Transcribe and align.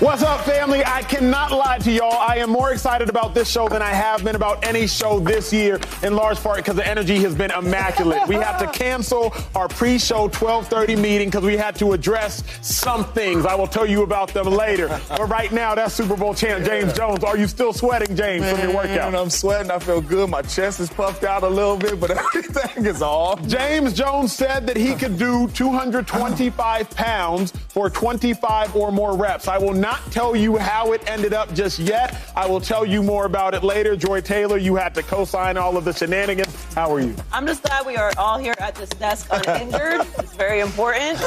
What's 0.00 0.22
up, 0.24 0.40
family? 0.40 0.82
I 0.84 1.02
cannot 1.02 1.52
lie 1.52 1.78
to 1.78 1.90
y'all. 1.90 2.12
I 2.18 2.38
am 2.38 2.50
more 2.50 2.72
excited 2.72 3.08
about 3.08 3.32
this 3.32 3.48
show 3.48 3.68
than 3.68 3.80
I 3.80 3.90
have 3.90 4.24
been 4.24 4.34
about 4.34 4.66
any 4.66 4.88
show 4.88 5.20
this 5.20 5.52
year, 5.52 5.78
in 6.02 6.16
large 6.16 6.38
part 6.38 6.56
because 6.56 6.74
the 6.74 6.86
energy 6.86 7.18
has 7.20 7.34
been 7.34 7.52
immaculate. 7.52 8.26
we 8.26 8.34
had 8.34 8.58
to 8.58 8.66
cancel 8.66 9.32
our 9.54 9.68
pre-show 9.68 10.28
12:30 10.30 10.96
meeting 11.00 11.28
because 11.28 11.44
we 11.44 11.56
had 11.56 11.76
to 11.76 11.92
address 11.92 12.42
some 12.60 13.04
things. 13.12 13.46
I 13.46 13.54
will 13.54 13.68
tell 13.68 13.86
you 13.86 14.02
about 14.02 14.34
them 14.34 14.46
later. 14.46 14.88
but 15.08 15.28
right 15.28 15.52
now, 15.52 15.76
that's 15.76 15.94
Super 15.94 16.16
Bowl 16.16 16.34
champ 16.34 16.64
James 16.64 16.92
Jones. 16.92 17.22
Are 17.22 17.38
you 17.38 17.46
still 17.46 17.72
sweating, 17.72 18.16
James, 18.16 18.42
Man, 18.42 18.56
from 18.56 18.64
your 18.64 18.76
workout? 18.76 19.14
I'm 19.14 19.30
sweating. 19.30 19.70
I 19.70 19.78
feel 19.78 20.00
good. 20.00 20.28
My 20.28 20.42
chest 20.42 20.80
is 20.80 20.90
puffed 20.90 21.22
out 21.22 21.44
a 21.44 21.48
little 21.48 21.76
bit, 21.76 22.00
but 22.00 22.10
everything 22.34 22.84
is 22.84 23.00
off. 23.00 23.46
James 23.46 23.92
Jones 23.92 24.32
said 24.32 24.66
that 24.66 24.76
he 24.76 24.96
could 24.96 25.16
do 25.18 25.46
225 25.48 26.90
pounds 26.90 27.52
for 27.68 27.88
25 27.88 28.74
or 28.74 28.90
more 28.90 29.16
reps. 29.16 29.46
I 29.46 29.56
will 29.56 29.83
not 29.84 30.00
tell 30.10 30.34
you 30.34 30.56
how 30.56 30.92
it 30.92 31.02
ended 31.10 31.34
up 31.34 31.52
just 31.52 31.78
yet. 31.78 32.16
I 32.34 32.46
will 32.46 32.58
tell 32.60 32.86
you 32.86 33.02
more 33.02 33.26
about 33.26 33.52
it 33.52 33.62
later. 33.62 33.94
Joy 33.94 34.22
Taylor, 34.22 34.56
you 34.56 34.76
had 34.76 34.94
to 34.94 35.02
co-sign 35.02 35.58
all 35.58 35.76
of 35.76 35.84
the 35.84 35.92
shenanigans. 35.92 36.48
How 36.72 36.90
are 36.90 37.00
you? 37.00 37.14
I'm 37.30 37.46
just 37.46 37.62
glad 37.62 37.84
we 37.84 37.94
are 37.96 38.10
all 38.16 38.38
here 38.38 38.54
at 38.60 38.74
this 38.76 38.88
desk 38.88 39.28
uninjured. 39.30 40.00
it's 40.18 40.34
very 40.36 40.60
important. 40.60 41.18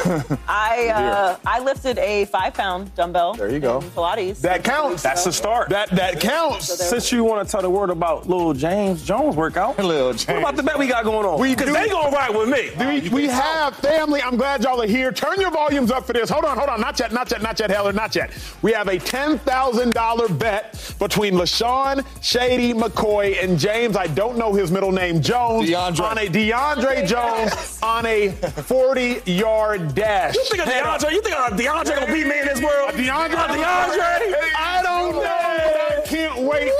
I 0.48 0.88
uh, 0.88 1.36
I 1.46 1.60
lifted 1.60 1.98
a 1.98 2.24
five 2.24 2.52
pound 2.52 2.92
dumbbell. 2.96 3.34
There 3.34 3.48
you 3.48 3.60
go. 3.60 3.78
Pilates. 3.94 4.40
That 4.40 4.64
counts. 4.64 5.04
That's 5.04 5.22
the 5.22 5.32
start. 5.32 5.68
That 5.68 5.90
that 5.90 6.18
counts. 6.20 6.66
Since 6.66 7.12
you 7.12 7.22
want 7.22 7.46
to 7.46 7.52
tell 7.52 7.62
the 7.62 7.70
world 7.70 7.90
about 7.90 8.28
little 8.28 8.54
James 8.54 9.04
Jones 9.04 9.36
workout, 9.36 9.78
Little 9.88 10.14
James. 10.14 10.26
what 10.26 10.38
about 10.38 10.56
the 10.56 10.64
bet 10.64 10.76
we 10.76 10.88
got 10.88 11.04
going 11.04 11.24
on? 11.24 11.38
We 11.38 11.50
Because 11.54 11.68
do- 11.68 11.74
they 11.74 11.88
gonna 11.88 12.10
ride 12.10 12.34
with 12.34 12.48
me. 12.48 12.70
We, 12.80 13.08
we 13.10 13.26
have 13.28 13.76
family. 13.76 14.20
I'm 14.20 14.36
glad 14.36 14.64
y'all 14.64 14.82
are 14.82 14.86
here. 14.86 15.12
Turn 15.12 15.40
your 15.40 15.52
volumes 15.52 15.92
up 15.92 16.04
for 16.06 16.12
this. 16.12 16.28
Hold 16.28 16.44
on, 16.44 16.56
hold 16.58 16.70
on. 16.70 16.80
Not 16.80 16.98
yet, 16.98 17.12
not 17.12 17.30
yet, 17.30 17.40
not 17.40 17.60
yet, 17.60 17.70
Heller, 17.70 17.92
not 17.92 18.16
yet. 18.16 18.32
We 18.62 18.72
have 18.72 18.88
a 18.88 18.96
$10,000 18.98 20.38
bet 20.38 20.94
between 20.98 21.34
LeSean, 21.34 22.04
Shady, 22.22 22.72
McCoy, 22.74 23.42
and 23.42 23.58
James. 23.58 23.96
I 23.96 24.06
don't 24.08 24.36
know 24.36 24.52
his 24.52 24.70
middle 24.70 24.92
name, 24.92 25.20
Jones. 25.22 25.68
DeAndre. 25.68 26.10
On 26.10 26.18
a 26.18 26.26
DeAndre 26.26 27.06
Jones 27.06 27.78
on 27.82 28.06
a 28.06 28.30
40 28.30 29.22
yard 29.30 29.94
dash. 29.94 30.34
You 30.34 30.44
think 30.44 30.62
of 30.62 30.68
Head 30.68 30.82
up. 30.84 31.00
DeAndre? 31.00 31.12
You 31.12 31.22
think 31.22 31.36
of 31.36 31.58
DeAndre 31.58 31.94
gonna 32.00 32.06
beat 32.12 32.26
me 32.26 32.40
in 32.40 32.46
this 32.46 32.60
world? 32.60 32.92
DeAndre? 32.92 33.46
DeAndre? 33.46 34.54
I 34.56 34.80
don't 34.82 35.12
know. 35.14 35.48
but 35.68 36.02
I 36.02 36.02
can't 36.04 36.40
wait 36.40 36.72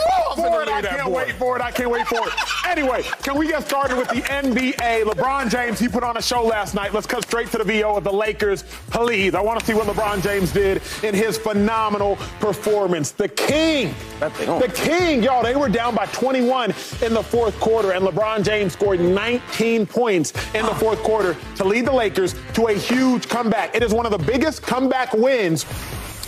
for 0.43 0.63
it. 0.63 0.69
I 0.69 0.83
can't 0.83 1.11
wait 1.11 1.35
for 1.37 1.57
it. 1.57 1.63
I 1.63 1.71
can't 1.71 1.91
wait 1.91 2.07
for 2.07 2.27
it. 2.27 2.35
Anyway, 2.67 3.03
can 3.23 3.37
we 3.39 3.47
get 3.49 3.67
started 3.67 3.97
with 3.97 4.09
the 4.09 4.21
NBA? 4.23 5.05
LeBron 5.05 5.51
James, 5.51 5.79
he 5.79 5.89
put 5.89 6.03
on 6.03 6.17
a 6.17 6.23
show 6.23 6.43
last 6.45 6.75
night. 6.75 6.93
Let's 6.93 7.07
cut 7.07 7.25
straight 7.25 7.51
to 7.53 7.59
the 7.59 7.65
VO 7.65 7.97
of 7.97 8.05
the 8.05 8.13
Lakers, 8.13 8.63
please. 8.91 9.35
I 9.35 9.41
want 9.41 9.61
to 9.61 9.67
see 9.67 9.75
what 9.75 9.87
LeBron 9.87 10.23
James 10.23 10.53
did 10.53 10.83
in 11.03 11.15
his 11.15 11.39
phenomenal 11.59 12.17
performance. 12.41 13.11
The 13.11 13.27
king, 13.29 13.93
That 14.21 14.33
thing 14.33 14.49
on. 14.49 14.61
the 14.61 14.69
king, 14.69 15.23
y'all, 15.25 15.43
they 15.43 15.57
were 15.57 15.69
down 15.69 15.95
by 15.95 16.07
21 16.07 16.71
in 17.03 17.13
the 17.15 17.23
fourth 17.23 17.59
quarter, 17.59 17.93
and 17.93 18.05
LeBron 18.05 18.45
James 18.45 18.73
scored 18.75 19.01
19 19.01 19.87
points 19.87 20.33
in 20.55 20.65
the 20.65 20.75
fourth 20.75 21.03
quarter 21.03 21.37
to 21.57 21.65
lead 21.65 21.85
the 21.87 21.93
Lakers 21.93 22.37
to 22.55 22.67
a 22.69 22.75
huge 22.75 23.29
comeback. 23.29 23.75
It 23.75 23.83
is 23.83 23.93
one 23.93 24.07
of 24.07 24.13
the 24.13 24.19
biggest 24.19 24.63
comeback 24.63 25.13
wins 25.13 25.65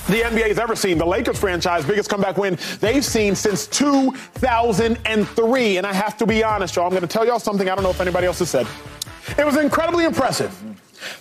the 0.08 0.22
NBA 0.22 0.48
has 0.48 0.58
ever 0.58 0.74
seen. 0.74 0.98
The 0.98 1.06
Lakers 1.06 1.38
franchise, 1.38 1.84
biggest 1.84 2.10
comeback 2.10 2.36
win 2.36 2.58
they've 2.80 3.04
seen 3.04 3.36
since 3.36 3.68
2003. 3.68 5.76
And 5.76 5.86
I 5.86 5.92
have 5.92 6.16
to 6.16 6.26
be 6.26 6.42
honest, 6.42 6.74
y'all, 6.74 6.86
I'm 6.86 6.90
going 6.90 7.02
to 7.02 7.06
tell 7.06 7.24
y'all 7.24 7.38
something 7.38 7.70
I 7.70 7.76
don't 7.76 7.84
know 7.84 7.90
if 7.90 8.00
anybody 8.00 8.26
else 8.26 8.40
has 8.40 8.50
said. 8.50 8.66
It 9.38 9.46
was 9.46 9.56
incredibly 9.56 10.06
impressive. 10.06 10.52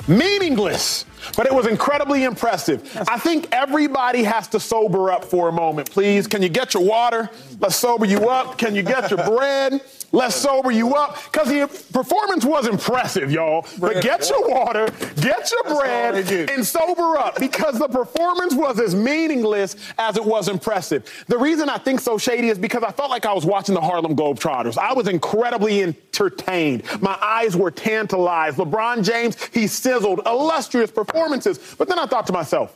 Meaningless, 0.08 1.06
but 1.36 1.46
it 1.46 1.54
was 1.54 1.68
incredibly 1.68 2.24
impressive. 2.24 2.98
I 3.08 3.18
think 3.18 3.48
everybody 3.52 4.24
has 4.24 4.48
to 4.50 4.60
sober 4.60 5.12
up 5.12 5.26
for 5.26 5.50
a 5.50 5.52
moment, 5.52 5.92
please. 5.92 6.28
Can 6.28 6.42
you 6.42 6.50
get 6.50 6.74
your 6.74 6.84
water? 6.84 7.30
Let's 7.60 7.76
sober 7.76 8.06
you 8.06 8.30
up. 8.30 8.58
Can 8.58 8.76
you 8.76 8.84
get 8.84 9.10
your 9.12 9.24
bread? 9.24 9.82
Let's 10.12 10.36
sober 10.36 10.72
you 10.72 10.96
up. 10.96 11.20
Because 11.32 11.50
the 11.50 11.68
performance 11.94 12.46
was 12.46 12.68
impressive, 12.68 13.32
y'all. 13.32 13.66
But 13.80 14.02
get 14.02 14.30
your 14.30 14.50
water, 14.50 14.88
get 15.22 15.52
your 15.52 15.64
bread, 15.76 16.50
and 16.50 16.66
sober 16.66 17.18
up 17.18 17.40
because 17.40 17.78
the 17.78 17.88
performance 17.88 18.56
was 18.56 18.80
as 18.80 18.96
meaningless 18.96 19.76
as 19.98 20.18
it 20.18 20.26
was 20.26 20.48
impressive. 20.48 21.26
The 21.28 21.38
reason 21.38 21.70
I 21.70 21.78
think 21.78 22.00
so 22.00 22.18
shady 22.18 22.50
is 22.50 22.58
because 22.58 22.84
I 22.84 22.92
felt 22.92 23.10
like 23.10 23.26
I 23.26 23.34
was 23.34 23.46
watching 23.46 23.76
the 23.76 23.82
Harlem 23.82 24.16
Globetrotters. 24.16 24.78
I 24.78 24.94
was 24.94 25.08
incredibly 25.08 25.82
entertained. 25.84 26.84
My 27.02 27.18
eyes 27.22 27.56
were 27.56 27.72
tantalized. 27.72 28.58
LeBron 28.58 29.04
James, 29.04 29.38
he 29.54 29.68
sizzled 29.68 30.22
illustrious 30.26 30.92
performances. 31.10 31.76
But 31.78 31.88
then 31.88 32.00
I 32.00 32.06
thought 32.06 32.28
to 32.28 32.34
myself, 32.34 32.76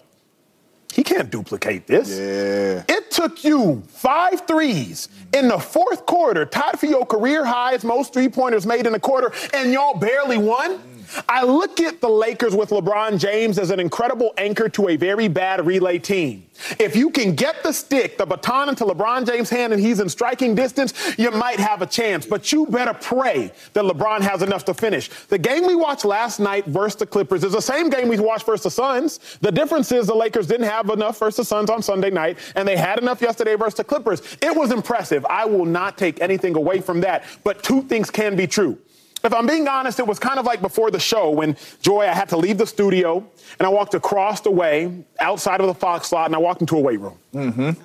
he 0.93 1.03
can't 1.03 1.31
duplicate 1.31 1.87
this. 1.87 2.09
Yeah. 2.09 2.83
It 2.87 3.09
took 3.09 3.43
you 3.43 3.81
five 3.87 4.45
threes 4.45 5.09
in 5.33 5.47
the 5.47 5.57
fourth 5.57 6.05
quarter, 6.05 6.45
tied 6.45 6.79
for 6.79 6.85
your 6.85 7.03
career 7.05 7.43
highs, 7.43 7.83
most 7.83 8.13
three 8.13 8.29
pointers 8.29 8.67
made 8.67 8.85
in 8.85 8.93
a 8.93 8.99
quarter, 8.99 9.33
and 9.55 9.73
y'all 9.73 9.97
barely 9.97 10.37
won. 10.37 10.79
I 11.27 11.43
look 11.43 11.79
at 11.79 12.01
the 12.01 12.09
Lakers 12.09 12.55
with 12.55 12.69
LeBron 12.69 13.19
James 13.19 13.59
as 13.59 13.69
an 13.69 13.79
incredible 13.79 14.33
anchor 14.37 14.69
to 14.69 14.89
a 14.89 14.95
very 14.95 15.27
bad 15.27 15.65
relay 15.65 15.99
team. 15.99 16.45
If 16.79 16.95
you 16.95 17.09
can 17.09 17.35
get 17.35 17.63
the 17.63 17.71
stick, 17.71 18.17
the 18.17 18.25
baton 18.25 18.69
into 18.69 18.85
LeBron 18.85 19.25
James' 19.27 19.49
hand 19.49 19.73
and 19.73 19.81
he's 19.81 19.99
in 19.99 20.09
striking 20.09 20.55
distance, 20.55 20.93
you 21.17 21.31
might 21.31 21.59
have 21.59 21.81
a 21.81 21.85
chance. 21.85 22.25
But 22.25 22.51
you 22.51 22.65
better 22.67 22.93
pray 22.93 23.51
that 23.73 23.83
LeBron 23.83 24.21
has 24.21 24.41
enough 24.41 24.65
to 24.65 24.73
finish. 24.73 25.09
The 25.27 25.37
game 25.37 25.65
we 25.65 25.75
watched 25.75 26.05
last 26.05 26.39
night 26.39 26.65
versus 26.65 26.97
the 26.97 27.05
Clippers 27.05 27.43
is 27.43 27.53
the 27.53 27.61
same 27.61 27.89
game 27.89 28.07
we 28.07 28.19
watched 28.19 28.45
versus 28.45 28.63
the 28.63 28.71
Suns. 28.71 29.19
The 29.41 29.51
difference 29.51 29.91
is 29.91 30.07
the 30.07 30.15
Lakers 30.15 30.47
didn't 30.47 30.67
have 30.67 30.89
enough 30.89 31.19
versus 31.19 31.37
the 31.37 31.45
Suns 31.45 31.69
on 31.69 31.81
Sunday 31.81 32.09
night, 32.09 32.37
and 32.55 32.67
they 32.67 32.77
had 32.77 32.99
enough 32.99 33.21
yesterday 33.21 33.55
versus 33.55 33.75
the 33.75 33.83
Clippers. 33.83 34.21
It 34.41 34.55
was 34.55 34.71
impressive. 34.71 35.25
I 35.25 35.45
will 35.45 35.65
not 35.65 35.97
take 35.97 36.21
anything 36.21 36.55
away 36.55 36.81
from 36.81 37.01
that. 37.01 37.23
But 37.43 37.63
two 37.63 37.83
things 37.83 38.09
can 38.09 38.35
be 38.35 38.47
true. 38.47 38.77
If 39.25 39.33
I'm 39.33 39.47
being 39.47 39.69
honest, 39.69 39.99
it 39.99 40.07
was 40.07 40.19
kind 40.19 40.37
of 40.37 40.45
like 40.45 40.61
before 40.61 40.91
the 40.91 40.99
show 40.99 41.29
when 41.29 41.55
Joy, 41.81 42.01
I 42.01 42.13
had 42.13 42.27
to 42.29 42.37
leave 42.37 42.57
the 42.57 42.67
studio 42.67 43.25
and 43.57 43.65
I 43.65 43.69
walked 43.69 43.93
across 43.93 44.41
the 44.41 44.51
way 44.51 45.05
outside 45.17 45.61
of 45.61 45.67
the 45.67 45.73
Fox 45.73 46.09
slot 46.09 46.25
and 46.25 46.35
I 46.35 46.39
walked 46.39 46.59
into 46.59 46.75
a 46.75 46.81
weight 46.81 46.99
room. 46.99 47.17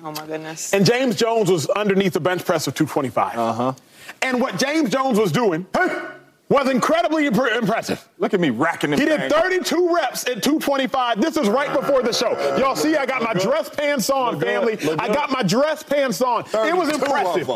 Oh 0.03 0.11
my 0.11 0.25
goodness. 0.27 0.73
And 0.73 0.85
James 0.85 1.15
Jones 1.15 1.49
was 1.49 1.69
underneath 1.69 2.11
the 2.11 2.19
bench 2.19 2.43
press 2.43 2.67
of 2.67 2.75
225. 2.75 3.37
Uh-huh. 3.37 3.73
And 4.21 4.41
what 4.41 4.59
James 4.59 4.89
Jones 4.89 5.17
was 5.17 5.31
doing 5.31 5.65
was 6.49 6.69
incredibly 6.69 7.29
impre- 7.29 7.55
impressive. 7.57 8.05
Look 8.17 8.33
at 8.33 8.41
me 8.41 8.49
racking 8.49 8.89
them 8.89 8.99
He 8.99 9.05
did 9.05 9.31
things. 9.31 9.33
32 9.33 9.95
reps 9.95 10.23
at 10.25 10.43
225. 10.43 11.21
This 11.21 11.37
is 11.37 11.47
right 11.47 11.71
before 11.71 12.01
the 12.03 12.11
show. 12.11 12.31
Y'all 12.57 12.75
see, 12.75 12.97
I 12.97 13.05
got 13.05 13.21
my 13.21 13.33
dress 13.33 13.69
pants 13.69 14.09
on, 14.09 14.41
family. 14.41 14.77
I 14.99 15.07
got 15.13 15.31
my 15.31 15.43
dress 15.43 15.83
pants 15.83 16.21
on. 16.21 16.41
It 16.41 16.75
was 16.75 16.89
32 16.89 16.95
of 16.95 17.01
impressive. 17.03 17.47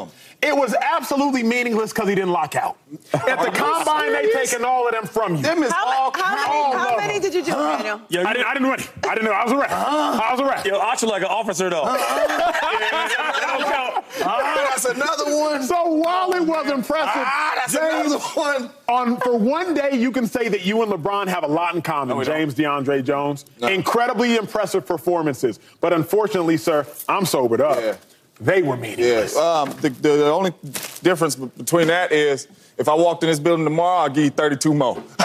Them. 0.44 0.58
It 0.58 0.60
was 0.60 0.76
absolutely 0.76 1.44
meaningless 1.44 1.92
because 1.94 2.10
he 2.10 2.16
didn't 2.16 2.32
lock 2.32 2.56
out. 2.56 2.78
At 3.14 3.22
the 3.26 3.32
Are 3.38 3.46
you 3.48 3.52
combine, 3.52 4.12
they 4.14 4.24
serious? 4.32 4.52
taking 4.52 4.66
all 4.66 4.88
of 4.88 4.94
them 4.94 5.06
from 5.06 5.36
you. 5.36 5.42
Them 5.42 5.64
is 5.64 5.72
all 5.72 6.12
How, 6.12 6.12
how, 6.16 6.52
all 6.52 6.74
many, 6.74 6.90
how 6.90 6.98
many 6.98 7.20
did 7.20 7.34
you 7.34 7.44
do, 7.44 7.52
Daniel? 7.52 8.02
Yo, 8.10 8.24
I 8.24 8.34
didn't, 8.34 8.46
I 8.48 8.54
didn't 8.54 8.70
win. 8.70 8.80
I 9.08 9.16
didn't 9.16 9.26
know. 9.26 9.32
I 9.32 9.44
was 9.44 9.52
a 9.54 9.58
ref. 9.58 9.72
I 9.72 10.32
was 10.32 10.40
a 10.40 10.46
ref. 10.46 10.66
Yo, 10.66 10.78
Archer 10.80 11.08
like 11.08 11.22
an 11.22 11.28
officer 11.30 11.70
though. 11.70 11.86
That 11.86 13.40
don't 13.42 13.72
count. 13.72 14.06
Ah, 14.26 14.68
that's 14.70 14.86
another 14.86 15.38
one. 15.38 15.64
So 15.64 15.86
while 15.94 16.32
it 16.34 16.42
was 16.44 16.70
impressive, 16.72 17.10
Ah, 17.26 17.54
that's 17.56 17.74
James, 17.74 18.12
another 18.14 18.20
one. 18.40 18.70
on 18.88 19.18
for 19.18 19.38
one 19.38 19.74
day 19.74 19.92
you 19.98 20.12
can 20.12 20.28
say 20.28 20.48
that 20.50 20.66
you 20.66 20.82
and 20.84 20.92
LeBron 20.92 21.28
have 21.28 21.44
a 21.44 21.48
lot 21.48 21.76
in 21.76 21.82
common. 21.82 22.16
we 22.18 22.24
don't. 22.26 22.36
James 22.38 22.56
DeAndre 22.56 23.04
Jones, 23.04 23.46
No. 23.60 23.68
incredibly 23.68 24.36
impressive 24.36 24.86
performances, 24.86 25.60
but 25.82 25.94
unfortunately, 25.94 26.58
sir, 26.58 26.86
I'm 27.10 27.26
sobered 27.26 27.62
up. 27.62 27.78
Yeah. 27.80 27.96
They 28.44 28.62
were 28.62 28.76
Yeah. 28.76 28.82
meaningless. 28.82 29.38
Um, 29.38 29.70
the, 29.82 29.90
the, 29.90 30.10
the 30.10 30.32
only 30.32 30.54
difference 31.02 31.36
between 31.36 31.88
that 31.88 32.12
is 32.12 32.48
if 32.78 32.90
I 32.90 32.94
walked 32.96 33.24
in 33.24 33.30
this 33.30 33.40
building 33.40 33.66
tomorrow, 33.66 34.04
I'll 34.04 34.10
give 34.10 34.24
you 34.26 34.30
32 34.32 34.74
more. 34.74 35.02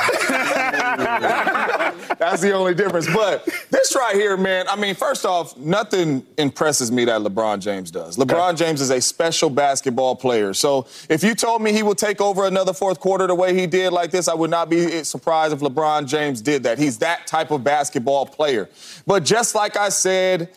That's 2.18 2.40
the 2.42 2.52
only 2.52 2.74
difference. 2.74 3.06
But 3.12 3.48
this 3.70 3.94
right 3.96 4.14
here, 4.14 4.36
man, 4.36 4.66
I 4.68 4.76
mean, 4.76 4.94
first 4.94 5.24
off, 5.24 5.56
nothing 5.56 6.24
impresses 6.36 6.92
me 6.92 7.04
that 7.06 7.20
LeBron 7.22 7.60
James 7.60 7.90
does. 7.90 8.16
LeBron 8.16 8.56
James 8.56 8.80
is 8.80 8.90
a 8.90 9.00
special 9.00 9.50
basketball 9.50 10.14
player. 10.16 10.52
So 10.54 10.86
if 11.08 11.22
you 11.22 11.34
told 11.34 11.62
me 11.62 11.72
he 11.72 11.82
would 11.82 11.98
take 11.98 12.20
over 12.20 12.44
another 12.46 12.72
fourth 12.72 13.00
quarter 13.00 13.26
the 13.26 13.34
way 13.34 13.54
he 13.54 13.66
did 13.66 13.92
like 13.92 14.10
this, 14.10 14.28
I 14.28 14.34
would 14.34 14.50
not 14.50 14.68
be 14.68 15.02
surprised 15.04 15.52
if 15.54 15.60
LeBron 15.60 16.06
James 16.06 16.40
did 16.40 16.62
that. 16.64 16.78
He's 16.78 16.98
that 16.98 17.26
type 17.26 17.50
of 17.50 17.64
basketball 17.64 18.26
player. 18.26 18.68
But 19.06 19.24
just 19.24 19.54
like 19.54 19.76
I 19.76 19.88
said, 19.88 20.50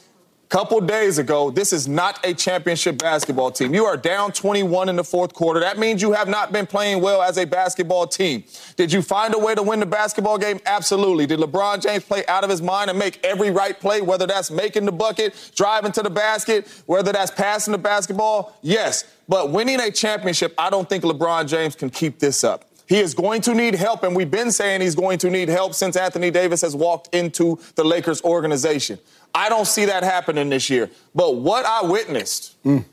couple 0.51 0.81
days 0.81 1.17
ago, 1.17 1.49
this 1.49 1.71
is 1.71 1.87
not 1.87 2.19
a 2.25 2.33
championship 2.33 2.97
basketball 2.97 3.51
team. 3.51 3.73
You 3.73 3.85
are 3.85 3.95
down 3.95 4.33
21 4.33 4.89
in 4.89 4.97
the 4.97 5.03
fourth 5.03 5.33
quarter. 5.33 5.61
That 5.61 5.79
means 5.79 6.01
you 6.01 6.11
have 6.11 6.27
not 6.27 6.51
been 6.51 6.67
playing 6.67 7.01
well 7.01 7.21
as 7.21 7.37
a 7.37 7.45
basketball 7.45 8.05
team. 8.05 8.43
Did 8.75 8.91
you 8.91 9.01
find 9.01 9.33
a 9.33 9.39
way 9.39 9.55
to 9.55 9.63
win 9.63 9.79
the 9.79 9.85
basketball 9.85 10.37
game? 10.37 10.59
Absolutely. 10.65 11.25
Did 11.25 11.39
LeBron 11.39 11.81
James 11.81 12.03
play 12.03 12.25
out 12.27 12.43
of 12.43 12.49
his 12.49 12.61
mind 12.61 12.89
and 12.89 12.99
make 12.99 13.23
every 13.23 13.49
right 13.49 13.79
play, 13.79 14.01
whether 14.01 14.27
that's 14.27 14.51
making 14.51 14.83
the 14.83 14.91
bucket, 14.91 15.51
driving 15.55 15.93
to 15.93 16.03
the 16.03 16.09
basket, 16.09 16.67
whether 16.85 17.13
that's 17.13 17.31
passing 17.31 17.71
the 17.71 17.77
basketball? 17.77 18.53
Yes. 18.61 19.05
But 19.29 19.51
winning 19.51 19.79
a 19.79 19.89
championship, 19.89 20.53
I 20.57 20.69
don't 20.69 20.89
think 20.89 21.05
LeBron 21.05 21.47
James 21.47 21.75
can 21.75 21.89
keep 21.89 22.19
this 22.19 22.43
up. 22.43 22.65
He 22.91 22.99
is 22.99 23.13
going 23.13 23.39
to 23.43 23.53
need 23.53 23.75
help, 23.75 24.03
and 24.03 24.13
we've 24.13 24.29
been 24.29 24.51
saying 24.51 24.81
he's 24.81 24.95
going 24.95 25.17
to 25.19 25.29
need 25.29 25.47
help 25.47 25.73
since 25.73 25.95
Anthony 25.95 26.29
Davis 26.29 26.59
has 26.59 26.75
walked 26.75 27.07
into 27.15 27.57
the 27.75 27.85
Lakers 27.85 28.21
organization. 28.23 28.99
I 29.33 29.49
don't 29.49 29.67
see 29.67 29.85
that 29.85 30.03
happening 30.03 30.49
this 30.49 30.69
year. 30.69 30.89
But 31.15 31.37
what 31.37 31.65
I 31.65 31.83
witnessed, 31.83 32.61
mm. 32.63 32.83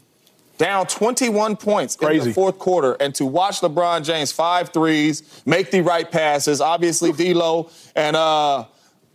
down 0.56 0.86
21 0.86 1.56
points 1.56 1.96
Crazy. 1.96 2.20
in 2.20 2.28
the 2.28 2.34
fourth 2.34 2.58
quarter, 2.58 2.94
and 2.94 3.14
to 3.16 3.26
watch 3.26 3.60
LeBron 3.60 4.04
James 4.04 4.32
five 4.32 4.70
threes, 4.70 5.42
make 5.46 5.70
the 5.70 5.80
right 5.80 6.10
passes, 6.10 6.60
obviously 6.60 7.12
D'Lo 7.12 7.70
and 7.96 8.16
uh, 8.16 8.64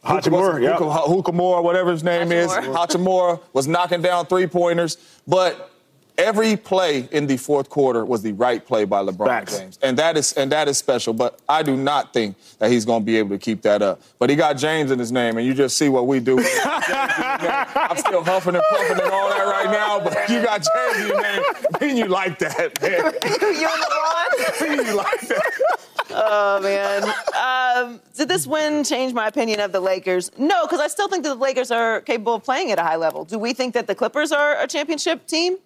Hachimura, 0.04 0.62
yeah. 0.62 0.78
Hukamura, 0.78 1.64
whatever 1.64 1.92
his 1.92 2.04
name 2.04 2.30
Hachimura. 2.30 2.60
is, 2.60 2.76
Hachimura 2.76 3.42
was 3.54 3.68
knocking 3.68 4.02
down 4.02 4.26
three 4.26 4.48
pointers, 4.48 4.98
but 5.28 5.73
every 6.18 6.56
play 6.56 7.08
in 7.12 7.28
the 7.28 7.38
fourth 7.38 7.70
quarter 7.70 8.06
was 8.06 8.22
the 8.22 8.34
right 8.34 8.66
play 8.66 8.86
by 8.86 9.04
LeBron 9.04 9.28
Facts. 9.28 9.58
James, 9.58 9.80
and 9.82 9.98
that 9.98 10.18
is 10.18 10.34
and 10.34 10.52
that 10.52 10.68
is 10.68 10.78
special. 10.78 11.14
But 11.14 11.40
I 11.48 11.64
do 11.64 11.76
not 11.76 12.14
think 12.14 12.36
that 12.60 12.72
he's 12.72 12.86
going 12.86 13.02
to 13.02 13.06
be 13.06 13.18
able 13.18 13.30
to 13.30 13.38
keep 13.38 13.62
that 13.64 13.82
up. 13.82 14.02
But 14.20 14.30
he 14.30 14.36
got 14.36 14.54
James 14.54 14.92
in 14.92 15.00
his 15.00 15.12
name, 15.12 15.38
and 15.38 15.46
you 15.46 15.54
just 15.54 15.78
see 15.78 15.90
what 15.90 16.08
we 16.08 16.20
do. 16.20 16.38
I'm 16.66 17.98
still 17.98 18.24
huffing 18.24 18.56
and 18.56 18.64
puffing 18.72 19.00
and 19.02 19.12
all 19.12 19.30
that 19.30 19.46
right 19.46 19.72
now, 19.72 20.00
but 20.00 20.30
you 20.30 20.44
got 20.44 20.64
James 20.64 21.02
in 21.02 21.08
your 21.08 21.22
name, 21.22 21.44
and 21.82 21.98
you 21.98 22.06
like 22.06 22.40
that, 22.40 22.82
man. 22.82 23.14
you 23.24 23.68
LeBron? 23.68 24.88
you 24.88 24.96
like 24.96 25.22
that. 25.22 25.80
Oh 26.16 26.60
man! 26.62 27.88
Um, 27.88 28.00
did 28.16 28.28
this 28.28 28.46
win 28.46 28.84
change 28.84 29.14
my 29.14 29.28
opinion 29.28 29.60
of 29.60 29.72
the 29.72 29.80
Lakers? 29.80 30.32
No, 30.38 30.66
because 30.66 30.80
I 30.80 30.88
still 30.88 31.08
think 31.08 31.24
that 31.24 31.30
the 31.30 31.36
Lakers 31.36 31.72
are 31.72 32.02
capable 32.02 32.36
of 32.36 32.44
playing 32.44 32.72
at 32.72 32.78
a 32.78 32.84
high 32.84 32.98
level. 32.98 33.26
Do 33.26 33.40
we 33.40 33.54
think 33.54 33.74
that 33.74 33.88
the 33.88 33.96
Clippers 33.96 34.32
are 34.32 34.60
a 34.62 34.68
championship 34.68 35.26
team? 35.26 35.58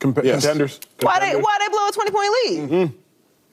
Comp- 0.00 0.24
yes. 0.24 0.42
contenders. 0.42 0.80
Why 1.00 1.20
they 1.20 1.36
why 1.36 1.58
they 1.60 1.68
blow 1.68 1.88
a 1.88 1.92
20 1.92 2.10
point 2.10 2.32
lead? 2.32 2.70
Mm-hmm. 2.70 2.96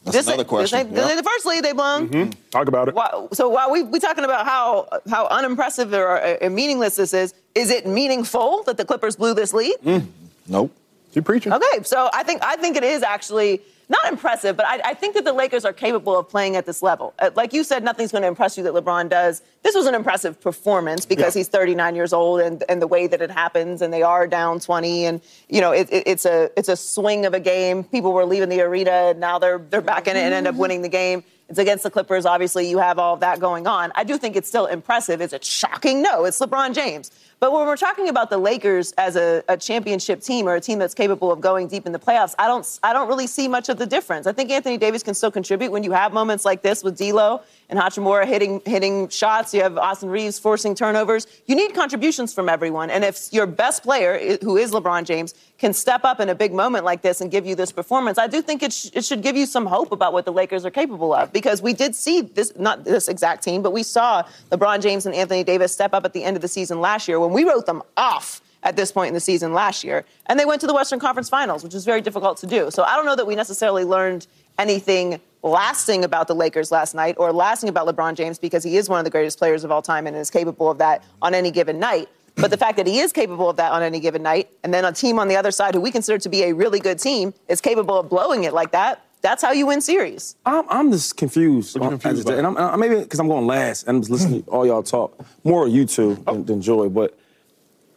That's 0.05 0.17
this 0.17 0.27
another 0.27 0.45
question. 0.45 0.93
This 0.93 1.05
ain't, 1.05 1.17
the 1.17 1.29
first 1.29 1.45
lead 1.45 1.63
they 1.65 1.73
blown. 1.73 2.07
Mm-hmm. 2.07 2.31
Talk 2.49 2.69
about 2.69 2.87
it. 2.87 2.95
Why, 2.95 3.27
so 3.33 3.49
while 3.49 3.69
we 3.69 3.83
we 3.83 3.99
talking 3.99 4.23
about 4.23 4.45
how 4.45 4.87
how 5.09 5.27
unimpressive 5.27 5.93
or, 5.93 6.37
or, 6.41 6.49
meaningless 6.49 6.95
this 6.95 7.13
is, 7.13 7.33
is 7.53 7.69
it 7.69 7.85
meaningful 7.85 8.63
that 8.63 8.77
the 8.77 8.85
Clippers 8.85 9.17
blew 9.17 9.33
this 9.33 9.53
lead? 9.53 9.75
Mm. 9.83 10.07
Nope. 10.47 10.73
You 11.13 11.21
preaching? 11.21 11.51
Okay, 11.51 11.83
so 11.83 12.09
I 12.13 12.23
think 12.23 12.41
I 12.43 12.55
think 12.55 12.77
it 12.77 12.83
is 12.83 13.03
actually 13.03 13.61
not 13.89 14.11
impressive, 14.11 14.57
but 14.57 14.65
I, 14.65 14.81
I, 14.83 14.93
think 14.93 15.15
that 15.15 15.23
the 15.23 15.31
Lakers 15.31 15.63
are 15.63 15.71
capable 15.71 16.17
of 16.17 16.27
playing 16.27 16.57
at 16.57 16.65
this 16.65 16.81
level. 16.81 17.13
Uh, 17.19 17.29
like 17.35 17.53
you 17.53 17.63
said, 17.63 17.85
nothing's 17.85 18.11
going 18.11 18.21
to 18.21 18.27
impress 18.27 18.57
you 18.57 18.63
that 18.63 18.73
LeBron 18.73 19.07
does. 19.09 19.41
This 19.63 19.75
was 19.75 19.85
an 19.85 19.95
impressive 19.95 20.41
performance 20.41 21.05
because 21.05 21.35
yeah. 21.35 21.39
he's 21.39 21.47
39 21.47 21.95
years 21.95 22.11
old 22.11 22.41
and, 22.41 22.63
and 22.67 22.81
the 22.81 22.87
way 22.87 23.07
that 23.07 23.21
it 23.21 23.31
happens, 23.31 23.81
and 23.81 23.93
they 23.93 24.03
are 24.03 24.27
down 24.27 24.59
20, 24.59 25.05
and 25.05 25.21
you 25.47 25.61
know 25.61 25.71
it, 25.71 25.87
it, 25.89 26.03
it's 26.05 26.25
a 26.25 26.51
it's 26.57 26.67
a 26.67 26.75
swing 26.75 27.25
of 27.25 27.33
a 27.33 27.39
game. 27.39 27.83
People 27.85 28.11
were 28.11 28.25
leaving 28.25 28.49
the 28.49 28.61
arena, 28.61 28.91
and 28.91 29.19
now 29.21 29.39
they're 29.39 29.59
they're 29.59 29.81
back 29.81 30.07
in 30.07 30.17
it 30.17 30.19
and 30.19 30.33
end 30.33 30.47
up 30.47 30.55
winning 30.55 30.81
the 30.81 30.89
game. 30.89 31.23
It's 31.49 31.59
against 31.59 31.83
the 31.83 31.89
Clippers. 31.89 32.25
Obviously, 32.25 32.69
you 32.69 32.79
have 32.79 32.99
all 32.99 33.13
of 33.13 33.21
that 33.21 33.39
going 33.39 33.67
on. 33.67 33.93
I 33.95 34.03
do 34.03 34.17
think 34.17 34.35
it's 34.35 34.49
still 34.49 34.65
impressive. 34.65 35.21
Is 35.21 35.31
it 35.31 35.45
shocking? 35.45 36.01
No, 36.01 36.25
it's 36.25 36.39
LeBron 36.39 36.73
James. 36.73 37.09
But 37.39 37.51
when 37.51 37.67
we're 37.67 37.77
talking 37.77 38.09
about 38.09 38.31
the 38.31 38.39
Lakers 38.39 38.93
as 38.93 39.15
a, 39.15 39.43
a, 39.47 39.55
championship 39.57 40.21
team 40.21 40.47
or 40.47 40.55
a 40.55 40.61
team 40.61 40.79
that's 40.79 40.95
capable 40.95 41.31
of 41.31 41.39
going 41.39 41.67
deep 41.67 41.85
in 41.85 41.91
the 41.91 41.99
playoffs, 41.99 42.33
I 42.39 42.47
don't 42.47 42.79
I 42.81 42.93
don't 42.93 43.07
really 43.07 43.27
see 43.27 43.47
much 43.47 43.69
of 43.69 43.77
the 43.77 43.85
difference. 43.85 44.25
I 44.25 44.31
think 44.31 44.49
Anthony 44.49 44.77
Davis 44.77 45.03
can 45.03 45.13
still 45.13 45.29
contribute 45.29 45.71
when 45.71 45.83
you 45.83 45.91
have 45.91 46.13
moments 46.13 46.45
like 46.45 46.63
this 46.63 46.83
with 46.83 46.97
D'Lo 46.97 47.41
and 47.69 47.77
Hachimura 47.77 48.25
hitting 48.25 48.61
hitting 48.65 49.07
shots. 49.09 49.53
You 49.53 49.61
have 49.61 49.77
Austin 49.77 50.09
Reaves 50.09 50.39
forcing 50.39 50.73
turnovers. 50.73 51.27
You 51.45 51.55
need 51.55 51.75
contributions 51.75 52.33
from 52.33 52.49
everyone. 52.49 52.89
And 52.89 53.03
if 53.03 53.31
your 53.31 53.45
best 53.45 53.83
player, 53.83 54.37
who 54.41 54.57
is 54.57 54.71
LeBron 54.71 55.05
James, 55.05 55.35
can 55.57 55.73
step 55.73 56.05
up 56.05 56.19
in 56.19 56.29
a 56.29 56.35
big 56.35 56.53
moment 56.53 56.85
like 56.85 57.01
this 57.01 57.19
and 57.21 57.31
give 57.31 57.45
you 57.45 57.55
this 57.55 57.71
performance, 57.71 58.17
I 58.17 58.27
do 58.27 58.41
think 58.41 58.61
it, 58.61 58.71
sh- 58.71 58.89
it 58.93 59.05
should 59.05 59.23
give 59.23 59.35
you 59.35 59.45
some 59.45 59.65
hope 59.65 59.91
about 59.91 60.13
what 60.13 60.25
the 60.25 60.31
Lakers 60.31 60.65
are 60.65 60.71
capable 60.71 61.13
of. 61.13 61.33
Because 61.33 61.61
we 61.61 61.73
did 61.73 61.95
see 61.95 62.21
this, 62.21 62.53
not 62.57 62.83
this 62.83 63.07
exact 63.07 63.43
team, 63.43 63.61
but 63.61 63.71
we 63.71 63.83
saw 63.83 64.23
LeBron 64.51 64.81
James 64.81 65.05
and 65.05 65.15
Anthony 65.15 65.43
Davis 65.43 65.73
step 65.73 65.93
up 65.93 66.05
at 66.05 66.13
the 66.13 66.23
end 66.23 66.35
of 66.35 66.41
the 66.41 66.47
season 66.47 66.79
last 66.79 67.07
year 67.07 67.19
we 67.33 67.43
wrote 67.43 67.65
them 67.65 67.83
off 67.95 68.41
at 68.63 68.75
this 68.75 68.91
point 68.91 69.09
in 69.09 69.13
the 69.13 69.19
season 69.19 69.53
last 69.53 69.83
year. 69.83 70.03
And 70.25 70.39
they 70.39 70.45
went 70.45 70.61
to 70.61 70.67
the 70.67 70.73
Western 70.73 70.99
Conference 70.99 71.29
Finals, 71.29 71.63
which 71.63 71.73
is 71.73 71.85
very 71.85 72.01
difficult 72.01 72.37
to 72.39 72.47
do. 72.47 72.69
So 72.71 72.83
I 72.83 72.95
don't 72.95 73.05
know 73.05 73.15
that 73.15 73.27
we 73.27 73.35
necessarily 73.35 73.83
learned 73.83 74.27
anything 74.57 75.21
lasting 75.43 76.03
about 76.03 76.27
the 76.27 76.35
Lakers 76.35 76.71
last 76.71 76.95
night 76.95 77.15
or 77.17 77.31
lasting 77.31 77.69
about 77.69 77.87
LeBron 77.87 78.15
James 78.15 78.39
because 78.39 78.63
he 78.63 78.75
is 78.75 78.89
one 78.89 78.99
of 78.99 79.05
the 79.05 79.11
greatest 79.11 79.37
players 79.37 79.63
of 79.63 79.71
all 79.71 79.81
time 79.81 80.07
and 80.07 80.15
is 80.15 80.29
capable 80.29 80.69
of 80.69 80.79
that 80.79 81.03
on 81.21 81.33
any 81.33 81.51
given 81.51 81.79
night. 81.79 82.09
But 82.35 82.51
the 82.51 82.57
fact 82.57 82.77
that 82.77 82.85
he 82.85 82.99
is 82.99 83.11
capable 83.11 83.49
of 83.49 83.57
that 83.57 83.71
on 83.71 83.81
any 83.81 83.99
given 83.99 84.21
night, 84.21 84.49
and 84.63 84.71
then 84.71 84.85
a 84.85 84.91
team 84.91 85.17
on 85.17 85.27
the 85.27 85.35
other 85.35 85.49
side 85.49 85.73
who 85.73 85.81
we 85.81 85.89
consider 85.89 86.19
to 86.19 86.29
be 86.29 86.43
a 86.43 86.53
really 86.53 86.79
good 86.79 86.99
team 86.99 87.33
is 87.47 87.61
capable 87.61 87.97
of 87.97 88.09
blowing 88.09 88.43
it 88.43 88.53
like 88.53 88.71
that, 88.71 89.01
that's 89.21 89.43
how 89.43 89.51
you 89.51 89.67
win 89.67 89.81
series. 89.81 90.35
I'm, 90.45 90.65
I'm 90.69 90.91
just 90.91 91.17
confused. 91.17 91.77
Uh, 91.77 91.89
confused 91.89 92.29
and 92.29 92.45
I'm, 92.45 92.57
I'm, 92.57 92.79
maybe 92.79 92.99
because 92.99 93.19
I'm 93.19 93.27
going 93.27 93.47
last 93.47 93.83
and 93.83 93.97
I'm 93.97 94.01
just 94.01 94.11
listening 94.11 94.43
to 94.43 94.49
all 94.49 94.65
y'all 94.65 94.83
talk. 94.83 95.17
More 95.43 95.67
of 95.67 95.73
you 95.73 95.85
two 95.85 96.15
than, 96.15 96.23
oh. 96.27 96.43
than 96.43 96.61
Joy, 96.61 96.89
but. 96.89 97.17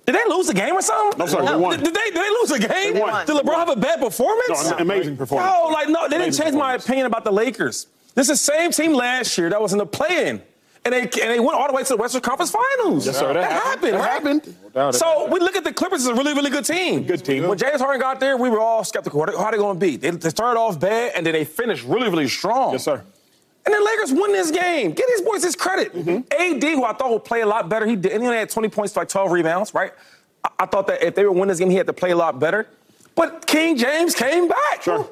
Did 0.07 0.15
they 0.15 0.25
lose 0.29 0.49
a 0.49 0.55
game 0.55 0.75
or 0.75 0.83
something? 0.83 1.19
No, 1.19 1.27
sorry, 1.27 1.45
no. 1.45 1.53
they 1.53 1.59
won. 1.59 1.77
Did, 1.77 1.85
did, 1.85 1.95
they, 1.95 2.11
did 2.11 2.17
they 2.17 2.31
lose 2.31 2.51
a 2.51 2.59
game? 2.59 2.95
They 2.95 3.01
won. 3.01 3.27
Did 3.27 3.37
LeBron 3.37 3.55
have 3.55 3.69
a 3.69 3.77
bad 3.77 4.01
performance? 4.01 4.71
No, 4.71 4.79
amazing 4.79 5.17
performance. 5.17 5.53
No, 5.53 5.69
like 5.69 5.89
no, 5.89 6.09
they 6.09 6.19
didn't 6.19 6.35
change 6.35 6.55
my 6.55 6.75
opinion 6.75 7.07
about 7.07 7.23
the 7.23 7.31
Lakers. 7.31 7.87
This 8.15 8.29
is 8.29 8.45
the 8.45 8.53
same 8.53 8.73
team 8.73 8.93
last 8.93 9.39
year 9.39 9.51
that 9.51 9.61
was 9.61 9.73
in 9.73 9.79
the 9.79 9.87
play-in. 9.87 10.43
And 10.83 10.95
they, 10.95 11.03
and 11.03 11.11
they 11.11 11.41
went 11.41 11.59
all 11.59 11.67
the 11.67 11.75
way 11.75 11.83
to 11.83 11.89
the 11.91 11.97
Western 11.97 12.23
Conference 12.23 12.51
Finals. 12.51 13.05
Yes, 13.05 13.19
sir. 13.19 13.35
That, 13.35 13.49
that 13.49 13.63
happened. 13.63 13.97
happened. 13.97 14.43
That 14.73 14.75
happened. 14.75 14.95
So 14.95 15.29
we 15.31 15.39
look 15.39 15.55
at 15.55 15.63
the 15.63 15.75
Clippers 15.75 16.01
as 16.01 16.07
a 16.07 16.15
really, 16.15 16.33
really 16.33 16.49
good 16.49 16.65
team. 16.65 17.05
Good 17.05 17.23
team. 17.23 17.47
When 17.47 17.59
James 17.59 17.83
Harden 17.83 18.01
got 18.01 18.19
there, 18.19 18.39
we 18.39 18.49
were 18.49 18.61
all 18.61 18.83
skeptical. 18.83 19.21
How 19.27 19.45
are 19.45 19.53
they 19.53 19.59
going 19.59 19.79
to 19.79 19.81
be? 19.81 19.97
They, 19.97 20.11
they 20.11 20.31
started 20.31 20.59
off 20.59 20.81
bad, 20.81 21.13
and 21.15 21.27
then 21.27 21.35
they 21.35 21.45
finished 21.45 21.85
really, 21.85 22.09
really 22.09 22.29
strong. 22.29 22.73
Yes, 22.73 22.85
sir. 22.85 23.05
And 23.67 23.75
then 23.75 23.85
Lakers 23.85 24.13
won 24.13 24.33
this 24.33 24.51
game. 24.51 24.93
Give 24.93 25.07
these 25.07 25.21
boys 25.21 25.43
his 25.43 25.55
credit. 25.55 25.95
Mm-hmm. 25.95 26.57
AD, 26.57 26.63
who 26.63 26.85
I 26.85 26.95
thought 26.95 27.11
would 27.11 27.25
play 27.25 27.43
a 27.43 27.47
lot 27.47 27.69
better, 27.69 27.85
he 27.85 27.95
did. 27.95 28.13
And 28.13 28.23
he 28.23 28.27
only 28.27 28.39
had 28.39 28.49
20 28.49 28.69
points 28.71 28.95
to 28.95 29.01
like 29.01 29.09
12 29.09 29.31
rebounds, 29.31 29.75
right? 29.75 29.93
I, 30.43 30.51
I 30.61 30.67
thought 30.67 30.87
that 30.87 31.03
if 31.03 31.15
they 31.15 31.25
were 31.25 31.33
winning 31.33 31.49
this 31.49 31.59
game, 31.59 31.69
he 31.69 31.77
had 31.77 31.87
to 31.87 31.93
play 31.93 32.13
a 32.13 32.17
lot 32.17 32.39
better. 32.39 32.67
But 33.15 33.47
King 33.47 33.77
James 33.77 34.15
came 34.15 34.49
back. 34.49 34.83
Sure. 34.83 35.07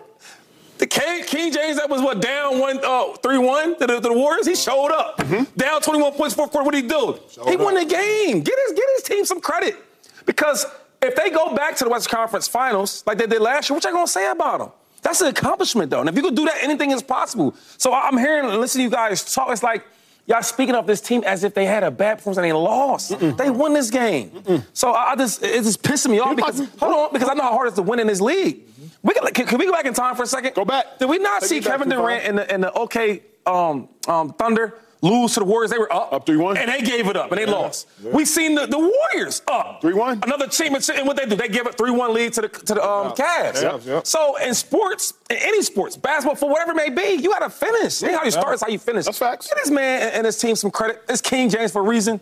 The 0.78 0.86
King, 0.86 1.24
King 1.24 1.52
James 1.52 1.76
that 1.76 1.90
was 1.90 2.00
what 2.00 2.20
down 2.20 2.58
one 2.58 2.78
uh, 2.84 3.12
three 3.14 3.38
one 3.38 3.78
to 3.78 3.86
the, 3.86 3.94
to 3.94 4.00
the 4.00 4.12
Warriors. 4.12 4.46
He 4.46 4.54
showed 4.54 4.92
up 4.92 5.18
mm-hmm. 5.18 5.44
down 5.56 5.80
twenty 5.80 6.00
one 6.00 6.12
points 6.12 6.34
fourth 6.34 6.52
quarter. 6.52 6.64
What 6.64 6.74
did 6.74 6.84
he 6.84 6.88
do? 6.88 7.18
Showed 7.30 7.48
he 7.48 7.56
won 7.56 7.74
the 7.74 7.84
game. 7.84 8.40
Get 8.40 8.54
his 8.66 8.72
get 8.76 8.84
his 8.96 9.02
team 9.04 9.24
some 9.24 9.40
credit 9.40 9.76
because 10.24 10.64
if 11.02 11.14
they 11.16 11.30
go 11.30 11.54
back 11.54 11.76
to 11.76 11.84
the 11.84 11.90
Western 11.90 12.16
Conference 12.16 12.48
Finals 12.48 13.02
like 13.06 13.18
they 13.18 13.26
did 13.26 13.40
last 13.42 13.68
year, 13.68 13.74
what 13.74 13.84
y'all 13.84 13.92
gonna 13.92 14.06
say 14.06 14.30
about 14.30 14.58
them? 14.58 14.70
That's 15.02 15.20
an 15.20 15.28
accomplishment 15.28 15.90
though. 15.90 16.00
And 16.00 16.08
if 16.08 16.16
you 16.16 16.22
could 16.22 16.36
do 16.36 16.44
that, 16.44 16.58
anything 16.62 16.90
is 16.90 17.02
possible. 17.02 17.54
So 17.76 17.92
I'm 17.92 18.16
hearing 18.16 18.48
and 18.48 18.60
listening 18.60 18.90
to 18.90 18.90
you 18.90 18.96
guys 18.96 19.32
talk. 19.32 19.50
It's 19.50 19.62
like 19.62 19.84
y'all 20.26 20.42
speaking 20.42 20.74
of 20.74 20.86
this 20.86 21.00
team 21.00 21.22
as 21.24 21.44
if 21.44 21.54
they 21.54 21.66
had 21.66 21.82
a 21.82 21.90
bad 21.90 22.18
performance 22.18 22.38
and 22.38 22.44
they 22.44 22.52
lost. 22.52 23.12
Mm-mm. 23.12 23.36
They 23.36 23.50
won 23.50 23.72
this 23.72 23.90
game. 23.90 24.30
Mm-mm. 24.30 24.64
So 24.72 24.92
I 24.92 25.16
just 25.16 25.42
it's 25.42 25.66
just 25.66 25.82
pissing 25.82 26.10
me 26.10 26.20
off 26.20 26.36
because 26.36 26.58
hold 26.78 26.94
on 26.94 27.12
because 27.12 27.28
I 27.28 27.34
know 27.34 27.42
how 27.42 27.52
hard 27.52 27.66
it 27.66 27.70
is 27.70 27.76
to 27.76 27.82
win 27.82 27.98
in 27.98 28.06
this 28.06 28.20
league. 28.20 28.67
We 29.02 29.14
can, 29.14 29.32
can, 29.32 29.46
can, 29.46 29.58
we 29.58 29.66
go 29.66 29.72
back 29.72 29.84
in 29.86 29.94
time 29.94 30.16
for 30.16 30.24
a 30.24 30.26
second? 30.26 30.54
Go 30.54 30.64
back. 30.64 30.98
Did 30.98 31.08
we 31.08 31.18
not 31.18 31.40
Take 31.42 31.48
see 31.48 31.60
Kevin 31.60 31.88
Durant 31.88 32.24
in 32.24 32.36
the, 32.36 32.52
in 32.54 32.60
the 32.60 32.72
OK 32.72 33.22
um, 33.46 33.88
um, 34.08 34.32
Thunder 34.32 34.74
lose 35.02 35.34
to 35.34 35.40
the 35.40 35.46
Warriors? 35.46 35.70
They 35.70 35.78
were 35.78 35.92
up. 35.92 36.12
Up 36.12 36.26
3 36.26 36.36
1. 36.36 36.56
And 36.56 36.68
they 36.68 36.82
gave 36.82 37.06
it 37.06 37.16
up 37.16 37.30
and 37.30 37.40
they 37.40 37.46
yeah. 37.46 37.52
lost. 37.52 37.88
Yeah. 38.02 38.10
we 38.10 38.24
seen 38.24 38.56
the, 38.56 38.66
the 38.66 38.78
Warriors 38.78 39.42
up. 39.46 39.80
3 39.80 39.94
1. 39.94 40.20
Another 40.24 40.48
team. 40.48 40.74
And 40.74 41.06
what 41.06 41.16
they 41.16 41.26
do, 41.26 41.36
they 41.36 41.48
give 41.48 41.66
a 41.68 41.72
3 41.72 41.92
1 41.92 42.12
lead 42.12 42.32
to 42.34 42.42
the, 42.42 42.48
to 42.48 42.74
the 42.74 42.84
um, 42.84 43.12
Cavs. 43.12 44.06
So 44.06 44.36
in 44.36 44.52
sports, 44.54 45.14
in 45.30 45.36
any 45.36 45.62
sports, 45.62 45.96
basketball, 45.96 46.34
for 46.34 46.50
whatever 46.50 46.72
it 46.72 46.76
may 46.76 46.90
be, 46.90 47.22
you 47.22 47.30
got 47.30 47.40
to 47.40 47.50
finish. 47.50 48.02
Yeah. 48.02 48.18
how 48.18 48.24
you 48.24 48.32
start, 48.32 48.54
is 48.56 48.62
how 48.62 48.68
you 48.68 48.80
finish. 48.80 49.04
That's 49.04 49.18
facts. 49.18 49.46
Get 49.46 49.58
this 49.62 49.70
man 49.70 50.10
and 50.12 50.26
his 50.26 50.38
team 50.38 50.56
some 50.56 50.72
credit. 50.72 51.02
It's 51.08 51.20
King 51.20 51.50
James 51.50 51.70
for 51.70 51.80
a 51.80 51.88
reason. 51.88 52.20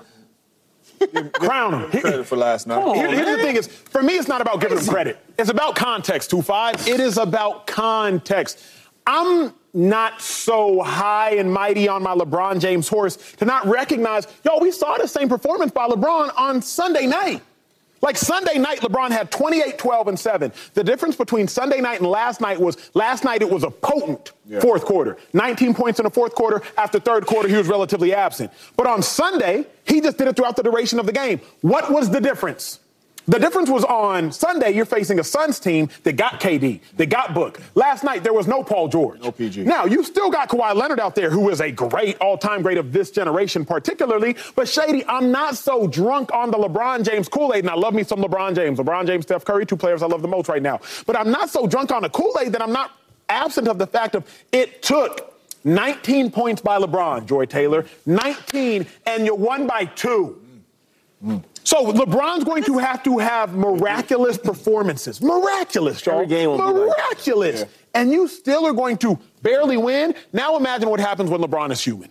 Crown 1.33 1.91
him. 1.91 2.01
Credit 2.01 2.25
for 2.27 2.37
last 2.37 2.67
night. 2.67 2.83
On, 2.83 2.95
Here, 2.95 3.09
here's 3.11 3.37
the 3.37 3.43
thing: 3.43 3.57
is 3.57 3.67
for 3.67 4.03
me, 4.03 4.15
it's 4.15 4.29
not 4.29 4.41
about 4.41 4.61
giving 4.61 4.79
him 4.79 4.87
credit. 4.87 5.19
It's 5.39 5.51
about 5.51 5.77
context. 5.77 6.31
Two 6.31 6.43
five. 6.43 6.87
It 6.89 7.01
is 7.01 7.19
about 7.19 7.67
context. 7.67 8.63
I'm 9.07 9.55
not 9.73 10.21
so 10.21 10.83
high 10.83 11.35
and 11.35 11.53
mighty 11.53 11.87
on 11.87 12.03
my 12.03 12.15
LeBron 12.15 12.61
James 12.61 12.89
horse 12.89 13.17
to 13.37 13.45
not 13.45 13.67
recognize, 13.67 14.27
yo, 14.43 14.59
we 14.59 14.71
saw 14.73 14.97
the 14.97 15.07
same 15.07 15.29
performance 15.29 15.71
by 15.71 15.87
LeBron 15.87 16.33
on 16.37 16.63
Sunday 16.63 17.07
night. 17.07 17.43
Like 18.07 18.17
Sunday 18.17 18.57
night, 18.57 18.83
LeBron 18.83 19.11
had 19.11 19.33
28, 19.33 19.79
12, 19.79 20.07
and 20.07 20.17
7. 20.17 20.53
The 20.75 20.85
difference 20.85 21.17
between 21.17 21.49
Sunday 21.49 21.81
night 21.81 21.99
and 21.99 22.09
last 22.09 22.41
night 22.41 22.61
was 22.61 22.77
last 22.95 23.25
night 23.25 23.43
it 23.43 23.51
was 23.51 23.65
a 23.65 23.71
potent 23.71 24.31
yeah. 24.47 24.61
fourth 24.61 24.85
quarter. 24.85 25.17
19 25.33 25.75
points 25.75 25.99
in 25.99 26.05
the 26.05 26.11
fourth 26.11 26.33
quarter. 26.33 26.63
After 26.79 27.01
third 27.01 27.27
quarter, 27.27 27.49
he 27.49 27.57
was 27.57 27.67
relatively 27.67 28.15
absent. 28.15 28.53
But 28.77 28.87
on 28.87 29.03
Sunday, 29.03 29.67
he 29.89 30.01
just 30.01 30.19
did 30.19 30.29
it 30.29 30.37
throughout 30.37 30.55
the 30.55 30.63
duration 30.63 31.01
of 31.01 31.07
the 31.07 31.13
game. 31.13 31.41
What 31.63 31.91
was 31.91 32.09
the 32.09 32.21
difference? 32.21 32.79
The 33.29 33.39
difference 33.41 33.69
was 33.69 33.83
on 33.85 34.31
Sunday, 34.31 34.71
you're 34.71 34.85
facing 34.85 35.19
a 35.19 35.25
Suns 35.25 35.59
team 35.59 35.89
that 36.05 36.17
got 36.17 36.41
KD, 36.41 36.81
that 36.97 37.07
got 37.07 37.35
Book. 37.35 37.61
Last 37.75 38.05
night, 38.05 38.23
there 38.23 38.33
was 38.33 38.47
no 38.47 38.63
Paul 38.63 38.87
George. 38.87 39.21
No 39.21 39.33
PG. 39.33 39.65
Now, 39.65 39.85
you 39.85 40.05
still 40.05 40.31
got 40.31 40.49
Kawhi 40.49 40.75
Leonard 40.77 41.01
out 41.01 41.17
there, 41.17 41.29
who 41.29 41.51
is 41.51 41.61
a 41.61 41.73
great 41.73 42.17
all 42.21 42.39
time 42.39 42.63
great 42.63 42.79
of 42.79 42.93
this 42.93 43.11
generation, 43.11 43.65
particularly. 43.65 44.37
But, 44.55 44.69
Shady, 44.69 45.05
I'm 45.09 45.33
not 45.33 45.57
so 45.57 45.89
drunk 45.89 46.33
on 46.33 46.53
the 46.53 46.57
LeBron 46.57 47.05
James 47.05 47.29
Kool 47.29 47.53
Aid, 47.53 47.65
and 47.65 47.71
I 47.71 47.75
love 47.75 47.95
me 47.95 48.05
some 48.05 48.21
LeBron 48.21 48.55
James. 48.55 48.79
LeBron 48.79 49.07
James, 49.07 49.25
Steph 49.25 49.45
Curry, 49.45 49.67
two 49.67 49.77
players 49.77 50.03
I 50.03 50.07
love 50.07 50.23
the 50.23 50.29
most 50.29 50.49
right 50.49 50.63
now. 50.63 50.81
But 51.05 51.17
I'm 51.17 51.31
not 51.33 51.51
so 51.51 51.67
drunk 51.67 51.91
on 51.91 52.03
the 52.03 52.11
Kool 52.11 52.37
Aid 52.41 52.53
that 52.53 52.63
I'm 52.63 52.73
not 52.73 52.93
absent 53.29 53.67
of 53.67 53.79
the 53.79 53.89
fact 53.89 54.15
of 54.15 54.25
it 54.53 54.83
took 54.83 55.35
19 55.65 56.31
points 56.31 56.63
by 56.63 56.79
LeBron, 56.79 57.27
Joy 57.27 57.45
Taylor, 57.47 57.87
19, 58.07 58.87
and 59.05 59.27
you 59.27 59.35
won 59.35 59.67
by 59.67 59.87
two. 59.87 60.41
Mm. 61.25 61.43
So 61.67 61.93
LeBron's 61.93 62.45
going 62.45 62.63
to 62.63 62.79
have 62.79 63.03
to 63.03 63.19
have 63.19 63.55
miraculous 63.55 64.39
performances. 64.39 65.21
Miraculous, 65.21 66.07
y'all. 66.07 66.15
Every 66.15 66.29
game 66.29 66.51
will 66.51 66.59
miraculous. 66.59 67.63
Like 67.63 67.71
And 67.93 68.13
you 68.13 68.29
still 68.29 68.65
are 68.67 68.73
going 68.73 68.99
to 68.99 69.19
barely 69.43 69.77
win. 69.77 70.15
Now 70.33 70.57
imagine 70.57 70.89
what 70.89 71.01
happens 71.01 71.29
when 71.29 71.41
LeBron 71.41 71.73
is 71.73 71.83
human. 71.83 72.09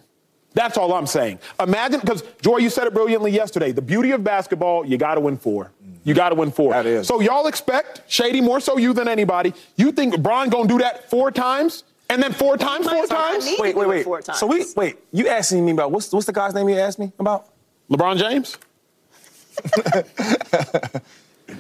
That's 0.56 0.78
all 0.78 0.92
I'm 0.94 1.08
saying. 1.08 1.40
Imagine, 1.58 2.02
because 2.02 2.24
Joy, 2.42 2.58
you 2.58 2.70
said 2.70 2.86
it 2.88 2.94
brilliantly 2.94 3.32
yesterday. 3.32 3.72
The 3.72 3.82
beauty 3.82 4.12
of 4.12 4.26
basketball, 4.26 4.86
you 4.86 4.98
got 4.98 5.16
to 5.16 5.22
win 5.22 5.38
four. 5.38 5.72
You 6.04 6.14
got 6.14 6.30
to 6.30 6.36
win 6.36 6.52
four. 6.52 6.74
That 6.74 6.86
is. 6.86 7.08
So 7.08 7.22
y'all 7.22 7.48
expect 7.48 8.02
Shady 8.12 8.42
more 8.42 8.60
so 8.60 8.78
you 8.78 8.92
than 8.92 9.08
anybody. 9.08 9.54
You 9.78 9.94
think 9.94 10.16
LeBron 10.16 10.50
gonna 10.52 10.68
do 10.68 10.80
that 10.80 11.10
four 11.10 11.32
times? 11.32 11.86
And 12.10 12.22
then 12.22 12.34
four 12.34 12.58
times, 12.58 12.88
four 12.90 13.08
times? 13.08 13.50
Wait, 13.58 13.76
wait, 13.76 13.88
wait. 13.88 14.04
four 14.04 14.22
times. 14.22 14.38
So 14.38 14.48
we 14.48 14.66
wait. 14.76 14.98
You 15.14 15.30
asking 15.30 15.66
me 15.66 15.72
about 15.72 15.92
what's 15.94 16.12
what's 16.12 16.26
the 16.26 16.34
guy's 16.34 16.54
name 16.54 16.68
you 16.68 16.78
asked 16.78 17.00
me 17.00 17.14
about? 17.18 17.48
LeBron 17.90 18.18
James? 18.18 18.58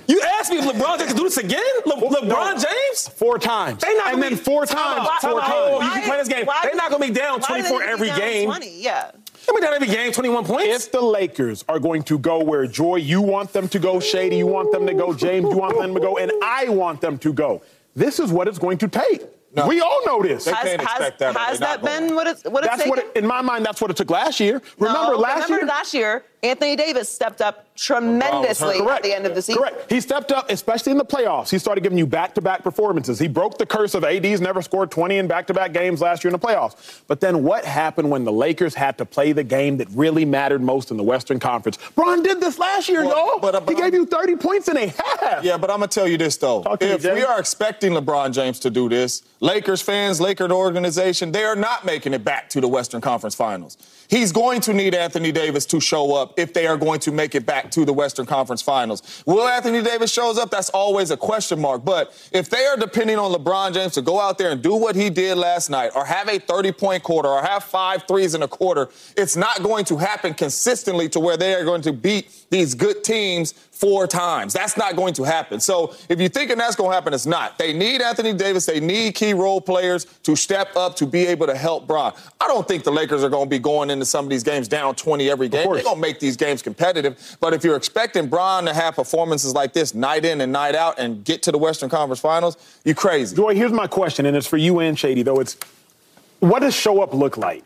You 0.07 0.19
asked 0.39 0.49
me 0.51 0.57
if 0.57 0.65
LeBron 0.65 0.97
James 0.97 1.09
can 1.09 1.15
do 1.17 1.23
this 1.23 1.37
again? 1.37 1.61
Le- 1.85 1.95
LeBron 1.95 2.53
James? 2.63 3.07
Four 3.07 3.37
times. 3.37 3.81
They 3.83 3.93
not 3.93 4.07
and 4.13 4.15
gonna 4.15 4.21
then 4.29 4.29
be- 4.31 4.35
four 4.43 4.65
Time 4.65 4.77
times. 4.97 5.09
out, 5.11 5.21
Four 5.21 5.41
out. 5.41 5.47
times. 5.47 5.83
You 5.85 5.91
can 6.01 6.03
play 6.09 6.17
this 6.17 6.27
game. 6.27 6.45
Why 6.47 6.59
They're 6.63 6.75
not 6.75 6.89
gonna 6.89 7.05
be 7.05 7.13
down 7.13 7.39
why 7.41 7.57
do 7.57 7.63
they 7.63 7.69
24 7.69 7.79
need 7.79 7.85
every 7.91 8.07
down 8.07 8.19
game. 8.19 8.45
20? 8.49 8.81
Yeah. 8.81 9.11
They'll 9.45 9.55
be 9.55 9.61
down 9.61 9.73
every 9.75 9.87
game, 9.87 10.11
21 10.11 10.43
points. 10.45 10.85
If 10.87 10.91
the 10.91 11.01
Lakers 11.01 11.63
are 11.69 11.77
going 11.79 12.01
to 12.03 12.17
go 12.17 12.43
where 12.43 12.65
Joy, 12.65 12.95
you 12.95 13.21
want 13.21 13.53
them 13.53 13.67
to 13.69 13.77
go, 13.79 13.99
Shady, 13.99 14.37
you 14.37 14.47
want 14.47 14.71
them 14.71 14.87
to 14.87 14.93
go, 14.95 15.13
James, 15.13 15.47
you 15.51 15.57
want 15.57 15.77
them 15.77 15.93
to 15.93 15.99
go, 15.99 16.17
and 16.17 16.31
I 16.43 16.67
want 16.69 16.99
them 17.01 17.19
to 17.19 17.31
go, 17.31 17.61
this 17.95 18.19
is 18.19 18.31
what 18.31 18.47
it's 18.47 18.57
going 18.57 18.79
to 18.79 18.87
take. 18.87 19.21
No. 19.55 19.67
We 19.67 19.79
all 19.81 20.05
know 20.05 20.21
this. 20.21 20.45
They 20.45 20.51
can't 20.51 20.81
expect 20.81 21.19
that. 21.19 21.37
Has 21.37 21.59
that 21.59 21.81
been 21.81 22.13
what 22.15 22.27
it's 22.27 22.43
what 22.43 22.65
it's 22.65 22.71
That's 22.71 22.83
taken? 22.83 22.89
what, 22.89 22.99
it, 22.99 23.11
in 23.15 23.25
my 23.25 23.41
mind, 23.41 23.65
that's 23.65 23.79
what 23.79 23.89
it 23.89 23.95
took 23.95 24.09
last 24.09 24.39
year. 24.41 24.61
Remember 24.79 25.11
No, 25.13 25.17
last 25.17 25.43
remember 25.45 25.65
year? 25.65 25.65
last 25.67 25.93
year, 25.93 26.25
Anthony 26.45 26.75
Davis 26.75 27.09
stepped 27.09 27.41
up 27.41 27.65
tremendously 27.75 28.77
oh, 28.79 28.89
at 28.89 29.01
the 29.03 29.13
end 29.13 29.25
of 29.25 29.33
the 29.33 29.41
season. 29.41 29.61
Correct. 29.63 29.91
He 29.91 29.99
stepped 29.99 30.31
up, 30.31 30.49
especially 30.51 30.91
in 30.91 30.97
the 30.97 31.05
playoffs. 31.05 31.49
He 31.49 31.57
started 31.57 31.81
giving 31.81 31.97
you 31.97 32.05
back-to-back 32.05 32.63
performances. 32.63 33.17
He 33.17 33.27
broke 33.27 33.57
the 33.57 33.65
curse 33.65 33.95
of 33.95 34.03
AD's 34.03 34.39
never 34.41 34.61
scored 34.61 34.91
20 34.91 35.17
in 35.17 35.27
back-to-back 35.27 35.73
games 35.73 36.01
last 36.01 36.23
year 36.23 36.29
in 36.33 36.39
the 36.39 36.47
playoffs. 36.47 37.01
But 37.07 37.19
then 37.19 37.43
what 37.43 37.65
happened 37.65 38.11
when 38.11 38.23
the 38.23 38.31
Lakers 38.31 38.75
had 38.75 38.97
to 38.99 39.05
play 39.05 39.31
the 39.31 39.43
game 39.43 39.77
that 39.77 39.87
really 39.91 40.23
mattered 40.23 40.61
most 40.61 40.91
in 40.91 40.97
the 40.97 41.03
Western 41.03 41.39
Conference? 41.39 41.77
Bron 41.95 42.21
did 42.21 42.39
this 42.39 42.59
last 42.59 42.87
year, 42.87 43.03
Well, 43.05 43.15
y'all. 43.31 43.39
but- 43.39 43.55
uh, 43.55 43.59
but 43.61 43.75
he 43.75 43.81
I'm- 43.81 43.91
gave 43.91 43.99
you 43.99 44.05
30 44.05 44.35
points 44.35 44.67
in 44.67 44.77
a 44.77 44.87
half. 44.87 45.43
Yeah, 45.43 45.57
but 45.57 45.71
I'm 45.71 45.79
gonna 45.79 45.87
tell 45.87 46.07
you 46.07 46.17
this 46.17 46.37
though. 46.37 46.61
Talk 46.61 46.79
to 46.79 46.85
me, 46.85 46.91
if 46.93 47.03
we 47.03 47.23
are 47.23 47.39
expecting 47.39 47.93
LeBron 47.93 48.31
James 48.33 48.59
to 48.59 48.69
do 48.69 48.87
this, 48.87 49.23
Lakers 49.39 49.81
fans, 49.81 50.21
Laker 50.21 50.51
organization, 50.51 51.31
they 51.31 51.43
are 51.43 51.55
not 51.55 51.85
making 51.85 52.13
it 52.13 52.23
back 52.23 52.49
to 52.49 52.61
the 52.61 52.67
Western 52.67 53.01
Conference 53.01 53.33
Finals. 53.35 53.77
He's 54.07 54.31
going 54.31 54.61
to 54.61 54.73
need 54.73 54.93
Anthony 54.93 55.31
Davis 55.31 55.65
to 55.67 55.79
show 55.79 56.15
up 56.15 56.37
if 56.37 56.53
they 56.53 56.67
are 56.67 56.77
going 56.77 56.99
to 57.01 57.11
make 57.11 57.35
it 57.35 57.45
back 57.45 57.71
to 57.71 57.85
the 57.85 57.93
Western 57.93 58.25
Conference 58.25 58.61
Finals. 58.61 59.23
Will 59.25 59.47
Anthony 59.47 59.81
Davis 59.81 60.11
shows 60.11 60.37
up? 60.37 60.49
That's 60.49 60.69
always 60.69 61.11
a 61.11 61.17
question 61.17 61.59
mark. 61.59 61.83
But 61.83 62.13
if 62.31 62.49
they 62.49 62.65
are 62.65 62.77
depending 62.77 63.17
on 63.17 63.31
LeBron 63.31 63.73
James 63.73 63.93
to 63.93 64.01
go 64.01 64.19
out 64.19 64.37
there 64.37 64.51
and 64.51 64.61
do 64.61 64.75
what 64.75 64.95
he 64.95 65.09
did 65.09 65.37
last 65.37 65.69
night, 65.69 65.91
or 65.95 66.05
have 66.05 66.27
a 66.27 66.39
30-point 66.39 67.03
quarter, 67.03 67.29
or 67.29 67.41
have 67.41 67.63
five 67.63 68.03
threes 68.07 68.35
in 68.35 68.43
a 68.43 68.47
quarter, 68.47 68.89
it's 69.17 69.35
not 69.35 69.63
going 69.63 69.85
to 69.85 69.97
happen 69.97 70.33
consistently 70.33 71.09
to 71.09 71.19
where 71.19 71.37
they 71.37 71.53
are 71.53 71.63
going 71.63 71.81
to 71.81 71.93
beat 71.93 72.45
these 72.49 72.75
good 72.75 73.03
teams 73.03 73.53
four 73.75 74.07
times. 74.07 74.53
That's 74.53 74.77
not 74.77 74.95
going 74.95 75.13
to 75.15 75.23
happen. 75.23 75.59
So 75.59 75.93
if 76.07 76.19
you're 76.19 76.29
thinking 76.29 76.57
that's 76.57 76.77
going 76.77 76.91
to 76.91 76.95
happen, 76.95 77.13
it's 77.13 77.25
not. 77.25 77.57
They 77.57 77.73
need 77.73 78.01
Anthony 78.01 78.33
Davis. 78.33 78.65
They 78.65 78.79
need 78.79 79.15
key 79.15 79.33
role 79.33 79.59
players 79.59 80.05
to 80.23 80.35
step 80.35 80.75
up 80.77 80.95
to 80.95 81.05
be 81.05 81.27
able 81.27 81.45
to 81.47 81.55
help 81.55 81.85
Bron. 81.85 82.13
I 82.39 82.47
don't 82.47 82.65
think 82.65 82.85
the 82.85 82.91
Lakers 82.91 83.21
are 83.23 83.29
going 83.29 83.45
to 83.45 83.49
be 83.49 83.59
going 83.59 83.89
into 83.89 84.05
some 84.05 84.25
of 84.25 84.31
these 84.31 84.43
games 84.43 84.69
down 84.69 84.95
20 84.95 85.29
every 85.29 85.49
game. 85.49 85.69
They're 85.71 85.83
going 85.83 85.95
to 85.95 86.01
make 86.01 86.21
these 86.21 86.37
games 86.37 86.61
competitive. 86.61 87.37
But 87.41 87.53
if 87.53 87.65
you're 87.65 87.75
expecting 87.75 88.27
Bron 88.27 88.65
to 88.65 88.73
have 88.73 88.95
performances 88.95 89.53
like 89.53 89.73
this 89.73 89.93
night 89.93 90.23
in 90.23 90.39
and 90.39 90.53
night 90.53 90.75
out 90.75 90.97
and 90.97 91.23
get 91.25 91.43
to 91.43 91.51
the 91.51 91.57
Western 91.57 91.89
Conference 91.89 92.21
Finals, 92.21 92.57
you're 92.85 92.95
crazy. 92.95 93.35
Joy, 93.35 93.55
here's 93.55 93.73
my 93.73 93.87
question, 93.87 94.25
and 94.25 94.37
it's 94.37 94.47
for 94.47 94.57
you 94.57 94.79
and 94.79 94.97
Shady, 94.97 95.21
though. 95.21 95.41
It's 95.41 95.57
what 96.39 96.59
does 96.59 96.73
show 96.73 97.01
up 97.01 97.13
look 97.13 97.37
like? 97.37 97.63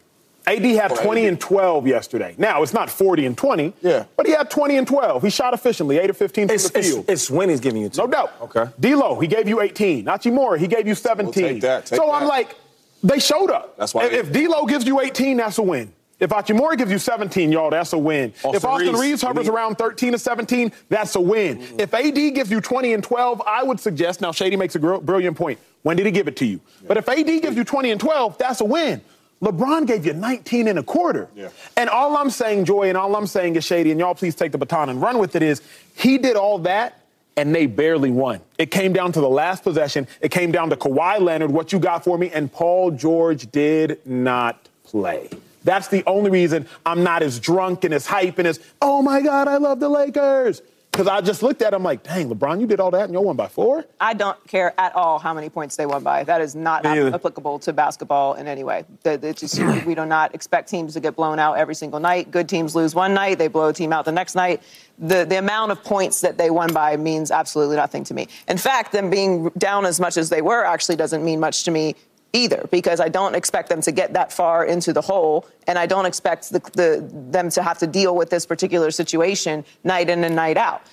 AD 0.56 0.66
had 0.76 0.92
Oh, 0.92 0.96
20 0.96 1.22
AD. 1.22 1.28
and 1.30 1.40
12 1.40 1.88
yesterday. 1.88 2.36
Now, 2.38 2.64
it's 2.64 2.74
not 2.74 2.90
40 2.90 3.26
and 3.26 3.38
20, 3.38 3.74
Yeah. 3.82 4.06
but 4.18 4.26
he 4.26 4.34
had 4.34 4.50
20 4.50 4.78
and 4.78 4.88
12. 4.88 5.22
He 5.24 5.30
shot 5.30 5.54
efficiently, 5.54 5.98
8 6.00 6.10
of 6.10 6.18
15 6.18 6.48
from 6.48 6.56
It's, 6.56 6.70
the 6.70 6.80
it's, 6.80 6.88
field. 6.90 7.06
it's 7.08 7.30
when 7.30 7.50
he's 7.50 7.60
giving 7.60 7.82
you 7.82 7.90
two. 7.90 8.02
No 8.02 8.08
doubt. 8.08 8.32
Okay. 8.42 8.66
D'Lo, 8.80 9.20
he 9.20 9.28
gave 9.28 9.48
you 9.48 9.62
18. 9.62 10.06
Hachimura, 10.06 10.58
he 10.58 10.68
gave 10.68 10.88
you 10.88 10.96
17. 10.96 11.44
take 11.44 11.62
that, 11.62 11.86
take 11.86 11.98
so 11.98 12.12
I'm 12.12 12.28
like, 12.28 12.56
they 13.04 13.20
showed 13.20 13.52
up. 13.52 13.78
That's 13.78 13.94
why 13.94 14.06
If, 14.06 14.12
they- 14.12 14.18
if 14.20 14.32
D'Lo 14.50 14.66
gives 14.66 14.86
you 14.86 15.00
18, 15.00 15.38
that's 15.38 15.58
a 15.58 15.64
win. 15.64 15.94
If 16.20 16.32
Hachimura 16.32 16.78
gives 16.78 16.92
you 16.92 16.98
17, 17.00 17.50
y'all, 17.50 17.70
that's 17.70 17.94
a 17.94 17.98
win. 17.98 18.34
Austin 18.44 18.56
if 18.56 18.66
Austin 18.66 18.88
Reaves, 18.90 19.00
Reaves, 19.00 19.22
hovers 19.22 19.48
around 19.48 19.78
13 19.78 20.12
to 20.12 20.18
17, 20.20 20.74
that's 20.90 21.16
a 21.16 21.22
win. 21.22 21.60
Mm-hmm. 21.60 21.80
If 21.80 21.94
AD 21.94 22.32
gives 22.36 22.52
you 22.52 22.60
20 22.60 22.92
and 22.94 23.02
12, 23.02 23.42
I 23.48 23.64
would 23.64 23.80
suggest, 23.80 24.20
now 24.20 24.34
Shady 24.34 24.58
makes 24.58 24.76
a 24.76 24.80
gr- 24.80 24.98
brilliant 24.98 25.38
point. 25.38 25.60
When 25.84 25.96
did 25.96 26.06
he 26.06 26.12
give 26.12 26.28
it 26.28 26.36
to 26.38 26.46
you? 26.46 26.60
But 26.86 26.98
if 26.98 27.08
AD 27.08 27.24
gives 27.42 27.56
you 27.56 27.64
20 27.64 27.92
and 27.92 28.02
12, 28.02 28.38
that's 28.38 28.60
a 28.60 28.66
win. 28.66 29.00
LeBron 29.42 29.88
gave 29.88 30.06
you 30.06 30.14
19 30.14 30.68
and 30.68 30.80
a 30.80 30.84
quarter. 30.84 31.30
Yeah. 31.36 31.50
And 31.78 31.90
all 31.90 32.18
I'm 32.18 32.30
saying, 32.30 32.66
Joy, 32.66 32.90
and 32.90 32.98
all 32.98 33.16
I'm 33.16 33.28
saying 33.28 33.56
is 33.56 33.64
Shady, 33.64 33.92
and 33.92 34.00
y'all 34.00 34.16
please 34.16 34.36
take 34.36 34.52
the 34.52 34.58
baton 34.58 34.90
and 34.90 35.02
run 35.02 35.18
with 35.18 35.36
it, 35.36 35.42
is 35.42 35.62
he 35.96 36.18
did 36.18 36.36
all 36.36 36.60
that 36.60 37.00
and 37.38 37.56
they 37.56 37.68
barely 37.68 38.12
won. 38.12 38.42
It 38.58 38.70
came 38.70 38.92
down 38.92 39.14
to 39.14 39.22
the 39.22 39.30
last 39.30 39.64
possession. 39.64 40.08
It 40.20 40.30
came 40.30 40.52
down 40.52 40.70
to 40.72 40.76
Kawhi 40.76 41.22
Leonard, 41.22 41.52
what 41.52 41.72
you 41.72 41.80
got 41.80 42.04
for 42.04 42.18
me, 42.18 42.30
and 42.32 42.52
Paul 42.52 42.92
George 42.92 43.50
did 43.50 44.06
not 44.06 44.68
play. 44.84 45.30
That's 45.64 45.88
the 45.88 46.04
only 46.06 46.32
reason 46.32 46.68
I'm 46.86 47.04
not 47.04 47.24
as 47.24 47.40
drunk 47.40 47.86
and 47.86 47.94
as 47.94 48.06
hype 48.06 48.40
and 48.40 48.48
as, 48.48 48.60
oh 48.82 49.02
my 49.02 49.22
God, 49.22 49.48
I 49.48 49.58
love 49.58 49.80
the 49.80 49.88
Lakers. 49.88 50.62
Because 50.92 51.08
I 51.08 51.22
just 51.22 51.44
looked 51.44 51.62
at 51.62 51.74
him 51.74 51.84
like, 51.84 52.04
dang, 52.04 52.30
LeBron, 52.30 52.60
you 52.60 52.68
did 52.68 52.80
all 52.80 52.92
that 52.92 53.04
and 53.06 53.14
you 53.14 53.22
won 53.22 53.36
by 53.38 53.48
four? 53.48 53.86
I 54.02 54.14
don't 54.14 54.38
care 54.48 54.74
at 54.78 54.94
all 54.96 55.18
how 55.20 55.34
many 55.34 55.48
points 55.48 55.76
they 55.78 55.86
won 55.86 56.04
by. 56.04 56.24
That 56.24 56.42
is 56.42 56.56
not 56.56 56.84
Me 56.84 56.90
applicable 57.14 57.60
to 57.60 57.72
basketball 57.74 58.34
in 58.34 58.48
any 58.48 58.64
way. 58.64 58.84
It's 59.06 59.40
just- 59.40 59.60
we 59.86 59.96
do 59.96 60.06
not 60.06 60.34
expect 60.36 60.68
teams 60.70 60.94
to 60.96 61.00
get 61.00 61.16
blown 61.16 61.40
out 61.40 61.54
every 61.54 61.76
single 61.76 62.00
night. 62.00 62.32
Good 62.32 62.50
teams 62.50 62.76
lose 62.76 62.96
one 62.96 63.14
night, 63.14 63.38
they 63.38 63.48
blow 63.48 63.70
a 63.70 63.74
team 63.74 63.94
out 63.94 64.04
the 64.06 64.12
next 64.12 64.36
night. 64.36 64.62
The, 64.98 65.24
the 65.26 65.38
amount 65.38 65.72
of 65.72 65.82
points 65.84 66.22
that 66.22 66.38
they 66.38 66.50
won 66.50 66.74
by 66.74 66.98
means 66.98 67.32
absolutely 67.32 67.78
nothing 67.78 68.04
to 68.06 68.14
me. 68.14 68.28
In 68.50 68.58
fact, 68.58 68.92
them 68.92 69.10
being 69.10 69.50
down 69.58 69.86
as 69.86 70.00
much 70.00 70.18
as 70.18 70.30
they 70.30 70.42
were 70.42 70.66
actually 70.66 70.98
doesn't 70.98 71.24
mean 71.24 71.40
much 71.40 71.64
to 71.64 71.72
me 71.72 71.96
either 72.34 72.68
because 72.72 73.00
I 73.00 73.10
don't 73.10 73.36
expect 73.36 73.70
them 73.70 73.82
to 73.82 73.92
get 73.92 74.14
that 74.14 74.32
far 74.32 74.66
into 74.66 74.94
the 74.94 75.02
hole, 75.02 75.48
and 75.68 75.80
I 75.80 75.86
don't 75.86 76.06
expect 76.06 76.52
the, 76.52 76.60
the, 76.74 77.10
them 77.32 77.50
to 77.52 77.64
have 77.64 77.80
to 77.80 77.88
deal 77.88 78.16
with 78.16 78.30
this 78.30 78.46
particular 78.46 78.92
situation 78.92 79.66
night 79.84 80.10
in 80.10 80.24
and 80.24 80.36
night 80.36 80.58
out 80.58 80.84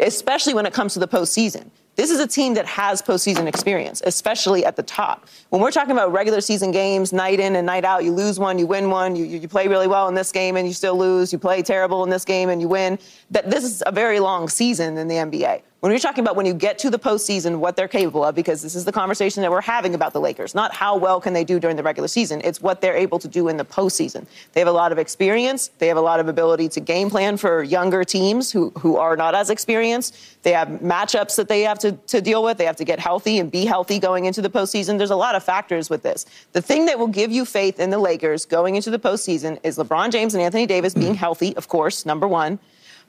especially 0.00 0.54
when 0.54 0.66
it 0.66 0.72
comes 0.72 0.94
to 0.94 0.98
the 0.98 1.08
postseason. 1.08 1.70
This 1.94 2.10
is 2.10 2.20
a 2.20 2.26
team 2.26 2.54
that 2.54 2.64
has 2.64 3.02
postseason 3.02 3.46
experience, 3.46 4.02
especially 4.06 4.64
at 4.64 4.76
the 4.76 4.82
top. 4.82 5.28
When 5.50 5.60
we're 5.60 5.70
talking 5.70 5.90
about 5.90 6.10
regular 6.10 6.40
season 6.40 6.72
games, 6.72 7.12
night 7.12 7.38
in 7.38 7.54
and 7.54 7.66
night 7.66 7.84
out, 7.84 8.02
you 8.02 8.12
lose 8.12 8.38
one, 8.38 8.58
you 8.58 8.66
win 8.66 8.88
one, 8.88 9.14
you, 9.14 9.26
you 9.26 9.46
play 9.46 9.68
really 9.68 9.86
well 9.86 10.08
in 10.08 10.14
this 10.14 10.32
game 10.32 10.56
and 10.56 10.66
you 10.66 10.72
still 10.72 10.96
lose, 10.96 11.32
you 11.32 11.38
play 11.38 11.62
terrible 11.62 12.02
in 12.02 12.08
this 12.08 12.24
game 12.24 12.48
and 12.48 12.62
you 12.62 12.68
win. 12.68 12.98
That 13.30 13.50
this 13.50 13.62
is 13.62 13.82
a 13.84 13.92
very 13.92 14.20
long 14.20 14.48
season 14.48 14.96
in 14.96 15.08
the 15.08 15.16
NBA. 15.16 15.62
When 15.82 15.90
you're 15.90 15.98
talking 15.98 16.22
about 16.22 16.36
when 16.36 16.46
you 16.46 16.54
get 16.54 16.78
to 16.78 16.90
the 16.90 16.98
postseason, 16.98 17.58
what 17.58 17.74
they're 17.74 17.88
capable 17.88 18.22
of, 18.22 18.36
because 18.36 18.62
this 18.62 18.76
is 18.76 18.84
the 18.84 18.92
conversation 18.92 19.42
that 19.42 19.50
we're 19.50 19.60
having 19.60 19.96
about 19.96 20.12
the 20.12 20.20
Lakers, 20.20 20.54
not 20.54 20.72
how 20.72 20.96
well 20.96 21.20
can 21.20 21.32
they 21.32 21.42
do 21.42 21.58
during 21.58 21.76
the 21.76 21.82
regular 21.82 22.06
season. 22.06 22.40
It's 22.44 22.62
what 22.62 22.80
they're 22.80 22.94
able 22.94 23.18
to 23.18 23.26
do 23.26 23.48
in 23.48 23.56
the 23.56 23.64
postseason. 23.64 24.24
They 24.52 24.60
have 24.60 24.68
a 24.68 24.72
lot 24.72 24.92
of 24.92 24.98
experience. 24.98 25.72
They 25.78 25.88
have 25.88 25.96
a 25.96 26.00
lot 26.00 26.20
of 26.20 26.28
ability 26.28 26.68
to 26.68 26.80
game 26.80 27.10
plan 27.10 27.36
for 27.36 27.64
younger 27.64 28.04
teams 28.04 28.52
who, 28.52 28.70
who 28.78 28.96
are 28.96 29.16
not 29.16 29.34
as 29.34 29.50
experienced. 29.50 30.16
They 30.44 30.52
have 30.52 30.68
matchups 30.68 31.34
that 31.34 31.48
they 31.48 31.62
have 31.62 31.80
to, 31.80 31.90
to 31.90 32.20
deal 32.20 32.44
with. 32.44 32.58
They 32.58 32.66
have 32.66 32.76
to 32.76 32.84
get 32.84 33.00
healthy 33.00 33.40
and 33.40 33.50
be 33.50 33.64
healthy 33.64 33.98
going 33.98 34.26
into 34.26 34.40
the 34.40 34.50
postseason. 34.50 34.98
There's 34.98 35.10
a 35.10 35.16
lot 35.16 35.34
of 35.34 35.42
factors 35.42 35.90
with 35.90 36.04
this. 36.04 36.26
The 36.52 36.62
thing 36.62 36.86
that 36.86 37.00
will 37.00 37.08
give 37.08 37.32
you 37.32 37.44
faith 37.44 37.80
in 37.80 37.90
the 37.90 37.98
Lakers 37.98 38.44
going 38.46 38.76
into 38.76 38.92
the 38.92 39.00
postseason 39.00 39.58
is 39.64 39.78
LeBron 39.78 40.12
James 40.12 40.32
and 40.36 40.44
Anthony 40.44 40.64
Davis 40.64 40.94
being 40.94 41.16
healthy, 41.16 41.56
of 41.56 41.66
course, 41.66 42.06
number 42.06 42.28
one 42.28 42.60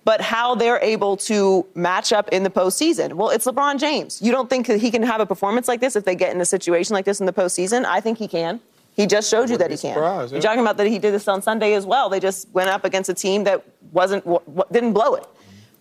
but 0.06 0.22
how 0.22 0.56
they're 0.56 0.80
able 0.80 1.16
to 1.16 1.66
match 1.76 2.12
up 2.12 2.30
in 2.30 2.44
the 2.44 2.50
postseason. 2.50 3.14
Well, 3.14 3.30
it's 3.30 3.46
LeBron 3.46 3.80
James. 3.80 4.22
You 4.22 4.32
don't 4.32 4.50
think 4.50 4.68
that 4.68 4.80
he 4.82 4.92
can 4.92 5.04
have 5.04 5.22
a 5.22 5.26
performance 5.26 5.68
like 5.68 5.80
this 5.80 5.96
if 5.96 6.04
they 6.04 6.16
get 6.16 6.34
in 6.36 6.42
a 6.42 6.46
situation 6.46 6.94
like 6.94 7.06
this 7.06 7.20
in 7.20 7.26
the 7.26 7.34
postseason? 7.34 7.86
I 7.86 8.02
think 8.02 8.18
he 8.18 8.28
can. 8.28 8.60
He 8.96 9.08
just 9.08 9.30
showed 9.30 9.50
you 9.50 9.58
that 9.58 9.72
he 9.72 9.78
can. 9.78 9.98
yeah. 9.98 10.28
You're 10.28 10.42
talking 10.42 10.62
about 10.62 10.78
that 10.78 10.88
he 10.88 11.00
did 11.00 11.14
this 11.14 11.28
on 11.28 11.42
Sunday 11.42 11.74
as 11.74 11.86
well. 11.86 12.10
They 12.10 12.20
just 12.20 12.48
went 12.54 12.70
up 12.70 12.86
against 12.86 13.10
a 13.10 13.14
team 13.14 13.44
that 13.46 13.66
wasn't 13.92 14.24
didn't 14.72 14.94
blow 14.94 15.16
it. 15.16 15.26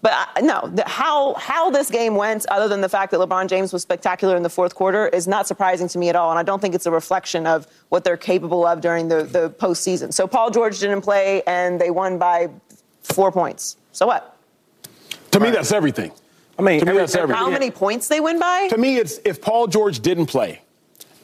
But 0.01 0.13
I, 0.35 0.41
no, 0.41 0.69
the, 0.69 0.83
how 0.87 1.35
how 1.35 1.71
this 1.71 1.89
game 1.91 2.17
went, 2.17 2.45
other 2.47 2.69
than 2.69 2.81
the 2.81 2.89
fact 2.89 3.13
that 3.13 3.21
LeBron 3.21 3.49
James 3.49 3.73
was 3.73 3.83
spectacular 3.83 4.37
in 4.37 4.43
the 4.43 4.51
fourth 4.51 4.75
quarter, 4.75 5.09
is 5.09 5.29
not 5.29 5.47
surprising 5.47 5.89
to 5.89 5.99
me 5.99 6.09
at 6.09 6.17
all. 6.17 6.31
And 6.31 6.39
I 6.39 6.43
don't 6.43 6.61
think 6.61 6.75
it's 6.75 6.87
a 6.87 6.91
reflection 6.91 7.47
of 7.47 7.69
what 7.91 8.03
they're 8.03 8.17
capable 8.17 8.67
of 8.67 8.81
during 8.81 9.09
the 9.09 9.23
the 9.23 9.51
postseason. 9.51 10.13
So 10.13 10.27
Paul 10.27 10.51
George 10.51 10.81
didn't 10.81 11.03
play, 11.03 11.43
and 11.47 11.81
they 11.81 11.91
won 11.91 12.19
by 12.19 12.51
four 13.03 13.33
points. 13.33 13.77
So 13.93 14.07
what? 14.07 14.37
To 15.33 15.41
me, 15.41 15.51
that's 15.51 15.73
everything. 15.73 16.13
I 16.59 16.63
mean, 16.63 16.81
To 16.81 16.87
me, 16.87 16.91
every- 16.91 17.01
that's 17.03 17.15
everything. 17.15 17.37
How 17.43 17.51
many 17.51 17.71
points 17.71 18.09
they 18.09 18.21
win 18.21 18.39
by? 18.39 18.69
To 18.69 18.77
me, 18.79 18.97
it's 18.99 19.19
if 19.25 19.41
Paul 19.41 19.67
George 19.67 20.01
didn't 20.01 20.27
play, 20.27 20.61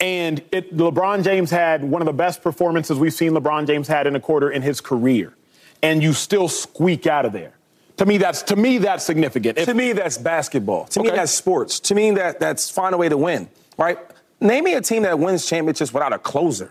and 0.01 0.43
it, 0.53 0.77
LeBron 0.77 1.23
James 1.25 1.51
had 1.51 1.85
one 1.85 2.01
of 2.03 2.07
the 2.07 2.13
best 2.13 2.43
performances 2.43 2.99
we've 2.99 3.13
seen 3.13 3.33
LeBron 3.33 3.67
James 3.67 3.89
had 3.89 4.07
in 4.07 4.17
a 4.17 4.21
quarter 4.21 4.51
in 4.51 4.63
his 4.63 4.81
career, 4.81 5.35
and 5.83 6.03
you 6.03 6.13
still 6.13 6.49
squeak 6.49 7.07
out 7.07 7.25
of 7.27 7.33
there. 7.33 7.53
To 7.99 8.07
me, 8.07 8.17
that's 8.17 8.43
to 8.45 8.57
me 8.57 8.79
that's 8.79 9.05
significant. 9.05 9.59
If- 9.59 9.67
to 9.67 9.75
me, 9.75 9.93
that's 9.93 10.17
basketball. 10.19 10.87
To 10.87 11.03
me, 11.03 11.11
that's 11.11 11.33
sports. 11.33 11.81
To 11.81 11.95
me, 11.95 12.13
that 12.13 12.41
that's 12.41 12.71
find 12.71 12.95
a 12.95 12.99
way 12.99 13.09
to 13.09 13.17
win. 13.17 13.49
Right? 13.77 13.99
Name 14.41 14.65
me 14.65 14.75
a 14.75 14.81
team 14.81 15.03
that 15.03 15.19
wins 15.19 15.47
championships 15.47 15.93
without 15.93 16.13
a 16.13 16.19
closer. 16.19 16.71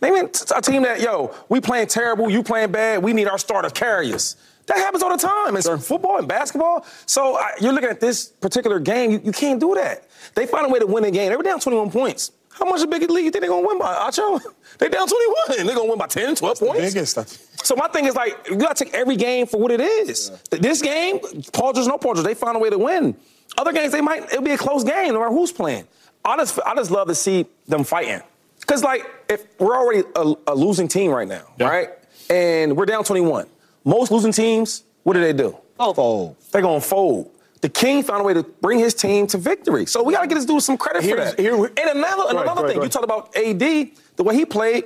Name 0.00 0.14
me 0.14 0.20
a 0.20 0.62
team 0.62 0.82
that 0.82 1.00
yo, 1.00 1.34
we 1.48 1.60
playing 1.60 1.88
terrible, 1.88 2.30
you 2.30 2.42
playing 2.42 2.72
bad. 2.72 3.02
We 3.02 3.12
need 3.12 3.28
our 3.28 3.38
star 3.38 3.62
to 3.62 3.70
carry 3.70 4.12
us. 4.14 4.36
That 4.66 4.78
happens 4.78 5.02
all 5.02 5.10
the 5.10 5.16
time. 5.18 5.56
It's 5.56 5.68
football 5.86 6.18
and 6.18 6.28
basketball. 6.28 6.86
So 7.06 7.36
I, 7.36 7.52
you're 7.60 7.72
looking 7.72 7.90
at 7.90 8.00
this 8.00 8.26
particular 8.26 8.78
game. 8.78 9.10
You, 9.10 9.20
you 9.24 9.32
can't 9.32 9.58
do 9.58 9.74
that. 9.74 10.06
They 10.34 10.46
find 10.46 10.66
a 10.66 10.68
way 10.68 10.78
to 10.78 10.86
win 10.86 11.04
a 11.04 11.10
game. 11.10 11.30
They 11.30 11.36
were 11.36 11.42
down 11.42 11.58
21 11.60 11.90
points. 11.90 12.30
How 12.52 12.66
much 12.66 12.80
of 12.82 12.84
a 12.84 12.86
big 12.90 13.08
league 13.10 13.24
you 13.24 13.30
think 13.30 13.40
they're 13.42 13.50
gonna 13.50 13.66
win 13.66 13.78
by, 13.78 13.94
Acho? 13.94 14.40
They 14.78 14.88
down 14.88 15.06
21. 15.08 15.66
They're 15.66 15.74
gonna 15.76 15.88
win 15.88 15.98
by 15.98 16.06
10, 16.06 16.36
12 16.36 16.58
points. 16.58 16.94
biggest, 16.94 17.66
So 17.66 17.74
my 17.74 17.88
thing 17.88 18.06
is 18.06 18.14
like, 18.14 18.48
you 18.48 18.56
gotta 18.56 18.84
take 18.84 18.94
every 18.94 19.16
game 19.16 19.46
for 19.46 19.60
what 19.60 19.70
it 19.72 19.80
is. 19.80 20.30
Th- 20.50 20.62
This 20.62 20.80
game, 20.80 21.18
Paul 21.52 21.72
George, 21.72 21.86
no 21.86 21.98
Paul 21.98 22.14
George, 22.14 22.26
they 22.26 22.34
found 22.34 22.56
a 22.56 22.60
way 22.60 22.70
to 22.70 22.78
win. 22.78 23.16
Other 23.58 23.72
games, 23.72 23.92
they 23.92 24.00
might, 24.00 24.24
it'll 24.24 24.42
be 24.42 24.52
a 24.52 24.58
close 24.58 24.84
game, 24.84 25.12
no 25.14 25.20
matter 25.20 25.32
who's 25.34 25.52
playing. 25.52 25.86
I 26.24 26.36
just, 26.36 26.58
I 26.64 26.74
just 26.74 26.90
love 26.90 27.08
to 27.08 27.14
see 27.14 27.46
them 27.66 27.82
fighting. 27.84 28.20
Cause 28.66 28.82
like, 28.84 29.04
if 29.28 29.44
we're 29.58 29.76
already 29.76 30.02
a, 30.14 30.34
a 30.48 30.54
losing 30.54 30.86
team 30.88 31.10
right 31.10 31.26
now, 31.28 31.42
Yeah. 31.58 31.68
right? 31.68 31.88
And 32.28 32.76
we're 32.76 32.86
down 32.86 33.02
21. 33.04 33.46
Most 33.84 34.10
losing 34.12 34.32
teams, 34.32 34.84
what 35.02 35.14
do 35.14 35.20
they 35.20 35.32
do? 35.32 35.56
Fold. 35.76 36.36
They're 36.52 36.62
gonna 36.62 36.80
fold. 36.80 37.30
The 37.62 37.68
King 37.68 38.02
found 38.02 38.20
a 38.20 38.24
way 38.24 38.34
to 38.34 38.42
bring 38.42 38.78
his 38.78 38.94
team 38.94 39.26
to 39.28 39.38
victory. 39.38 39.86
So 39.86 40.02
we 40.02 40.14
gotta 40.14 40.26
get 40.28 40.34
this 40.36 40.44
dude 40.44 40.62
some 40.62 40.76
credit 40.76 41.02
for 41.02 41.08
Here's- 41.08 41.30
that. 41.34 41.40
here- 41.40 41.54
and 41.54 41.78
another, 41.78 41.88
and 41.88 41.98
ahead, 41.98 42.22
another 42.30 42.44
go 42.46 42.50
ahead, 42.52 42.66
thing, 42.68 42.76
go 42.78 42.82
you 42.84 42.88
talked 42.88 43.04
about 43.04 43.36
AD, 43.36 43.92
the 44.16 44.22
way 44.22 44.34
he 44.34 44.44
played. 44.44 44.84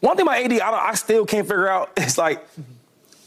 One 0.00 0.16
thing 0.16 0.26
about 0.26 0.38
AD, 0.38 0.52
I, 0.60 0.70
don't- 0.70 0.82
I 0.82 0.94
still 0.94 1.24
can't 1.26 1.46
figure 1.46 1.68
out 1.68 1.90
is 1.98 2.18
like 2.18 2.46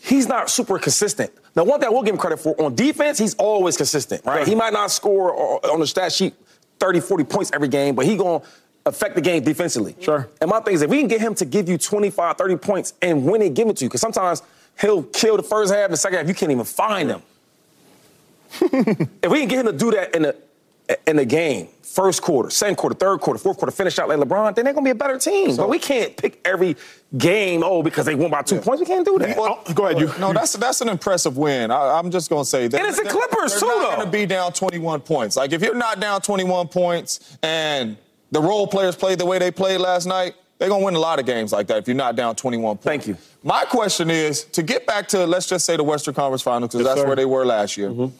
he's 0.01 0.27
not 0.27 0.49
super 0.49 0.77
consistent. 0.79 1.31
Now, 1.55 1.63
one 1.63 1.79
thing 1.79 1.87
I 1.89 1.91
will 1.91 2.03
give 2.03 2.13
him 2.13 2.19
credit 2.19 2.37
for 2.39 2.59
on 2.61 2.75
defense, 2.75 3.17
he's 3.17 3.35
always 3.35 3.75
consistent, 3.77 4.23
right? 4.25 4.39
Right. 4.39 4.47
He 4.47 4.55
might 4.55 4.73
not 4.73 4.91
score 4.91 5.33
on 5.71 5.79
the 5.79 5.87
stat 5.87 6.11
sheet 6.11 6.33
30, 6.79 6.99
40 6.99 7.23
points 7.23 7.51
every 7.53 7.67
game, 7.67 7.95
but 7.95 8.05
he 8.05 8.17
gonna 8.17 8.41
affect 8.89 9.15
the 9.15 9.21
game 9.21 9.43
defensively. 9.43 9.95
Sure. 9.99 10.27
And 10.41 10.49
my 10.49 10.59
thing 10.59 10.73
is, 10.73 10.81
if 10.81 10.89
we 10.89 10.99
can 10.99 11.07
get 11.07 11.21
him 11.21 11.33
to 11.35 11.45
give 11.45 11.69
you 11.69 11.77
25, 11.77 12.37
30 12.37 12.57
points 12.57 12.93
and 13.01 13.25
when 13.25 13.39
they 13.39 13.49
give 13.49 13.67
it 13.67 13.77
to 13.77 13.85
you, 13.85 13.89
because 13.89 14.01
sometimes 14.01 14.41
he'll 14.79 15.03
kill 15.03 15.37
the 15.37 15.43
first 15.43 15.73
half, 15.73 15.89
the 15.89 15.97
second 15.97 16.19
half, 16.19 16.27
you 16.27 16.33
can't 16.33 16.51
even 16.51 16.65
find 16.65 17.09
him. 17.09 17.21
if 18.61 19.29
we 19.29 19.39
can 19.39 19.47
get 19.47 19.59
him 19.59 19.65
to 19.67 19.73
do 19.73 19.91
that 19.91 20.15
in 20.15 20.23
the 20.23 20.35
in 21.05 21.17
the 21.17 21.25
game, 21.25 21.67
first 21.83 22.21
quarter, 22.23 22.49
second 22.49 22.75
quarter, 22.75 22.95
third 22.95 23.19
quarter, 23.19 23.39
fourth 23.39 23.57
quarter, 23.57 23.71
finish 23.71 23.99
out 23.99 24.09
like 24.09 24.17
LeBron, 24.17 24.55
then 24.55 24.65
they're 24.65 24.73
gonna 24.73 24.83
be 24.83 24.89
a 24.89 24.95
better 24.95 25.19
team. 25.19 25.55
but 25.55 25.69
we 25.69 25.77
can't 25.77 26.17
pick 26.17 26.41
every 26.43 26.75
game, 27.15 27.61
oh, 27.63 27.83
because 27.83 28.07
they 28.07 28.15
won 28.15 28.31
by 28.31 28.41
two 28.41 28.59
points. 28.59 28.79
We 28.79 28.87
can't 28.87 29.05
do 29.05 29.19
that. 29.19 29.37
Oh, 29.37 29.61
go 29.75 29.85
ahead, 29.85 29.99
you. 29.99 30.11
No, 30.19 30.33
that's 30.33 30.53
that's 30.53 30.81
an 30.81 30.89
impressive 30.89 31.37
win. 31.37 31.69
I, 31.69 31.99
I'm 31.99 32.09
just 32.09 32.29
gonna 32.29 32.43
say 32.43 32.67
that. 32.67 32.79
And 32.79 32.87
it's 32.87 32.99
the 32.99 33.07
Clippers, 33.07 33.51
they're 33.51 33.59
too, 33.59 33.67
not 33.67 33.91
though. 33.91 33.97
gonna 33.97 34.11
be 34.11 34.25
down 34.25 34.51
21 34.51 35.01
points. 35.01 35.35
Like 35.35 35.51
if 35.51 35.61
you're 35.61 35.75
not 35.75 35.99
down 35.99 36.21
21 36.21 36.69
points 36.69 37.37
and 37.43 37.95
the 38.31 38.41
role 38.41 38.67
players 38.67 38.95
played 38.95 39.19
the 39.19 39.25
way 39.25 39.39
they 39.39 39.51
played 39.51 39.79
last 39.79 40.05
night, 40.05 40.35
they're 40.57 40.69
gonna 40.69 40.83
win 40.83 40.95
a 40.95 40.99
lot 40.99 41.19
of 41.19 41.25
games 41.25 41.51
like 41.53 41.67
that. 41.67 41.77
If 41.77 41.87
you're 41.87 41.95
not 41.95 42.15
down 42.15 42.35
21 42.35 42.77
points. 42.77 42.83
Thank 42.85 43.07
you. 43.07 43.17
My 43.43 43.63
question 43.65 44.09
is 44.09 44.43
to 44.45 44.61
get 44.63 44.85
back 44.85 45.07
to 45.09 45.25
let's 45.25 45.47
just 45.47 45.65
say 45.65 45.77
the 45.77 45.83
Western 45.83 46.13
Conference 46.13 46.41
Finals 46.41 46.71
because 46.71 46.81
Yes, 46.85 46.89
that's 46.89 47.01
sir. 47.01 47.07
where 47.07 47.15
they 47.15 47.25
were 47.25 47.45
last 47.45 47.77
year. 47.77 47.89
Mm-hmm. 47.89 48.15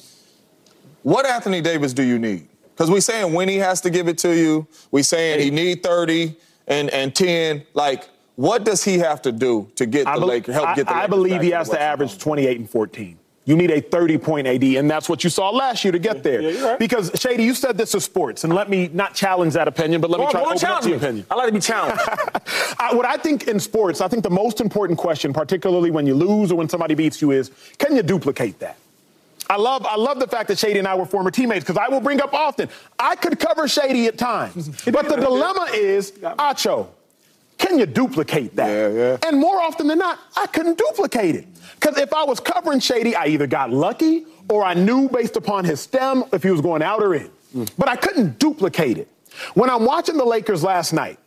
What 1.03 1.25
Anthony 1.25 1.61
Davis 1.61 1.93
do 1.93 2.03
you 2.03 2.17
need? 2.19 2.47
Because 2.73 2.89
we 2.89 3.01
saying 3.01 3.33
Winnie 3.33 3.57
has 3.57 3.81
to 3.81 3.89
give 3.89 4.07
it 4.07 4.17
to 4.19 4.33
you. 4.35 4.65
We 4.91 5.03
saying 5.03 5.41
he 5.41 5.51
need 5.51 5.83
30 5.83 6.35
and, 6.67 6.89
and 6.91 7.13
10. 7.13 7.63
Like, 7.73 8.07
what 8.35 8.63
does 8.63 8.85
he 8.85 8.99
have 8.99 9.21
to 9.23 9.33
do 9.33 9.69
to 9.75 9.85
get 9.85 10.05
the 10.05 10.11
bel- 10.11 10.27
Lakers, 10.27 10.55
help 10.55 10.75
get 10.77 10.87
the 10.87 10.93
I, 10.93 10.99
I 10.99 11.01
Lakers 11.01 11.09
believe 11.09 11.41
he 11.41 11.49
has 11.51 11.67
to 11.69 11.81
average 11.81 12.17
28 12.17 12.57
and 12.57 12.69
14. 12.69 13.18
You 13.49 13.55
need 13.55 13.71
a 13.71 13.81
30 13.81 14.19
point 14.19 14.45
AD, 14.45 14.61
and 14.63 14.87
that's 14.87 15.09
what 15.09 15.23
you 15.23 15.29
saw 15.31 15.49
last 15.49 15.83
year 15.83 15.91
to 15.91 15.97
get 15.97 16.21
there. 16.21 16.39
yeah, 16.39 16.61
right. 16.67 16.77
Because 16.79 17.09
Shady, 17.19 17.43
you 17.43 17.55
said 17.55 17.79
this 17.79 17.95
is 17.95 18.03
sports, 18.03 18.43
and 18.43 18.53
let 18.53 18.69
me 18.69 18.91
not 18.93 19.15
challenge 19.15 19.55
that 19.55 19.67
opinion, 19.67 20.01
but 20.01 20.11
let 20.11 20.19
Go 20.19 20.25
me 20.27 20.31
try 20.31 20.41
to 20.41 20.45
open 20.45 20.69
up 20.69 20.85
me. 20.85 20.93
opinion. 20.93 21.25
I 21.31 21.33
like 21.33 21.47
to 21.47 21.53
be 21.53 21.59
challenged. 21.59 21.99
I, 22.79 22.93
what 22.93 23.07
I 23.07 23.17
think 23.17 23.47
in 23.47 23.59
sports, 23.59 24.01
I 24.01 24.07
think 24.07 24.21
the 24.21 24.29
most 24.29 24.61
important 24.61 24.99
question, 24.99 25.33
particularly 25.33 25.89
when 25.89 26.05
you 26.05 26.13
lose 26.13 26.51
or 26.51 26.55
when 26.59 26.69
somebody 26.69 26.93
beats 26.93 27.23
you, 27.23 27.31
is 27.31 27.49
can 27.79 27.95
you 27.95 28.03
duplicate 28.03 28.59
that? 28.59 28.77
I 29.49 29.55
love, 29.55 29.83
I 29.83 29.95
love 29.95 30.19
the 30.19 30.27
fact 30.27 30.49
that 30.49 30.59
Shady 30.59 30.77
and 30.77 30.87
I 30.87 30.93
were 30.93 31.07
former 31.07 31.31
teammates 31.31 31.65
because 31.65 31.77
I 31.77 31.89
will 31.89 32.01
bring 32.01 32.21
up 32.21 32.35
often. 32.35 32.69
I 32.99 33.15
could 33.15 33.39
cover 33.39 33.67
Shady 33.67 34.05
at 34.05 34.19
times, 34.19 34.67
but 34.85 35.09
the 35.09 35.15
dilemma 35.15 35.69
is, 35.73 36.11
Acho, 36.11 36.85
can 37.59 37.77
you 37.77 37.85
duplicate 37.85 38.55
that? 38.55 38.69
Yeah, 38.69 38.87
yeah. 38.87 39.17
And 39.27 39.39
more 39.39 39.59
often 39.61 39.87
than 39.87 39.99
not, 39.99 40.17
I 40.35 40.47
couldn't 40.47 40.77
duplicate 40.77 41.35
it. 41.35 41.47
Because 41.75 41.97
if 41.97 42.13
I 42.13 42.23
was 42.23 42.39
covering 42.39 42.79
Shady, 42.79 43.15
I 43.15 43.27
either 43.27 43.45
got 43.47 43.69
lucky 43.69 44.25
or 44.49 44.63
I 44.63 44.73
knew 44.73 45.07
based 45.09 45.35
upon 45.35 45.65
his 45.65 45.79
stem 45.79 46.23
if 46.33 46.41
he 46.41 46.49
was 46.49 46.61
going 46.61 46.81
out 46.81 47.03
or 47.03 47.13
in. 47.13 47.29
But 47.77 47.87
I 47.87 47.95
couldn't 47.95 48.39
duplicate 48.39 48.97
it. 48.97 49.07
When 49.53 49.69
I'm 49.69 49.85
watching 49.85 50.17
the 50.17 50.25
Lakers 50.25 50.63
last 50.63 50.93
night, 50.93 51.19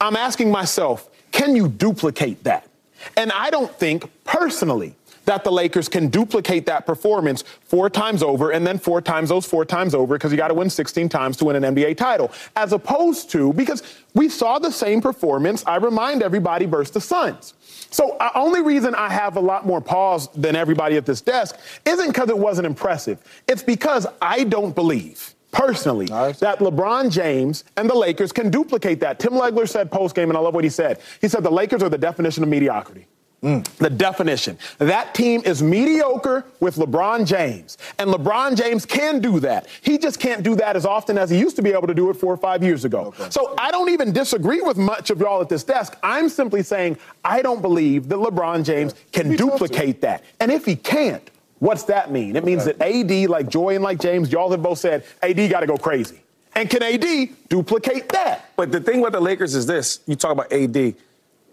I'm 0.00 0.16
asking 0.16 0.50
myself, 0.50 1.08
can 1.32 1.56
you 1.56 1.68
duplicate 1.68 2.44
that? 2.44 2.68
And 3.16 3.32
I 3.32 3.50
don't 3.50 3.72
think 3.78 4.10
personally 4.24 4.94
that 5.26 5.44
the 5.44 5.52
Lakers 5.52 5.88
can 5.88 6.08
duplicate 6.08 6.66
that 6.66 6.86
performance 6.86 7.44
four 7.64 7.90
times 7.90 8.22
over 8.22 8.50
and 8.50 8.66
then 8.66 8.78
four 8.78 9.00
times 9.00 9.28
those 9.28 9.44
four 9.46 9.64
times 9.64 9.94
over 9.94 10.14
because 10.16 10.32
you 10.32 10.38
got 10.38 10.48
to 10.48 10.54
win 10.54 10.70
16 10.70 11.08
times 11.08 11.36
to 11.36 11.44
win 11.44 11.62
an 11.62 11.74
NBA 11.74 11.96
title. 11.96 12.32
As 12.56 12.72
opposed 12.72 13.30
to, 13.32 13.52
because 13.52 13.82
we 14.14 14.28
saw 14.28 14.58
the 14.58 14.72
same 14.72 15.00
performance, 15.00 15.62
I 15.66 15.76
remind 15.76 16.22
everybody 16.22 16.66
versus 16.66 16.92
the 16.92 17.00
Suns. 17.00 17.54
So 17.90 18.16
the 18.18 18.36
only 18.36 18.62
reason 18.62 18.94
I 18.94 19.08
have 19.10 19.36
a 19.36 19.40
lot 19.40 19.66
more 19.66 19.80
pause 19.80 20.28
than 20.28 20.56
everybody 20.56 20.96
at 20.96 21.06
this 21.06 21.20
desk 21.20 21.56
isn't 21.84 22.08
because 22.08 22.30
it 22.30 22.38
wasn't 22.38 22.66
impressive. 22.66 23.18
It's 23.46 23.62
because 23.62 24.06
I 24.20 24.44
don't 24.44 24.74
believe 24.74 25.34
personally 25.52 26.06
Nice. 26.06 26.40
that 26.40 26.58
LeBron 26.58 27.10
James 27.10 27.64
and 27.76 27.88
the 27.88 27.94
Lakers 27.94 28.32
can 28.32 28.50
duplicate 28.50 29.00
that. 29.00 29.18
Tim 29.18 29.32
Legler 29.32 29.68
said 29.68 29.90
post 29.90 30.14
game, 30.14 30.28
and 30.28 30.36
I 30.36 30.40
love 30.40 30.54
what 30.54 30.64
he 30.64 30.70
said. 30.70 31.00
He 31.20 31.28
said 31.28 31.42
the 31.42 31.50
Lakers 31.50 31.82
are 31.82 31.88
the 31.88 31.98
definition 31.98 32.42
of 32.42 32.48
mediocrity. 32.48 33.06
The 33.42 33.90
definition. 33.94 34.58
That 34.78 35.14
team 35.14 35.42
is 35.44 35.62
mediocre 35.62 36.44
with 36.58 36.76
LeBron 36.76 37.26
James. 37.26 37.78
And 37.98 38.10
LeBron 38.10 38.56
James 38.56 38.84
can 38.84 39.20
do 39.20 39.38
that. 39.40 39.68
He 39.82 39.98
just 39.98 40.18
can't 40.18 40.42
do 40.42 40.56
that 40.56 40.74
as 40.74 40.84
often 40.84 41.16
as 41.16 41.30
he 41.30 41.38
used 41.38 41.54
to 41.56 41.62
be 41.62 41.70
able 41.70 41.86
to 41.86 41.94
do 41.94 42.10
it 42.10 42.14
four 42.14 42.32
or 42.32 42.38
five 42.38 42.64
years 42.64 42.84
ago. 42.84 43.14
So 43.30 43.54
I 43.56 43.70
don't 43.70 43.90
even 43.90 44.12
disagree 44.12 44.62
with 44.62 44.78
much 44.78 45.10
of 45.10 45.20
y'all 45.20 45.40
at 45.40 45.48
this 45.48 45.62
desk. 45.62 45.96
I'm 46.02 46.28
simply 46.28 46.62
saying 46.62 46.98
I 47.24 47.42
don't 47.42 47.62
believe 47.62 48.08
that 48.08 48.16
LeBron 48.16 48.64
James 48.64 48.94
can 49.12 49.36
duplicate 49.36 50.00
that. 50.00 50.24
And 50.40 50.50
if 50.50 50.64
he 50.64 50.74
can't, 50.74 51.30
what's 51.58 51.84
that 51.84 52.10
mean? 52.10 52.36
It 52.36 52.44
means 52.44 52.64
that 52.64 52.80
AD, 52.80 53.28
like 53.28 53.48
Joy 53.48 53.74
and 53.76 53.84
like 53.84 54.00
James, 54.00 54.32
y'all 54.32 54.50
have 54.50 54.62
both 54.62 54.78
said 54.78 55.04
AD 55.22 55.50
got 55.50 55.60
to 55.60 55.66
go 55.66 55.76
crazy. 55.76 56.20
And 56.54 56.70
can 56.70 56.82
AD 56.82 57.28
duplicate 57.48 58.08
that? 58.08 58.50
But 58.56 58.72
the 58.72 58.80
thing 58.80 59.02
with 59.02 59.12
the 59.12 59.20
Lakers 59.20 59.54
is 59.54 59.66
this: 59.66 60.00
you 60.06 60.16
talk 60.16 60.32
about 60.32 60.50
AD. 60.50 60.94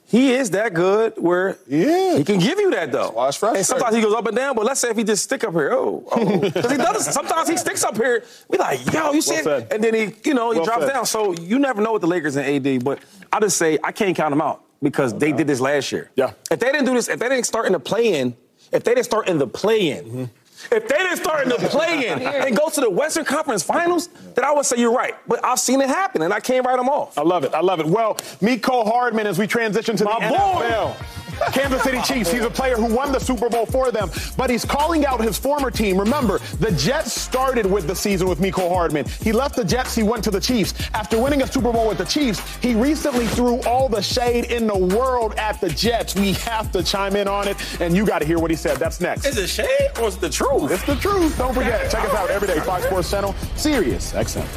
He 0.06 0.34
is 0.34 0.52
that 0.52 0.74
good 0.74 1.14
where 1.18 1.58
Yeah. 1.68 2.18
he 2.18 2.24
can 2.24 2.40
give 2.40 2.60
you 2.60 2.70
that 2.72 2.92
though. 2.92 3.14
it's 3.28 3.42
and 3.42 3.66
sometimes 3.66 3.96
he 3.96 4.02
goes 4.02 4.14
up 4.14 4.28
and 4.28 4.36
down, 4.36 4.56
but 4.56 4.66
let's 4.66 4.80
say 4.80 4.90
if 4.90 4.98
he 4.98 5.04
just 5.04 5.24
stick 5.24 5.44
up 5.44 5.54
here, 5.54 5.72
oh, 5.74 6.04
oh. 6.12 6.40
Because 6.40 6.72
he 6.72 6.78
does. 6.78 7.06
Sometimes 7.14 7.50
he 7.50 7.58
sticks 7.58 7.84
up 7.84 7.96
here. 7.98 8.24
We 8.48 8.58
like, 8.58 8.80
yo, 8.94 9.12
you 9.14 9.22
see 9.22 9.42
Well 9.44 9.58
it? 9.60 9.68
And 9.72 9.84
then 9.84 9.94
he, 9.94 10.14
you 10.26 10.34
know, 10.34 10.52
he 10.52 10.58
Well 10.60 10.66
drops 10.66 10.88
down. 10.88 11.06
So 11.06 11.34
you 11.34 11.58
never 11.60 11.82
know 11.82 11.94
with 11.94 12.02
the 12.02 12.08
Lakers 12.08 12.36
and 12.36 12.46
AD, 12.68 12.84
but 12.84 13.00
I 13.32 13.40
just 13.40 13.58
say 13.58 13.80
I 13.84 13.92
can't 13.92 14.16
count 14.16 14.32
them 14.32 14.42
out 14.42 14.64
because 14.82 15.14
they 15.18 15.32
did 15.32 15.48
this 15.48 15.60
last 15.60 15.92
year. 15.92 16.12
Yeah. 16.16 16.34
If 16.52 16.60
they 16.60 16.72
didn't 16.72 16.86
do 16.86 16.94
this, 16.94 17.08
if 17.08 17.20
they 17.20 17.30
didn't 17.30 17.46
start 17.46 17.66
in 17.66 17.72
the 17.74 17.80
play-in, 17.80 18.36
if 18.72 18.84
they 18.84 18.94
didn't 18.94 19.06
start 19.06 19.28
in 19.30 19.38
the 19.40 19.48
play-in, 19.48 20.04
Mm-hmm. 20.06 20.24
If 20.72 20.88
they 20.88 20.98
didn't 20.98 21.18
start 21.18 21.44
in 21.44 21.50
the 21.50 21.56
play-in 21.56 22.22
and 22.22 22.56
go 22.58 22.70
to 22.70 22.82
the 22.82 22.90
Western 22.90 23.26
Conference 23.26 23.64
Finals, 23.64 24.08
then 24.36 24.46
I 24.46 24.52
would 24.52 24.66
say 24.66 24.78
you're 24.78 24.94
right. 24.94 25.16
But 25.28 25.44
I've 25.44 25.60
seen 25.60 25.82
it 25.82 25.90
happen, 25.90 26.22
and 26.22 26.34
I 26.34 26.40
can't 26.40 26.66
write 26.66 26.78
them 26.78 26.90
off. 26.90 27.18
I 27.18 27.22
love 27.22 27.44
it. 27.44 27.54
I 27.54 27.62
love 27.62 27.80
it. 27.80 27.86
Well, 27.86 28.16
Mecole 28.42 28.86
Hardman, 28.86 29.28
as 29.28 29.38
we 29.38 29.48
transition 29.48 29.96
to 29.98 30.06
My 30.06 30.14
the 30.20 30.30
boy. 30.30 30.36
NFL. 30.36 31.23
Kansas 31.52 31.82
City 31.84 32.02
Chiefs. 32.02 32.32
He's 32.32 32.44
a 32.44 32.50
player 32.50 32.76
who 32.76 32.94
won 32.94 33.12
the 33.12 33.20
Super 33.20 33.50
Bowl 33.50 33.66
for 33.66 33.92
them, 33.92 34.10
but 34.38 34.50
he's 34.50 34.66
calling 34.66 35.06
out 35.06 35.22
his 35.22 35.38
former 35.38 35.72
team. 35.72 35.98
Remember, 35.98 36.40
the 36.60 36.72
Jets 36.72 37.14
started 37.14 37.66
with 37.66 37.88
the 37.88 37.96
season 37.96 38.28
with 38.28 38.40
Mecole 38.40 38.70
Hardman. 38.70 39.06
He 39.22 39.32
left 39.32 39.56
the 39.56 39.66
Jets, 39.66 39.96
he 39.96 40.04
went 40.04 40.24
to 40.24 40.32
the 40.32 40.40
Chiefs. 40.40 40.74
After 40.94 41.22
winning 41.22 41.42
a 41.42 41.48
Super 41.48 41.72
Bowl 41.72 41.88
with 41.88 41.98
the 41.98 42.06
Chiefs, 42.06 42.58
he 42.58 42.76
recently 42.76 43.28
threw 43.28 43.62
all 43.62 43.90
the 43.90 44.02
shade 44.02 44.52
in 44.52 44.68
the 44.68 44.78
world 44.78 45.34
at 45.38 45.60
the 45.62 45.70
Jets. 45.70 46.16
We 46.16 46.34
have 46.34 46.72
to 46.74 46.84
chime 46.84 47.16
in 47.16 47.28
on 47.28 47.48
it, 47.48 47.58
and 47.82 47.96
you 47.96 48.06
got 48.06 48.20
to 48.20 48.26
hear 48.26 48.40
what 48.40 48.52
he 48.52 48.58
said. 48.58 48.78
That's 48.78 49.02
next. 49.02 49.26
Is 49.26 49.38
it 49.38 49.48
shade 49.48 49.90
or 50.00 50.08
is 50.08 50.16
it 50.16 50.22
the 50.22 50.30
truth? 50.30 50.72
It's 50.72 50.84
the 50.84 50.96
truth. 50.96 51.38
Don't 51.38 51.54
forget, 51.54 51.90
check 51.92 52.04
us 52.06 52.14
out 52.14 52.30
every 52.30 52.48
day, 52.48 52.60
Fox 52.60 52.84
Sports 52.86 53.10
Channel, 53.10 53.36
Sirius 53.56 54.14
XM. 54.14 54.48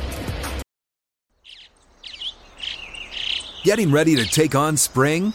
Getting 3.62 3.90
ready 3.90 4.14
to 4.14 4.24
take 4.24 4.54
on 4.54 4.76
spring? 4.76 5.34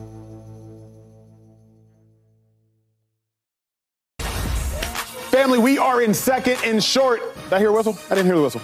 Family, 5.41 5.57
we 5.57 5.79
are 5.79 6.03
in 6.03 6.13
second 6.13 6.59
and 6.63 6.83
short. 6.83 7.19
Did 7.45 7.53
I 7.53 7.57
hear 7.57 7.69
a 7.69 7.73
whistle? 7.73 7.97
I 8.11 8.13
didn't 8.13 8.27
hear 8.27 8.35
the 8.35 8.43
whistle. 8.43 8.61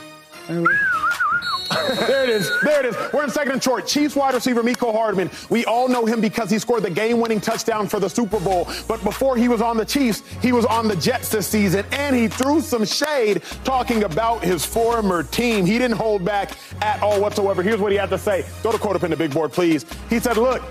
there 0.47 2.23
it 2.23 2.29
is. 2.29 2.51
There 2.61 2.79
it 2.81 2.85
is. 2.85 2.95
We're 3.11 3.23
in 3.23 3.31
second 3.31 3.53
and 3.53 3.63
short. 3.63 3.87
Chiefs 3.87 4.15
wide 4.15 4.35
receiver 4.35 4.61
Mecole 4.61 4.93
Hardman. 4.93 5.31
We 5.49 5.65
all 5.65 5.87
know 5.87 6.05
him 6.05 6.21
because 6.21 6.51
he 6.51 6.59
scored 6.59 6.83
the 6.83 6.91
game-winning 6.91 7.41
touchdown 7.41 7.87
for 7.87 7.99
the 7.99 8.07
Super 8.07 8.39
Bowl. 8.39 8.67
But 8.87 9.03
before 9.03 9.35
he 9.35 9.47
was 9.47 9.59
on 9.59 9.75
the 9.75 9.85
Chiefs, 9.85 10.21
he 10.39 10.51
was 10.51 10.65
on 10.65 10.87
the 10.87 10.95
Jets 10.95 11.29
this 11.29 11.47
season, 11.47 11.83
and 11.93 12.15
he 12.15 12.27
threw 12.27 12.61
some 12.61 12.85
shade 12.85 13.41
talking 13.63 14.03
about 14.03 14.43
his 14.43 14.63
former 14.63 15.23
team. 15.23 15.65
He 15.65 15.79
didn't 15.79 15.97
hold 15.97 16.23
back 16.23 16.51
at 16.83 17.01
all 17.01 17.19
whatsoever. 17.19 17.63
Here's 17.63 17.79
what 17.79 17.91
he 17.91 17.97
had 17.97 18.11
to 18.11 18.19
say. 18.19 18.45
Go 18.61 18.71
to 18.71 18.77
quote 18.77 18.95
up 18.95 19.03
in 19.03 19.09
the 19.09 19.17
big 19.17 19.33
board, 19.33 19.51
please. 19.51 19.83
He 20.11 20.19
said, 20.19 20.37
"Look." 20.37 20.61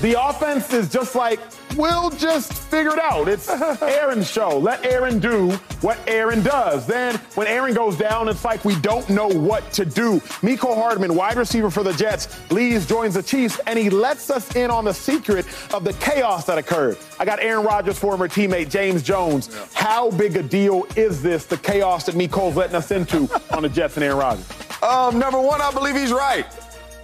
The 0.00 0.14
offense 0.22 0.74
is 0.74 0.90
just 0.90 1.14
like, 1.14 1.40
we'll 1.74 2.10
just 2.10 2.52
figure 2.52 2.92
it 2.92 2.98
out. 2.98 3.28
It's 3.28 3.48
Aaron's 3.82 4.30
show. 4.30 4.58
Let 4.58 4.84
Aaron 4.84 5.18
do 5.18 5.52
what 5.80 5.98
Aaron 6.06 6.42
does. 6.42 6.86
Then 6.86 7.16
when 7.34 7.46
Aaron 7.46 7.72
goes 7.72 7.96
down, 7.96 8.28
it's 8.28 8.44
like 8.44 8.62
we 8.64 8.78
don't 8.80 9.08
know 9.08 9.26
what 9.26 9.72
to 9.72 9.86
do. 9.86 10.20
Mecole 10.42 10.74
Hardman, 10.74 11.14
wide 11.14 11.38
receiver 11.38 11.70
for 11.70 11.82
the 11.82 11.94
Jets, 11.94 12.28
leaves, 12.50 12.86
joins 12.86 13.14
the 13.14 13.22
Chiefs, 13.22 13.58
and 13.66 13.78
he 13.78 13.88
lets 13.88 14.28
us 14.28 14.54
in 14.54 14.70
on 14.70 14.84
the 14.84 14.92
secret 14.92 15.46
of 15.72 15.82
the 15.82 15.94
chaos 15.94 16.44
that 16.44 16.58
occurred. 16.58 16.98
I 17.18 17.24
got 17.24 17.40
Aaron 17.40 17.64
Rodgers' 17.64 17.98
former 17.98 18.28
teammate, 18.28 18.68
James 18.68 19.02
Jones. 19.02 19.48
How 19.72 20.10
big 20.10 20.36
a 20.36 20.42
deal 20.42 20.86
is 20.94 21.22
this, 21.22 21.46
the 21.46 21.56
chaos 21.56 22.04
that 22.04 22.14
Mecole's 22.14 22.54
letting 22.54 22.76
us 22.76 22.90
into 22.90 23.28
on 23.50 23.62
the 23.62 23.68
Jets 23.70 23.96
and 23.96 24.04
Aaron 24.04 24.18
Rodgers? 24.18 24.48
Um, 24.82 25.18
number 25.18 25.40
one, 25.40 25.62
I 25.62 25.72
believe 25.72 25.96
he's 25.96 26.12
right. 26.12 26.46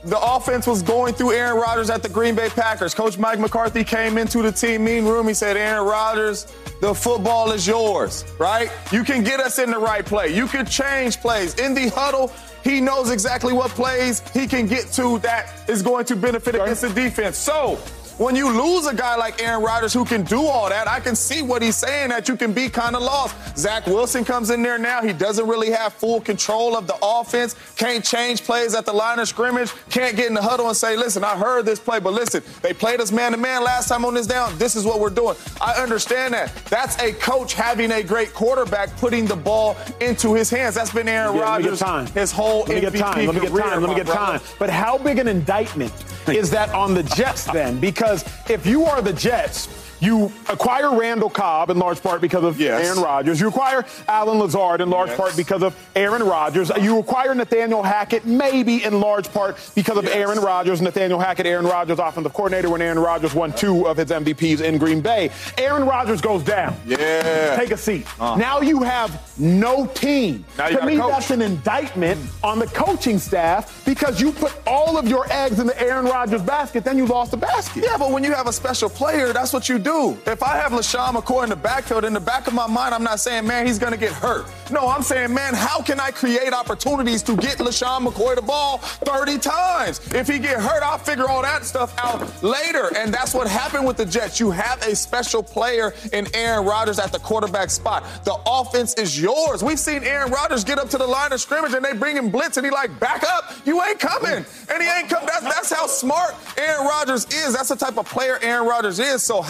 The 0.04 0.20
offense 0.20 0.66
was 0.66 0.82
going 0.82 1.14
through 1.14 1.32
Aaron 1.32 1.60
Rodgers 1.60 1.88
at 1.88 2.02
the 2.02 2.08
Green 2.08 2.34
Bay 2.34 2.48
Packers. 2.48 2.92
Coach 2.92 3.18
Mike 3.18 3.38
McCarthy 3.38 3.84
came 3.84 4.18
into 4.18 4.42
the 4.42 4.50
team 4.50 4.84
meeting 4.84 5.06
room. 5.06 5.28
He 5.28 5.34
said, 5.34 5.56
Aaron 5.56 5.86
Rodgers, 5.86 6.52
the 6.80 6.92
football 6.92 7.52
is 7.52 7.68
yours, 7.68 8.24
right? 8.36 8.68
You 8.90 9.04
can 9.04 9.22
get 9.22 9.38
us 9.38 9.60
in 9.60 9.70
the 9.70 9.78
right 9.78 10.04
play. 10.04 10.34
You 10.34 10.48
can 10.48 10.66
change 10.66 11.20
plays. 11.20 11.54
In 11.54 11.72
the 11.72 11.86
huddle, 11.88 12.32
he 12.64 12.80
knows 12.80 13.10
exactly 13.10 13.52
what 13.52 13.70
plays 13.70 14.28
he 14.30 14.48
can 14.48 14.66
get 14.66 14.86
to 14.92 15.20
that 15.20 15.52
is 15.68 15.82
going 15.82 16.04
to 16.06 16.16
benefit 16.16 16.56
against 16.56 16.82
the 16.82 16.88
defense. 16.88 17.36
So, 17.36 17.78
when 18.18 18.36
you 18.36 18.48
lose 18.50 18.86
a 18.86 18.94
guy 18.94 19.16
like 19.16 19.42
Aaron 19.42 19.62
Rodgers 19.62 19.92
who 19.92 20.04
can 20.04 20.22
do 20.22 20.42
all 20.42 20.68
that, 20.68 20.88
I 20.88 21.00
can 21.00 21.16
see 21.16 21.42
what 21.42 21.62
he's 21.62 21.76
saying 21.76 22.10
that 22.10 22.28
you 22.28 22.36
can 22.36 22.52
be 22.52 22.68
kind 22.68 22.94
of 22.94 23.02
lost. 23.02 23.34
Zach 23.56 23.86
Wilson 23.86 24.24
comes 24.24 24.50
in 24.50 24.62
there 24.62 24.78
now. 24.78 25.02
He 25.02 25.12
doesn't 25.12 25.46
really 25.46 25.70
have 25.70 25.92
full 25.94 26.20
control 26.20 26.76
of 26.76 26.86
the 26.86 26.96
offense, 27.02 27.54
can't 27.76 28.04
change 28.04 28.42
plays 28.42 28.74
at 28.74 28.86
the 28.86 28.92
line 28.92 29.18
of 29.18 29.28
scrimmage, 29.28 29.72
can't 29.90 30.16
get 30.16 30.26
in 30.26 30.34
the 30.34 30.42
huddle 30.42 30.68
and 30.68 30.76
say, 30.76 30.96
listen, 30.96 31.24
I 31.24 31.36
heard 31.36 31.66
this 31.66 31.78
play, 31.78 32.00
but 32.00 32.12
listen, 32.12 32.42
they 32.62 32.72
played 32.72 33.00
us 33.00 33.12
man 33.12 33.32
to 33.32 33.38
man 33.38 33.64
last 33.64 33.88
time 33.88 34.04
on 34.04 34.14
this 34.14 34.26
down. 34.26 34.56
This 34.58 34.76
is 34.76 34.84
what 34.84 35.00
we're 35.00 35.10
doing. 35.10 35.36
I 35.60 35.72
understand 35.74 36.34
that. 36.34 36.54
That's 36.66 36.98
a 37.02 37.12
coach 37.12 37.54
having 37.54 37.92
a 37.92 38.02
great 38.02 38.32
quarterback 38.32 38.96
putting 38.98 39.26
the 39.26 39.36
ball 39.36 39.76
into 40.00 40.34
his 40.34 40.50
hands. 40.50 40.74
That's 40.74 40.92
been 40.92 41.08
Aaron 41.08 41.36
Yeah, 41.36 41.48
let 41.48 41.58
me 41.58 41.62
get 41.64 41.70
Rodgers 41.70 41.80
time. 41.80 42.06
his 42.08 42.32
whole 42.32 42.60
Let 42.60 42.68
me 42.68 42.80
get 42.80 42.94
time. 42.94 43.26
Let 43.26 43.34
me 43.34 43.40
get 43.40 43.50
time. 43.50 43.80
Let 43.80 43.90
me 43.90 43.96
get 43.96 44.06
brother. 44.06 44.38
time. 44.38 44.40
But 44.58 44.70
how 44.70 44.98
big 44.98 45.18
an 45.18 45.28
indictment 45.28 45.92
is 46.28 46.50
that 46.50 46.70
on 46.70 46.94
the 46.94 47.02
Jets 47.02 47.44
then? 47.44 47.80
Because 47.80 48.24
if 48.48 48.66
you 48.66 48.84
are 48.84 49.02
the 49.02 49.12
Jets, 49.12 49.91
you 50.02 50.32
acquire 50.48 50.98
Randall 50.98 51.30
Cobb 51.30 51.70
in 51.70 51.78
large 51.78 52.02
part 52.02 52.20
because 52.20 52.42
of 52.42 52.60
Yes. 52.60 52.84
Aaron 52.84 53.00
Rodgers. 53.00 53.40
You 53.40 53.48
acquire 53.48 53.84
Allen 54.08 54.38
Lazard 54.40 54.80
in 54.80 54.90
large 54.90 55.10
Yes. 55.10 55.16
part 55.16 55.36
because 55.36 55.62
of 55.62 55.76
Aaron 55.94 56.24
Rodgers. 56.24 56.70
You 56.80 56.98
acquire 56.98 57.34
Nathaniel 57.36 57.84
Hackett 57.84 58.24
maybe 58.26 58.82
in 58.84 59.00
large 59.00 59.32
part 59.32 59.56
because 59.76 59.96
of 59.96 60.04
Yes. 60.04 60.14
Aaron 60.16 60.40
Rodgers. 60.40 60.82
Nathaniel 60.82 61.20
Hackett, 61.20 61.46
Aaron 61.46 61.66
Rodgers, 61.66 62.00
offensive 62.00 62.32
coordinator 62.34 62.68
when 62.68 62.82
Aaron 62.82 62.98
Rodgers 62.98 63.32
won 63.32 63.52
two 63.52 63.86
of 63.86 63.96
his 63.96 64.10
MVPs 64.10 64.60
in 64.60 64.76
Green 64.76 65.00
Bay. 65.00 65.30
Aaron 65.56 65.86
Rodgers 65.86 66.20
goes 66.20 66.42
down. 66.42 66.74
Yeah. 66.84 67.54
Take 67.56 67.70
a 67.70 67.76
seat. 67.76 68.04
Uh-huh. 68.18 68.34
Now 68.36 68.60
you 68.60 68.82
have 68.82 69.20
no 69.38 69.86
team. 69.86 70.44
Now 70.58 70.66
you 70.68 70.78
to 70.78 70.84
me, 70.86 70.96
coach. 70.96 71.10
that's 71.12 71.30
an 71.30 71.42
indictment 71.42 72.18
on 72.42 72.58
the 72.58 72.66
coaching 72.66 73.20
staff 73.20 73.84
because 73.84 74.20
you 74.20 74.32
put 74.32 74.52
all 74.66 74.96
of 74.98 75.06
your 75.06 75.30
eggs 75.32 75.60
in 75.60 75.68
the 75.68 75.80
Aaron 75.80 76.06
Rodgers 76.06 76.42
basket, 76.42 76.82
then 76.82 76.98
you 76.98 77.06
lost 77.06 77.30
the 77.30 77.36
basket. 77.36 77.84
Yeah, 77.84 77.96
but 77.96 78.10
when 78.10 78.24
you 78.24 78.32
have 78.34 78.48
a 78.48 78.52
special 78.52 78.90
player, 78.90 79.32
that's 79.32 79.52
what 79.52 79.68
you 79.68 79.78
do. 79.78 79.91
If 80.26 80.42
I 80.42 80.56
have 80.56 80.72
LeSean 80.72 81.14
McCoy 81.14 81.44
in 81.44 81.50
the 81.50 81.56
backfield, 81.56 82.04
in 82.04 82.12
the 82.12 82.20
back 82.20 82.46
of 82.46 82.54
my 82.54 82.66
mind, 82.66 82.94
I'm 82.94 83.02
not 83.02 83.20
saying, 83.20 83.46
man, 83.46 83.66
he's 83.66 83.78
going 83.78 83.92
to 83.92 83.98
get 83.98 84.12
hurt. 84.12 84.46
No, 84.70 84.88
I'm 84.88 85.02
saying, 85.02 85.34
man, 85.34 85.52
how 85.52 85.82
can 85.82 86.00
I 86.00 86.10
create 86.10 86.54
opportunities 86.54 87.22
to 87.24 87.36
get 87.36 87.58
LeSean 87.58 88.06
McCoy 88.06 88.34
the 88.34 88.42
ball 88.42 88.78
30 88.78 89.38
times? 89.38 90.00
If 90.14 90.28
he 90.28 90.38
get 90.38 90.60
hurt, 90.60 90.82
I'll 90.82 90.96
figure 90.98 91.28
all 91.28 91.42
that 91.42 91.64
stuff 91.64 91.94
out 91.98 92.42
later. 92.42 92.90
And 92.96 93.12
that's 93.12 93.34
what 93.34 93.46
happened 93.46 93.86
with 93.86 93.98
the 93.98 94.06
Jets. 94.06 94.40
You 94.40 94.50
have 94.50 94.80
a 94.82 94.96
special 94.96 95.42
player 95.42 95.92
in 96.12 96.26
Aaron 96.34 96.64
Rodgers 96.64 96.98
at 96.98 97.12
the 97.12 97.18
quarterback 97.18 97.68
spot. 97.68 98.04
The 98.24 98.36
offense 98.46 98.94
is 98.94 99.20
yours. 99.20 99.62
We've 99.62 99.78
seen 99.78 100.04
Aaron 100.04 100.30
Rodgers 100.30 100.64
get 100.64 100.78
up 100.78 100.88
to 100.90 100.98
the 100.98 101.06
line 101.06 101.32
of 101.32 101.40
scrimmage 101.40 101.74
and 101.74 101.84
they 101.84 101.92
bring 101.92 102.16
him 102.16 102.30
blitz 102.30 102.56
and 102.56 102.64
he 102.64 102.70
like, 102.70 102.98
back 102.98 103.24
up. 103.24 103.52
You 103.66 103.82
ain't 103.82 103.98
coming. 103.98 104.44
And 104.70 104.82
he 104.82 104.88
ain't 104.88 105.10
coming. 105.10 105.26
That's, 105.26 105.44
that's 105.44 105.72
how 105.72 105.86
smart 105.86 106.34
Aaron 106.56 106.86
Rodgers 106.86 107.26
is. 107.26 107.52
That's 107.52 107.68
the 107.68 107.76
type 107.76 107.98
of 107.98 108.06
player 108.06 108.38
Aaron 108.40 108.66
Rodgers 108.66 108.98
is. 108.98 109.22
So 109.22 109.42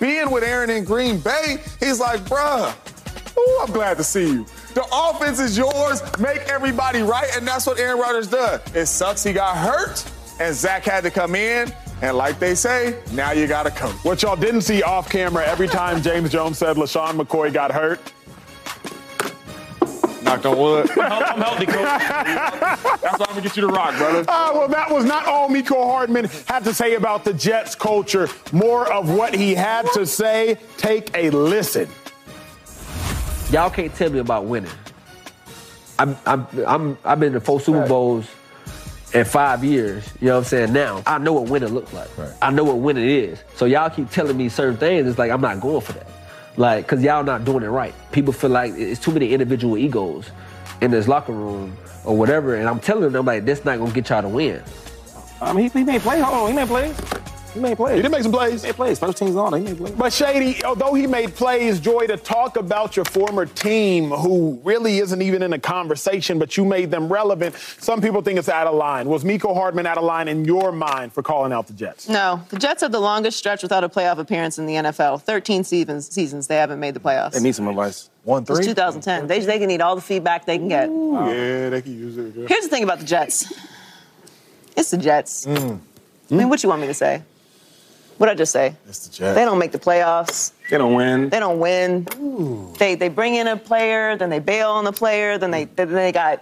Being 0.00 0.30
with 0.30 0.42
Aaron 0.44 0.70
in 0.70 0.84
Green 0.84 1.18
Bay, 1.18 1.58
he's 1.80 2.00
like, 2.00 2.20
bruh, 2.22 2.74
ooh, 3.38 3.58
I'm 3.62 3.72
glad 3.72 3.96
to 3.98 4.04
see 4.04 4.32
you. 4.32 4.46
The 4.74 4.86
offense 4.92 5.38
is 5.38 5.56
yours. 5.56 6.02
Make 6.18 6.40
everybody 6.48 7.02
right. 7.02 7.28
And 7.36 7.46
that's 7.46 7.66
what 7.66 7.78
Aaron 7.78 7.98
Rodgers 7.98 8.28
does. 8.28 8.60
It 8.74 8.86
sucks 8.86 9.22
he 9.22 9.32
got 9.32 9.56
hurt 9.56 10.04
and 10.40 10.54
Zach 10.54 10.84
had 10.84 11.04
to 11.04 11.10
come 11.10 11.34
in. 11.34 11.72
And 12.00 12.16
like 12.16 12.38
they 12.38 12.54
say, 12.54 13.00
now 13.12 13.30
you 13.30 13.46
got 13.46 13.62
to 13.62 13.70
coach. 13.70 13.94
What 14.02 14.22
y'all 14.22 14.34
didn't 14.34 14.62
see 14.62 14.82
off 14.82 15.08
camera 15.08 15.46
every 15.46 15.68
time 15.68 16.02
James 16.02 16.30
Jones 16.30 16.58
said 16.58 16.76
LeSean 16.76 17.20
McCoy 17.20 17.52
got 17.52 17.70
hurt. 17.70 18.12
Knocked 20.22 20.46
on 20.46 20.58
wood. 20.58 20.90
I'm 20.98 21.40
healthy, 21.40 21.66
coach. 21.66 21.76
That's 21.76 22.82
why 22.82 23.10
I'm 23.10 23.18
going 23.18 23.34
to 23.36 23.40
get 23.42 23.56
you 23.56 23.62
to 23.62 23.68
rock, 23.68 23.96
brother. 23.96 24.24
Ah, 24.28 24.52
well, 24.54 24.68
that 24.68 24.90
was 24.90 25.04
not 25.04 25.26
all 25.26 25.48
Mecole 25.48 25.84
Hardman 25.84 26.26
had 26.46 26.64
to 26.64 26.74
say 26.74 26.94
about 26.94 27.24
the 27.24 27.32
Jets 27.32 27.74
culture. 27.74 28.28
More 28.52 28.92
of 28.92 29.10
what 29.10 29.34
he 29.34 29.54
had 29.54 29.86
to 29.94 30.06
say. 30.06 30.58
Take 30.76 31.16
a 31.16 31.30
listen. 31.30 31.88
Y'all 33.50 33.70
can't 33.70 33.94
tell 33.94 34.10
me 34.10 34.18
about 34.20 34.46
winning. 34.46 34.70
I'm, 35.98 36.16
I'm, 36.26 36.46
I'm, 36.66 36.98
I've 37.04 37.20
been 37.20 37.32
to 37.34 37.40
four 37.40 37.60
Super 37.60 37.86
Bowls 37.86 38.26
in 39.12 39.24
five 39.24 39.62
years. 39.62 40.10
You 40.20 40.28
know 40.28 40.34
what 40.34 40.38
I'm 40.38 40.44
saying? 40.44 40.72
Now 40.72 41.02
I 41.06 41.18
know 41.18 41.32
what 41.34 41.48
winning 41.50 41.74
looks 41.74 41.92
like. 41.92 42.08
I 42.40 42.50
know 42.50 42.64
what 42.64 42.78
winning 42.78 43.08
is. 43.08 43.42
So 43.56 43.66
y'all 43.66 43.90
keep 43.90 44.10
telling 44.10 44.36
me 44.36 44.48
certain 44.48 44.76
things. 44.76 45.06
It's 45.06 45.18
like 45.18 45.30
I'm 45.30 45.40
not 45.40 45.60
going 45.60 45.80
for 45.80 45.92
that. 45.92 46.06
Like, 46.56 46.86
cause 46.86 47.02
y'all 47.02 47.24
not 47.24 47.44
doing 47.44 47.62
it 47.62 47.68
right. 47.68 47.94
People 48.12 48.32
feel 48.32 48.50
like 48.50 48.74
it's 48.74 49.00
too 49.00 49.10
many 49.10 49.32
individual 49.32 49.78
egos 49.78 50.30
in 50.80 50.90
this 50.90 51.08
locker 51.08 51.32
room 51.32 51.76
or 52.04 52.16
whatever. 52.16 52.56
And 52.56 52.68
I'm 52.68 52.80
telling 52.80 53.12
them 53.12 53.24
like, 53.24 53.44
that's 53.44 53.64
not 53.64 53.78
gonna 53.78 53.92
get 53.92 54.08
y'all 54.10 54.22
to 54.22 54.28
win. 54.28 54.62
I 55.40 55.52
mean, 55.52 55.70
he, 55.70 55.78
he 55.78 55.84
made 55.84 56.02
play. 56.02 56.20
Hold 56.20 56.36
on, 56.36 56.48
he 56.48 56.54
made 56.54 56.68
play. 56.68 56.94
He 57.54 57.60
made 57.60 57.76
plays. 57.76 57.96
He 57.96 58.02
did 58.02 58.10
make 58.10 58.22
some 58.22 58.32
plays. 58.32 58.62
He 58.62 58.68
made 58.68 58.76
plays. 58.76 58.98
First 58.98 59.18
team's 59.18 59.36
on. 59.36 59.52
He 59.52 59.60
made 59.60 59.76
plays. 59.76 59.92
But 59.92 60.12
Shady, 60.12 60.64
although 60.64 60.94
he 60.94 61.06
made 61.06 61.34
plays, 61.34 61.80
Joy, 61.80 62.06
to 62.06 62.16
talk 62.16 62.56
about 62.56 62.96
your 62.96 63.04
former 63.04 63.44
team, 63.44 64.10
who 64.10 64.60
really 64.64 64.98
isn't 64.98 65.20
even 65.20 65.42
in 65.42 65.52
a 65.52 65.58
conversation, 65.58 66.38
but 66.38 66.56
you 66.56 66.64
made 66.64 66.90
them 66.90 67.12
relevant. 67.12 67.54
Some 67.56 68.00
people 68.00 68.22
think 68.22 68.38
it's 68.38 68.48
out 68.48 68.66
of 68.66 68.74
line. 68.74 69.08
Was 69.08 69.22
Mecole 69.24 69.54
Hardman 69.54 69.86
out 69.86 69.98
of 69.98 70.04
line 70.04 70.28
in 70.28 70.44
your 70.44 70.72
mind 70.72 71.12
for 71.12 71.22
calling 71.22 71.52
out 71.52 71.66
the 71.66 71.74
Jets? 71.74 72.08
No, 72.08 72.42
the 72.48 72.58
Jets 72.58 72.80
have 72.82 72.92
the 72.92 73.00
longest 73.00 73.36
stretch 73.38 73.62
without 73.62 73.84
a 73.84 73.88
playoff 73.88 74.18
appearance 74.18 74.58
in 74.58 74.66
the 74.66 74.74
NFL. 74.74 75.22
13 75.22 75.64
seasons, 75.64 76.08
seasons 76.08 76.46
they 76.46 76.56
haven't 76.56 76.80
made 76.80 76.94
the 76.94 77.00
playoffs. 77.00 77.32
They 77.32 77.40
need 77.40 77.54
some 77.54 77.68
advice. 77.68 78.08
One 78.24 78.44
three. 78.44 78.58
It's 78.58 78.66
2010. 78.68 79.26
They, 79.26 79.40
they 79.40 79.58
can 79.58 79.68
need 79.68 79.80
all 79.80 79.96
the 79.96 80.00
feedback 80.00 80.46
they 80.46 80.56
can 80.56 80.68
get. 80.68 80.88
Ooh 80.88 81.12
Yeah, 81.26 81.70
they 81.70 81.82
can 81.82 81.98
use 81.98 82.16
it. 82.16 82.48
Here's 82.48 82.62
the 82.64 82.68
thing 82.68 82.84
about 82.84 83.00
the 83.00 83.04
Jets. 83.04 83.52
It's 84.76 84.90
the 84.90 84.96
Jets. 84.96 85.44
Mm. 85.44 85.80
I 86.30 86.34
mean, 86.34 86.48
what 86.48 86.62
you 86.62 86.68
want 86.68 86.80
me 86.80 86.86
to 86.86 86.94
say? 86.94 87.22
What 88.22 88.28
I 88.28 88.34
just 88.36 88.52
say? 88.52 88.76
It's 88.86 89.08
the 89.08 89.12
Jets. 89.12 89.34
They 89.34 89.44
don't 89.44 89.58
make 89.58 89.72
the 89.72 89.80
playoffs. 89.80 90.52
They 90.70 90.78
don't 90.78 90.94
win. 90.94 91.28
They 91.28 91.40
don't 91.40 91.58
win. 91.58 92.06
They 92.78 92.94
they 92.94 93.08
bring 93.08 93.34
in 93.34 93.48
a 93.48 93.56
player, 93.56 94.16
then 94.16 94.30
they 94.30 94.38
bail 94.38 94.70
on 94.70 94.84
the 94.84 94.92
player, 94.92 95.38
then 95.38 95.50
they 95.50 95.64
then 95.64 95.92
they 95.92 96.12
got 96.12 96.40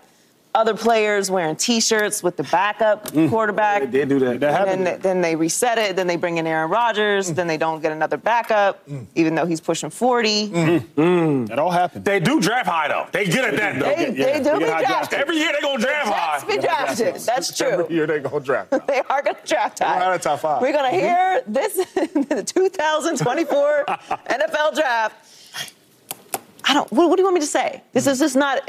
other 0.54 0.74
players 0.74 1.30
wearing 1.30 1.56
T-shirts 1.56 2.22
with 2.22 2.36
the 2.36 2.42
backup 2.44 3.10
mm. 3.12 3.28
quarterback. 3.28 3.82
They 3.82 3.90
did 3.90 4.08
do 4.08 4.18
that. 4.20 4.40
That 4.40 4.68
And 4.68 4.86
then, 4.86 4.94
they- 4.94 5.00
then 5.00 5.20
they 5.20 5.36
reset 5.36 5.78
it. 5.78 5.96
Then 5.96 6.06
they 6.06 6.16
bring 6.16 6.38
in 6.38 6.46
Aaron 6.46 6.70
Rodgers. 6.70 7.30
Mm. 7.30 7.34
Then 7.36 7.46
they 7.46 7.56
don't 7.56 7.80
get 7.80 7.92
another 7.92 8.16
backup, 8.16 8.86
mm. 8.88 9.06
even 9.14 9.34
though 9.34 9.46
he's 9.46 9.60
pushing 9.60 9.90
40. 9.90 10.46
That 10.46 11.58
all 11.58 11.70
happened. 11.70 12.04
They 12.04 12.20
do 12.20 12.40
draft 12.40 12.68
high 12.68 12.88
though. 12.88 13.06
They 13.12 13.26
good 13.26 13.44
at 13.44 13.56
that 13.56 13.78
though. 13.78 13.94
They, 13.94 14.18
yeah, 14.18 14.38
they 14.38 14.38
do 14.38 14.44
they 14.44 14.58
be 14.58 14.64
get 14.64 14.74
high 14.74 14.84
drafted. 14.84 15.18
Every 15.20 15.36
year 15.36 15.52
they 15.52 15.60
gonna 15.60 15.78
draft 15.80 16.06
Jets 16.06 16.42
high. 16.42 16.56
be 16.56 16.62
drafted. 16.62 17.14
That's 17.16 17.56
true. 17.56 17.66
Every 17.68 17.94
year 17.94 18.06
they 18.06 18.18
gonna 18.20 18.40
draft. 18.40 18.70
They 18.86 19.02
are 19.08 19.22
going 19.22 19.36
to 19.36 19.46
draft 19.46 19.80
We're 19.80 19.86
high. 19.86 20.04
out 20.04 20.14
of 20.14 20.22
top 20.22 20.40
five. 20.40 20.62
We're 20.62 20.72
going 20.72 20.90
to 20.90 20.96
mm-hmm. 20.96 21.06
hear 21.06 21.42
this 21.46 21.74
the 22.28 22.42
2024 22.42 23.84
NFL 23.88 24.74
draft. 24.74 25.29
I 26.64 26.74
don't. 26.74 26.90
What, 26.92 27.08
what 27.08 27.16
do 27.16 27.22
you 27.22 27.26
want 27.26 27.34
me 27.34 27.40
to 27.40 27.46
say? 27.46 27.82
This 27.92 28.06
is 28.06 28.18
just 28.18 28.36
not. 28.36 28.68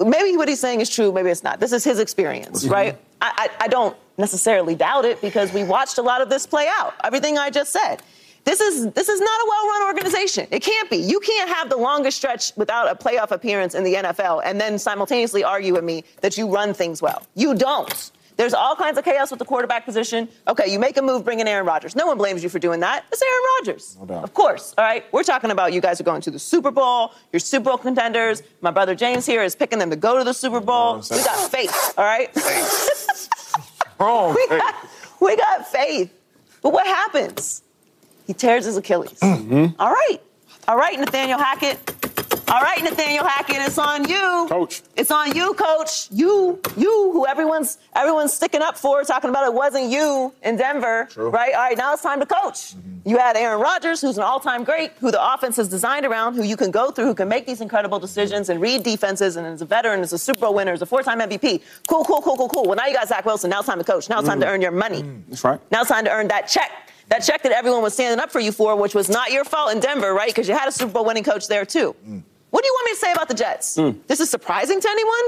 Maybe 0.00 0.36
what 0.36 0.48
he's 0.48 0.60
saying 0.60 0.80
is 0.80 0.90
true. 0.90 1.12
Maybe 1.12 1.30
it's 1.30 1.42
not. 1.42 1.60
This 1.60 1.72
is 1.72 1.84
his 1.84 1.98
experience, 1.98 2.64
mm-hmm. 2.64 2.72
right? 2.72 2.98
I, 3.20 3.48
I, 3.60 3.64
I 3.64 3.68
don't 3.68 3.96
necessarily 4.18 4.74
doubt 4.74 5.04
it 5.04 5.20
because 5.20 5.52
we 5.52 5.64
watched 5.64 5.98
a 5.98 6.02
lot 6.02 6.20
of 6.20 6.28
this 6.28 6.46
play 6.46 6.68
out. 6.78 6.94
Everything 7.04 7.38
I 7.38 7.50
just 7.50 7.72
said. 7.72 8.02
This 8.44 8.60
is 8.60 8.92
this 8.92 9.08
is 9.08 9.20
not 9.20 9.40
a 9.40 9.46
well-run 9.48 9.88
organization. 9.88 10.46
It 10.52 10.60
can't 10.60 10.88
be. 10.88 10.98
You 10.98 11.18
can't 11.18 11.50
have 11.50 11.68
the 11.68 11.76
longest 11.76 12.16
stretch 12.16 12.52
without 12.56 12.88
a 12.88 12.94
playoff 12.94 13.32
appearance 13.32 13.74
in 13.74 13.82
the 13.82 13.94
NFL 13.94 14.42
and 14.44 14.60
then 14.60 14.78
simultaneously 14.78 15.42
argue 15.42 15.74
with 15.74 15.82
me 15.82 16.04
that 16.20 16.38
you 16.38 16.48
run 16.48 16.72
things 16.72 17.02
well. 17.02 17.26
You 17.34 17.56
don't. 17.56 18.12
There's 18.36 18.52
all 18.52 18.76
kinds 18.76 18.98
of 18.98 19.04
chaos 19.04 19.30
with 19.30 19.38
the 19.38 19.44
quarterback 19.46 19.86
position. 19.86 20.28
Okay, 20.46 20.70
you 20.70 20.78
make 20.78 20.96
a 20.98 21.02
move, 21.02 21.24
bring 21.24 21.40
in 21.40 21.48
Aaron 21.48 21.66
Rodgers. 21.66 21.96
No 21.96 22.06
one 22.06 22.18
blames 22.18 22.42
you 22.42 22.50
for 22.50 22.58
doing 22.58 22.80
that. 22.80 23.04
It's 23.10 23.22
Aaron 23.22 23.42
Rodgers. 23.58 23.94
doubt. 24.06 24.24
Of 24.24 24.34
course. 24.34 24.74
All 24.76 24.84
right. 24.84 25.04
We're 25.12 25.22
talking 25.22 25.50
about 25.50 25.72
you 25.72 25.80
guys 25.80 26.00
are 26.00 26.04
going 26.04 26.20
to 26.22 26.30
the 26.30 26.38
Super 26.38 26.70
Bowl. 26.70 27.12
You're 27.32 27.40
Super 27.40 27.70
Bowl 27.70 27.78
contenders. 27.78 28.42
My 28.60 28.70
brother 28.70 28.94
James 28.94 29.24
here 29.24 29.42
is 29.42 29.56
picking 29.56 29.78
them 29.78 29.88
to 29.90 29.96
go 29.96 30.18
to 30.18 30.24
the 30.24 30.34
Super 30.34 30.60
Bowl. 30.60 30.96
We 31.10 31.22
got 31.24 31.50
faith. 31.50 31.94
All 31.96 32.04
right. 32.04 32.30
Wrong. 33.98 34.34
we, 34.34 34.46
got, 34.48 34.74
we 35.20 35.36
got 35.36 35.66
faith. 35.66 36.12
But 36.62 36.72
what 36.74 36.86
happens? 36.86 37.62
He 38.26 38.34
tears 38.34 38.66
his 38.66 38.76
Achilles. 38.76 39.18
Mm-hmm. 39.20 39.80
All 39.80 39.90
right. 39.90 40.18
All 40.68 40.76
right, 40.76 40.98
Nathaniel 40.98 41.38
Hackett. 41.38 41.94
All 42.48 42.62
right, 42.62 42.80
Nathaniel 42.80 43.24
Hackett, 43.24 43.56
it's 43.56 43.76
on 43.76 44.08
you. 44.08 44.46
Coach. 44.48 44.82
It's 44.94 45.10
on 45.10 45.34
you, 45.34 45.52
coach. 45.54 46.08
You, 46.12 46.60
you, 46.76 47.10
who 47.12 47.26
everyone's 47.26 47.78
everyone's 47.94 48.32
sticking 48.32 48.62
up 48.62 48.78
for, 48.78 49.02
talking 49.02 49.30
about 49.30 49.46
it 49.46 49.52
wasn't 49.52 49.90
you 49.90 50.32
in 50.44 50.56
Denver. 50.56 51.08
Right? 51.16 51.52
All 51.54 51.60
right, 51.60 51.76
now 51.76 51.92
it's 51.92 52.02
time 52.02 52.20
to 52.20 52.26
coach. 52.26 52.76
Mm-hmm. 52.76 53.08
You 53.08 53.18
had 53.18 53.36
Aaron 53.36 53.60
Rodgers, 53.60 54.00
who's 54.00 54.16
an 54.16 54.22
all-time 54.22 54.62
great, 54.62 54.92
who 55.00 55.10
the 55.10 55.34
offense 55.34 55.58
is 55.58 55.68
designed 55.68 56.06
around, 56.06 56.34
who 56.34 56.44
you 56.44 56.56
can 56.56 56.70
go 56.70 56.92
through, 56.92 57.06
who 57.06 57.14
can 57.16 57.28
make 57.28 57.46
these 57.46 57.60
incredible 57.60 57.98
decisions 57.98 58.48
and 58.48 58.60
read 58.60 58.84
defenses, 58.84 59.34
and 59.34 59.44
is 59.48 59.60
a 59.60 59.66
veteran, 59.66 59.98
is 60.00 60.12
a 60.12 60.18
Super 60.18 60.42
Bowl 60.42 60.54
winner, 60.54 60.72
is 60.72 60.82
a 60.82 60.86
four-time 60.86 61.18
MVP. 61.18 61.62
Cool, 61.88 62.04
cool, 62.04 62.22
cool, 62.22 62.36
cool, 62.36 62.48
cool. 62.48 62.64
Well, 62.64 62.76
now 62.76 62.86
you 62.86 62.94
got 62.94 63.08
Zach 63.08 63.24
Wilson. 63.24 63.50
Now 63.50 63.58
it's 63.58 63.66
time 63.66 63.78
to 63.78 63.84
coach. 63.84 64.08
Now 64.08 64.20
it's 64.20 64.28
time 64.28 64.38
to 64.38 64.46
mm. 64.46 64.50
earn 64.50 64.62
your 64.62 64.70
money. 64.70 65.02
Mm, 65.02 65.22
that's 65.28 65.42
right. 65.42 65.60
Now 65.72 65.80
it's 65.80 65.90
time 65.90 66.04
to 66.04 66.12
earn 66.12 66.28
that 66.28 66.42
check. 66.42 66.70
That 67.08 67.20
check 67.20 67.42
that 67.42 67.52
everyone 67.52 67.82
was 67.82 67.94
standing 67.94 68.22
up 68.22 68.30
for 68.30 68.40
you 68.40 68.52
for, 68.52 68.76
which 68.76 68.94
was 68.94 69.08
not 69.08 69.32
your 69.32 69.44
fault 69.44 69.72
in 69.72 69.80
Denver, 69.80 70.14
right? 70.14 70.28
Because 70.28 70.48
you 70.48 70.56
had 70.56 70.68
a 70.68 70.72
Super 70.72 70.92
Bowl 70.92 71.04
winning 71.04 71.24
coach 71.24 71.48
there 71.48 71.64
too. 71.64 71.94
Mm. 72.08 72.22
What 72.56 72.62
do 72.62 72.68
you 72.68 72.72
want 72.72 72.86
me 72.86 72.92
to 72.92 72.98
say 72.98 73.12
about 73.12 73.28
the 73.28 73.34
Jets? 73.34 73.76
Hmm. 73.76 73.90
This 74.06 74.18
is 74.18 74.30
surprising 74.30 74.80
to 74.80 74.88
anyone? 74.88 75.20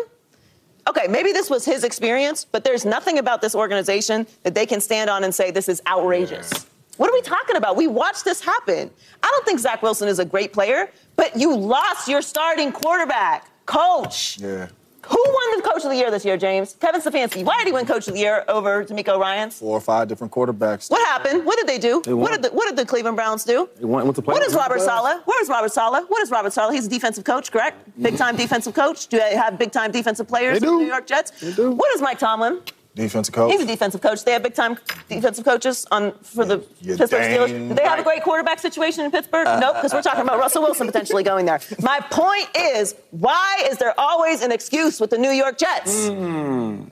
Okay, 0.88 1.06
maybe 1.08 1.30
this 1.30 1.50
was 1.50 1.62
his 1.62 1.84
experience, 1.84 2.46
but 2.46 2.64
there's 2.64 2.86
nothing 2.86 3.18
about 3.18 3.42
this 3.42 3.54
organization 3.54 4.26
that 4.44 4.54
they 4.54 4.64
can 4.64 4.80
stand 4.80 5.10
on 5.10 5.24
and 5.24 5.34
say 5.34 5.50
this 5.50 5.68
is 5.68 5.82
outrageous. 5.86 6.50
What 6.96 7.10
are 7.10 7.12
we 7.12 7.20
talking 7.20 7.56
about? 7.56 7.76
We 7.76 7.86
watched 7.86 8.24
this 8.24 8.40
happen. 8.40 8.90
I 9.22 9.28
don't 9.30 9.44
think 9.44 9.58
Zach 9.60 9.82
Wilson 9.82 10.08
is 10.08 10.20
a 10.20 10.24
great 10.24 10.54
player, 10.54 10.90
but 11.16 11.36
you 11.36 11.54
lost 11.54 12.08
your 12.08 12.22
starting 12.22 12.72
quarterback, 12.72 13.46
coach. 13.66 14.38
Yeah. 14.40 14.68
Who 15.06 15.16
won 15.26 15.56
the 15.56 15.62
coach 15.68 15.84
of 15.84 15.90
the 15.90 15.96
year 15.96 16.10
this 16.10 16.24
year, 16.24 16.36
James? 16.36 16.74
Kevin 16.80 17.00
Stefanski. 17.00 17.44
Why 17.44 17.56
did 17.58 17.66
he 17.68 17.72
win 17.72 17.86
coach 17.86 18.08
of 18.08 18.14
the 18.14 18.20
year 18.20 18.44
over 18.48 18.84
DeMeco 18.84 19.18
Ryans? 19.18 19.58
Four 19.58 19.76
or 19.76 19.80
five 19.80 20.08
different 20.08 20.32
quarterbacks. 20.32 20.90
What 20.90 21.06
happened? 21.06 21.46
What 21.46 21.56
did 21.56 21.66
they 21.68 21.78
do? 21.78 22.02
won. 22.06 22.18
what 22.18 22.32
did 22.32 22.42
the 22.42 22.48
What 22.50 22.66
did 22.68 22.76
the 22.76 22.84
Cleveland 22.84 23.16
Browns 23.16 23.44
do? 23.44 23.68
They 23.78 23.84
went- 23.84 24.06
went 24.06 24.16
to 24.16 24.22
What 24.22 24.42
playoffs. 24.42 24.48
is 24.48 24.54
Robert 24.54 24.80
Saleh? 24.80 25.20
Where 25.24 25.40
is 25.42 25.48
Robert 25.48 25.72
Saleh? 25.72 26.04
What 26.08 26.20
is 26.22 26.30
Robert 26.30 26.52
Saleh? 26.52 26.74
He's 26.74 26.86
a 26.86 26.90
defensive 26.90 27.24
coach, 27.24 27.52
correct? 27.52 27.76
Big 28.02 28.16
time 28.18 28.34
defensive 28.36 28.74
coach. 28.74 29.06
Do 29.06 29.18
they 29.18 29.36
have 29.36 29.56
big 29.58 29.70
time 29.72 29.92
defensive 29.92 30.26
players 30.26 30.58
They 30.60 30.66
in 30.66 30.72
the. 30.74 30.78
New 30.80 30.86
York 30.88 31.06
Jets? 31.06 31.30
They 31.40 31.52
do. 31.52 31.70
What 31.70 31.94
is 31.94 32.00
Mike 32.02 32.18
Tomlin? 32.18 32.60
Defensive 32.98 33.32
coach. 33.32 33.52
He's 33.52 33.60
a 33.60 33.66
defensive 33.66 34.00
coach. 34.00 34.24
They 34.24 34.32
have 34.32 34.42
big 34.42 34.54
time 34.54 34.76
defensive 35.08 35.44
coaches 35.44 35.86
on 35.92 36.12
for 36.18 36.44
the 36.44 36.64
You 36.80 36.96
Pittsburgh 36.96 37.22
Steelers. 37.22 37.68
Do 37.68 37.74
they 37.74 37.84
have 37.84 38.00
a 38.00 38.02
great 38.02 38.24
quarterback 38.24 38.58
situation 38.58 39.04
in 39.04 39.12
Pittsburgh? 39.12 39.46
Uh, 39.46 39.60
nope, 39.60 39.76
because 39.76 39.94
we're 39.94 40.02
talking 40.02 40.22
about 40.22 40.40
Russell 40.40 40.62
Wilson 40.62 40.88
potentially 40.88 41.22
going 41.22 41.46
there. 41.46 41.60
My 41.80 42.00
point 42.10 42.48
is, 42.56 42.96
why 43.12 43.68
is 43.70 43.78
there 43.78 43.94
always 43.96 44.42
an 44.42 44.50
excuse 44.50 44.98
with 44.98 45.10
the 45.10 45.18
New 45.18 45.30
York 45.30 45.58
Jets? 45.58 46.08
Hmm. 46.08 46.86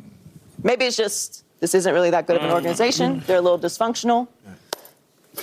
Maybe 0.63 0.85
it's 0.85 0.97
just 0.97 1.45
this 1.59 1.75
isn't 1.75 1.93
really 1.93 2.11
that 2.11 2.29
good 2.29 2.37
of 2.37 2.43
an 2.43 2.51
hmm. 2.51 2.55
organization. 2.55 3.25
They're 3.27 3.39
a 3.39 3.41
little 3.41 3.59
dysfunctional. 3.59 4.29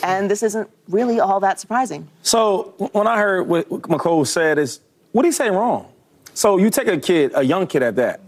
And 0.02 0.32
this 0.32 0.44
isn't 0.44 0.70
really 0.88 1.20
all 1.20 1.42
that 1.42 1.60
surprising. 1.60 2.08
So 2.22 2.74
when 2.94 3.06
I 3.06 3.18
heard 3.18 3.50
what 3.50 3.70
what 3.70 3.82
Mecole 3.82 4.26
said 4.26 4.58
is, 4.58 4.80
what 5.12 5.24
did 5.24 5.28
he 5.28 5.34
say 5.34 5.50
wrong? 5.50 5.92
So 6.34 6.58
you 6.58 6.70
take 6.70 6.88
a 6.88 6.98
kid, 6.98 7.34
a 7.36 7.44
young 7.44 7.68
kid 7.68 7.84
at 7.84 7.98
that. 7.98 8.22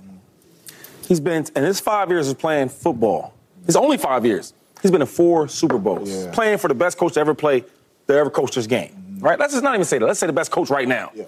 He's 1.07 1.19
been 1.19 1.45
in 1.55 1.63
his 1.63 1.79
five 1.79 2.09
years 2.09 2.29
of 2.29 2.37
playing 2.37 2.69
football. 2.69 3.33
His 3.65 3.75
only 3.75 3.97
five 3.97 4.25
years. 4.25 4.53
He's 4.81 4.91
been 4.91 5.01
in 5.01 5.07
four 5.07 5.47
Super 5.47 5.77
Bowls, 5.77 6.09
Yeah. 6.09 6.31
playing 6.31 6.57
for 6.59 6.67
the 6.67 6.75
best 6.75 6.97
coach 6.97 7.13
to 7.13 7.19
ever 7.19 7.33
play, 7.33 7.61
to 8.07 8.13
ever 8.13 8.29
coach 8.29 8.53
this 8.55 8.67
game. 8.67 9.17
Right? 9.19 9.39
Let's 9.39 9.53
just 9.53 9.63
not 9.63 9.73
even 9.73 9.85
say 9.85 9.97
that. 9.97 10.05
Let's 10.05 10.19
say 10.19 10.27
the 10.27 10.33
best 10.33 10.51
coach 10.51 10.69
right 10.69 10.87
now. 10.87 11.11
Yeah. 11.15 11.25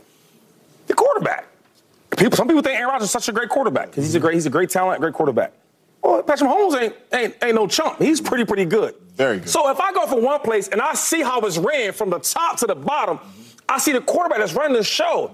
The 0.87 0.93
quarterback. 0.93 1.45
People, 2.17 2.35
some 2.37 2.47
people 2.47 2.61
think 2.61 2.77
Aaron 2.77 2.89
Rodgers 2.89 3.05
is 3.05 3.11
such 3.11 3.29
a 3.29 3.31
great 3.31 3.49
quarterback 3.49 3.87
because 3.91 4.03
he's 4.03 4.15
a 4.15 4.19
great, 4.19 4.33
he's 4.35 4.45
a 4.45 4.49
great 4.49 4.69
talent, 4.69 4.99
great 5.01 5.13
quarterback. 5.13 5.53
Well, 6.01 6.21
Patrick 6.23 6.49
Mahomes 6.49 6.81
ain't, 6.81 6.95
ain't, 7.13 7.35
ain't 7.43 7.55
no 7.55 7.67
chump. 7.67 7.99
He's 7.99 8.21
pretty, 8.21 8.45
pretty 8.45 8.65
good. 8.65 8.95
Very 9.15 9.39
good. 9.39 9.49
So 9.49 9.69
if 9.69 9.79
I 9.79 9.91
go 9.93 10.05
from 10.07 10.23
one 10.23 10.39
place 10.41 10.67
and 10.67 10.79
I 10.81 10.93
see 10.93 11.21
how 11.21 11.39
it's 11.41 11.57
ran 11.57 11.93
from 11.93 12.09
the 12.09 12.19
top 12.19 12.57
to 12.57 12.67
the 12.67 12.75
bottom, 12.75 13.19
I 13.67 13.77
see 13.79 13.91
the 13.91 14.01
quarterback 14.01 14.39
that's 14.39 14.53
running 14.53 14.77
the 14.77 14.83
show. 14.83 15.31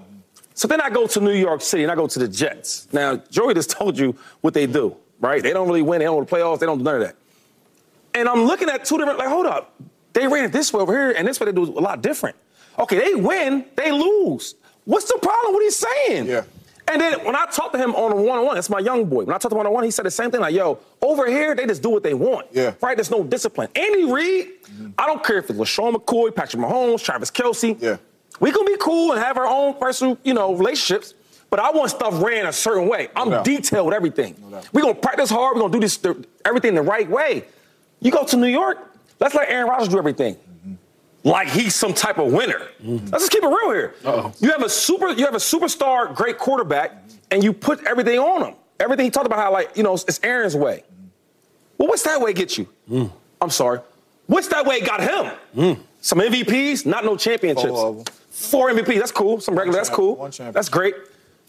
So 0.54 0.68
then 0.68 0.80
I 0.80 0.88
go 0.88 1.06
to 1.06 1.20
New 1.20 1.32
York 1.32 1.60
City 1.60 1.82
and 1.82 1.92
I 1.92 1.94
go 1.96 2.06
to 2.06 2.18
the 2.18 2.28
Jets. 2.28 2.88
Now, 2.92 3.16
Joey 3.16 3.54
just 3.54 3.70
told 3.78 3.98
you 3.98 4.16
what 4.40 4.54
they 4.54 4.66
do, 4.66 4.96
right? 5.20 5.42
They 5.42 5.52
don't 5.52 5.66
really 5.66 5.82
win. 5.82 5.98
They 5.98 6.04
don't 6.04 6.16
go 6.16 6.24
to 6.24 6.30
the 6.30 6.36
playoffs. 6.36 6.60
They 6.60 6.66
don't 6.66 6.78
do 6.78 6.84
none 6.84 6.96
of 6.96 7.00
that. 7.02 7.16
And 8.14 8.28
I'm 8.28 8.44
looking 8.44 8.68
at 8.68 8.84
two 8.84 8.96
different, 8.96 9.18
like, 9.18 9.28
hold 9.28 9.46
up. 9.46 9.74
They 10.12 10.28
ran 10.28 10.44
it 10.44 10.52
this 10.52 10.72
way 10.72 10.80
over 10.80 10.92
here, 10.92 11.10
and 11.10 11.26
this 11.26 11.40
way 11.40 11.46
they 11.46 11.52
do 11.52 11.64
a 11.64 11.80
lot 11.80 12.00
different. 12.00 12.36
Okay, 12.78 12.98
they 12.98 13.14
win, 13.16 13.64
they 13.74 13.90
lose. 13.90 14.54
What's 14.84 15.06
the 15.06 15.18
problem? 15.20 15.54
What 15.54 15.62
he's 15.62 15.76
saying? 15.76 16.26
Yeah. 16.26 16.44
And 16.86 17.00
then 17.00 17.24
when 17.24 17.34
I 17.34 17.46
talked 17.46 17.72
to 17.72 17.78
him 17.78 17.94
on 17.94 18.12
a 18.12 18.16
one-on-one, 18.16 18.54
that's 18.54 18.68
my 18.68 18.78
young 18.78 19.06
boy. 19.06 19.24
When 19.24 19.34
I 19.34 19.38
talked 19.38 19.50
to 19.50 19.56
him 19.56 19.60
on 19.60 19.66
a 19.66 19.70
one, 19.70 19.84
he 19.84 19.90
said 19.90 20.04
the 20.04 20.10
same 20.10 20.30
thing. 20.30 20.40
Like, 20.40 20.54
yo, 20.54 20.78
over 21.00 21.26
here 21.26 21.54
they 21.54 21.66
just 21.66 21.82
do 21.82 21.88
what 21.90 22.02
they 22.02 22.14
want. 22.14 22.46
Yeah. 22.52 22.74
Right? 22.82 22.96
There's 22.96 23.10
no 23.10 23.24
discipline. 23.24 23.68
Andy 23.74 24.04
Reid, 24.04 24.50
I 24.98 25.06
don't 25.06 25.24
care 25.24 25.38
if 25.38 25.48
it's 25.48 25.58
LeSean 25.58 25.94
McCoy, 25.94 26.34
Patrick 26.34 26.62
Mahomes, 26.62 27.02
Travis 27.02 27.30
Kelce. 27.30 27.80
Yeah. 27.80 27.96
We 28.40 28.50
can 28.52 28.64
be 28.66 28.76
cool 28.78 29.12
and 29.12 29.20
have 29.20 29.36
our 29.36 29.46
own 29.46 29.74
personal, 29.74 30.18
you 30.24 30.34
know, 30.34 30.54
relationships. 30.54 31.14
But 31.50 31.60
I 31.60 31.70
want 31.70 31.90
stuff 31.90 32.20
ran 32.20 32.46
a 32.46 32.52
certain 32.52 32.88
way. 32.88 33.08
I'm 33.14 33.30
doubt. 33.30 33.44
detailed 33.44 33.86
with 33.86 33.94
everything. 33.94 34.34
doubt. 34.50 34.68
We're 34.72 34.82
gonna 34.82 34.94
practice 34.94 35.30
hard. 35.30 35.54
We're 35.54 35.62
gonna 35.62 35.72
do 35.72 35.80
this 35.80 35.96
the, 35.98 36.26
everything 36.44 36.74
the 36.74 36.82
right 36.82 37.08
way. 37.08 37.44
You 38.00 38.10
go 38.10 38.24
to 38.24 38.36
New 38.36 38.48
York, 38.48 38.78
let's 39.20 39.34
let 39.34 39.48
Aaron 39.48 39.68
Rodgers 39.68 39.88
do 39.88 39.98
everything. 39.98 40.34
Mm-hmm. 40.34 41.28
Like 41.28 41.48
he's 41.48 41.74
some 41.74 41.94
type 41.94 42.18
of 42.18 42.32
winner. 42.32 42.60
Mm-hmm. 42.82 43.06
Let's 43.06 43.22
just 43.24 43.30
keep 43.30 43.44
it 43.44 43.46
real 43.46 43.70
here. 43.70 43.94
You 44.40 44.50
have 44.50 44.62
a 44.62 44.68
super, 44.68 45.10
you 45.10 45.24
have 45.24 45.34
a 45.34 45.38
superstar, 45.38 46.12
great 46.14 46.38
quarterback, 46.38 46.92
and 47.30 47.44
you 47.44 47.52
put 47.52 47.84
everything 47.84 48.18
on 48.18 48.48
him. 48.48 48.54
Everything 48.80 49.04
he 49.04 49.10
talked 49.10 49.26
about 49.26 49.38
how 49.38 49.52
like 49.52 49.76
you 49.76 49.84
know 49.84 49.94
it's 49.94 50.18
Aaron's 50.24 50.56
way. 50.56 50.82
Mm-hmm. 50.84 51.06
Well, 51.78 51.88
what's 51.88 52.02
that 52.02 52.20
way 52.20 52.32
get 52.32 52.58
you? 52.58 52.68
Mm. 52.90 53.12
I'm 53.40 53.50
sorry. 53.50 53.80
Which 54.26 54.48
that 54.48 54.66
way 54.66 54.80
got 54.80 55.00
him 55.00 55.32
mm. 55.54 55.80
some 56.00 56.18
MVPs, 56.18 56.84
not 56.84 57.04
no 57.04 57.16
championships. 57.16 57.78
'em. 57.78 58.02
Four 58.34 58.70
MVPs, 58.72 58.98
that's 58.98 59.12
cool. 59.12 59.40
Some 59.40 59.56
regular, 59.56 59.78
that's 59.78 59.88
cool. 59.88 60.28
That's 60.28 60.68
great. 60.68 60.96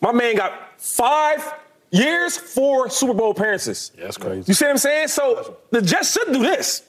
My 0.02 0.12
man 0.12 0.36
got 0.36 0.80
five 0.80 1.56
years, 1.89 2.38
four 2.38 2.91
Super 2.91 3.15
Bowl 3.15 3.32
appearances. 3.32 3.91
Yeah, 3.98 4.04
that's 4.04 4.17
crazy. 4.17 4.43
You 4.48 4.54
see 4.54 4.65
what 4.65 4.71
I'm 4.71 4.78
saying? 4.78 5.08
So 5.08 5.58
the 5.71 5.82
Jets 5.82 6.13
should 6.13 6.32
do 6.32 6.39
this. 6.43 6.84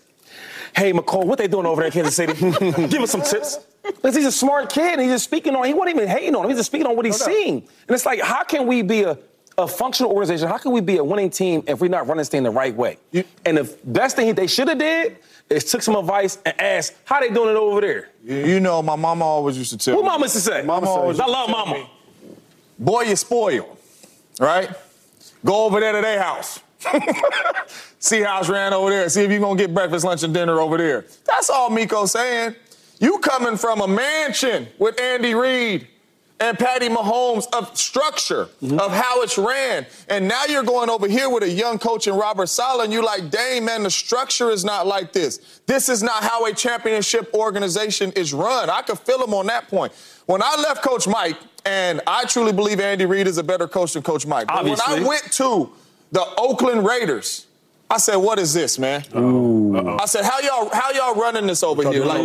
Hey, 0.77 0.93
Mecole, 0.93 1.25
what 1.25 1.39
they 1.39 1.49
doing 1.49 1.65
over 1.65 1.81
there 1.81 1.87
in 1.87 1.93
Kansas 1.93 2.15
City? 2.15 2.35
Give 2.89 3.01
us 3.01 3.11
some 3.11 3.23
tips. 3.23 3.59
Because 3.83 4.15
he's 4.15 4.27
a 4.27 4.33
smart 4.33 4.71
kid 4.71 4.93
and 4.93 5.01
he's 5.01 5.13
just 5.13 5.25
speaking 5.25 5.57
on, 5.57 5.65
he 5.65 5.73
wasn't 5.73 5.97
even 5.97 6.09
hating 6.09 6.35
on 6.35 6.45
him. 6.45 6.51
He's 6.51 6.59
just 6.59 6.67
speaking 6.67 6.87
on 6.87 6.95
what 6.95 7.07
he's 7.07 7.19
seeing. 7.19 7.55
And 7.55 7.95
it's 7.95 8.05
like, 8.05 8.21
how 8.21 8.45
can 8.45 8.67
we 8.67 8.83
be 8.83 9.05
a, 9.05 9.17
a 9.57 9.67
functional 9.67 10.13
organization? 10.13 10.47
How 10.49 10.59
can 10.59 10.73
we 10.73 10.83
be 10.83 10.99
a 10.99 11.05
winning 11.05 11.31
team 11.31 11.63
if 11.67 11.81
we're 11.81 11.89
not 11.89 12.07
running 12.07 12.19
this 12.19 12.29
thing 12.29 12.43
the 12.43 12.51
right 12.51 12.75
way? 12.75 12.99
and 13.47 13.57
the 13.57 13.79
best 13.85 14.17
thing 14.17 14.35
they 14.35 14.47
should 14.47 14.69
have 14.69 14.79
did 14.79 15.17
is 15.49 15.65
took 15.65 15.83
some 15.83 15.97
advice 15.97 16.39
and 16.45 16.61
asked, 16.61 16.95
how 17.05 17.21
they 17.21 17.29
doing 17.29 17.51
it 17.51 17.57
over 17.57 17.81
there? 17.81 18.09
You, 18.25 18.37
you 18.55 18.61
know, 18.61 18.83
my 18.83 18.97
mama 18.97 19.25
always 19.25 19.57
used 19.57 19.71
to 19.71 19.79
tell 19.79 19.95
What 19.97 20.03
me. 20.03 20.09
mama 20.09 20.25
used 20.25 20.35
to 20.35 20.41
say? 20.41 20.63
Mama 20.63 20.89
always 20.89 21.21
I 21.21 21.25
used 21.25 21.27
to 21.27 21.33
love 21.33 21.47
tell 21.49 21.67
mama. 21.67 21.75
me, 21.81 21.91
Boy, 22.79 23.03
you 23.03 23.17
spoiled, 23.17 23.77
right? 24.41 24.71
Go 25.45 25.65
over 25.67 25.79
there 25.81 25.93
to 25.93 26.01
their 26.01 26.21
house. 26.23 26.61
see 27.99 28.21
how 28.21 28.41
it's 28.41 28.49
ran 28.49 28.73
over 28.73 28.91
there. 28.91 29.09
See 29.09 29.23
if 29.23 29.31
you're 29.31 29.41
gonna 29.41 29.59
get 29.59 29.73
breakfast, 29.73 30.05
lunch, 30.05 30.23
and 30.23 30.35
dinner 30.35 30.61
over 30.61 30.77
there. 30.77 31.05
That's 31.25 31.49
all 31.51 31.71
Mecole's 31.71 32.13
saying. 32.13 32.55
You 32.99 33.19
coming 33.19 33.57
from 33.57 33.81
a 33.81 33.89
mansion 33.89 34.69
with 34.79 35.01
Andy 35.01 35.35
Reid 35.35 35.87
and 36.39 36.59
Patty 36.59 36.89
Mahomes 36.89 37.47
of 37.55 37.77
structure 37.77 38.49
mm-hmm. 38.63 38.79
of 38.79 38.93
how 38.93 39.23
it's 39.23 39.39
ran. 39.39 39.87
And 40.09 40.29
now 40.29 40.45
you're 40.45 40.63
going 40.63 40.91
over 40.91 41.09
here 41.09 41.31
with 41.31 41.43
a 41.43 41.51
young 41.51 41.79
coach 41.79 42.07
in 42.07 42.15
Robert 42.15 42.49
Saleh, 42.49 42.85
and 42.85 42.93
you're 42.93 43.03
like, 43.03 43.31
dang, 43.31 43.65
man, 43.65 43.83
the 43.83 43.91
structure 43.91 44.51
is 44.51 44.65
not 44.65 44.87
like 44.87 45.13
this. 45.13 45.61
This 45.67 45.89
is 45.89 46.03
not 46.03 46.23
how 46.23 46.45
a 46.47 46.53
championship 46.53 47.33
organization 47.33 48.13
is 48.13 48.35
run. 48.35 48.69
I 48.69 48.83
could 48.83 48.99
feel 48.99 49.23
him 49.25 49.33
on 49.35 49.47
that 49.47 49.69
point. 49.69 49.93
When 50.27 50.43
I 50.43 50.57
left 50.57 50.83
Coach 50.83 51.09
Mike, 51.09 51.37
and 51.65 52.01
I 52.07 52.25
truly 52.25 52.53
believe 52.53 52.79
Andy 52.79 53.07
Reid 53.07 53.27
is 53.27 53.39
a 53.39 53.43
better 53.43 53.67
coach 53.67 53.95
than 53.95 54.03
Coach 54.03 54.25
Mike. 54.25 54.47
But 54.47 54.65
when 54.65 54.79
I 54.87 55.03
went 55.03 55.33
to 55.33 55.73
the 56.13 56.25
Oakland 56.39 56.87
Raiders, 56.87 57.47
I 57.89 57.99
said, 57.99 58.17
"What 58.17 58.39
is 58.41 58.53
this, 58.53 58.79
man?" 58.79 59.05
I 59.15 60.07
said, 60.07 60.25
"How 60.25 60.41
y'all 60.41 60.69
how 60.73 60.91
y'all 60.91 61.15
running 61.15 61.47
this 61.47 61.63
over 61.63 61.89
here? 61.91 62.05
Like, 62.05 62.23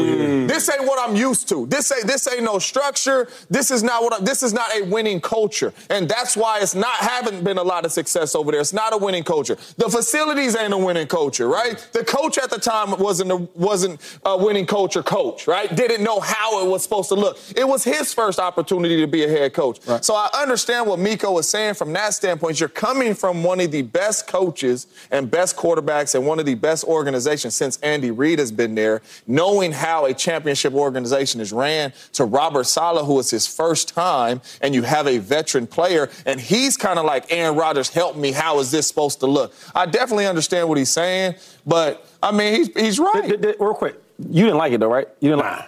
this 0.47 0.69
ain't 0.71 0.85
what 0.85 1.07
I'm 1.07 1.15
used 1.15 1.47
to. 1.49 1.67
This 1.67 1.91
ain't 1.91 2.07
this 2.07 2.27
ain't 2.27 2.43
no 2.43 2.57
structure. 2.57 3.27
This 3.49 3.69
is 3.69 3.83
not 3.83 4.01
what 4.01 4.13
I, 4.13 4.23
this 4.23 4.41
is 4.41 4.53
not 4.53 4.75
a 4.75 4.81
winning 4.81 5.21
culture, 5.21 5.71
and 5.89 6.09
that's 6.09 6.35
why 6.35 6.59
it's 6.61 6.73
not 6.73 6.95
haven't 6.95 7.43
been 7.43 7.59
a 7.59 7.63
lot 7.63 7.85
of 7.85 7.91
success 7.91 8.33
over 8.33 8.51
there. 8.51 8.59
It's 8.59 8.73
not 8.73 8.93
a 8.93 8.97
winning 8.97 9.23
culture. 9.23 9.55
The 9.77 9.87
facilities 9.87 10.55
ain't 10.55 10.73
a 10.73 10.77
winning 10.77 11.07
culture, 11.07 11.47
right? 11.47 11.77
The 11.93 12.03
coach 12.03 12.39
at 12.39 12.49
the 12.49 12.59
time 12.59 12.97
wasn't 12.97 13.31
a, 13.31 13.35
wasn't 13.53 14.01
a 14.25 14.35
winning 14.37 14.65
culture 14.65 15.03
coach, 15.03 15.45
right? 15.45 15.73
Didn't 15.75 16.03
know 16.03 16.19
how 16.19 16.65
it 16.65 16.69
was 16.69 16.81
supposed 16.81 17.09
to 17.09 17.15
look. 17.15 17.37
It 17.55 17.67
was 17.67 17.83
his 17.83 18.13
first 18.13 18.39
opportunity 18.39 18.99
to 19.01 19.07
be 19.07 19.23
a 19.25 19.27
head 19.27 19.53
coach. 19.53 19.79
So 20.01 20.15
I 20.15 20.29
understand 20.33 20.87
what 20.87 20.97
Mecole 20.97 21.35
was 21.35 21.47
saying 21.47 21.75
from 21.75 21.93
that 21.93 22.15
standpoint. 22.15 22.59
You're 22.59 22.69
coming 22.69 23.13
from 23.13 23.43
one 23.43 23.59
of 23.59 23.69
the 23.71 23.83
best 23.83 24.27
coaches 24.27 24.87
and 25.11 25.29
best 25.29 25.50
quarterbacks 25.55 26.15
and 26.15 26.25
one 26.25 26.39
of 26.39 26.45
the 26.45 26.55
best 26.55 26.83
organizations 26.83 27.55
since 27.55 27.77
Andy 27.77 28.11
Reid 28.11 28.39
has 28.39 28.51
been 28.51 28.75
there, 28.75 29.01
knowing 29.27 29.71
how 29.71 30.05
a 30.05 30.13
championship 30.13 30.73
organization 30.73 31.41
is 31.41 31.51
ran 31.53 31.93
to 32.13 32.25
Robert 32.25 32.65
Saleh, 32.65 33.05
who 33.05 33.19
is 33.19 33.29
his 33.29 33.47
first 33.47 33.89
time, 33.89 34.41
and 34.61 34.73
you 34.75 34.83
have 34.83 35.07
a 35.07 35.17
veteran 35.17 35.67
player, 35.67 36.09
and 36.25 36.39
he's 36.39 36.77
kind 36.77 36.99
of 36.99 37.05
like 37.05 37.31
Aaron 37.31 37.55
Rodgers, 37.55 37.89
help 37.89 38.15
me, 38.15 38.31
how 38.31 38.59
is 38.59 38.71
this 38.71 38.87
supposed 38.87 39.19
to 39.21 39.27
look? 39.27 39.53
I 39.75 39.85
definitely 39.85 40.27
understand 40.27 40.69
what 40.69 40.77
he's 40.77 40.89
saying, 40.89 41.35
but 41.65 42.05
I 42.23 42.31
mean, 42.31 42.55
he's, 42.55 42.67
he's 42.73 42.99
right. 42.99 43.27
Did- 43.27 43.41
did- 43.41 43.55
real 43.59 43.73
quick, 43.73 43.95
you 44.19 44.45
didn't 44.45 44.57
like 44.57 44.73
it 44.73 44.79
though, 44.79 44.91
right? 44.91 45.07
You 45.19 45.29
didn't 45.31 45.45
like 45.45 45.59
it. 45.59 45.65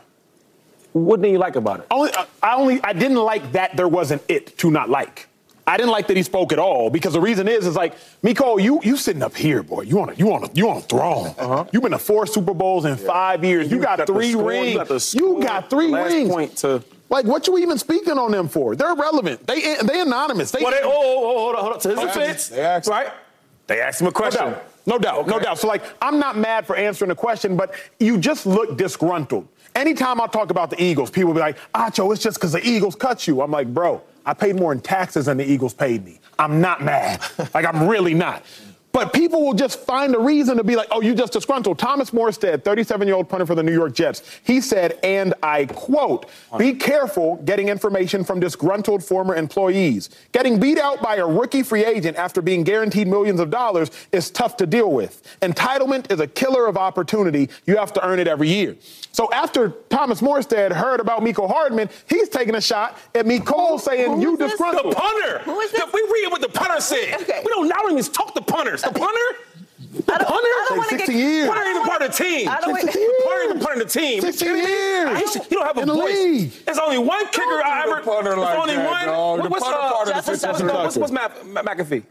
What 0.93 1.22
didn't 1.22 1.34
you 1.34 1.39
like 1.39 1.56
about 1.56 1.80
it? 1.80 1.88
Only, 1.89 2.12
uh, 2.12 2.26
I 2.43 2.56
only 2.56 2.80
I 2.84 2.93
didn't 2.93 3.17
like 3.17 3.54
that 3.54 3.76
there 3.76 3.88
wasn't 3.88 4.22
it 4.28 4.56
to 4.60 4.69
not 4.69 4.89
like. 4.89 5.28
I 5.65 5.78
didn't 5.78 5.91
like 5.91 6.08
that 6.08 6.17
he 6.17 6.23
spoke 6.23 6.52
at 6.52 6.60
all 6.60 6.89
because 6.89 7.13
the 7.13 7.21
reason 7.21 7.47
is 7.47 7.65
is 7.65 7.76
like 7.76 7.93
Mecole, 8.21 8.62
you 8.62 8.82
you 8.84 8.97
sitting 8.97 9.23
up 9.23 9.36
here, 9.36 9.63
boy. 9.63 9.82
You 9.84 10.02
on 10.02 10.10
a 10.10 10.13
you 10.15 10.34
on 10.34 10.43
a 10.43 10.49
you 10.54 10.69
on 10.69 10.78
a 10.78 10.82
throne. 10.82 11.34
Uh-huh. 11.38 11.65
You've 11.71 11.82
been 11.84 11.91
to 11.93 11.97
four 11.99 12.26
Super 12.28 12.54
Bowls 12.54 12.84
in 12.86 12.97
five 12.97 13.43
years. 13.45 13.71
You, 13.71 13.80
got, 13.80 13.97
got 13.99 14.08
three 14.08 14.32
score, 14.32 14.52
you 14.54 14.60
rings. 14.60 14.78
got 14.78 14.88
the 14.89 15.12
You 15.17 15.41
got 15.41 15.69
three 15.69 15.88
last 15.88 16.12
rings. 16.13 16.30
point 16.30 16.58
to- 16.58 16.84
like 17.10 17.26
what 17.26 17.47
you 17.47 17.58
even 17.60 17.78
speaking 17.78 18.17
on 18.17 18.32
them 18.32 18.47
for? 18.49 18.76
They're 18.76 18.91
irrelevant. 18.91 19.45
They 19.47 19.78
they 19.84 20.02
anonymous. 20.02 20.52
They, 20.52 20.62
Well, 20.63 20.71
they, 20.71 20.80
oh, 20.84 20.89
oh, 20.91 21.23
oh, 21.23 21.38
hold 21.39 21.56
on, 21.56 21.62
hold 21.62 21.73
on. 21.76 21.80
To 21.80 21.89
his 21.89 21.97
They 21.99 22.06
defense, 22.06 22.30
asked- 22.41 22.52
they 22.52 22.62
asked- 22.62 22.89
right? 22.89 23.08
They 23.67 23.80
asked 23.82 24.02
him 24.02 24.08
a 24.08 24.10
No 24.10 24.13
question. 24.13 24.45
doubt. 24.45 24.63
No 24.86 24.97
doubt. 24.97 25.28
No 25.28 25.39
doubt. 25.39 25.58
So, 25.60 25.67
like, 25.69 25.84
I'm 26.02 26.19
not 26.19 26.36
mad 26.38 26.65
for 26.67 26.76
answering 26.76 27.08
the 27.10 27.15
question, 27.15 27.56
but 27.56 27.73
you 28.02 28.17
just 28.17 28.45
look 28.45 28.78
disgruntled. 28.78 29.47
Anytime 29.76 30.19
I 30.19 30.28
talk 30.28 30.49
about 30.49 30.69
the 30.69 30.84
Eagles, 30.84 31.10
people 31.10 31.34
be 31.34 31.39
like, 31.39 31.58
Acho, 31.73 32.12
it's 32.13 32.21
just 32.21 32.38
because 32.38 32.52
the 32.52 32.67
Eagles 32.67 32.95
cut 32.95 33.26
you. 33.26 33.41
I'm 33.41 33.52
like, 33.52 33.73
bro, 33.73 34.02
I 34.26 34.34
paid 34.34 34.56
more 34.56 34.72
in 34.72 34.80
taxes 34.80 35.26
than 35.26 35.38
the 35.38 35.50
Eagles 35.50 35.74
paid 35.74 36.06
me. 36.06 36.20
I'm 36.40 36.62
not 36.62 36.84
mad. 36.84 37.22
like, 37.54 37.66
I'm 37.66 37.88
really 37.88 38.14
not. 38.14 38.44
But 38.94 39.12
people 39.12 39.42
will 39.44 39.56
just 39.56 39.80
find 39.80 40.16
a 40.16 40.20
reason 40.20 40.56
to 40.58 40.64
be 40.64 40.76
like, 40.76 40.88
oh, 40.92 41.02
you 41.02 41.16
just 41.16 41.34
disgruntled. 41.34 41.80
Thomas 41.80 42.12
Morstead, 42.12 42.64
37 42.64 43.08
year 43.08 43.16
old 43.18 43.28
punter 43.28 43.46
for 43.48 43.56
the 43.56 43.64
New 43.64 43.74
York 43.74 43.94
Jets, 43.94 44.22
he 44.44 44.62
said, 44.62 45.00
and 45.04 45.34
I 45.42 45.66
quote, 45.66 46.28
be 46.60 46.76
careful 46.76 47.38
getting 47.38 47.70
information 47.70 48.24
from 48.24 48.40
disgruntled 48.40 49.04
former 49.04 49.36
employees. 49.36 50.12
Getting 50.32 50.60
beat 50.60 50.78
out 50.78 51.02
by 51.02 51.16
a 51.16 51.26
rookie 51.26 51.64
free 51.64 51.84
agent 51.84 52.18
after 52.18 52.40
being 52.40 52.64
guaranteed 52.64 53.08
millions 53.08 53.40
of 53.40 53.50
dollars 53.50 53.90
is 54.12 54.30
tough 54.30 54.58
to 54.58 54.68
deal 54.68 54.92
with. 54.92 55.24
Entitlement 55.42 56.12
is 56.12 56.20
a 56.20 56.28
killer 56.28 56.68
of 56.68 56.78
opportunity. 56.78 57.50
You 57.66 57.78
have 57.78 57.94
to 57.94 58.06
earn 58.08 58.20
it 58.20 58.28
every 58.28 58.50
year. 58.50 58.76
So 59.12 59.32
after 59.34 59.70
Thomas 59.90 60.22
Morstead 60.22 60.72
heard 60.72 61.00
about 61.00 61.22
Mecole 61.22 61.50
Hardman, 61.52 61.90
he's 62.08 62.30
taking 62.30 62.54
a 62.54 62.62
shot 62.62 63.00
at 63.16 63.26
Mecole 63.26 63.80
saying, 63.80 64.12
who 64.12 64.22
you 64.22 64.34
is 64.34 64.38
this? 64.40 64.52
The 64.52 64.58
disgruntled. 64.66 64.96
punter. 64.96 65.40
Who 65.40 65.60
is 65.62 65.72
The- 65.72 65.78
this? 65.78 65.94
we 65.94 66.02
read 66.02 66.32
what 66.32 66.42
the 66.42 66.50
punter 66.50 66.80
said. 66.80 67.22
Okay. 67.22 67.42
We 67.44 67.50
don't 67.50 67.68
now 67.68 67.90
even 67.90 68.04
talk 68.04 68.36
to 68.36 68.42
punters. 68.42 68.83
The 68.84 68.91
punter? 69.00 69.38
The 69.93 70.13
I 70.13 70.17
don't- 70.17 70.28
punter? 70.28 70.48
I 70.48 70.65
don't 70.69 70.78
wanna 70.78 70.98
get- 70.98 71.10
years. 71.10 71.48
Punter 71.48 71.63
ain't 71.63 71.76
even 71.76 71.88
part 71.88 72.02
of 72.02 72.12
the 72.17 72.24
team. 72.24 72.50
I 72.50 72.60
don't- 72.62 72.76
60 72.82 73.00
The 73.00 73.24
punter 73.26 73.41
ain't 73.41 73.50
even 73.52 73.62
part 73.63 73.78
of 73.78 73.84
the 73.93 74.00
team. 74.00 74.22
60 74.22 74.46
You 74.46 74.56
years. 74.56 75.19
You, 75.19 75.28
should- 75.32 75.41
you 75.52 75.58
don't 75.58 75.67
have 75.67 75.78
a 75.78 75.82
In 75.82 75.88
the 75.88 75.93
voice. 75.93 76.13
league. 76.13 76.52
There's 76.65 76.78
only 76.80 76.98
one 76.98 77.26
kicker 77.28 77.41
do 77.50 77.62
I 77.63 77.84
the 77.86 77.91
ever. 77.91 78.02
punter 78.02 78.24
There's 78.32 78.38
like 78.38 78.58
only 78.60 78.76
that, 78.76 78.89
one. 78.89 79.06
dog. 79.06 79.43
The 79.43 79.50
what's, 79.50 79.63
punter 79.63 79.80
uh, 79.80 79.91
part 79.91 80.02
of 80.02 80.08
the 80.08 80.13
what's, 80.13 80.28
Justin 80.28 80.50
what's, 80.50 80.62
Tucker. 80.62 80.84
what's, 80.84 80.98
what's 80.98 81.12
Matt, 81.12 81.46
Matt 81.46 81.65
McAfee? 81.65 82.04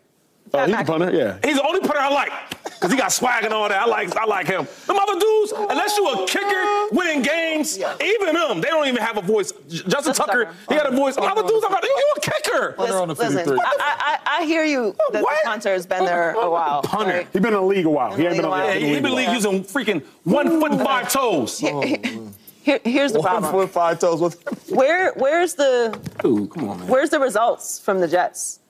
Oh, 0.54 0.66
he's 0.66 0.74
a 0.76 0.84
punter, 0.84 1.10
yeah. 1.12 1.38
He's 1.44 1.56
the 1.56 1.66
only 1.66 1.80
punter 1.80 1.98
I 1.98 2.10
like 2.10 2.32
because 2.64 2.90
he 2.90 2.98
got 2.98 3.12
swag 3.12 3.44
and 3.44 3.54
all 3.54 3.68
that. 3.68 3.80
I 3.80 3.86
like, 3.86 4.14
I 4.16 4.24
like 4.24 4.46
him. 4.46 4.66
Them 4.86 4.98
other 4.98 5.18
dudes, 5.18 5.52
unless 5.56 5.96
you 5.96 6.08
a 6.08 6.26
kicker 6.26 6.88
winning 6.94 7.22
games, 7.22 7.78
even 7.78 8.34
them, 8.34 8.60
they 8.60 8.68
don't 8.68 8.86
even 8.86 9.00
have 9.00 9.16
a 9.16 9.22
voice. 9.22 9.52
Justin 9.68 9.90
Justin 9.90 10.14
Tucker, 10.14 10.44
Tucker. 10.44 10.56
he 10.68 10.74
got 10.74 10.86
a 10.86 10.90
oh, 10.90 10.96
voice. 10.96 11.16
Other 11.16 11.42
dudes, 11.46 11.64
I'm 11.64 11.72
like, 11.72 11.84
you 11.84 11.88
you 11.96 12.14
a 12.16 12.20
kicker. 12.20 12.72
Punter 12.72 12.94
on 12.98 13.08
the 13.08 13.14
Listen, 13.14 13.58
I, 13.60 14.18
I, 14.26 14.38
I 14.40 14.44
hear 14.44 14.64
you 14.64 14.94
that 15.12 15.22
What? 15.22 15.38
the 15.42 15.48
punter 15.48 15.72
has 15.72 15.86
been 15.86 16.04
there 16.04 16.32
a 16.32 16.50
while. 16.50 16.82
Punter. 16.82 17.12
right? 17.18 17.28
He's 17.32 17.40
been 17.40 17.54
in 17.54 17.60
the 17.60 17.62
league 17.62 17.86
a 17.86 17.90
while. 17.90 18.14
He 18.14 18.26
ain't 18.26 18.36
been 18.36 18.44
in 18.44 18.50
the 18.50 18.56
Yeah, 18.56 18.64
Yeah, 18.66 18.72
league. 18.74 18.82
he 18.82 18.88
been 18.88 18.96
in 18.96 19.02
the 19.04 19.10
league 19.16 19.28
using 19.30 19.64
freaking 19.64 20.04
one 20.24 20.48
foot 20.60 20.72
and 20.72 20.80
five 20.82 21.10
toes. 21.10 21.58
Here, 22.62 22.78
here's 22.84 23.12
the 23.12 23.18
One 23.20 23.28
problem. 23.28 23.50
foot, 23.52 23.70
five 23.70 23.98
toes 23.98 24.20
with 24.20 24.70
Where, 24.70 25.12
where's 25.14 25.54
the, 25.54 25.98
Dude, 26.22 26.50
come 26.50 26.68
on, 26.68 26.78
man. 26.80 26.88
where's 26.88 27.10
the 27.10 27.18
results 27.18 27.80
from 27.80 28.00
the 28.00 28.06
Jets? 28.06 28.60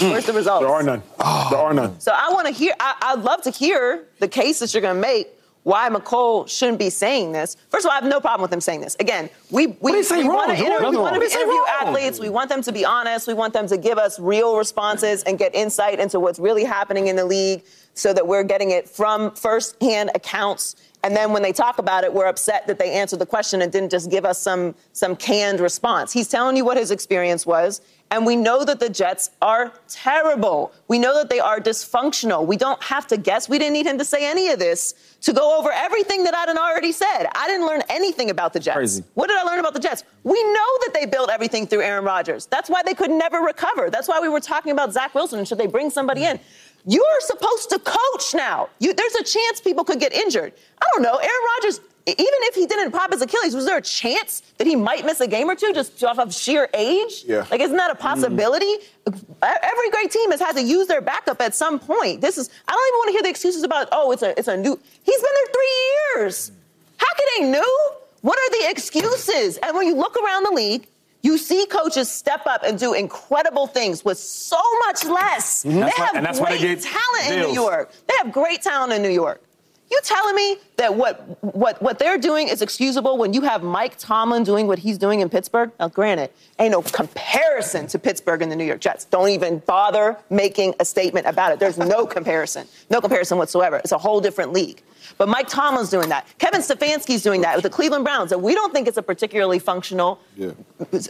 Where's 0.00 0.26
the 0.26 0.32
results? 0.32 0.64
There 0.64 0.72
are 0.72 0.82
none. 0.82 1.02
There 1.18 1.58
are 1.58 1.74
none. 1.74 1.98
So 2.00 2.12
I 2.14 2.30
want 2.32 2.46
to 2.46 2.52
hear. 2.52 2.74
I, 2.80 2.94
I'd 3.02 3.20
love 3.20 3.42
to 3.42 3.50
hear 3.50 4.06
the 4.18 4.28
case 4.28 4.58
that 4.60 4.72
you're 4.72 4.82
going 4.82 4.96
to 4.96 5.00
make 5.00 5.28
why 5.64 5.88
Mecole 5.90 6.48
shouldn't 6.48 6.78
be 6.78 6.88
saying 6.88 7.32
this. 7.32 7.56
First 7.68 7.84
of 7.84 7.90
all, 7.90 7.92
I 7.92 8.00
have 8.00 8.08
no 8.08 8.20
problem 8.20 8.42
with 8.42 8.52
him 8.52 8.60
saying 8.60 8.80
this. 8.80 8.96
Again, 9.00 9.28
we 9.50 9.66
we, 9.80 9.92
did 9.92 9.98
he 9.98 10.04
say 10.04 10.22
we 10.22 10.28
want 10.28 10.50
to 10.50 10.56
Jordan? 10.56 10.72
interview, 10.72 10.78
we 10.78 10.96
Nothing 10.96 11.00
want 11.00 11.14
to 11.14 11.20
wrong. 11.20 11.20
What 11.20 11.20
did 11.20 11.22
he 11.22 11.28
say 11.28 11.42
interview 11.42 11.62
athletes. 11.68 12.20
We 12.20 12.28
want 12.30 12.48
them 12.48 12.62
to 12.62 12.72
be 12.72 12.84
honest. 12.84 13.26
We 13.26 13.34
want 13.34 13.52
them 13.52 13.66
to 13.68 13.76
give 13.76 13.98
us 13.98 14.18
real 14.18 14.56
responses 14.56 15.22
and 15.24 15.38
get 15.38 15.54
insight 15.54 16.00
into 16.00 16.20
what's 16.20 16.38
really 16.38 16.64
happening 16.64 17.08
in 17.08 17.16
the 17.16 17.24
league, 17.24 17.64
so 17.94 18.12
that 18.12 18.26
we're 18.26 18.44
getting 18.44 18.70
it 18.70 18.88
from 18.88 19.34
firsthand 19.34 20.10
accounts. 20.14 20.76
And 21.04 21.14
then 21.14 21.32
when 21.32 21.42
they 21.42 21.52
talk 21.52 21.78
about 21.78 22.02
it, 22.04 22.12
we're 22.12 22.26
upset 22.26 22.66
that 22.66 22.78
they 22.78 22.92
answered 22.92 23.20
the 23.20 23.26
question 23.26 23.62
and 23.62 23.70
didn't 23.70 23.90
just 23.90 24.10
give 24.10 24.24
us 24.24 24.38
some 24.38 24.74
some 24.92 25.14
canned 25.14 25.60
response. 25.60 26.12
He's 26.12 26.28
telling 26.28 26.56
you 26.56 26.64
what 26.64 26.76
his 26.76 26.90
experience 26.90 27.46
was. 27.46 27.80
And 28.10 28.24
we 28.24 28.36
know 28.36 28.64
that 28.64 28.80
the 28.80 28.88
Jets 28.88 29.30
are 29.42 29.70
terrible. 29.86 30.72
We 30.88 30.98
know 30.98 31.14
that 31.14 31.28
they 31.28 31.40
are 31.40 31.60
dysfunctional. 31.60 32.46
We 32.46 32.56
don't 32.56 32.82
have 32.82 33.06
to 33.08 33.18
guess. 33.18 33.50
We 33.50 33.58
didn't 33.58 33.74
need 33.74 33.86
him 33.86 33.98
to 33.98 34.04
say 34.04 34.28
any 34.28 34.48
of 34.48 34.58
this 34.58 34.94
to 35.22 35.32
go 35.34 35.58
over 35.58 35.70
everything 35.70 36.24
that 36.24 36.34
I 36.34 36.46
done 36.46 36.56
already 36.56 36.92
said. 36.92 37.26
I 37.34 37.46
didn't 37.46 37.66
learn 37.66 37.82
anything 37.90 38.30
about 38.30 38.54
the 38.54 38.60
Jets. 38.60 38.76
Crazy. 38.76 39.04
What 39.12 39.26
did 39.28 39.36
I 39.36 39.42
learn 39.42 39.58
about 39.58 39.74
the 39.74 39.80
Jets? 39.80 40.04
We 40.24 40.42
know 40.42 40.78
that 40.86 40.90
they 40.94 41.04
built 41.04 41.28
everything 41.28 41.66
through 41.66 41.82
Aaron 41.82 42.04
Rodgers. 42.04 42.46
That's 42.46 42.70
why 42.70 42.82
they 42.82 42.94
could 42.94 43.10
never 43.10 43.40
recover. 43.40 43.90
That's 43.90 44.08
why 44.08 44.20
we 44.20 44.28
were 44.30 44.40
talking 44.40 44.72
about 44.72 44.92
Zach 44.92 45.14
Wilson. 45.14 45.40
and 45.40 45.46
Should 45.46 45.58
they 45.58 45.66
bring 45.66 45.90
somebody 45.90 46.24
in? 46.24 46.40
You're 46.88 47.20
supposed 47.20 47.68
to 47.68 47.78
coach 47.80 48.34
now. 48.34 48.70
You, 48.78 48.94
there's 48.94 49.14
a 49.16 49.22
chance 49.22 49.60
people 49.60 49.84
could 49.84 50.00
get 50.00 50.14
injured. 50.14 50.54
I 50.80 50.86
don't 50.94 51.02
know. 51.02 51.16
Aaron 51.16 51.44
Rodgers, 51.54 51.80
even 52.06 52.16
if 52.16 52.54
he 52.54 52.64
didn't 52.64 52.92
pop 52.92 53.12
his 53.12 53.20
Achilles, 53.20 53.54
was 53.54 53.66
there 53.66 53.76
a 53.76 53.82
chance 53.82 54.42
that 54.56 54.66
he 54.66 54.74
might 54.74 55.04
miss 55.04 55.20
a 55.20 55.26
game 55.26 55.50
or 55.50 55.54
two 55.54 55.74
just 55.74 56.02
off 56.02 56.18
of 56.18 56.32
sheer 56.32 56.66
age? 56.72 57.24
Yeah. 57.26 57.44
Like, 57.50 57.60
isn't 57.60 57.76
that 57.76 57.90
a 57.90 57.94
possibility? 57.94 58.72
Mm-hmm. 59.04 59.32
Every 59.42 59.90
great 59.90 60.10
team 60.10 60.30
has 60.30 60.40
had 60.40 60.52
to 60.52 60.62
use 60.62 60.86
their 60.86 61.02
backup 61.02 61.42
at 61.42 61.54
some 61.54 61.78
point. 61.78 62.22
This 62.22 62.38
is, 62.38 62.48
I 62.66 62.72
don't 62.72 62.88
even 62.88 62.98
want 63.00 63.08
to 63.08 63.12
hear 63.12 63.22
the 63.22 63.28
excuses 63.28 63.64
about, 63.64 63.88
oh, 63.92 64.10
it's 64.12 64.22
a, 64.22 64.38
it's 64.38 64.48
a 64.48 64.56
new, 64.56 64.80
he's 65.02 65.20
been 65.20 65.30
there 65.34 65.52
three 65.52 66.22
years. 66.22 66.52
How 66.96 67.06
can 67.18 67.26
they 67.36 67.50
new? 67.50 67.90
What 68.22 68.38
are 68.38 68.60
the 68.62 68.70
excuses? 68.70 69.58
And 69.58 69.76
when 69.76 69.86
you 69.86 69.94
look 69.94 70.16
around 70.16 70.44
the 70.44 70.52
league, 70.52 70.88
you 71.22 71.36
see 71.38 71.66
coaches 71.66 72.08
step 72.08 72.46
up 72.46 72.62
and 72.62 72.78
do 72.78 72.94
incredible 72.94 73.66
things 73.66 74.04
with 74.04 74.18
so 74.18 74.60
much 74.86 75.04
less. 75.04 75.64
Mm-hmm. 75.64 75.80
They 75.80 75.90
have 75.90 76.14
and 76.14 76.24
that's 76.24 76.40
why 76.40 76.50
they 76.50 76.58
great 76.58 76.82
get 76.82 76.88
talent 76.92 77.30
in. 77.32 77.48
New 77.48 77.54
York. 77.54 77.92
They 78.06 78.14
have 78.22 78.32
great 78.32 78.62
talent 78.62 78.92
in 78.92 79.02
New 79.02 79.10
York. 79.10 79.42
You 79.90 79.98
telling 80.04 80.34
me 80.34 80.58
that 80.76 80.94
what 80.94 81.42
what 81.42 81.80
what 81.80 81.98
they're 81.98 82.18
doing 82.18 82.48
is 82.48 82.60
excusable 82.60 83.16
when 83.16 83.32
you 83.32 83.40
have 83.42 83.62
Mike 83.62 83.96
Tomlin 83.96 84.44
doing 84.44 84.66
what 84.66 84.78
he's 84.78 84.98
doing 84.98 85.20
in 85.20 85.30
Pittsburgh? 85.30 85.72
Now, 85.80 85.88
granted, 85.88 86.30
ain't 86.58 86.72
no 86.72 86.82
comparison 86.82 87.86
to 87.88 87.98
Pittsburgh 87.98 88.42
and 88.42 88.52
the 88.52 88.56
New 88.56 88.64
York 88.64 88.80
Jets. 88.80 89.06
Don't 89.06 89.30
even 89.30 89.60
bother 89.60 90.18
making 90.28 90.74
a 90.78 90.84
statement 90.84 91.26
about 91.26 91.52
it. 91.52 91.58
There's 91.58 91.78
no 91.78 92.06
comparison, 92.16 92.66
no 92.90 93.00
comparison 93.00 93.38
whatsoever. 93.38 93.78
It's 93.78 93.92
a 93.92 93.98
whole 93.98 94.20
different 94.20 94.52
league. 94.52 94.82
But 95.16 95.28
Mike 95.28 95.48
Tomlin's 95.48 95.90
doing 95.90 96.08
that. 96.10 96.26
Kevin 96.38 96.60
Stefanski's 96.60 97.22
doing 97.22 97.40
that 97.40 97.56
with 97.56 97.62
the 97.62 97.70
Cleveland 97.70 98.04
Browns, 98.04 98.32
and 98.32 98.42
we 98.42 98.54
don't 98.54 98.72
think 98.72 98.86
it's 98.88 98.96
a 98.98 99.02
particularly 99.02 99.58
functional 99.58 100.20
Yeah. 100.36 100.50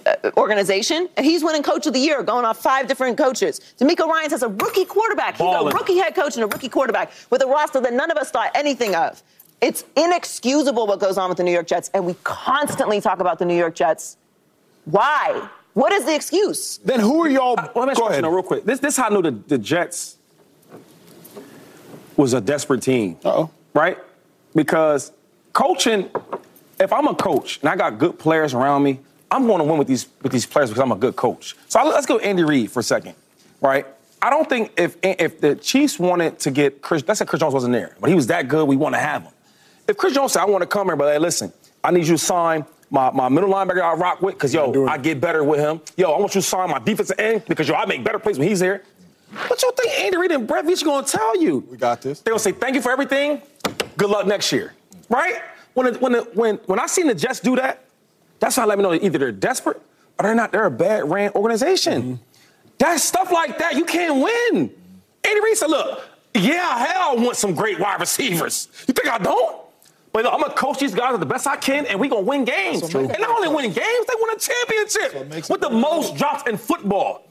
uh, 0.06 0.30
organization, 0.36 1.08
and 1.16 1.26
he's 1.26 1.42
winning 1.42 1.62
Coach 1.62 1.86
of 1.86 1.92
the 1.92 1.98
Year, 2.00 2.22
going 2.22 2.44
off 2.44 2.58
five 2.62 2.86
different 2.86 3.18
coaches. 3.18 3.60
DeMeco 3.80 4.06
Ryans 4.08 4.32
has 4.32 4.42
a 4.42 4.48
rookie 4.48 4.84
quarterback. 4.84 5.32
He's 5.36 5.40
Ballin'. 5.46 5.72
a 5.72 5.76
rookie 5.76 5.96
head 5.98 6.14
coach 6.14 6.36
and 6.36 6.44
a 6.44 6.46
rookie 6.46 6.68
quarterback 6.68 7.10
with 7.30 7.42
a 7.42 7.46
roster 7.46 7.80
that 7.80 7.92
none 7.92 8.10
of 8.10 8.16
us 8.18 8.30
thought 8.30 8.50
anything 8.54 8.94
of. 8.94 9.22
It's 9.60 9.84
inexcusable 9.96 10.86
what 10.86 11.00
goes 11.00 11.18
on 11.18 11.28
with 11.28 11.38
the 11.38 11.44
New 11.44 11.50
York 11.52 11.66
Jets, 11.66 11.90
and 11.92 12.06
we 12.06 12.14
constantly 12.22 13.00
talk 13.00 13.18
about 13.18 13.38
the 13.40 13.44
New 13.44 13.56
York 13.56 13.74
Jets. 13.74 14.16
Why? 14.84 15.48
What 15.74 15.92
is 15.92 16.04
the 16.04 16.14
excuse? 16.14 16.78
Then 16.78 17.00
who 17.00 17.22
are 17.24 17.28
y'all? 17.28 17.54
Well, 17.56 17.70
let 17.74 17.84
me 17.86 17.90
ask 17.90 17.98
Go 18.00 18.06
you 18.06 18.10
ahead. 18.12 18.24
real 18.24 18.42
quick. 18.42 18.64
This 18.64 18.78
this 18.80 18.94
is 18.94 18.98
how 18.98 19.06
I 19.06 19.10
knew 19.10 19.22
the, 19.22 19.32
the 19.32 19.58
Jets 19.58 20.16
was 22.16 22.32
a 22.34 22.40
desperate 22.40 22.82
team. 22.82 23.16
Uh-oh. 23.24 23.50
Right? 23.78 23.96
Because 24.56 25.12
coaching, 25.52 26.10
if 26.80 26.92
I'm 26.92 27.06
a 27.06 27.14
coach 27.14 27.60
and 27.60 27.68
I 27.68 27.76
got 27.76 27.96
good 27.98 28.18
players 28.18 28.52
around 28.52 28.82
me, 28.82 28.98
I'm 29.30 29.46
going 29.46 29.58
to 29.58 29.64
win 29.64 29.78
with 29.78 29.86
these 29.86 30.08
with 30.20 30.32
these 30.32 30.46
players 30.46 30.68
because 30.70 30.82
I'm 30.82 30.90
a 30.90 30.96
good 30.96 31.14
coach. 31.14 31.56
So 31.68 31.78
I, 31.78 31.84
let's 31.84 32.04
go 32.06 32.18
Andy 32.18 32.42
Reid 32.42 32.72
for 32.72 32.80
a 32.80 32.82
second. 32.82 33.14
Right? 33.60 33.86
I 34.20 34.30
don't 34.30 34.48
think 34.48 34.72
if 34.76 34.96
if 35.04 35.40
the 35.40 35.54
Chiefs 35.54 35.96
wanted 35.96 36.40
to 36.40 36.50
get 36.50 36.82
Chris, 36.82 37.04
let's 37.06 37.20
say 37.20 37.24
Chris 37.24 37.38
Jones 37.38 37.54
wasn't 37.54 37.72
there, 37.72 37.94
but 38.00 38.10
he 38.10 38.16
was 38.16 38.26
that 38.26 38.48
good, 38.48 38.66
we 38.66 38.76
want 38.76 38.96
to 38.96 39.00
have 39.00 39.22
him. 39.22 39.32
If 39.86 39.96
Chris 39.96 40.12
Jones 40.12 40.32
said, 40.32 40.42
I 40.42 40.46
want 40.46 40.62
to 40.62 40.66
come 40.66 40.88
here, 40.88 40.96
but 40.96 41.12
hey, 41.12 41.18
listen, 41.20 41.52
I 41.84 41.92
need 41.92 42.06
you 42.08 42.14
to 42.14 42.18
sign 42.18 42.64
my, 42.90 43.12
my 43.12 43.28
middle 43.28 43.48
linebacker 43.48 43.80
I 43.80 43.94
rock 43.94 44.22
with, 44.22 44.34
because 44.34 44.52
yo, 44.52 44.88
I 44.88 44.98
get 44.98 45.20
better 45.20 45.44
with 45.44 45.60
him. 45.60 45.80
Yo, 45.96 46.10
I 46.10 46.18
want 46.18 46.34
you 46.34 46.40
to 46.40 46.46
sign 46.46 46.68
my 46.70 46.80
defensive 46.80 47.18
end 47.20 47.44
because 47.46 47.68
yo, 47.68 47.74
I 47.76 47.86
make 47.86 48.02
better 48.02 48.18
plays 48.18 48.40
when 48.40 48.48
he's 48.48 48.58
here. 48.58 48.82
What 49.30 49.62
you 49.62 49.72
think 49.76 50.00
Andy 50.00 50.16
Reid 50.16 50.32
and 50.32 50.46
Brett 50.46 50.64
Veach 50.64 50.84
gonna 50.84 51.06
tell 51.06 51.40
you? 51.40 51.66
We 51.70 51.76
got 51.76 52.00
this. 52.00 52.20
They're 52.20 52.32
gonna 52.32 52.40
say 52.40 52.52
thank 52.52 52.74
you 52.74 52.82
for 52.82 52.90
everything. 52.90 53.42
Good 53.96 54.10
luck 54.10 54.26
next 54.26 54.50
year, 54.52 54.74
right? 55.08 55.42
When 55.74 55.94
when 55.96 56.14
when 56.34 56.56
when 56.66 56.80
I 56.80 56.86
seen 56.86 57.06
the 57.06 57.14
Jets 57.14 57.40
do 57.40 57.56
that, 57.56 57.84
that's 58.40 58.56
how 58.56 58.62
I 58.62 58.66
let 58.66 58.78
me 58.78 58.84
know 58.84 58.90
that 58.92 59.02
either 59.04 59.18
they're 59.18 59.32
desperate 59.32 59.80
or 60.18 60.24
they're 60.24 60.34
not. 60.34 60.52
They're 60.52 60.64
a 60.66 60.70
bad 60.70 61.10
ran 61.10 61.30
organization. 61.32 62.20
That 62.78 63.00
stuff 63.00 63.30
like 63.32 63.58
that, 63.58 63.74
you 63.74 63.84
can't 63.84 64.22
win. 64.22 64.70
Andy 65.24 65.40
Reid 65.40 65.56
said, 65.58 65.68
"Look, 65.70 66.00
yeah, 66.34 66.86
hell, 66.86 67.10
I 67.10 67.14
want 67.16 67.36
some 67.36 67.54
great 67.54 67.78
wide 67.78 68.00
receivers. 68.00 68.68
You 68.86 68.94
think 68.94 69.08
I 69.08 69.18
don't?" 69.18 69.56
But 70.12 70.24
look, 70.24 70.32
I'm 70.32 70.40
gonna 70.40 70.54
coach 70.54 70.78
these 70.78 70.94
guys 70.94 71.18
the 71.18 71.26
best 71.26 71.46
I 71.46 71.56
can, 71.56 71.84
and 71.86 72.00
we 72.00 72.08
gonna 72.08 72.22
win 72.22 72.44
games. 72.44 72.82
And 72.94 73.08
not 73.20 73.30
only 73.30 73.48
win 73.48 73.66
games, 73.72 74.06
they 74.06 74.14
win 74.20 74.30
a 74.34 74.38
championship 74.38 75.50
with 75.50 75.60
the 75.60 75.70
most 75.70 76.16
drops 76.16 76.48
in 76.48 76.56
football. 76.56 77.27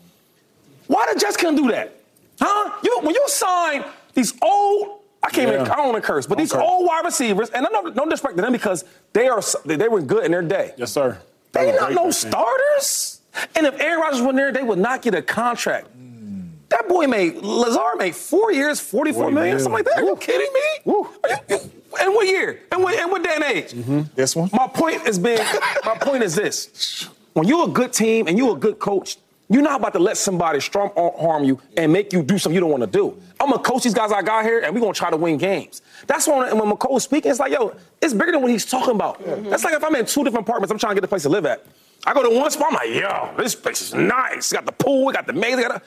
Why 0.88 1.08
the 1.14 1.20
Jets 1.20 1.38
couldn't 1.38 1.56
do 1.56 1.70
that? 1.72 1.94
Huh? 2.40 2.72
You 2.84 3.00
when 3.04 3.14
you 3.16 3.24
sign 3.28 3.84
these 4.14 4.34
old, 4.42 5.00
I 5.24 5.30
can't 5.30 5.52
even, 5.52 5.62
I 5.68 5.76
don't 5.76 5.90
want 5.90 6.02
to 6.02 6.08
curse, 6.08 6.26
but 6.28 6.38
these 6.38 6.54
old 6.54 6.88
wide 6.88 7.04
receivers, 7.06 7.50
and 7.50 7.66
no, 7.72 7.82
no 7.82 8.06
disrespect 8.06 8.36
to 8.38 8.42
them 8.42 8.52
because 8.54 8.84
they 9.14 9.28
are 9.28 9.42
they, 9.66 9.76
they 9.76 9.88
were 9.88 10.02
good 10.02 10.26
in 10.26 10.32
their 10.32 10.42
day. 10.42 10.74
Yes, 10.78 10.92
sir. 10.92 11.20
They 11.52 11.72
That 11.72 11.82
not 11.82 11.94
no 11.94 12.12
starters. 12.12 13.22
And 13.56 13.66
if 13.68 13.80
Aaron 13.80 14.02
Rodgers 14.02 14.22
wasn't 14.22 14.38
there, 14.38 14.52
they 14.52 14.64
would 14.64 14.80
not 14.80 15.02
get 15.02 15.14
a 15.14 15.22
contract. 15.22 15.88
That 16.70 16.90
boy 16.90 17.08
made 17.08 17.36
Lazard 17.38 17.98
made 17.98 18.16
four 18.16 18.52
years, 18.52 18.80
forty-four 18.80 19.24
40 19.24 19.36
million, 19.36 19.56
mil. 19.56 19.64
something 19.64 19.74
like 19.74 19.86
that. 19.86 20.00
Are 20.04 20.06
you 20.06 20.16
kidding 20.18 20.52
me? 20.54 20.62
Woo. 20.86 21.08
Are 21.24 21.30
you, 21.30 21.36
you- 21.50 21.72
and 22.00 22.14
what 22.14 22.28
year? 22.28 22.60
And 22.72 22.84
what, 22.84 22.94
and 23.00 23.10
what 23.10 23.24
day 23.24 23.32
and 23.36 23.44
age? 23.46 23.72
Mm-hmm. 23.72 24.02
This 24.16 24.36
one? 24.36 24.50
My 24.52 24.68
point 24.68 25.08
is 25.08 25.18
being, 25.18 25.40
my 25.86 25.98
point 25.98 26.22
is 26.24 26.36
this: 26.36 27.08
when 27.34 27.48
you're 27.48 27.66
a 27.70 27.72
good 27.72 27.94
team 27.94 28.28
and 28.28 28.38
you're 28.38 28.56
a 28.56 28.60
good 28.60 28.78
coach, 28.80 29.18
you're 29.50 29.62
not 29.62 29.80
about 29.80 29.94
to 29.94 30.00
let 30.00 30.18
somebody 30.18 30.60
strong 30.60 30.92
uh, 30.98 31.10
arm 31.10 31.44
you 31.44 31.60
and 31.78 31.92
make 31.92 32.12
you 32.12 32.22
do 32.22 32.38
something 32.38 32.54
you 32.54 32.60
don't 32.60 32.70
want 32.70 32.84
to 32.84 32.88
do. 32.88 33.18
I'm 33.40 33.50
gonna 33.50 33.64
coach 33.64 33.84
these 33.84 33.94
guys 33.94 34.12
I 34.12 34.22
got 34.22 34.44
here, 34.44 34.60
and 34.60 34.74
we're 34.74 34.82
gonna 34.82 34.94
try 34.94 35.10
to 35.10 35.18
win 35.18 35.38
games. 35.38 35.82
That's 36.06 36.28
why 36.28 36.52
when 36.52 36.60
when 36.60 36.78
Mecole's 36.78 37.04
speaking, 37.04 37.32
it's 37.32 37.40
like, 37.40 37.54
yo, 37.54 37.76
it's 38.02 38.14
bigger 38.14 38.34
than 38.34 38.42
what 38.42 38.52
he's 38.52 38.66
talking 38.66 38.96
about. 38.96 39.24
Mm-hmm. 39.24 39.50
That's 39.50 39.64
like 39.64 39.74
if 39.74 39.84
I'm 39.84 39.96
in 39.96 40.06
two 40.06 40.24
different 40.24 40.48
apartments, 40.48 40.72
I'm 40.72 40.78
trying 40.78 40.92
to 40.92 41.02
get 41.02 41.06
a 41.06 41.08
place 41.08 41.24
to 41.24 41.30
live 41.30 41.46
at. 41.46 41.66
I 42.06 42.14
go 42.14 42.24
to 42.24 42.38
one 42.38 42.52
spot, 42.52 42.68
I'm 42.70 42.74
like, 42.76 42.90
yo, 42.90 43.34
this 43.38 43.56
place 43.56 43.82
is 43.82 43.94
nice. 43.94 44.52
Got 44.52 44.66
the 44.66 44.72
pool, 44.72 45.06
we 45.06 45.14
got 45.14 45.28
the 45.28 45.34
maze, 45.34 45.56
got 45.56 45.76
the. 45.76 45.82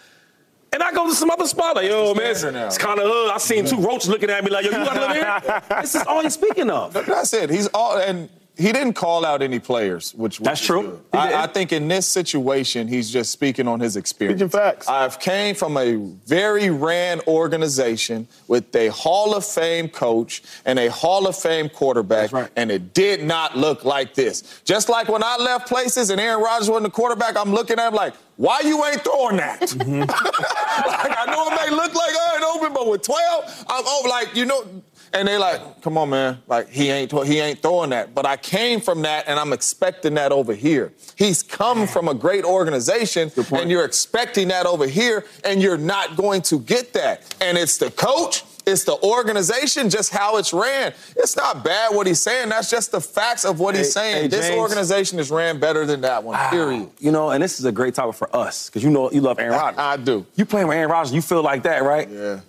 And 0.72 0.82
I 0.82 0.92
go 0.92 1.08
to 1.08 1.14
some 1.14 1.30
other 1.30 1.46
spot, 1.46 1.76
like, 1.76 1.88
yo, 1.88 2.14
man, 2.14 2.30
it's, 2.30 2.44
it's 2.44 2.78
kind 2.78 3.00
of 3.00 3.06
uh, 3.06 3.12
hood. 3.12 3.30
I 3.32 3.38
seen 3.38 3.64
two 3.66 3.76
mm-hmm. 3.76 3.86
roaches 3.86 4.08
looking 4.08 4.30
at 4.30 4.44
me 4.44 4.50
like, 4.50 4.64
yo, 4.64 4.70
you 4.70 4.84
gotta 4.84 5.00
live 5.00 5.44
here? 5.44 5.62
this 5.80 5.96
is 5.96 6.02
all 6.02 6.22
he's 6.22 6.34
speaking 6.34 6.70
of. 6.70 6.92
That's 6.92 7.32
it. 7.34 7.50
He's 7.50 7.66
all 7.68 7.98
and 7.98 8.28
he 8.60 8.72
didn't 8.72 8.92
call 8.92 9.24
out 9.24 9.40
any 9.40 9.58
players, 9.58 10.12
which, 10.14 10.38
which 10.38 10.44
That's 10.44 10.60
is 10.60 10.66
true. 10.66 10.82
good. 10.82 11.18
I, 11.18 11.44
I 11.44 11.46
think 11.46 11.72
in 11.72 11.88
this 11.88 12.06
situation, 12.06 12.88
he's 12.88 13.10
just 13.10 13.32
speaking 13.32 13.66
on 13.66 13.80
his 13.80 13.96
experience. 13.96 14.40
Speaking 14.40 14.50
facts. 14.50 14.86
I've 14.86 15.18
came 15.18 15.54
from 15.54 15.78
a 15.78 15.96
very 16.26 16.68
ran 16.68 17.20
organization 17.26 18.28
with 18.48 18.74
a 18.76 18.88
Hall 18.88 19.34
of 19.34 19.46
Fame 19.46 19.88
coach 19.88 20.42
and 20.66 20.78
a 20.78 20.88
Hall 20.90 21.26
of 21.26 21.36
Fame 21.36 21.70
quarterback, 21.70 22.32
right. 22.32 22.50
and 22.54 22.70
it 22.70 22.92
did 22.92 23.22
not 23.22 23.56
look 23.56 23.84
like 23.86 24.14
this. 24.14 24.60
Just 24.64 24.90
like 24.90 25.08
when 25.08 25.22
I 25.22 25.36
left 25.38 25.66
places 25.66 26.10
and 26.10 26.20
Aaron 26.20 26.42
Rodgers 26.42 26.68
wasn't 26.68 26.84
the 26.84 26.90
quarterback, 26.90 27.38
I'm 27.38 27.52
looking 27.52 27.78
at 27.78 27.88
him 27.88 27.94
like, 27.94 28.12
why 28.36 28.60
you 28.60 28.84
ain't 28.84 29.02
throwing 29.02 29.36
that? 29.36 29.60
Mm-hmm. 29.80 30.00
like 30.00 31.18
I 31.18 31.24
know 31.26 31.46
it 31.48 31.70
may 31.70 31.76
look 31.76 31.94
like 31.94 32.10
I 32.10 32.36
ain't 32.36 32.44
open, 32.44 32.74
but 32.74 32.86
with 32.86 33.02
12, 33.02 33.64
I'm 33.68 33.86
over. 33.86 34.08
Like 34.08 34.34
you 34.34 34.44
know, 34.44 34.64
and 35.12 35.26
they 35.26 35.38
like, 35.38 35.82
come 35.82 35.98
on, 35.98 36.10
man, 36.10 36.38
like 36.46 36.68
he 36.68 36.90
ain't 36.90 37.10
he 37.26 37.40
ain't 37.40 37.60
throwing 37.60 37.90
that. 37.90 38.14
But 38.14 38.26
I 38.26 38.36
came 38.36 38.80
from 38.80 39.02
that, 39.02 39.24
and 39.26 39.38
I'm 39.38 39.52
expecting 39.52 40.14
that 40.14 40.32
over 40.32 40.54
here. 40.54 40.92
He's 41.16 41.42
come 41.42 41.86
from 41.86 42.08
a 42.08 42.14
great 42.14 42.44
organization, 42.44 43.30
and 43.52 43.70
you're 43.70 43.84
expecting 43.84 44.48
that 44.48 44.66
over 44.66 44.86
here, 44.86 45.24
and 45.44 45.60
you're 45.62 45.78
not 45.78 46.16
going 46.16 46.42
to 46.42 46.60
get 46.60 46.92
that. 46.94 47.34
And 47.40 47.58
it's 47.58 47.78
the 47.78 47.90
coach. 47.90 48.44
It's 48.66 48.84
the 48.84 49.02
organization, 49.02 49.88
just 49.88 50.12
how 50.12 50.36
it's 50.36 50.52
ran. 50.52 50.92
It's 51.16 51.34
not 51.34 51.64
bad 51.64 51.94
what 51.94 52.06
he's 52.06 52.20
saying. 52.20 52.50
That's 52.50 52.70
just 52.70 52.92
the 52.92 53.00
facts 53.00 53.44
of 53.44 53.58
what 53.58 53.74
he's 53.74 53.92
saying. 53.92 54.22
hey, 54.22 54.28
this 54.28 54.48
James. 54.48 54.60
organization 54.60 55.18
is 55.18 55.30
ran 55.30 55.58
better 55.58 55.86
than 55.86 56.02
that 56.02 56.22
one. 56.22 56.38
Period. 56.50 56.90
You 56.98 57.10
know, 57.10 57.30
and 57.30 57.42
this 57.42 57.58
is 57.58 57.64
a 57.64 57.72
great 57.72 57.94
topic 57.94 58.14
for 58.16 58.34
us 58.36 58.68
because 58.68 58.84
you 58.84 58.90
know 58.90 59.10
you 59.10 59.22
love 59.22 59.38
Aaron 59.38 59.52
Rodgers. 59.52 59.78
I 59.78 59.96
do. 59.96 60.26
You 60.36 60.44
playing 60.44 60.68
with 60.68 60.76
Aaron 60.76 60.90
Rodgers, 60.90 61.12
you 61.12 61.22
feel 61.22 61.42
like 61.42 61.62
that, 61.64 61.82
right? 61.82 62.08
Yeah. 62.08 62.40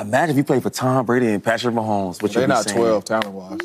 Imagine 0.00 0.30
if 0.30 0.36
you 0.36 0.44
played 0.44 0.62
for 0.62 0.70
Tom 0.70 1.06
Brady 1.06 1.28
and 1.28 1.42
Patrick 1.42 1.74
Mahomes. 1.74 2.22
What 2.22 2.34
you 2.34 2.40
They're 2.40 2.48
not 2.48 2.64
saying? 2.64 2.76
12 2.76 3.04
talent 3.04 3.32
wise. 3.32 3.60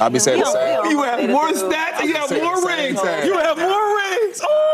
I'll 0.00 0.10
be 0.10 0.18
saying 0.18 0.40
the 0.40 0.46
same. 0.46 0.90
You 0.90 1.02
have 1.02 1.28
more 1.28 1.48
stats 1.50 2.02
you 2.04 2.14
have 2.14 2.30
more 2.30 2.66
rings. 2.66 3.00
You 3.24 3.38
have 3.38 3.58
more 3.58 3.96
rings. 3.96 4.40
Oh! 4.42 4.67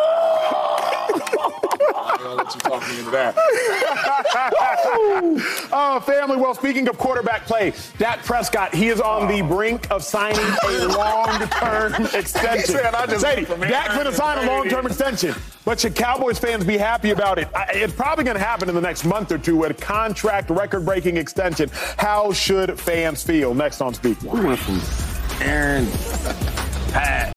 I'll 2.44 2.46
let 2.52 2.54
you 2.54 2.60
talk 2.60 2.88
me 2.88 2.98
into 2.98 3.10
that. 3.10 3.34
Oh, 5.76 5.98
family. 6.00 6.36
Well, 6.36 6.54
speaking 6.54 6.88
of 6.88 6.98
quarterback 6.98 7.46
play, 7.46 7.72
Dak 7.98 8.24
Prescott, 8.24 8.74
he 8.74 8.88
is 8.88 9.00
on 9.00 9.28
the 9.28 9.42
brink 9.42 9.90
of 9.90 10.02
signing 10.04 10.38
a 10.68 10.86
long-term 10.98 11.94
extension. 12.14 12.76
said, 12.76 12.94
"I 12.94 13.06
just 13.06 13.22
Sadie, 13.22 13.44
went 13.44 13.48
from 13.48 13.62
Aaron 13.62 13.72
Dak's 13.72 13.94
going 13.94 14.04
to 14.06 14.10
to 14.10 14.16
sign 14.16 14.46
a 14.46 14.50
long-term 14.50 14.86
extension. 14.86 15.34
But 15.64 15.80
should 15.80 15.94
Cowboys 15.94 16.38
fans 16.38 16.64
be 16.64 16.76
happy 16.76 17.10
about 17.10 17.38
it? 17.38 17.48
I- 17.54 17.70
It's 17.72 17.92
probably 17.94 18.24
going 18.24 18.36
to 18.36 18.42
happen 18.42 18.68
in 18.68 18.74
the 18.74 18.80
next 18.80 19.04
month 19.04 19.32
or 19.32 19.38
two. 19.38 19.64
A 19.64 19.74
contract 19.74 20.50
record-breaking 20.50 21.16
extension. 21.16 21.70
How 21.98 22.32
should 22.32 22.78
fans 22.78 23.22
feel? 23.22 23.54
Next 23.54 23.80
on 23.80 23.94
Speak. 23.94 24.20
We 24.22 24.40
went 24.40 24.60
from 24.60 24.80
Aaron, 25.42 25.86
Pat. 26.92 27.32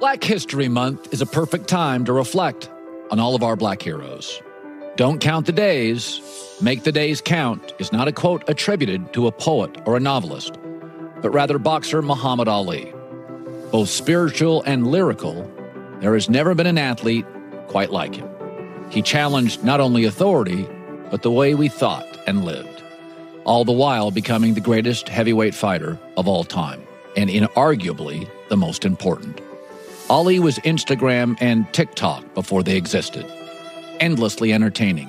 Black 0.00 0.24
History 0.24 0.68
Month 0.68 1.12
is 1.12 1.20
a 1.20 1.26
perfect 1.26 1.68
time 1.68 2.04
to 2.06 2.12
reflect 2.12 2.70
on 3.12 3.20
all 3.20 3.34
of 3.34 3.42
our 3.42 3.54
black 3.54 3.82
heroes. 3.82 4.42
Don't 4.96 5.20
count 5.20 5.44
the 5.46 5.52
days, 5.52 6.20
make 6.62 6.82
the 6.82 6.90
days 6.90 7.20
count 7.20 7.74
is 7.78 7.92
not 7.92 8.08
a 8.08 8.12
quote 8.12 8.42
attributed 8.48 9.12
to 9.12 9.26
a 9.26 9.32
poet 9.32 9.70
or 9.84 9.96
a 9.96 10.00
novelist, 10.00 10.58
but 11.20 11.30
rather 11.30 11.58
boxer 11.58 12.00
Muhammad 12.00 12.48
Ali. 12.48 12.92
Both 13.70 13.90
spiritual 13.90 14.62
and 14.62 14.86
lyrical, 14.86 15.50
there 16.00 16.14
has 16.14 16.30
never 16.30 16.54
been 16.54 16.66
an 16.66 16.78
athlete 16.78 17.26
quite 17.68 17.90
like 17.90 18.14
him. 18.14 18.28
He 18.90 19.02
challenged 19.02 19.62
not 19.62 19.80
only 19.80 20.04
authority, 20.04 20.66
but 21.10 21.22
the 21.22 21.30
way 21.30 21.54
we 21.54 21.68
thought 21.68 22.06
and 22.26 22.44
lived, 22.44 22.82
all 23.44 23.64
the 23.64 23.72
while 23.72 24.10
becoming 24.10 24.54
the 24.54 24.60
greatest 24.60 25.08
heavyweight 25.08 25.54
fighter 25.54 25.98
of 26.16 26.26
all 26.26 26.44
time, 26.44 26.82
and 27.16 27.28
inarguably 27.28 28.28
the 28.48 28.56
most 28.56 28.86
important. 28.86 29.40
Ali 30.12 30.38
was 30.38 30.58
Instagram 30.58 31.38
and 31.40 31.64
TikTok 31.72 32.34
before 32.34 32.62
they 32.62 32.76
existed, 32.76 33.24
endlessly 33.98 34.52
entertaining, 34.52 35.08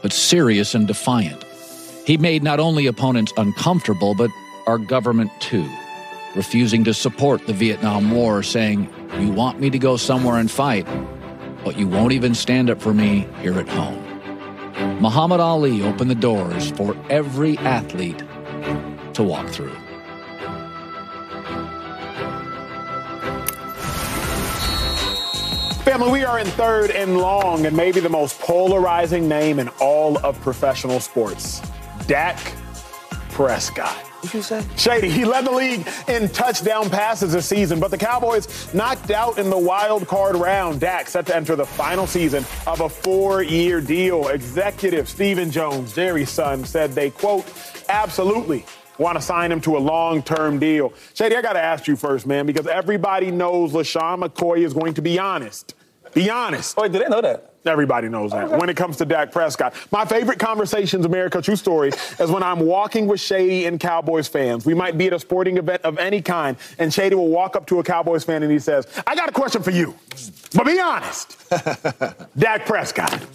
but 0.00 0.12
serious 0.12 0.76
and 0.76 0.86
defiant. 0.86 1.42
He 2.06 2.16
made 2.18 2.44
not 2.44 2.60
only 2.60 2.86
opponents 2.86 3.32
uncomfortable, 3.36 4.14
but 4.14 4.30
our 4.68 4.78
government 4.78 5.32
too, 5.40 5.68
refusing 6.36 6.84
to 6.84 6.94
support 6.94 7.44
the 7.48 7.52
Vietnam 7.52 8.12
War, 8.12 8.44
saying, 8.44 8.88
You 9.18 9.32
want 9.32 9.58
me 9.58 9.70
to 9.70 9.78
go 9.80 9.96
somewhere 9.96 10.36
and 10.36 10.48
fight, 10.48 10.86
but 11.64 11.76
you 11.76 11.88
won't 11.88 12.12
even 12.12 12.32
stand 12.32 12.70
up 12.70 12.80
for 12.80 12.94
me 12.94 13.26
here 13.40 13.58
at 13.58 13.68
home. 13.68 14.04
Muhammad 15.00 15.40
Ali 15.40 15.82
opened 15.82 16.12
the 16.12 16.14
doors 16.14 16.70
for 16.76 16.96
every 17.10 17.58
athlete 17.58 18.22
to 19.14 19.24
walk 19.24 19.48
through. 19.48 19.76
Family, 25.94 26.10
we 26.10 26.24
are 26.24 26.40
in 26.40 26.46
third 26.48 26.90
and 26.90 27.18
long, 27.18 27.66
and 27.66 27.76
maybe 27.76 28.00
the 28.00 28.08
most 28.08 28.40
polarizing 28.40 29.28
name 29.28 29.60
in 29.60 29.68
all 29.80 30.18
of 30.26 30.40
professional 30.40 30.98
sports 30.98 31.62
Dak 32.08 32.36
Prescott. 33.30 33.94
What 33.94 34.34
you 34.34 34.42
say? 34.42 34.64
Shady, 34.76 35.08
he 35.08 35.24
led 35.24 35.44
the 35.44 35.52
league 35.52 35.86
in 36.08 36.28
touchdown 36.30 36.90
passes 36.90 37.32
this 37.32 37.46
season, 37.46 37.78
but 37.78 37.92
the 37.92 37.96
Cowboys 37.96 38.74
knocked 38.74 39.12
out 39.12 39.38
in 39.38 39.50
the 39.50 39.56
wild 39.56 40.08
card 40.08 40.34
round. 40.34 40.80
Dak 40.80 41.06
set 41.06 41.26
to 41.26 41.36
enter 41.36 41.54
the 41.54 41.64
final 41.64 42.08
season 42.08 42.44
of 42.66 42.80
a 42.80 42.88
four 42.88 43.44
year 43.44 43.80
deal. 43.80 44.26
Executive 44.30 45.08
Stephen 45.08 45.48
Jones, 45.48 45.94
Jerry's 45.94 46.28
son, 46.28 46.64
said 46.64 46.90
they, 46.90 47.10
quote, 47.10 47.46
absolutely 47.88 48.66
want 48.98 49.16
to 49.16 49.22
sign 49.22 49.52
him 49.52 49.60
to 49.60 49.76
a 49.76 49.78
long 49.78 50.24
term 50.24 50.58
deal. 50.58 50.92
Shady, 51.14 51.36
I 51.36 51.42
got 51.42 51.52
to 51.52 51.62
ask 51.62 51.86
you 51.86 51.94
first, 51.94 52.26
man, 52.26 52.46
because 52.46 52.66
everybody 52.66 53.30
knows 53.30 53.70
LeSean 53.70 54.24
McCoy 54.24 54.64
is 54.64 54.74
going 54.74 54.94
to 54.94 55.02
be 55.02 55.20
honest. 55.20 55.76
Be 56.14 56.30
honest. 56.30 56.76
Wait, 56.76 56.92
did 56.92 57.02
they 57.02 57.08
know 57.08 57.20
that? 57.20 57.50
Everybody 57.66 58.08
knows 58.08 58.30
that. 58.32 58.50
When 58.50 58.68
it 58.68 58.76
comes 58.76 58.98
to 58.98 59.06
Dak 59.06 59.32
Prescott, 59.32 59.74
my 59.90 60.04
favorite 60.04 60.38
conversations, 60.38 61.06
America, 61.06 61.40
true 61.40 61.56
story, 61.56 61.88
is 62.18 62.30
when 62.30 62.42
I'm 62.42 62.60
walking 62.60 63.06
with 63.06 63.20
Shady 63.20 63.64
and 63.64 63.80
Cowboys 63.80 64.28
fans. 64.28 64.66
We 64.66 64.74
might 64.74 64.98
be 64.98 65.06
at 65.06 65.14
a 65.14 65.18
sporting 65.18 65.56
event 65.56 65.82
of 65.82 65.98
any 65.98 66.20
kind, 66.20 66.56
and 66.78 66.92
Shady 66.92 67.14
will 67.14 67.28
walk 67.28 67.56
up 67.56 67.66
to 67.68 67.78
a 67.78 67.82
Cowboys 67.82 68.22
fan 68.22 68.42
and 68.42 68.52
he 68.52 68.58
says, 68.58 68.86
I 69.06 69.14
got 69.14 69.28
a 69.28 69.32
question 69.32 69.62
for 69.62 69.70
you, 69.70 69.94
but 70.54 70.66
be 70.66 70.78
honest. 70.78 71.36
Dak 72.38 72.66
Prescott. 72.66 73.26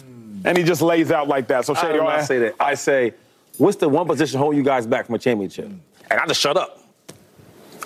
And 0.44 0.56
he 0.56 0.64
just 0.64 0.80
lays 0.80 1.10
out 1.10 1.28
like 1.28 1.48
that. 1.48 1.66
So, 1.66 1.74
Shady, 1.74 1.88
don't 1.88 2.04
know, 2.04 2.06
I'll 2.06 2.20
I 2.20 2.24
say 2.24 2.38
that. 2.38 2.54
I 2.58 2.74
say, 2.74 3.12
what's 3.58 3.76
the 3.76 3.88
one 3.88 4.06
position 4.06 4.38
holding 4.38 4.58
you 4.58 4.64
guys 4.64 4.86
back 4.86 5.06
from 5.06 5.16
a 5.16 5.18
championship? 5.18 5.66
And 5.66 6.20
I 6.20 6.26
just 6.26 6.40
shut 6.40 6.56
up. 6.56 6.82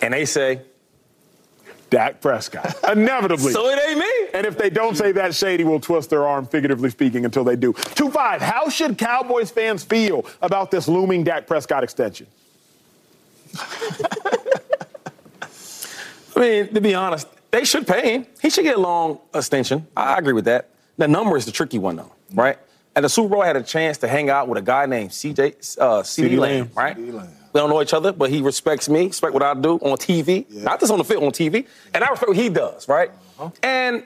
And 0.02 0.14
they 0.14 0.24
say, 0.24 0.60
Dak 1.94 2.20
Prescott. 2.20 2.74
Inevitably. 2.92 3.52
so 3.52 3.68
it 3.68 3.78
ain't 3.88 4.00
me. 4.00 4.10
And 4.34 4.44
if 4.44 4.58
they 4.58 4.68
don't 4.68 4.96
say 4.96 5.12
that, 5.12 5.32
Shady 5.32 5.62
will 5.62 5.78
twist 5.78 6.10
their 6.10 6.26
arm, 6.26 6.44
figuratively 6.44 6.90
speaking, 6.90 7.24
until 7.24 7.44
they 7.44 7.54
do. 7.54 7.72
2 7.72 8.10
5. 8.10 8.42
How 8.42 8.68
should 8.68 8.98
Cowboys 8.98 9.52
fans 9.52 9.84
feel 9.84 10.26
about 10.42 10.72
this 10.72 10.88
looming 10.88 11.22
Dak 11.22 11.46
Prescott 11.46 11.84
extension? 11.84 12.26
I 16.36 16.40
mean, 16.40 16.74
to 16.74 16.80
be 16.80 16.96
honest, 16.96 17.28
they 17.52 17.64
should 17.64 17.86
pay 17.86 18.14
him. 18.14 18.26
He 18.42 18.50
should 18.50 18.64
get 18.64 18.76
a 18.76 18.80
long 18.80 19.20
extension. 19.32 19.86
I 19.96 20.18
agree 20.18 20.32
with 20.32 20.46
that. 20.46 20.70
The 20.96 21.06
number 21.06 21.36
is 21.36 21.44
the 21.46 21.52
tricky 21.52 21.78
one, 21.78 21.94
though, 21.94 22.10
right? 22.34 22.58
At 22.96 23.02
the 23.02 23.08
Super 23.08 23.28
Bowl, 23.28 23.42
I 23.42 23.46
had 23.46 23.56
a 23.56 23.62
chance 23.62 23.98
to 23.98 24.08
hang 24.08 24.30
out 24.30 24.48
with 24.48 24.58
a 24.58 24.62
guy 24.62 24.86
named 24.86 25.10
CJ, 25.10 25.78
uh, 25.78 26.02
CeeDee 26.02 26.38
Lamb. 26.38 26.70
right? 26.74 26.96
We 27.54 27.60
don't 27.60 27.70
know 27.70 27.80
each 27.80 27.94
other, 27.94 28.12
but 28.12 28.30
he 28.30 28.42
respects 28.42 28.88
me, 28.88 29.06
respect 29.06 29.32
what 29.32 29.42
I 29.44 29.54
do 29.54 29.74
on 29.78 29.96
TV, 29.96 30.50
not 30.50 30.80
just 30.80 30.90
on 30.90 30.98
the 30.98 31.04
field, 31.04 31.22
on 31.22 31.30
TV, 31.30 31.66
and 31.94 32.02
I 32.02 32.08
respect 32.10 32.28
what 32.28 32.36
he 32.36 32.48
does, 32.48 32.88
right? 32.88 33.10
Uh-huh. 33.38 33.50
And 33.62 34.04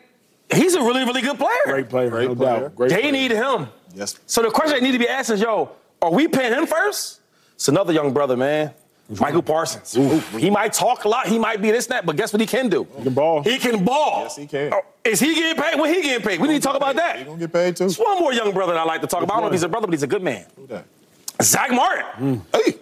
he's 0.53 0.75
a 0.75 0.81
really, 0.81 1.03
really 1.05 1.23
good 1.23 1.39
player. 1.39 1.57
Great 1.65 1.89
player, 1.89 2.11
no 2.11 2.35
player. 2.35 2.61
doubt. 2.61 2.77
Great 2.77 2.91
They 2.91 3.01
player. 3.01 3.13
need 3.13 3.31
him. 3.31 3.69
Yes. 3.95 4.19
So 4.27 4.43
the 4.43 4.51
question 4.51 4.79
they 4.79 4.85
need 4.85 4.93
to 4.93 4.99
be 4.99 5.09
asking 5.09 5.37
is, 5.37 5.41
yo, 5.41 5.71
are 6.03 6.11
we 6.13 6.29
paying 6.29 6.53
him 6.53 6.67
first? 6.67 7.21
It's 7.55 7.69
another 7.69 7.93
young 7.95 8.13
brother, 8.13 8.37
man. 8.37 8.73
Michael 9.19 9.41
Parsons. 9.43 9.95
He 10.37 10.51
might 10.51 10.75
talk 10.75 11.05
a 11.05 11.09
lot. 11.09 11.27
He 11.27 11.39
might 11.39 11.63
be 11.63 11.71
this, 11.71 11.87
that, 11.87 12.05
but 12.05 12.17
guess 12.17 12.35
what 12.35 12.41
he 12.43 12.47
can 12.47 12.69
do? 12.69 12.87
He 12.99 13.05
can 13.05 13.15
ball. 13.15 13.43
He 13.43 13.59
can 13.59 13.83
ball. 13.83 14.25
Yes, 14.25 14.37
he 14.37 14.47
can. 14.47 14.75
Oh, 14.75 14.83
is 15.03 15.19
he 15.21 15.35
getting 15.35 15.63
paid? 15.63 15.81
When 15.81 15.95
he 15.95 16.03
getting 16.03 16.27
paid? 16.27 16.39
We 16.39 16.49
need 16.49 16.57
to 16.57 16.61
talk 16.61 16.77
about 16.77 16.97
that. 16.97 17.17
He 17.21 17.25
gonna 17.25 17.39
get 17.39 17.51
paid 17.51 17.77
too. 17.77 17.85
There's 17.85 17.97
one 17.99 18.19
more 18.21 18.35
young 18.35 18.53
brother 18.53 18.75
that 18.75 18.81
I 18.81 18.85
like 18.85 19.01
to 19.01 19.07
talk 19.07 19.23
about. 19.23 19.33
I 19.33 19.37
don't 19.37 19.45
know 19.45 19.47
if 19.49 19.53
he's 19.55 19.63
a 19.63 19.69
brother, 19.71 19.87
but 19.87 19.95
he's 19.95 20.03
a 20.03 20.07
good 20.07 20.23
man. 20.23 20.45
Who 20.57 20.67
that? 20.67 20.85
Zach 21.41 21.71
Martin. 21.71 22.05
Hmm. 22.37 22.57
Hey, 22.59 22.75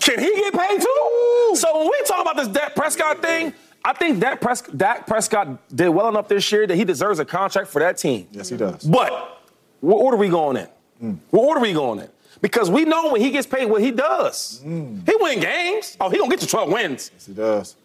Can 0.00 0.18
he 0.18 0.30
get 0.34 0.52
paid 0.54 0.80
too? 0.80 1.56
So 1.56 1.78
when 1.78 1.86
we 1.88 2.00
talk 2.06 2.22
about 2.22 2.36
this 2.36 2.48
Dak 2.48 2.74
Prescott 2.74 3.22
thing, 3.22 3.52
I 3.84 3.92
think 3.92 4.20
Dak, 4.20 4.40
Pres- 4.40 4.62
Dak 4.62 5.06
Prescott 5.06 5.68
did 5.74 5.88
well 5.88 6.08
enough 6.08 6.28
this 6.28 6.50
year 6.52 6.66
that 6.66 6.76
he 6.76 6.84
deserves 6.84 7.18
a 7.18 7.24
contract 7.24 7.68
for 7.68 7.78
that 7.80 7.96
team. 7.98 8.26
yes, 8.32 8.48
he 8.48 8.56
does. 8.56 8.84
But 8.84 9.42
what 9.80 9.96
order 9.96 10.16
we 10.16 10.28
going 10.28 10.56
in? 10.58 10.68
Hmm. 10.98 11.14
What 11.30 11.44
order 11.48 11.60
we 11.60 11.72
going 11.72 12.00
in? 12.00 12.08
Because 12.42 12.70
we 12.70 12.84
know 12.84 13.12
when 13.12 13.20
he 13.20 13.30
gets 13.30 13.46
paid 13.46 13.66
what 13.66 13.82
he 13.82 13.90
does. 13.90 14.60
Hmm. 14.62 15.00
He 15.06 15.14
win 15.18 15.40
games. 15.40 15.96
Oh, 16.00 16.08
he 16.08 16.18
gonna 16.18 16.30
get 16.30 16.42
you 16.42 16.48
12 16.48 16.72
wins. 16.72 17.10
Yes, 17.14 17.26
he 17.26 17.32
does. 17.34 17.76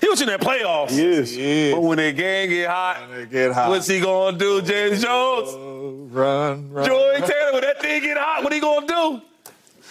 He 0.00 0.08
was 0.08 0.20
in 0.20 0.26
that 0.26 0.40
playoffs. 0.40 0.90
He 0.90 1.04
is. 1.04 1.30
He 1.34 1.68
is. 1.68 1.74
But 1.74 1.82
when 1.82 1.98
the 1.98 2.12
game 2.12 2.48
get 2.50 2.68
hot, 2.68 3.08
When 3.08 3.18
they 3.20 3.26
get 3.26 3.52
hot. 3.52 3.68
what's 3.70 3.86
he 3.86 4.00
gonna 4.00 4.36
do, 4.36 4.60
James 4.62 5.02
Jones? 5.02 6.12
Run, 6.12 6.70
run. 6.72 6.86
Joy 6.86 7.20
Taylor, 7.20 7.52
when 7.52 7.60
that 7.62 7.80
thing 7.80 8.02
get 8.02 8.16
hot, 8.18 8.42
what 8.42 8.52
he 8.52 8.60
gonna 8.60 8.86
do? 8.86 9.20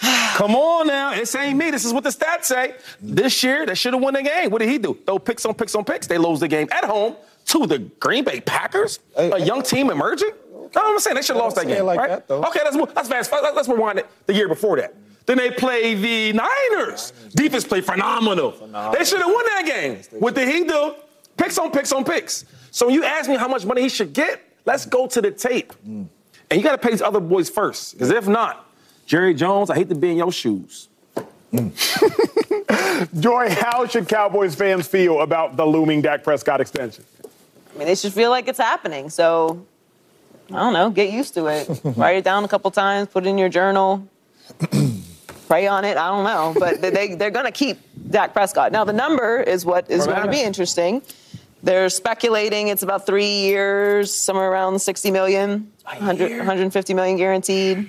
Come 0.36 0.56
on 0.56 0.88
now, 0.88 1.14
this 1.16 1.34
ain't 1.36 1.58
me. 1.58 1.72
This 1.72 1.86
is 1.86 1.94
what 1.94 2.04
the 2.04 2.10
stats 2.10 2.46
say. 2.46 2.76
This 3.02 3.44
year, 3.44 3.66
they 3.66 3.76
should 3.76 3.94
have 3.94 4.02
won 4.02 4.14
the 4.14 4.24
game. 4.24 4.50
What 4.50 4.60
did 4.60 4.70
he 4.70 4.78
do? 4.78 4.98
Throw 5.06 5.20
picks 5.20 5.46
on 5.46 5.54
picks 5.54 5.76
on 5.76 5.86
picks. 5.86 6.08
They 6.08 6.18
lose 6.18 6.40
the 6.40 6.48
game 6.48 6.68
at 6.72 6.84
home 6.84 7.16
to 7.46 7.66
the 7.68 7.80
Green 7.80 8.24
Bay 8.24 8.42
Packers, 8.42 9.00
Hey, 9.16 9.30
a 9.32 9.38
hey. 9.40 9.46
young 9.46 9.62
team 9.64 9.90
emerging. 9.90 10.32
No, 10.76 10.82
I'm 10.82 11.00
saying 11.00 11.16
they 11.16 11.22
should 11.22 11.36
have 11.36 11.44
lost 11.44 11.56
that 11.58 11.68
game. 11.68 11.86
like 11.86 12.00
right? 12.00 12.10
that, 12.10 12.28
though. 12.28 12.44
Okay, 12.46 12.62
let's 12.64 12.76
move. 12.76 12.92
Let's 12.96 13.08
fast. 13.08 13.32
Let's, 13.32 13.56
let's 13.56 13.68
rewind 13.70 14.00
it. 14.00 14.08
The 14.26 14.34
year 14.34 14.48
before 14.48 14.78
that. 14.78 14.96
Then 15.26 15.38
they 15.38 15.52
play 15.52 15.94
the 15.94 16.34
Niners. 16.34 17.14
Defense 17.36 17.64
played 17.64 17.86
phenomenal. 17.86 18.52
They 18.98 19.06
should 19.06 19.20
have 19.22 19.32
won 19.34 19.46
that 19.46 19.64
game. 19.66 20.00
What 20.20 20.36
did 20.36 20.50
he 20.50 20.64
do? 20.66 20.96
Picks 21.38 21.58
on 21.58 21.72
picks 21.72 21.92
on 21.92 22.04
picks. 22.04 22.46
So 22.72 22.88
when 22.88 22.96
you 22.96 23.04
ask 23.04 23.30
me 23.30 23.36
how 23.38 23.48
much 23.48 23.66
money 23.66 23.84
he 23.84 23.90
should 23.90 24.14
get, 24.14 24.42
let's 24.66 24.86
go 24.86 25.08
to 25.08 25.22
the 25.22 25.32
tape. 25.32 25.72
And 25.86 26.10
you 26.52 26.62
got 26.62 26.72
to 26.72 26.78
pay 26.78 26.90
these 26.92 27.02
other 27.02 27.20
boys 27.20 27.50
first. 27.50 27.94
Because 27.94 28.10
if 28.10 28.28
not, 28.28 28.68
Jerry 29.06 29.34
Jones, 29.34 29.70
I 29.70 29.76
hate 29.76 29.90
to 29.90 29.96
be 29.96 30.12
in 30.12 30.18
your 30.18 30.32
shoes. 30.32 30.88
Mm. 31.52 31.72
Joy, 33.22 33.50
how 33.50 33.86
should 33.86 34.08
Cowboys 34.08 34.56
fans 34.56 34.88
feel 34.88 35.22
about 35.22 35.56
the 35.58 35.66
looming 35.66 36.02
Dak 36.02 36.24
Prescott 36.24 36.62
extension? 36.62 37.04
I 37.24 37.78
mean, 37.78 37.88
they 37.88 37.96
should 37.96 38.14
feel 38.14 38.30
like 38.30 38.48
it's 38.48 38.60
happening. 38.60 39.10
So, 39.10 39.66
I 40.52 40.56
don't 40.56 40.74
know, 40.74 40.90
get 40.90 41.12
used 41.12 41.34
to 41.36 41.48
it. 41.48 41.70
Write 41.84 42.18
it 42.18 42.24
down 42.24 42.44
a 42.44 42.48
couple 42.48 42.72
times, 42.72 43.10
put 43.10 43.26
it 43.26 43.30
in 43.30 43.38
your 43.38 43.50
journal, 43.50 44.08
pray 45.48 45.68
on 45.68 45.86
it. 45.86 45.98
I 45.98 46.08
don't 46.10 46.24
know. 46.24 46.60
But 46.60 46.82
they- 46.82 46.90
they, 46.92 47.16
they're 47.16 47.32
going 47.32 47.46
to 47.46 47.52
keep 47.52 47.80
Dak 48.10 48.34
Prescott. 48.34 48.72
Now, 48.72 48.84
the 48.84 48.94
number 48.94 49.42
is 49.42 49.66
what 49.66 49.90
is 49.92 50.06
going 50.06 50.24
to 50.24 50.32
be 50.32 50.42
interesting. 50.42 51.02
They're 51.62 51.90
speculating 51.90 52.68
it's 52.68 52.84
about 52.84 53.06
three 53.06 53.40
years, 53.42 54.14
somewhere 54.14 54.52
around 54.52 54.80
60 54.80 55.12
million, 55.12 55.72
100, 55.86 56.32
150 56.38 56.94
million 56.94 57.18
guaranteed. 57.18 57.88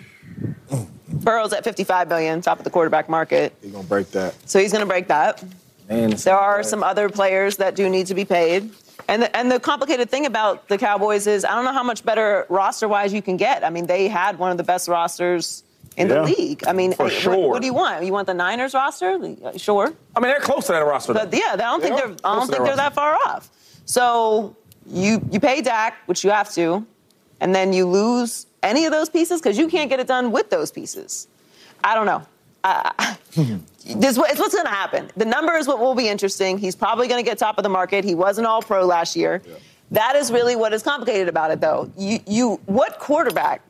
Burrow's 1.08 1.52
at 1.52 1.64
55 1.64 2.08
million, 2.08 2.40
top 2.40 2.58
of 2.58 2.64
the 2.64 2.70
quarterback 2.70 3.08
market. 3.08 3.54
He's 3.62 3.72
gonna 3.72 3.84
break 3.84 4.10
that. 4.12 4.34
So 4.48 4.58
he's 4.58 4.72
going 4.72 4.82
to 4.82 4.88
break 4.88 5.08
that. 5.08 5.42
Man, 5.88 6.10
There 6.10 6.36
are 6.36 6.62
some 6.62 6.82
other 6.82 7.08
players 7.08 7.56
that 7.58 7.74
do 7.74 7.88
need 7.88 8.06
to 8.08 8.14
be 8.14 8.24
paid. 8.24 8.70
And 9.06 9.22
the, 9.22 9.36
and 9.36 9.50
the 9.50 9.60
complicated 9.60 10.08
thing 10.10 10.24
about 10.26 10.68
the 10.68 10.78
Cowboys 10.78 11.26
is 11.26 11.44
I 11.44 11.54
don't 11.54 11.64
know 11.64 11.72
how 11.72 11.82
much 11.82 12.04
better 12.04 12.46
roster 12.48 12.88
wise 12.88 13.12
you 13.12 13.20
can 13.20 13.36
get. 13.36 13.62
I 13.62 13.70
mean, 13.70 13.86
they 13.86 14.08
had 14.08 14.38
one 14.38 14.50
of 14.50 14.56
the 14.56 14.62
best 14.62 14.88
rosters 14.88 15.62
in 15.96 16.08
Yeah, 16.08 16.14
the 16.14 16.22
league. 16.22 16.66
I 16.66 16.72
mean, 16.72 16.94
for 16.94 17.04
what, 17.04 17.12
sure. 17.12 17.50
what 17.50 17.60
do 17.60 17.66
you 17.66 17.74
want? 17.74 18.04
You 18.04 18.12
want 18.12 18.26
the 18.26 18.34
Niners 18.34 18.72
roster? 18.72 19.18
Sure. 19.58 19.92
I 20.16 20.20
mean, 20.20 20.30
they're 20.30 20.40
close 20.40 20.66
to 20.66 20.72
that 20.72 20.78
roster. 20.86 21.12
But 21.12 21.32
yeah, 21.34 21.50
I 21.52 21.56
don't 21.56 21.82
think 21.82 21.96
They 21.96 22.00
they're 22.00 22.16
I 22.24 22.34
don't 22.36 22.48
think 22.48 22.64
they're 22.64 22.76
that 22.76 22.94
far 22.94 23.14
off. 23.26 23.50
So 23.84 24.56
you 24.86 25.20
you 25.30 25.38
pay 25.38 25.60
Dak, 25.60 25.96
which 26.06 26.24
you 26.24 26.30
have 26.30 26.50
to, 26.54 26.86
and 27.40 27.54
then 27.54 27.74
you 27.74 27.86
lose 27.86 28.46
any 28.64 28.86
of 28.86 28.92
those 28.92 29.08
pieces 29.08 29.40
because 29.40 29.56
you 29.56 29.68
can't 29.68 29.88
get 29.88 30.00
it 30.00 30.06
done 30.08 30.32
with 30.32 30.50
those 30.50 30.72
pieces. 30.72 31.28
I 31.84 31.94
don't 31.94 32.06
know. 32.06 32.26
I- 32.64 33.16
this 33.36 34.16
it's 34.16 34.18
what's 34.40 34.54
going 34.54 34.64
to 34.64 34.70
happen. 34.70 35.10
The 35.16 35.26
number 35.26 35.54
is 35.54 35.68
what 35.68 35.78
will 35.78 35.94
be 35.94 36.08
interesting. 36.08 36.56
He's 36.58 36.74
probably 36.74 37.06
going 37.06 37.22
to 37.22 37.28
get 37.28 37.36
top 37.38 37.58
of 37.58 37.62
the 37.62 37.68
market. 37.68 38.04
He 38.04 38.14
was 38.14 38.38
an 38.38 38.46
All 38.46 38.62
Pro 38.62 38.84
last 38.86 39.14
year. 39.14 39.42
That 39.90 40.16
is 40.16 40.32
really 40.32 40.56
what 40.56 40.72
is 40.72 40.82
complicated 40.82 41.28
about 41.28 41.50
it, 41.50 41.60
though. 41.60 41.90
You, 41.96 42.18
you, 42.26 42.60
what 42.66 42.98
quarterback 42.98 43.60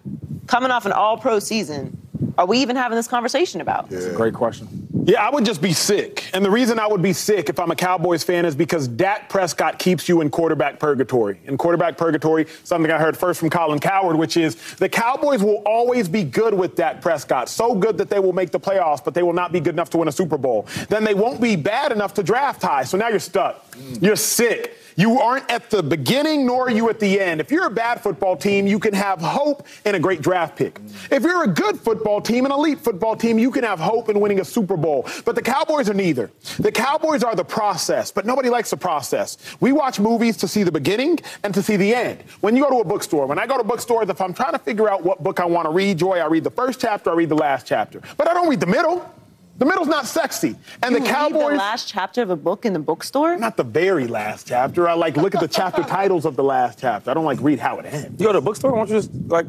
coming 0.46 0.70
off 0.70 0.86
an 0.86 0.92
All 0.92 1.18
Pro 1.18 1.38
season 1.40 2.00
are 2.38 2.46
we 2.46 2.58
even 2.58 2.76
having 2.76 2.96
this 2.96 3.08
conversation 3.08 3.60
about? 3.60 3.90
That's 3.90 4.06
a 4.06 4.12
great 4.12 4.34
question. 4.34 4.84
Yeah, 5.06 5.22
I 5.22 5.30
would 5.30 5.44
just 5.44 5.60
be 5.60 5.74
sick. 5.74 6.30
And 6.32 6.42
the 6.42 6.50
reason 6.50 6.78
I 6.78 6.86
would 6.86 7.02
be 7.02 7.12
sick 7.12 7.50
if 7.50 7.58
I'm 7.58 7.70
a 7.70 7.76
Cowboys 7.76 8.24
fan 8.24 8.46
is 8.46 8.56
because 8.56 8.88
Dak 8.88 9.28
Prescott 9.28 9.78
keeps 9.78 10.08
you 10.08 10.22
in 10.22 10.30
quarterback 10.30 10.78
purgatory. 10.78 11.40
In 11.44 11.58
quarterback 11.58 11.98
purgatory, 11.98 12.46
something 12.62 12.90
I 12.90 12.98
heard 12.98 13.16
first 13.16 13.40
from 13.40 13.50
Colin 13.50 13.80
Cowherd, 13.80 14.16
which 14.16 14.38
is 14.38 14.56
the 14.76 14.88
Cowboys 14.88 15.42
will 15.42 15.62
always 15.66 16.08
be 16.08 16.24
good 16.24 16.54
with 16.54 16.74
Dak 16.74 17.02
Prescott. 17.02 17.50
So 17.50 17.74
good 17.74 17.98
that 17.98 18.08
they 18.08 18.18
will 18.18 18.32
make 18.32 18.50
the 18.50 18.60
playoffs, 18.60 19.04
but 19.04 19.12
they 19.12 19.22
will 19.22 19.34
not 19.34 19.52
be 19.52 19.60
good 19.60 19.74
enough 19.74 19.90
to 19.90 19.98
win 19.98 20.08
a 20.08 20.12
Super 20.12 20.38
Bowl. 20.38 20.66
Then 20.88 21.04
they 21.04 21.14
won't 21.14 21.40
be 21.40 21.54
bad 21.54 21.92
enough 21.92 22.14
to 22.14 22.22
draft 22.22 22.62
high. 22.62 22.84
So 22.84 22.96
now 22.96 23.08
you're 23.08 23.18
stuck. 23.18 23.70
Mm. 23.72 24.02
You're 24.02 24.16
sick. 24.16 24.78
You 24.96 25.20
aren't 25.20 25.50
at 25.50 25.70
the 25.70 25.82
beginning 25.82 26.46
nor 26.46 26.68
are 26.68 26.70
you 26.70 26.88
at 26.88 27.00
the 27.00 27.20
end. 27.20 27.40
If 27.40 27.50
you're 27.50 27.66
a 27.66 27.70
bad 27.70 28.00
football 28.00 28.36
team, 28.36 28.66
you 28.66 28.78
can 28.78 28.94
have 28.94 29.20
hope 29.20 29.66
in 29.84 29.94
a 29.94 29.98
great 29.98 30.22
draft 30.22 30.56
pick. 30.56 30.80
If 31.10 31.22
you're 31.22 31.44
a 31.44 31.48
good 31.48 31.80
football 31.80 32.20
team, 32.20 32.46
an 32.46 32.52
elite 32.52 32.78
football 32.78 33.16
team, 33.16 33.38
you 33.38 33.50
can 33.50 33.64
have 33.64 33.80
hope 33.80 34.08
in 34.08 34.20
winning 34.20 34.40
a 34.40 34.44
Super 34.44 34.76
Bowl. 34.76 35.06
But 35.24 35.34
the 35.34 35.42
Cowboys 35.42 35.90
are 35.90 35.94
neither. 35.94 36.30
The 36.58 36.70
Cowboys 36.70 37.24
are 37.24 37.34
the 37.34 37.44
process, 37.44 38.12
but 38.12 38.24
nobody 38.24 38.48
likes 38.50 38.70
the 38.70 38.76
process. 38.76 39.36
We 39.60 39.72
watch 39.72 39.98
movies 39.98 40.36
to 40.38 40.48
see 40.48 40.62
the 40.62 40.72
beginning 40.72 41.18
and 41.42 41.52
to 41.54 41.62
see 41.62 41.76
the 41.76 41.94
end. 41.94 42.22
When 42.40 42.56
you 42.56 42.62
go 42.62 42.70
to 42.70 42.76
a 42.76 42.84
bookstore, 42.84 43.26
when 43.26 43.38
I 43.38 43.46
go 43.46 43.58
to 43.58 43.64
bookstores, 43.64 44.08
if 44.08 44.20
I'm 44.20 44.34
trying 44.34 44.52
to 44.52 44.58
figure 44.58 44.88
out 44.88 45.02
what 45.02 45.22
book 45.22 45.40
I 45.40 45.44
want 45.44 45.66
to 45.66 45.70
read, 45.70 45.98
Joy, 45.98 46.18
I 46.18 46.26
read 46.26 46.44
the 46.44 46.50
first 46.50 46.80
chapter, 46.80 47.10
I 47.10 47.14
read 47.14 47.28
the 47.28 47.36
last 47.36 47.66
chapter. 47.66 48.00
But 48.16 48.28
I 48.28 48.34
don't 48.34 48.48
read 48.48 48.60
the 48.60 48.66
middle. 48.66 49.10
The 49.56 49.64
middle's 49.64 49.88
not 49.88 50.06
sexy. 50.06 50.56
And 50.82 50.94
you 50.94 51.00
the 51.00 51.06
Cowboys. 51.06 51.42
read 51.42 51.52
the 51.52 51.56
last 51.56 51.88
chapter 51.88 52.22
of 52.22 52.30
a 52.30 52.36
book 52.36 52.64
in 52.64 52.72
the 52.72 52.78
bookstore? 52.80 53.36
Not 53.36 53.56
the 53.56 53.64
very 53.64 54.06
last 54.06 54.48
chapter. 54.48 54.88
I 54.88 54.94
like 54.94 55.16
look 55.16 55.34
at 55.34 55.40
the 55.40 55.48
chapter 55.48 55.82
titles 55.84 56.24
of 56.24 56.34
the 56.36 56.42
last 56.42 56.80
chapter. 56.80 57.10
I 57.10 57.14
don't 57.14 57.24
like 57.24 57.40
read 57.40 57.60
how 57.60 57.78
it 57.78 57.86
ends. 57.86 58.20
You 58.20 58.26
go 58.26 58.32
to 58.32 58.38
a 58.38 58.42
bookstore, 58.42 58.72
why 58.72 58.78
don't 58.78 58.88
you 58.88 58.96
just 58.96 59.10
like 59.28 59.46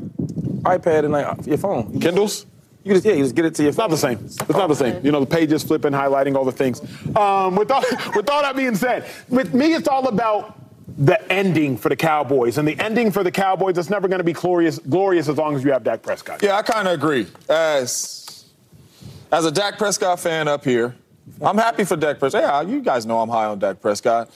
iPad 0.62 1.06
and 1.06 1.12
like 1.12 1.48
your 1.48 1.58
phone? 1.58 2.00
Kindles? 2.00 2.46
You 2.84 2.94
just 2.94 3.06
yeah, 3.06 3.14
you 3.14 3.24
just 3.24 3.34
get 3.34 3.46
it 3.46 3.56
to 3.56 3.64
your 3.64 3.70
It's 3.70 3.80
not 3.80 3.90
the 3.90 3.98
same. 3.98 4.20
It's 4.24 4.48
not 4.48 4.68
the 4.68 4.76
same. 4.76 5.04
You 5.04 5.12
know, 5.12 5.20
the 5.20 5.26
pages 5.26 5.64
flipping, 5.64 5.92
highlighting, 5.92 6.36
all 6.36 6.46
the 6.46 6.52
things. 6.52 6.82
Um, 7.16 7.56
with, 7.56 7.72
all, 7.72 7.84
with 8.16 8.30
all 8.30 8.44
that 8.44 8.56
being 8.56 8.76
said, 8.76 9.10
with 9.28 9.56
me, 9.56 9.74
it's 9.74 9.88
all 9.88 10.08
about 10.08 10.60
the 10.98 11.20
ending 11.34 11.78
for 11.78 11.90
the 11.90 11.96
Cowboys. 11.96 12.60
And 12.60 12.68
the 12.68 12.78
ending 12.80 13.10
for 13.10 13.24
the 13.24 13.32
Cowboys, 13.32 13.80
it's 13.80 13.90
never 13.90 14.08
going 14.08 14.20
to 14.20 14.24
be 14.24 14.34
glorious, 14.34 14.78
glorious 14.78 15.28
as 15.28 15.38
long 15.38 15.56
as 15.56 15.64
you 15.64 15.72
have 15.72 15.84
Dak 15.84 16.04
Prescott. 16.04 16.44
Yeah, 16.44 16.58
I 16.58 16.62
kind 16.62 16.88
of 16.88 16.94
agree. 16.94 17.26
As 17.50 18.25
as 19.32 19.46
a 19.46 19.52
Dak 19.52 19.78
Prescott 19.78 20.20
fan 20.20 20.48
up 20.48 20.64
here, 20.64 20.96
I'm 21.42 21.58
happy 21.58 21.84
for 21.84 21.96
Dak 21.96 22.20
Prescott. 22.20 22.42
Yeah, 22.42 22.62
you 22.62 22.82
guys 22.82 23.06
know 23.06 23.20
I'm 23.20 23.30
high 23.30 23.46
on 23.46 23.60
Dak 23.60 23.82
Prescott. 23.82 24.30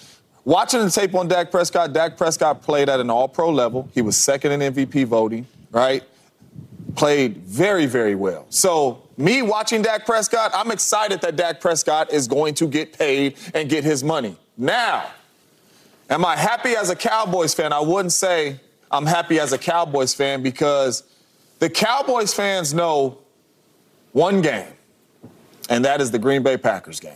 Watching 0.46 0.80
the 0.80 0.90
tape 0.90 1.14
on 1.14 1.28
Dak 1.28 1.52
Prescott, 1.52 1.94
Dak 1.94 2.18
Prescott 2.18 2.62
played 2.62 2.90
at 2.90 3.00
an 3.00 3.10
all-pro 3.10 3.52
level. 3.52 3.90
He 3.94 4.02
was 4.02 4.18
second 4.18 4.60
in 4.60 4.74
MVP 4.74 5.06
voting, 5.06 5.46
right? 5.72 6.04
Played 6.96 7.38
very, 7.38 7.86
very 7.86 8.16
well. 8.16 8.48
So 8.50 9.04
me 9.18 9.42
watching 9.42 9.82
Dak 9.82 10.06
Prescott, 10.06 10.52
I'm 10.54 10.72
excited 10.72 11.22
that 11.22 11.36
Dak 11.36 11.62
Prescott 11.62 12.12
is 12.12 12.28
going 12.28 12.56
to 12.56 12.68
get 12.68 12.98
paid 12.98 13.38
and 13.54 13.70
get 13.70 13.84
his 13.84 14.04
money. 14.04 14.36
Now, 14.58 15.12
am 16.10 16.26
I 16.26 16.36
happy 16.36 16.76
as 16.76 16.90
a 16.90 16.96
Cowboys 16.96 17.54
fan? 17.54 17.72
I 17.72 17.82
wouldn't 17.82 18.14
say 18.14 18.60
I'm 18.90 19.06
happy 19.06 19.40
as 19.40 19.54
a 19.54 19.58
Cowboys 19.58 20.16
fan 20.16 20.42
because 20.42 21.04
the 21.60 21.70
Cowboys 21.70 22.34
fans 22.34 22.74
know 22.74 23.20
one 24.14 24.42
game, 24.42 24.74
and 25.70 25.86
that 25.86 26.02
is 26.02 26.12
the 26.12 26.20
Green 26.20 26.44
Bay 26.44 26.58
Packers 26.58 27.00
game. 27.00 27.14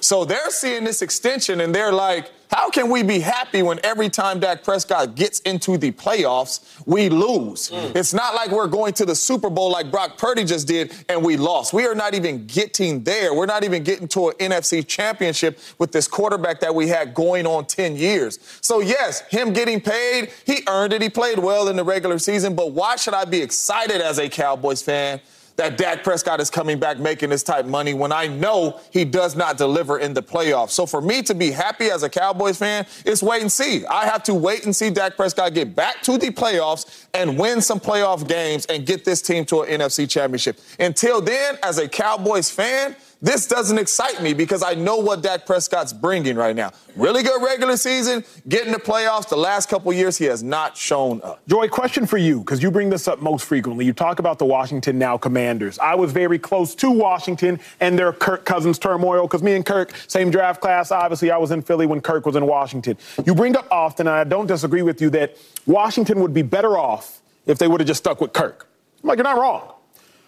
So 0.00 0.24
they're 0.24 0.50
seeing 0.50 0.84
this 0.84 1.02
extension 1.02 1.60
and 1.60 1.74
they're 1.74 1.92
like, 1.92 2.30
how 2.50 2.68
can 2.68 2.90
we 2.90 3.04
be 3.04 3.20
happy 3.20 3.62
when 3.62 3.78
every 3.84 4.08
time 4.08 4.40
Dak 4.40 4.64
Prescott 4.64 5.14
gets 5.14 5.38
into 5.40 5.78
the 5.78 5.92
playoffs, 5.92 6.82
we 6.84 7.08
lose? 7.08 7.70
Mm. 7.70 7.94
It's 7.94 8.12
not 8.12 8.34
like 8.34 8.50
we're 8.50 8.66
going 8.66 8.92
to 8.94 9.04
the 9.04 9.14
Super 9.14 9.48
Bowl 9.48 9.70
like 9.70 9.90
Brock 9.90 10.18
Purdy 10.18 10.44
just 10.44 10.66
did 10.66 10.92
and 11.08 11.22
we 11.22 11.36
lost. 11.36 11.72
We 11.72 11.86
are 11.86 11.94
not 11.94 12.14
even 12.14 12.46
getting 12.46 13.04
there. 13.04 13.34
We're 13.34 13.46
not 13.46 13.62
even 13.62 13.84
getting 13.84 14.08
to 14.08 14.30
an 14.30 14.34
NFC 14.38 14.84
championship 14.84 15.60
with 15.78 15.92
this 15.92 16.08
quarterback 16.08 16.58
that 16.60 16.74
we 16.74 16.88
had 16.88 17.14
going 17.14 17.46
on 17.46 17.66
10 17.66 17.94
years. 17.94 18.40
So, 18.62 18.80
yes, 18.80 19.20
him 19.28 19.52
getting 19.52 19.80
paid, 19.80 20.30
he 20.44 20.64
earned 20.68 20.92
it. 20.92 21.02
He 21.02 21.10
played 21.10 21.38
well 21.38 21.68
in 21.68 21.76
the 21.76 21.84
regular 21.84 22.18
season, 22.18 22.56
but 22.56 22.72
why 22.72 22.96
should 22.96 23.14
I 23.14 23.26
be 23.26 23.40
excited 23.40 24.00
as 24.00 24.18
a 24.18 24.28
Cowboys 24.28 24.82
fan? 24.82 25.20
That 25.60 25.76
Dak 25.76 26.02
Prescott 26.02 26.40
is 26.40 26.48
coming 26.48 26.78
back 26.78 26.98
making 26.98 27.28
this 27.28 27.42
type 27.42 27.66
money 27.66 27.92
when 27.92 28.12
I 28.12 28.26
know 28.28 28.80
he 28.90 29.04
does 29.04 29.36
not 29.36 29.58
deliver 29.58 29.98
in 29.98 30.14
the 30.14 30.22
playoffs. 30.22 30.70
So 30.70 30.86
for 30.86 31.02
me 31.02 31.20
to 31.24 31.34
be 31.34 31.50
happy 31.50 31.90
as 31.90 32.02
a 32.02 32.08
Cowboys 32.08 32.56
fan, 32.56 32.86
it's 33.04 33.22
wait 33.22 33.42
and 33.42 33.52
see. 33.52 33.84
I 33.84 34.06
have 34.06 34.22
to 34.22 34.32
wait 34.32 34.64
and 34.64 34.74
see 34.74 34.88
Dak 34.88 35.16
Prescott 35.16 35.52
get 35.52 35.76
back 35.76 36.00
to 36.04 36.16
the 36.16 36.30
playoffs 36.30 37.04
and 37.12 37.38
win 37.38 37.60
some 37.60 37.78
playoff 37.78 38.26
games 38.26 38.64
and 38.66 38.86
get 38.86 39.04
this 39.04 39.20
team 39.20 39.44
to 39.46 39.60
an 39.60 39.80
NFC 39.82 40.08
championship. 40.08 40.58
Until 40.78 41.20
then, 41.20 41.58
as 41.62 41.76
a 41.76 41.86
Cowboys 41.86 42.48
fan, 42.48 42.96
this 43.22 43.46
doesn't 43.46 43.76
excite 43.78 44.22
me 44.22 44.32
because 44.32 44.62
I 44.62 44.74
know 44.74 44.96
what 44.96 45.22
Dak 45.22 45.44
Prescott's 45.44 45.92
bringing 45.92 46.36
right 46.36 46.56
now. 46.56 46.70
Really 46.96 47.22
good 47.22 47.42
regular 47.42 47.76
season, 47.76 48.24
getting 48.48 48.72
the 48.72 48.78
playoffs. 48.78 49.28
The 49.28 49.36
last 49.36 49.68
couple 49.68 49.92
years, 49.92 50.16
he 50.16 50.24
has 50.24 50.42
not 50.42 50.76
shown 50.76 51.20
up. 51.22 51.46
Joy, 51.46 51.68
question 51.68 52.06
for 52.06 52.16
you, 52.16 52.40
because 52.40 52.62
you 52.62 52.70
bring 52.70 52.88
this 52.88 53.06
up 53.06 53.20
most 53.20 53.44
frequently. 53.44 53.84
You 53.84 53.92
talk 53.92 54.20
about 54.20 54.38
the 54.38 54.46
Washington 54.46 54.98
now 54.98 55.18
Commanders. 55.18 55.78
I 55.78 55.94
was 55.96 56.12
very 56.12 56.38
close 56.38 56.74
to 56.76 56.90
Washington 56.90 57.60
and 57.78 57.98
their 57.98 58.12
Kirk 58.12 58.44
Cousins 58.46 58.78
turmoil, 58.78 59.22
because 59.22 59.42
me 59.42 59.54
and 59.54 59.66
Kirk, 59.66 59.94
same 60.06 60.30
draft 60.30 60.62
class. 60.62 60.90
Obviously, 60.90 61.30
I 61.30 61.36
was 61.36 61.50
in 61.50 61.60
Philly 61.60 61.86
when 61.86 62.00
Kirk 62.00 62.24
was 62.24 62.36
in 62.36 62.46
Washington. 62.46 62.96
You 63.26 63.34
bring 63.34 63.54
up 63.56 63.68
often, 63.70 64.06
and 64.06 64.16
I 64.16 64.24
don't 64.24 64.46
disagree 64.46 64.82
with 64.82 65.00
you, 65.02 65.10
that 65.10 65.36
Washington 65.66 66.20
would 66.20 66.32
be 66.32 66.42
better 66.42 66.78
off 66.78 67.20
if 67.46 67.58
they 67.58 67.68
would 67.68 67.80
have 67.80 67.88
just 67.88 67.98
stuck 67.98 68.20
with 68.20 68.32
Kirk. 68.32 68.66
I'm 69.02 69.08
like, 69.08 69.18
you're 69.18 69.24
not 69.24 69.38
wrong. 69.38 69.74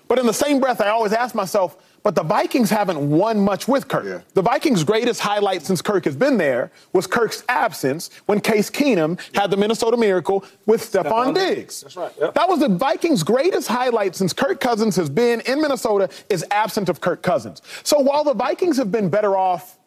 But 0.09 0.19
in 0.19 0.27
the 0.27 0.35
same 0.35 0.61
breath, 0.61 0.83
I 0.83 0.89
always 0.89 1.15
ask 1.15 1.35
myself, 1.35 1.77
but 2.03 2.15
the 2.15 2.23
Vikings 2.23 2.71
haven't 2.71 2.99
won 3.11 3.41
much 3.41 3.69
with 3.69 3.89
Kirk. 3.89 4.25
The 4.35 4.43
Vikings' 4.43 4.85
greatest 4.85 5.21
highlight 5.21 5.63
since 5.63 5.83
Kirk 5.83 6.05
has 6.05 6.17
been 6.17 6.37
there 6.37 6.71
was 6.93 7.07
Kirk's 7.07 7.45
absence 7.49 8.11
when 8.27 8.41
Case 8.41 8.71
Keenum 8.71 9.21
had 9.35 9.51
the 9.51 9.57
Minnesota 9.57 9.97
Miracle 9.97 10.45
with 10.67 10.83
Stefon 10.83 11.35
Diggs. 11.35 11.83
That's 11.83 11.97
right. 11.97 12.13
That 12.19 12.49
was 12.49 12.61
the 12.61 12.69
Vikings' 12.69 13.23
greatest 13.23 13.69
highlight 13.69 14.17
since 14.17 14.33
Kirk 14.33 14.61
Cousins 14.61 14.97
has 14.97 15.09
been 15.09 15.41
in 15.43 15.61
Minnesota 15.61 16.09
is 16.29 16.45
absent 16.51 16.89
of 16.89 17.01
Kirk 17.01 17.23
Cousins. 17.23 17.63
So 17.83 17.99
while 18.01 18.25
the 18.25 18.35
Vikings 18.35 18.77
have 18.77 18.91
been 18.91 19.09
better 19.09 19.37
off 19.37 19.79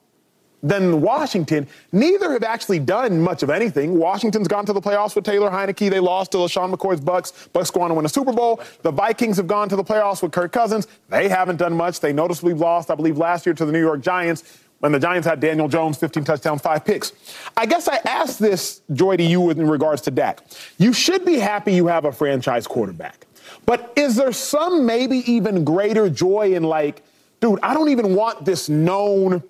than 0.65 0.99
Washington, 0.99 1.67
neither 1.91 2.31
have 2.31 2.43
actually 2.43 2.79
done 2.79 3.21
much 3.21 3.43
of 3.43 3.51
anything. 3.51 3.99
Washington's 3.99 4.47
gone 4.47 4.65
to 4.65 4.73
the 4.73 4.81
playoffs 4.81 5.15
with 5.15 5.23
Taylor 5.23 5.51
Heinicke. 5.51 5.91
They 5.91 5.99
lost 5.99 6.31
to 6.31 6.37
LeSean 6.37 6.73
McCoy's 6.73 6.99
Bucs. 6.99 7.49
Bucs 7.49 7.71
go 7.71 7.81
on 7.81 7.89
to 7.89 7.93
win 7.93 8.05
a 8.05 8.09
Super 8.09 8.33
Bowl. 8.33 8.59
The 8.81 8.91
Vikings 8.91 9.37
have 9.37 9.45
gone 9.45 9.69
to 9.69 9.75
the 9.75 9.83
playoffs 9.83 10.23
with 10.23 10.31
Kirk 10.31 10.51
Cousins. 10.51 10.87
They 11.09 11.29
haven't 11.29 11.57
done 11.57 11.73
much. 11.77 11.99
They 11.99 12.11
noticeably 12.11 12.53
lost, 12.53 12.89
I 12.89 12.95
believe, 12.95 13.17
last 13.17 13.45
year 13.45 13.53
to 13.53 13.65
the 13.65 13.71
New 13.71 13.79
York 13.79 14.01
Giants 14.01 14.59
when 14.79 14.91
the 14.91 14.99
Giants 14.99 15.27
had 15.27 15.39
Daniel 15.39 15.67
Jones, 15.67 15.97
15 15.97 16.23
touchdowns, 16.23 16.61
five 16.61 16.83
picks. 16.83 17.13
I 17.55 17.65
guess 17.65 17.87
I 17.87 17.97
asked 18.05 18.39
this, 18.39 18.81
Joy, 18.91 19.17
to 19.17 19.23
you 19.23 19.51
in 19.51 19.69
regards 19.69 20.01
to 20.03 20.11
Dak. 20.11 20.41
You 20.77 20.93
should 20.93 21.25
be 21.25 21.37
happy 21.37 21.73
you 21.73 21.87
have 21.87 22.05
a 22.05 22.11
franchise 22.11 22.65
quarterback. 22.67 23.27
But 23.65 23.93
is 23.95 24.15
there 24.15 24.31
some 24.31 24.85
maybe 24.85 25.19
even 25.31 25.63
greater 25.63 26.09
joy 26.09 26.55
in 26.55 26.63
like, 26.63 27.03
dude, 27.39 27.59
I 27.61 27.73
don't 27.73 27.89
even 27.89 28.15
want 28.15 28.45
this 28.45 28.67
known 28.67 29.43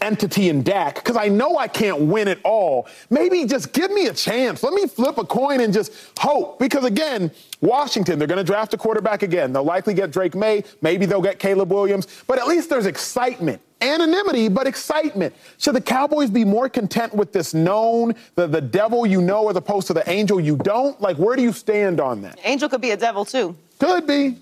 entity 0.00 0.48
in 0.48 0.62
Dak 0.62 0.96
because 0.96 1.16
I 1.16 1.28
know 1.28 1.58
I 1.58 1.68
can't 1.68 2.02
win 2.02 2.28
it 2.28 2.38
all. 2.44 2.86
Maybe 3.10 3.44
just 3.44 3.72
give 3.72 3.90
me 3.90 4.06
a 4.06 4.12
chance. 4.12 4.62
Let 4.62 4.74
me 4.74 4.86
flip 4.86 5.18
a 5.18 5.24
coin 5.24 5.60
and 5.60 5.72
just 5.72 5.92
hope. 6.18 6.58
Because 6.58 6.84
again, 6.84 7.30
Washington, 7.60 8.18
they're 8.18 8.28
going 8.28 8.38
to 8.38 8.44
draft 8.44 8.74
a 8.74 8.76
quarterback 8.76 9.22
again. 9.22 9.52
They'll 9.52 9.64
likely 9.64 9.94
get 9.94 10.10
Drake 10.10 10.34
Maye. 10.34 10.64
Maybe 10.82 11.06
they'll 11.06 11.22
get 11.22 11.38
Caleb 11.38 11.72
Williams. 11.72 12.06
But 12.26 12.38
at 12.38 12.46
least 12.46 12.70
there's 12.70 12.86
excitement. 12.86 13.60
Anonymity, 13.80 14.48
but 14.48 14.66
excitement. 14.66 15.34
Should 15.58 15.74
the 15.74 15.80
Cowboys 15.80 16.30
be 16.30 16.44
more 16.44 16.68
content 16.68 17.12
with 17.14 17.32
this 17.32 17.52
known, 17.52 18.14
the, 18.34 18.46
the 18.46 18.60
devil 18.60 19.04
you 19.04 19.20
know, 19.20 19.50
as 19.50 19.56
opposed 19.56 19.86
to 19.88 19.92
the 19.92 20.08
angel 20.08 20.40
you 20.40 20.56
don't? 20.56 20.98
Like, 21.00 21.18
where 21.18 21.36
do 21.36 21.42
you 21.42 21.52
stand 21.52 22.00
on 22.00 22.22
that? 22.22 22.38
Angel 22.44 22.68
could 22.68 22.80
be 22.80 22.92
a 22.92 22.96
devil 22.96 23.24
too. 23.24 23.56
Could 23.78 24.06
be. 24.06 24.36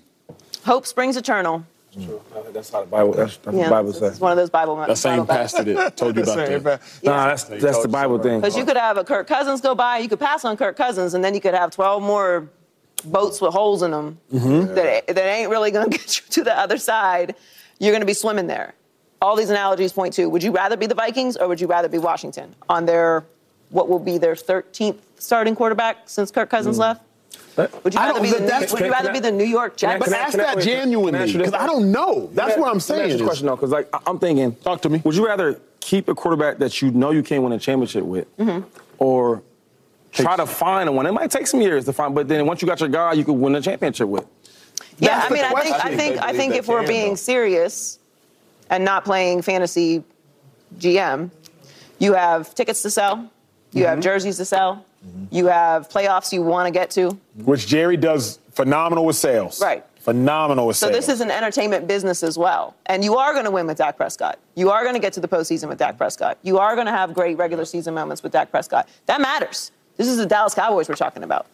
Hope 0.65 0.85
springs 0.85 1.17
eternal. 1.17 1.65
That's 2.51 2.69
how 2.69 2.81
the 2.81 2.87
Bible. 2.87 3.13
That's, 3.13 3.37
that's 3.37 3.55
Yeah, 3.57 3.65
the 3.65 3.69
Bible 3.69 3.89
it's 3.89 3.99
says. 3.99 4.19
one 4.19 4.31
of 4.31 4.37
those 4.37 4.49
Bible. 4.49 4.75
That 4.75 4.97
same 4.97 5.25
pastor 5.25 5.63
that 5.63 5.97
told 5.97 6.15
you 6.15 6.23
about 6.23 6.35
that. 6.35 6.81
Nah, 7.03 7.27
that's 7.27 7.43
that's 7.45 7.81
the 7.81 7.87
Bible 7.87 8.19
thing. 8.19 8.39
Because 8.39 8.57
you 8.57 8.65
could 8.65 8.77
have 8.77 8.97
a 8.97 9.03
Kirk 9.03 9.27
Cousins 9.27 9.61
go 9.61 9.75
by, 9.75 9.99
you 9.99 10.09
could 10.09 10.19
pass 10.19 10.43
on 10.45 10.57
Kirk 10.57 10.75
Cousins, 10.75 11.13
and 11.13 11.23
then 11.23 11.33
you 11.33 11.41
could 11.41 11.53
have 11.53 11.71
12 11.71 12.01
more 12.01 12.49
boats 13.05 13.41
with 13.41 13.53
holes 13.53 13.83
in 13.83 13.91
them 13.91 14.17
Mm-hmm. 14.33 14.75
that, 14.75 15.07
that 15.07 15.17
ain't 15.25 15.49
really 15.49 15.71
going 15.71 15.85
to 15.91 15.97
get 15.97 16.17
you 16.17 16.23
to 16.29 16.43
the 16.43 16.57
other 16.57 16.77
side. 16.77 17.35
You're 17.79 17.91
going 17.91 18.01
to 18.01 18.05
be 18.07 18.13
swimming 18.13 18.47
there. 18.47 18.73
All 19.21 19.35
these 19.35 19.49
analogies 19.49 19.91
point 19.93 20.13
to 20.15 20.25
would 20.29 20.43
you 20.43 20.51
rather 20.51 20.77
be 20.77 20.85
the 20.85 20.95
Vikings 20.95 21.35
or 21.37 21.47
would 21.47 21.59
you 21.61 21.67
rather 21.67 21.89
be 21.89 21.97
Washington 21.97 22.55
on 22.69 22.85
their, 22.85 23.25
what 23.69 23.87
will 23.89 23.99
be 23.99 24.17
their 24.17 24.35
13th 24.35 24.97
starting 25.17 25.55
quarterback 25.55 25.97
since 26.09 26.31
Kirk 26.31 26.49
Cousins 26.49 26.77
left? 26.77 27.01
Would 27.55 27.93
you 27.93 27.99
I 27.99 28.07
rather, 28.07 28.13
don't- 28.13 28.21
be 28.23 28.31
the, 28.31 28.39
New, 28.39 28.45
that's- 28.47 28.71
would 28.73 28.81
you 28.81 28.91
rather 28.91 29.09
I- 29.09 29.13
be 29.13 29.19
the 29.19 29.31
New 29.31 29.43
York 29.43 29.77
Can 29.77 29.89
I- 29.89 29.93
Jets? 29.99 30.05
can 30.05 30.13
I- 30.13 30.17
ask 30.17 30.33
I- 30.33 30.37
that 30.37 30.55
wait, 30.57 30.61
I 30.63 30.65
genuinely, 30.65 31.19
ask 31.19 31.33
you 31.33 31.37
this? 31.39 31.51
'cause 31.51 31.59
I 31.61 31.67
don't 31.67 31.91
know. 31.91 32.29
That's 32.33 32.57
what 32.57 32.65
I'm 32.69 32.73
let 32.73 32.73
me 32.73 32.77
ask 32.77 32.87
saying 32.87 33.09
you 33.19 33.23
a 33.23 33.27
question 33.27 33.45
though, 33.47 33.55
because 33.55 33.69
like 33.71 33.87
I- 33.93 33.99
I'm 34.07 34.17
thinking. 34.19 34.55
Talk 34.63 34.81
to 34.81 34.89
me. 34.89 35.01
Would 35.03 35.15
you 35.15 35.25
rather 35.25 35.59
keep 35.79 36.07
a 36.07 36.15
quarterback 36.15 36.57
that 36.59 36.81
you 36.81 36.89
know 36.91 37.11
you 37.11 37.21
can't 37.21 37.43
win 37.43 37.51
a 37.53 37.59
championship 37.59 38.03
with, 38.05 38.25
or 38.97 39.43
try 40.11 40.35
to 40.35 40.45
find 40.47 40.95
one? 40.95 41.05
It 41.05 41.11
might 41.11 41.29
take 41.29 41.45
some 41.47 41.61
years 41.61 41.85
to 41.85 41.93
find, 41.93 42.15
but 42.15 42.27
then 42.27 42.45
once 42.47 42.61
you 42.61 42.67
got 42.67 42.79
your 42.79 42.89
guy, 42.89 43.13
you 43.13 43.23
could 43.23 43.33
win 43.33 43.53
a 43.55 43.61
championship 43.61 44.07
with. 44.07 44.25
Yeah, 44.99 45.19
That's 45.19 45.31
I 45.31 45.33
mean, 45.33 45.43
I 45.43 45.61
think, 45.61 45.75
I 45.85 45.95
think, 45.95 46.23
I 46.23 46.33
think 46.33 46.55
if 46.55 46.67
we're 46.67 46.85
being 46.87 47.09
though. 47.11 47.15
serious 47.15 47.99
and 48.69 48.83
not 48.85 49.05
playing 49.05 49.41
fantasy 49.41 50.03
GM, 50.79 51.29
you 51.99 52.13
have 52.13 52.53
tickets 52.55 52.81
to 52.83 52.89
sell, 52.89 53.25
you 53.71 53.81
Mm-hmm. 53.83 53.89
have 53.89 53.99
jerseys 54.01 54.37
to 54.37 54.45
sell, 54.45 54.85
Mm-hmm. 55.05 55.35
you 55.35 55.47
have 55.47 55.89
playoffs 55.89 56.31
you 56.31 56.41
want 56.41 56.67
to 56.67 56.71
get 56.71 56.89
to. 56.91 57.09
Mm-hmm. 57.09 57.43
Which 57.43 57.67
Jerry 57.67 57.97
does 57.97 58.39
phenomenal 58.51 59.05
with 59.05 59.17
sales. 59.17 59.61
Right. 59.61 59.83
Phenomenal 59.99 60.67
with 60.67 60.77
So 60.77 60.87
sales. 60.87 60.95
So 60.95 61.11
this 61.11 61.15
is 61.15 61.21
an 61.21 61.31
entertainment 61.31 61.87
business 61.87 62.23
as 62.23 62.37
well. 62.37 62.75
And 62.85 63.03
you 63.03 63.17
are 63.17 63.33
going 63.33 63.45
to 63.45 63.51
win 63.51 63.67
with 63.67 63.77
Dak 63.77 63.97
Prescott. 63.97 64.39
You 64.55 64.69
are 64.69 64.83
going 64.83 64.95
to 64.95 64.99
get 64.99 65.13
to 65.13 65.19
the 65.19 65.27
postseason 65.27 65.69
with 65.69 65.77
Dak 65.77 65.97
Prescott. 65.97 66.37
You 66.41 66.57
are 66.57 66.75
going 66.75 66.87
to 66.87 66.91
have 66.91 67.13
great 67.13 67.37
regular 67.37 67.65
season 67.65 67.93
moments 67.93 68.23
with 68.23 68.31
Dak 68.31 68.51
Prescott. 68.51 68.87
That 69.05 69.21
matters. 69.21 69.71
This 69.97 70.07
is 70.07 70.17
the 70.17 70.25
Dallas 70.25 70.53
Cowboys 70.53 70.89
we're 70.89 70.95
talking 70.95 71.23
about. 71.23 71.47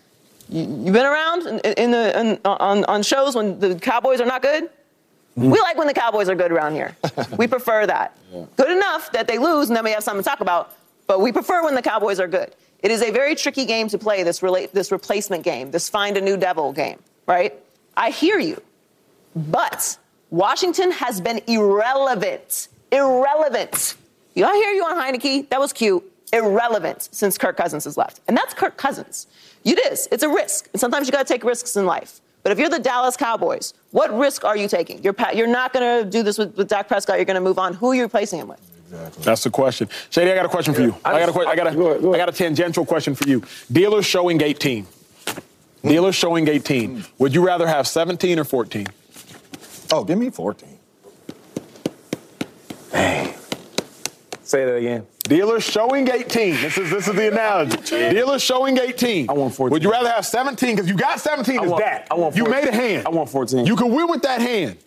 You, 0.48 0.62
you've 0.62 0.94
been 0.94 1.06
around 1.06 1.48
in, 1.48 1.60
in 1.60 1.92
the 1.92 2.20
in, 2.20 2.40
on, 2.46 2.86
on 2.86 3.04
shows 3.04 3.36
when 3.36 3.60
the 3.60 3.76
Cowboys 3.76 4.20
are 4.22 4.26
not 4.26 4.42
good. 4.42 4.64
Mm-hmm. 4.64 5.52
We 5.52 5.60
like 5.60 5.78
when 5.78 5.88
the 5.88 5.94
Cowboys 5.94 6.28
are 6.28 6.36
good 6.36 6.52
around 6.52 6.74
here. 6.74 6.96
we 7.38 7.48
prefer 7.48 7.86
that. 7.86 8.18
Good 8.58 8.72
enough 8.72 9.12
that 9.12 9.28
they 9.28 9.38
lose 9.38 9.70
and 9.70 9.78
then 9.78 9.84
we 9.84 9.92
have 9.92 10.04
something 10.04 10.24
to 10.24 10.30
talk 10.30 10.42
about. 10.42 10.76
But 11.08 11.22
we 11.22 11.32
prefer 11.32 11.64
when 11.64 11.76
the 11.76 11.82
Cowboys 11.82 12.20
are 12.20 12.28
good. 12.28 12.54
It 12.82 12.92
is 12.92 13.02
a 13.02 13.12
very 13.12 13.36
tricky 13.36 13.66
game 13.66 13.90
to 13.90 13.98
play. 13.98 14.24
This 14.24 14.40
this 14.74 14.92
replacement 14.92 15.44
game. 15.44 15.72
This 15.72 15.90
find 15.90 16.18
a 16.18 16.22
new 16.22 16.38
devil 16.38 16.72
game. 16.72 17.00
Right? 17.26 17.54
I 17.96 18.10
hear 18.12 18.40
you. 18.40 18.62
But 19.36 19.98
Washington 20.30 20.92
has 20.92 21.22
been 21.22 21.42
irrelevant. 21.48 22.70
Irrelevant. 22.92 23.96
You 24.34 24.44
know, 24.44 24.50
I 24.50 24.56
hear 24.56 24.72
you 24.72 24.84
on 24.84 24.98
Heinicke. 24.98 25.50
That 25.50 25.60
was 25.60 25.74
cute. 25.74 26.04
Irrelevant 26.32 27.10
since 27.12 27.38
Kirk 27.38 27.58
Cousins 27.58 27.86
has 27.86 27.98
left. 27.98 28.22
And 28.28 28.38
that's 28.38 28.54
Kirk 28.54 28.78
Cousins. 28.78 29.28
It 29.66 29.80
is. 29.92 30.08
It's 30.12 30.24
a 30.24 30.30
risk. 30.30 30.70
And 30.74 30.80
sometimes 30.80 31.08
you 31.08 31.12
got 31.12 31.26
to 31.26 31.34
take 31.34 31.44
risks 31.44 31.76
in 31.76 31.86
life. 31.86 32.22
But 32.44 32.52
if 32.54 32.60
you're 32.60 32.70
the 32.70 32.80
Dallas 32.80 33.18
Cowboys, 33.18 33.74
what 33.92 34.16
risk 34.18 34.46
are 34.46 34.56
you 34.56 34.68
taking? 34.68 35.04
You're, 35.04 35.16
you're 35.34 35.48
not 35.48 35.74
going 35.74 36.04
to 36.04 36.10
do 36.10 36.24
this 36.24 36.38
with, 36.38 36.56
with 36.56 36.70
Dak 36.70 36.88
Prescott. 36.88 37.18
You're 37.18 37.26
going 37.26 37.36
to 37.36 37.42
move 37.42 37.60
on. 37.60 37.74
Who 37.74 37.92
are 37.92 37.96
you 37.96 38.04
replacing 38.04 38.40
him 38.40 38.48
with? 38.48 38.62
That's 39.22 39.44
the 39.44 39.50
question. 39.50 39.90
Shady, 40.10 40.32
I 40.32 40.36
got 40.36 40.46
a 40.46 40.50
question 40.50 40.74
for 40.74 40.82
you. 40.82 40.96
I, 41.06 41.20
got 41.20 41.30
a 41.30 41.34
que- 41.34 41.46
I 41.46 41.56
got 41.56 41.68
a, 41.68 41.76
Go 41.76 41.88
ahead, 41.90 42.02
go 42.02 42.14
I 42.14 42.18
got 42.18 42.30
a 42.30 42.32
tangential 42.32 42.86
question 42.86 43.16
for 43.16 43.28
you. 43.28 43.44
Dealers 43.72 44.06
showing 44.06 44.42
18. 44.42 44.88
Dealers 45.84 46.16
showing 46.16 46.48
18. 46.48 47.06
Would 47.20 47.34
you 47.34 47.46
rather 47.46 47.68
have 47.68 47.88
17 47.88 48.40
or 48.40 48.44
14? 48.44 48.88
Oh, 49.92 50.04
give 50.04 50.18
me 50.18 50.30
14. 50.30 50.78
Dang. 52.92 53.34
Say 54.44 54.66
that 54.66 54.76
again. 54.76 55.06
Dealers 55.24 55.64
showing 55.64 56.08
18. 56.10 56.56
This 56.56 56.78
is 56.78 56.90
this 56.90 57.08
is 57.08 57.14
the 57.16 57.28
analogy. 57.32 57.78
Dealers 57.88 58.42
showing 58.42 58.78
18. 58.80 59.30
I 59.30 59.34
want 59.34 59.54
14. 59.54 59.72
Would 59.72 59.84
you 59.84 59.92
rather 59.92 60.10
have 60.10 60.26
17? 60.26 60.76
Because 60.76 60.90
you 60.90 60.98
got 60.98 61.20
17 61.20 61.60
I 61.60 61.64
as 61.64 61.70
want- 61.70 61.84
I 61.84 62.16
want 62.16 62.36
14. 62.36 62.44
you 62.46 62.50
made 62.52 62.68
a 62.68 62.72
hand. 62.72 63.06
I 63.08 63.10
want 63.12 63.30
14. 63.30 63.66
You 63.66 63.76
can 63.76 63.94
win 63.94 64.08
with 64.10 64.24
that 64.24 64.42
hand. 64.42 64.78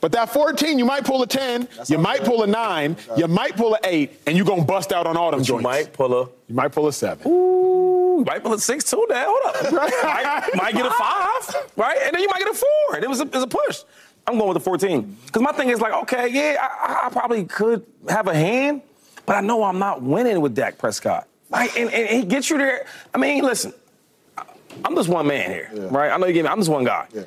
But 0.00 0.12
that 0.12 0.30
14, 0.30 0.78
you 0.78 0.84
might 0.84 1.04
pull 1.04 1.22
a 1.22 1.26
10, 1.26 1.68
you 1.88 1.98
might 1.98 2.22
pull 2.24 2.42
a 2.44 2.46
9, 2.46 2.96
you 3.16 3.26
might 3.26 3.56
pull 3.56 3.74
a 3.74 3.78
8, 3.82 4.20
and 4.26 4.36
you're 4.36 4.46
going 4.46 4.60
to 4.60 4.66
bust 4.66 4.92
out 4.92 5.06
on 5.06 5.16
all 5.16 5.30
them 5.32 5.40
You 5.40 5.46
joints. 5.46 5.64
might 5.64 5.92
pull 5.92 6.12
a. 6.14 6.28
You 6.48 6.54
might 6.54 6.68
pull 6.72 6.86
a 6.86 6.92
7. 6.92 7.26
Ooh, 7.26 8.16
you 8.20 8.24
might 8.24 8.42
pull 8.42 8.52
a 8.52 8.58
six 8.58 8.84
too. 8.84 9.04
Now 9.08 9.24
hold 9.28 9.56
up. 9.56 9.72
might, 10.04 10.50
might 10.54 10.74
get 10.74 10.86
a 10.86 10.90
five, 10.90 11.70
right? 11.76 11.98
And 12.04 12.14
then 12.14 12.22
you 12.22 12.28
might 12.28 12.38
get 12.38 12.48
a 12.48 12.54
four. 12.54 12.94
And 12.96 13.04
it 13.04 13.08
was 13.08 13.20
a, 13.20 13.24
it 13.24 13.32
was 13.34 13.42
a 13.44 13.48
push. 13.48 13.80
I'm 14.26 14.36
going 14.36 14.48
with 14.48 14.56
the 14.56 14.64
14 14.64 15.16
because 15.26 15.42
my 15.42 15.52
thing 15.52 15.68
is 15.70 15.80
like, 15.80 15.92
okay, 16.02 16.28
yeah, 16.28 16.56
I, 16.60 17.06
I 17.06 17.08
probably 17.10 17.44
could 17.44 17.84
have 18.08 18.26
a 18.28 18.34
hand, 18.34 18.82
but 19.24 19.36
I 19.36 19.40
know 19.40 19.62
I'm 19.62 19.78
not 19.78 20.02
winning 20.02 20.40
with 20.40 20.54
Dak 20.54 20.78
Prescott. 20.78 21.26
Right? 21.50 21.74
And, 21.76 21.90
and 21.92 22.08
he 22.08 22.24
gets 22.24 22.50
you 22.50 22.58
there. 22.58 22.86
I 23.14 23.18
mean, 23.18 23.42
listen, 23.42 23.72
I'm 24.84 24.94
just 24.94 25.08
one 25.08 25.26
man 25.26 25.50
here, 25.50 25.70
right? 25.90 26.10
I 26.10 26.16
know 26.18 26.26
you 26.26 26.34
get 26.34 26.44
me. 26.44 26.50
I'm 26.50 26.58
just 26.58 26.70
one 26.70 26.84
guy. 26.84 27.06
Yeah. 27.12 27.22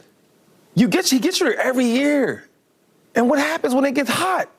You 0.76 0.88
get 0.88 1.10
he 1.10 1.20
gets 1.20 1.40
you 1.40 1.48
there 1.48 1.60
every 1.60 1.86
year. 1.86 2.48
And 3.16 3.30
what 3.30 3.40
happens 3.40 3.74
when 3.76 3.86
it 3.86 3.94
gets 3.94 4.10
hot? 4.10 4.50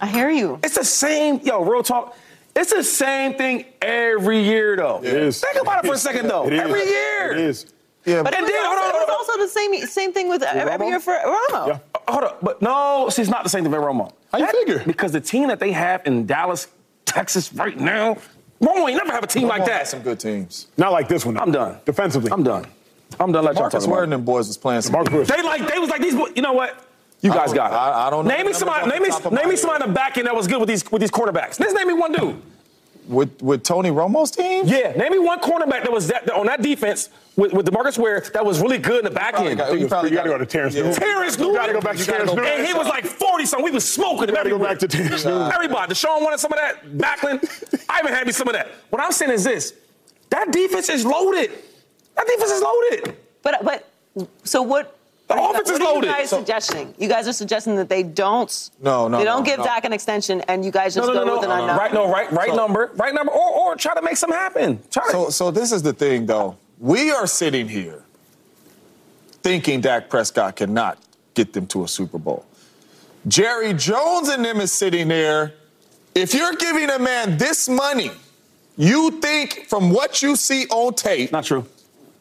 I 0.00 0.06
hear 0.08 0.30
you. 0.30 0.58
It's 0.64 0.74
the 0.76 0.84
same, 0.84 1.40
yo, 1.40 1.62
real 1.64 1.82
talk. 1.82 2.16
It's 2.54 2.72
the 2.72 2.82
same 2.84 3.34
thing 3.34 3.64
every 3.80 4.42
year, 4.42 4.76
though. 4.76 4.98
It 5.02 5.14
is. 5.14 5.40
Think 5.40 5.60
about 5.62 5.84
it 5.84 5.88
for 5.88 5.94
a 5.94 5.98
second, 6.08 6.28
though. 6.28 6.46
It 6.46 6.52
is. 6.54 6.60
Every 6.60 6.84
year. 6.84 7.32
It 7.32 7.38
is. 7.38 7.66
Yeah, 8.04 8.22
But 8.24 8.34
And 8.34 8.40
it 8.40 8.42
was, 8.42 8.50
then- 8.50 8.64
hold 8.66 8.78
also, 8.78 8.82
on, 8.82 8.88
it 8.88 8.92
was 8.94 9.08
hold 9.08 9.10
on. 9.10 9.16
also 9.16 9.38
the 9.38 9.48
same 9.48 9.86
same 9.86 10.12
thing 10.12 10.28
with 10.28 10.42
every 10.42 10.86
Romo? 10.86 10.88
year 10.88 11.00
for 11.00 11.12
Romo. 11.14 11.66
Yeah. 11.68 11.78
Uh, 11.94 11.98
hold 12.12 12.24
up, 12.24 12.38
but 12.42 12.60
no, 12.60 13.08
see, 13.10 13.22
it's 13.22 13.30
not 13.30 13.44
the 13.44 13.48
same 13.48 13.62
thing 13.62 13.70
with 13.70 13.80
Romo. 13.80 14.12
How 14.32 14.38
you 14.38 14.46
That- 14.46 14.54
figure? 14.56 14.82
Because 14.84 15.12
the 15.12 15.20
team 15.20 15.46
that 15.48 15.60
they 15.60 15.70
have 15.70 16.04
in 16.04 16.26
Dallas, 16.26 16.66
Texas 17.04 17.52
right 17.52 17.78
now, 17.78 18.16
Romo 18.60 18.88
ain't 18.88 18.96
never 18.98 19.12
have 19.12 19.22
a 19.22 19.28
team 19.28 19.46
like 19.46 19.64
that. 19.66 19.78
had 19.78 19.86
some 19.86 20.02
good 20.02 20.18
teams. 20.18 20.66
Not 20.76 20.90
like 20.92 21.06
this 21.08 21.24
one. 21.24 21.36
though. 21.36 21.42
I'm 21.42 21.52
done. 21.52 21.78
Defensively. 21.84 22.32
I'm 22.32 22.42
done. 22.42 22.66
I'm 23.20 23.30
done. 23.30 23.44
Let 23.44 23.54
y'all 23.54 23.62
Marcus 23.64 23.84
talk 23.84 23.90
Ware 23.92 24.00
about 24.00 24.04
and 24.04 24.12
them 24.14 24.24
boys 24.24 24.48
was 24.48 24.56
playing 24.58 24.82
some. 24.82 24.92
Marcus 24.92 25.12
Ware. 25.14 25.24
They 25.24 25.42
like 25.42 25.66
they 25.72 25.78
was 25.78 25.88
like 25.90 26.00
these. 26.02 26.14
boys- 26.16 26.32
You 26.34 26.42
know 26.42 26.54
what? 26.54 26.74
You 27.22 27.30
guys 27.30 27.46
don't- 27.46 27.56
got 27.56 27.72
it. 27.72 27.76
I- 27.76 28.06
I 28.06 28.10
don't 28.10 28.26
know 28.26 28.34
Name 28.36 28.46
me 28.46 28.52
somebody. 28.52 28.88
Name 28.90 29.02
me. 29.02 29.08
off 29.08 29.22
the 29.22 29.30
Name 29.30 29.48
me 29.48 29.56
somebody 29.56 29.84
in 29.84 29.90
the 29.90 29.94
back 29.94 30.18
end 30.18 30.26
that 30.26 30.34
was 30.36 30.46
good 30.46 30.58
with 30.60 30.68
these 30.68 30.84
with 30.90 31.00
these 31.00 31.10
quarterbacks. 31.10 31.58
Let's 31.60 31.72
name 31.72 31.88
me 31.88 31.94
one 31.94 32.12
dude. 32.12 32.42
With 33.08 33.42
with 33.42 33.64
Tony 33.64 33.90
Romo's 33.90 34.30
team? 34.30 34.64
Yeah, 34.66 34.92
name 34.92 35.10
me 35.12 35.18
one 35.18 35.40
cornerback 35.40 35.82
that 35.82 35.90
was 35.92 36.06
that, 36.08 36.30
on 36.30 36.46
that 36.46 36.62
defense 36.62 37.08
with, 37.34 37.52
with 37.52 37.66
DeMarcus 37.66 37.98
Ware 37.98 38.20
that 38.32 38.44
was 38.46 38.60
really 38.60 38.78
good 38.78 38.98
in 39.00 39.04
the 39.04 39.10
back 39.10 39.38
end. 39.40 39.58
got- 39.58 39.76
You 39.78 39.88
probably 39.88 40.10
got 40.10 40.22
to 40.22 40.28
go 40.30 40.38
to 40.38 40.46
Terrence 40.46 40.74
Yeah. 40.76 40.82
Newman. 40.82 40.96
Terrence 41.00 41.36
You 41.38 41.44
Newman. 41.46 41.60
got 41.60 41.66
to 41.66 41.72
go 41.72 41.80
back 41.80 41.96
to 41.96 42.04
Terrence 42.04 42.32
Newman. 42.32 42.44
And 42.52 42.66
he 42.66 42.74
was 42.74 42.86
like 42.86 43.04
40 43.04 43.46
something. 43.46 43.64
We 43.64 43.70
was 43.72 43.88
smoking 43.92 44.28
him 44.28 44.34
gotta 44.36 44.50
go 44.50 44.54
everywhere. 44.56 44.68
back 44.70 44.78
to 44.80 44.88
Terrence 44.88 45.24
Newman. 45.24 45.50
Everybody. 45.54 45.92
Deshaun 45.94 46.22
wanted 46.22 46.38
some 46.38 46.52
of 46.52 46.58
that. 46.60 46.84
Backlund. 46.96 47.84
I 47.88 47.98
even 48.00 48.12
had 48.12 48.24
me 48.26 48.32
some 48.32 48.46
of 48.46 48.54
that. 48.54 48.68
What 48.90 49.02
I'm 49.02 49.10
saying 49.12 49.32
is 49.32 49.42
this 49.44 49.74
that 50.30 50.52
defense 50.52 50.88
is 50.88 51.04
loaded. 51.04 51.50
That 52.16 52.26
defense 52.26 52.50
is 52.52 52.62
loaded. 52.62 53.16
But 53.42 53.64
but 53.64 53.88
so 54.44 54.62
what? 54.62 54.96
The 55.34 55.40
what 55.40 55.42
are 55.42 55.46
you- 55.46 55.50
offense 55.62 55.70
is 55.70 55.78
what 55.80 55.88
are 55.88 55.94
loaded. 55.94 56.06
You 56.08 56.12
guys 56.14 56.30
So- 56.30 56.38
suggesting? 56.38 56.94
You 56.98 57.08
guys 57.08 57.28
are 57.28 57.32
suggesting 57.32 57.76
that 57.76 57.88
they 57.88 58.02
don't. 58.02 58.70
No, 58.80 59.08
no, 59.08 59.18
They 59.18 59.24
don't 59.24 59.40
no, 59.40 59.44
give 59.44 59.58
no. 59.58 59.64
Dak 59.64 59.84
an 59.84 59.92
extension, 59.92 60.40
and 60.42 60.64
you 60.64 60.70
guys 60.70 60.94
just 60.94 61.06
No, 61.06 61.12
no, 61.12 61.20
go 61.20 61.26
no, 61.26 61.38
with 61.38 61.48
no. 61.48 61.54
an 61.54 61.60
unknown. 61.62 61.76
Right, 61.78 61.92
no, 61.94 62.10
right, 62.10 62.32
right 62.32 62.50
So- 62.50 62.56
number, 62.56 62.90
right 62.96 63.14
number, 63.14 63.32
or, 63.32 63.50
or 63.70 63.76
try 63.76 63.94
to 63.94 64.02
make 64.02 64.16
some 64.16 64.30
happen. 64.32 64.82
Try 64.90 65.04
to. 65.06 65.10
So, 65.12 65.30
so 65.30 65.50
this 65.50 65.72
is 65.72 65.82
the 65.82 65.92
thing, 65.92 66.26
though. 66.26 66.56
We 66.78 67.10
are 67.10 67.26
sitting 67.26 67.68
here 67.68 68.02
thinking 69.42 69.80
Dak 69.80 70.08
Prescott 70.08 70.56
cannot 70.56 70.98
get 71.34 71.52
them 71.52 71.66
to 71.68 71.84
a 71.84 71.88
Super 71.88 72.18
Bowl. 72.18 72.44
Jerry 73.28 73.72
Jones 73.72 74.28
and 74.28 74.44
them 74.44 74.60
is 74.60 74.72
sitting 74.72 75.08
there. 75.08 75.54
If 76.14 76.34
you're 76.34 76.52
giving 76.54 76.90
a 76.90 76.98
man 76.98 77.38
this 77.38 77.68
money, 77.68 78.10
you 78.76 79.10
think 79.20 79.66
from 79.68 79.90
what 79.90 80.22
you 80.22 80.36
see 80.36 80.66
on 80.66 80.94
tape 80.94 81.32
Not 81.32 81.44
true. 81.44 81.64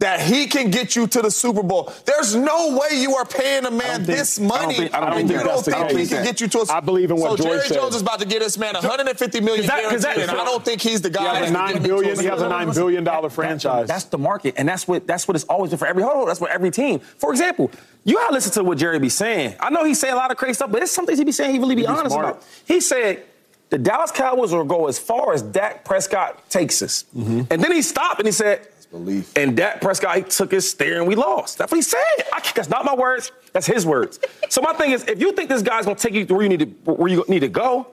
That 0.02 0.20
he 0.20 0.48
can 0.48 0.72
get 0.72 0.96
you 0.96 1.06
to 1.06 1.22
the 1.22 1.30
Super 1.30 1.62
Bowl. 1.62 1.94
There's 2.06 2.36
no 2.36 2.76
way 2.76 3.00
you 3.00 3.16
are 3.16 3.24
paying 3.24 3.66
a 3.66 3.72
man 3.72 4.04
think- 4.04 4.08
this 4.08 4.40
I 4.40 4.42
don't 4.42 4.48
money 4.48 4.74
think- 4.76 4.96
I 4.96 5.00
don't 5.00 5.10
and 5.20 5.30
think 5.30 5.40
you 5.40 5.48
don't 5.48 5.64
think 5.64 6.00
he 6.00 6.08
can 6.08 6.24
get 6.24 6.42
you 6.42 6.48
to 6.48 6.60
a 6.62 6.66
I 6.74 6.80
believe 6.80 7.12
in 7.12 7.18
what 7.18 7.38
So 7.38 7.38
George 7.38 7.50
Jerry 7.50 7.68
said. 7.68 7.78
Jones 7.78 7.96
is 7.96 8.02
about 8.02 8.20
to 8.20 8.26
get 8.26 8.40
this 8.40 8.58
man 8.58 8.74
150 8.74 9.40
million 9.42 9.62
Is 9.64 9.68
that- 9.70 9.94
is 9.94 10.02
that- 10.02 10.16
guaranteed, 10.16 10.30
and 10.30 10.42
I 10.42 10.44
don't 10.44 10.66
think 10.66 10.82
he's 10.82 11.02
the 11.02 11.12
guy. 11.12 11.22
He 11.22 11.28
has 11.28 11.36
that's 11.40 11.52
a 11.52 11.54
gonna 11.54 11.66
nine 11.66 11.68
get 11.74 11.78
him 11.78 11.84
to 11.84 11.90
billion. 11.90 12.20
He 12.20 12.26
has 12.26 12.42
a 12.42 12.50
nine 12.50 12.72
billion 12.72 13.04
dollar 13.04 13.30
franchise. 13.30 13.88
That's 13.88 14.06
the 14.06 14.18
market, 14.18 14.56
and 14.58 14.68
that's 14.68 14.88
what 14.88 15.06
that's 15.06 15.28
what 15.28 15.36
it's 15.36 15.46
always 15.46 15.70
been 15.70 15.78
for 15.78 15.88
every 15.88 16.02
hold 16.02 16.28
That's 16.30 16.42
what 16.42 16.50
every 16.50 16.72
team. 16.72 17.00
For 17.20 17.30
example, 17.32 17.70
you 18.04 18.16
gotta 18.16 18.34
listen 18.34 18.52
to 18.54 18.64
what 18.64 18.80
Jerry 18.80 18.98
be 18.98 19.10
saying. 19.10 19.56
I 19.60 19.70
know 19.70 19.84
he 19.86 19.94
say 19.94 20.10
a 20.10 20.16
lot 20.16 20.32
of 20.32 20.38
crazy 20.38 20.56
stuff, 20.56 20.72
but 20.72 20.80
there's 20.80 20.90
some 20.90 21.06
things 21.06 21.20
he 21.20 21.26
be 21.26 21.32
saying 21.32 21.52
he 21.52 21.60
really 21.60 21.76
be, 21.76 21.84
be 21.84 21.88
honest 21.88 22.14
smart. 22.16 22.26
about. 22.26 22.44
He 22.66 22.82
said 22.82 23.22
the 23.70 23.78
Dallas 23.78 24.10
Cowboys 24.10 24.52
will 24.52 24.64
go 24.66 24.88
as 24.88 24.98
far 24.98 25.32
as 25.34 25.44
Dak 25.44 25.86
Prescott 25.86 26.50
takes 26.50 26.82
us, 26.82 27.06
mm-hmm. 27.16 27.42
and 27.52 27.64
then 27.64 27.72
he 27.72 27.84
stopped 27.84 28.20
and 28.20 28.28
he 28.28 28.32
said. 28.32 28.68
Belief. 28.92 29.36
And 29.38 29.58
Dak 29.58 29.82
Prescott, 29.82 30.30
took 30.30 30.52
his 30.52 30.70
stare 30.70 31.00
and 31.00 31.08
we 31.08 31.16
lost. 31.16 31.58
That's 31.58 31.72
what 31.72 31.78
he 31.78 31.82
said. 31.82 32.00
I, 32.34 32.42
that's 32.54 32.70
not 32.70 32.86
my 32.86 32.94
words. 32.94 33.32
That's 33.54 33.66
his 33.66 33.86
words. 33.86 34.20
so 34.50 34.62
my 34.62 34.74
thing 34.74 34.92
is, 34.92 35.04
if 35.08 35.20
you 35.20 35.32
think 35.32 35.50
this 35.50 35.62
guy's 35.62 35.86
gonna 35.86 35.96
take 35.96 36.14
you 36.14 36.26
to 36.26 36.34
where 36.34 36.44
you 36.44 36.50
need 36.50 36.60
to 36.60 36.92
where 36.92 37.10
you 37.10 37.24
need 37.28 37.40
to 37.40 37.48
go, 37.48 37.88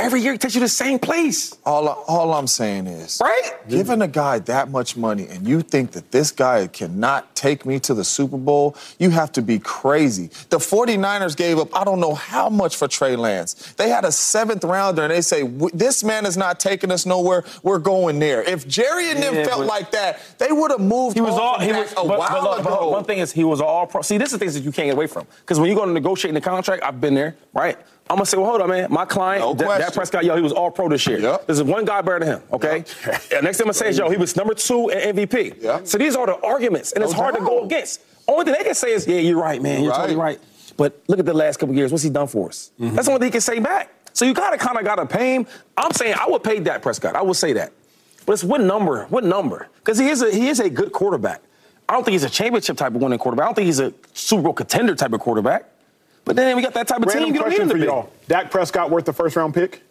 every 0.00 0.20
year 0.20 0.32
he 0.32 0.38
takes 0.38 0.54
you 0.54 0.60
to 0.60 0.64
the 0.64 0.68
same 0.68 0.98
place, 0.98 1.56
All, 1.64 1.88
all 1.88 2.32
I'm 2.34 2.46
saying 2.46 2.86
is, 2.86 3.20
right? 3.22 3.52
giving 3.68 4.02
a 4.02 4.08
guy 4.08 4.38
that 4.40 4.70
much 4.70 4.96
money 4.96 5.26
and 5.28 5.46
you 5.46 5.60
think 5.60 5.92
that 5.92 6.10
this 6.10 6.30
guy 6.32 6.66
cannot 6.66 7.34
take 7.36 7.64
me 7.64 7.78
to 7.80 7.94
the 7.94 8.04
Super 8.04 8.36
Bowl, 8.36 8.76
you 8.98 9.10
have 9.10 9.30
to 9.32 9.42
be 9.42 9.58
crazy. 9.58 10.28
The 10.48 10.58
49ers 10.58 11.36
gave 11.36 11.58
up, 11.58 11.74
I 11.76 11.84
don't 11.84 12.00
know 12.00 12.14
how 12.14 12.48
much 12.48 12.76
for 12.76 12.88
Trey 12.88 13.16
Lance. 13.16 13.54
They 13.76 13.88
had 13.88 14.04
a 14.04 14.12
seventh 14.12 14.64
rounder 14.64 15.02
and 15.02 15.10
they 15.10 15.20
say, 15.20 15.42
this 15.72 16.02
man 16.04 16.26
is 16.26 16.36
not 16.36 16.60
taking 16.60 16.90
us 16.90 17.06
nowhere. 17.06 17.44
We're 17.62 17.78
going 17.78 18.18
there. 18.18 18.42
If 18.42 18.66
Jerry 18.66 19.10
and 19.10 19.22
them 19.22 19.34
Yeah, 19.34 19.44
felt 19.46 19.66
like 19.66 19.90
that, 19.92 20.20
they 20.38 20.52
would 20.52 20.70
have 20.70 20.80
moved 20.80 21.16
He 21.16 21.20
was 21.20 21.34
all 21.34 21.58
he 21.60 21.72
was, 21.72 21.92
a 21.92 21.94
but, 21.96 22.06
while 22.18 22.28
but 22.30 22.42
look, 22.42 22.64
but 22.64 22.72
ago. 22.72 22.88
one 22.90 23.04
thing 23.04 23.18
is 23.18 23.32
he 23.32 23.44
was 23.44 23.60
all 23.60 23.86
pro. 23.86 24.02
See, 24.02 24.18
this 24.18 24.32
is 24.32 24.38
things 24.38 24.54
that 24.54 24.60
you 24.64 24.72
can't 24.72 24.86
get 24.86 24.94
away 24.94 25.06
from. 25.06 25.26
Because 25.40 25.60
when 25.60 25.68
you 25.68 25.74
go 25.76 25.84
to 25.84 25.92
negotiating 25.92 26.34
the 26.34 26.40
contract, 26.40 26.82
I've 26.82 27.00
been 27.00 27.14
there, 27.14 27.36
right? 27.52 27.78
I'm 28.10 28.16
gonna 28.16 28.26
say, 28.26 28.36
well, 28.38 28.46
hold 28.46 28.60
on, 28.60 28.68
man. 28.70 28.88
My 28.90 29.04
client, 29.04 29.44
No 29.44 29.54
Dak- 29.54 29.94
Prescott, 29.94 30.24
yo, 30.24 30.34
he 30.34 30.42
was 30.42 30.52
all 30.52 30.68
pro 30.70 30.88
this 30.88 31.06
year. 31.06 31.20
Yep. 31.20 31.48
is 31.48 31.62
one 31.62 31.84
guy 31.84 32.00
better 32.00 32.18
than 32.18 32.28
him, 32.28 32.42
okay? 32.52 32.78
and 33.32 33.44
next 33.44 33.58
thing 33.58 33.64
I'm 33.64 33.66
gonna 33.66 33.74
say 33.74 33.90
is, 33.90 33.98
yo, 33.98 34.10
he 34.10 34.16
was 34.16 34.34
number 34.34 34.52
two 34.52 34.88
in 34.88 35.14
MVP. 35.14 35.62
Yep. 35.62 35.86
So 35.86 35.96
these 35.96 36.16
are 36.16 36.26
the 36.26 36.36
arguments, 36.40 36.90
and 36.90 37.02
No 37.02 37.06
it's 37.06 37.14
hard 37.14 37.36
to 37.36 37.40
go 37.40 37.64
against. 37.64 38.00
Only 38.26 38.46
thing 38.46 38.54
they 38.58 38.64
can 38.64 38.74
say 38.74 38.92
is, 38.92 39.06
yeah, 39.06 39.20
you're 39.20 39.40
right, 39.40 39.62
man. 39.62 39.84
You're 39.84 39.92
totally 39.94 40.16
Right. 40.16 40.40
But 40.76 41.00
look 41.06 41.20
at 41.20 41.26
the 41.26 41.34
last 41.34 41.58
couple 41.58 41.74
years. 41.74 41.92
What's 41.92 42.02
he 42.02 42.10
done 42.10 42.26
for 42.26 42.48
us? 42.48 42.72
Mm-hmm. 42.80 42.94
That's 42.96 43.06
the 43.06 43.12
only 43.12 43.20
thing 43.20 43.28
he 43.28 43.32
can 43.32 43.40
say 43.42 43.60
back. 43.60 43.94
So 44.12 44.24
you 44.24 44.34
gotta 44.34 44.58
kind 44.58 44.76
of 44.76 44.84
gotta 44.84 45.06
pay 45.06 45.34
him. 45.34 45.46
I'm 45.76 45.92
saying 45.92 46.14
I 46.18 46.28
would 46.28 46.42
pay 46.42 46.58
Dak 46.58 46.82
Prescott. 46.82 47.14
I 47.14 47.22
would 47.22 47.36
say 47.36 47.52
that. 47.52 47.72
But 48.26 48.32
it's 48.32 48.44
what 48.44 48.60
number? 48.60 49.04
What 49.06 49.22
number? 49.22 49.68
Because 49.78 49.98
he 49.98 50.08
is 50.08 50.22
a 50.22 50.30
he 50.34 50.48
is 50.48 50.58
a 50.58 50.68
good 50.68 50.90
quarterback. 50.92 51.42
I 51.88 51.92
don't 51.92 52.04
think 52.04 52.12
he's 52.12 52.24
a 52.24 52.30
championship 52.30 52.76
type 52.76 52.94
of 52.94 53.02
winning 53.02 53.18
quarterback. 53.18 53.44
I 53.44 53.48
don't 53.48 53.54
think 53.54 53.66
he's 53.66 53.80
a 53.80 53.92
Super 54.14 54.42
Bowl 54.42 54.52
contender 54.52 54.94
type 54.94 55.12
of 55.12 55.20
quarterback. 55.20 55.64
But 56.24 56.36
then 56.36 56.54
we 56.56 56.62
got 56.62 56.74
that 56.74 56.86
type 56.88 56.98
of 57.00 57.06
Random 57.06 57.24
team. 57.26 57.34
You 57.34 57.40
don't 57.40 57.48
need 57.50 57.56
question 57.56 57.62
him 57.62 57.68
to 57.68 57.74
for 57.74 57.78
be. 57.80 57.86
y'all. 57.86 58.10
Dak 58.28 58.50
Prescott 58.50 58.90
worth 58.90 59.04
the 59.04 59.12
first 59.12 59.36
round 59.36 59.54
pick? 59.54 59.82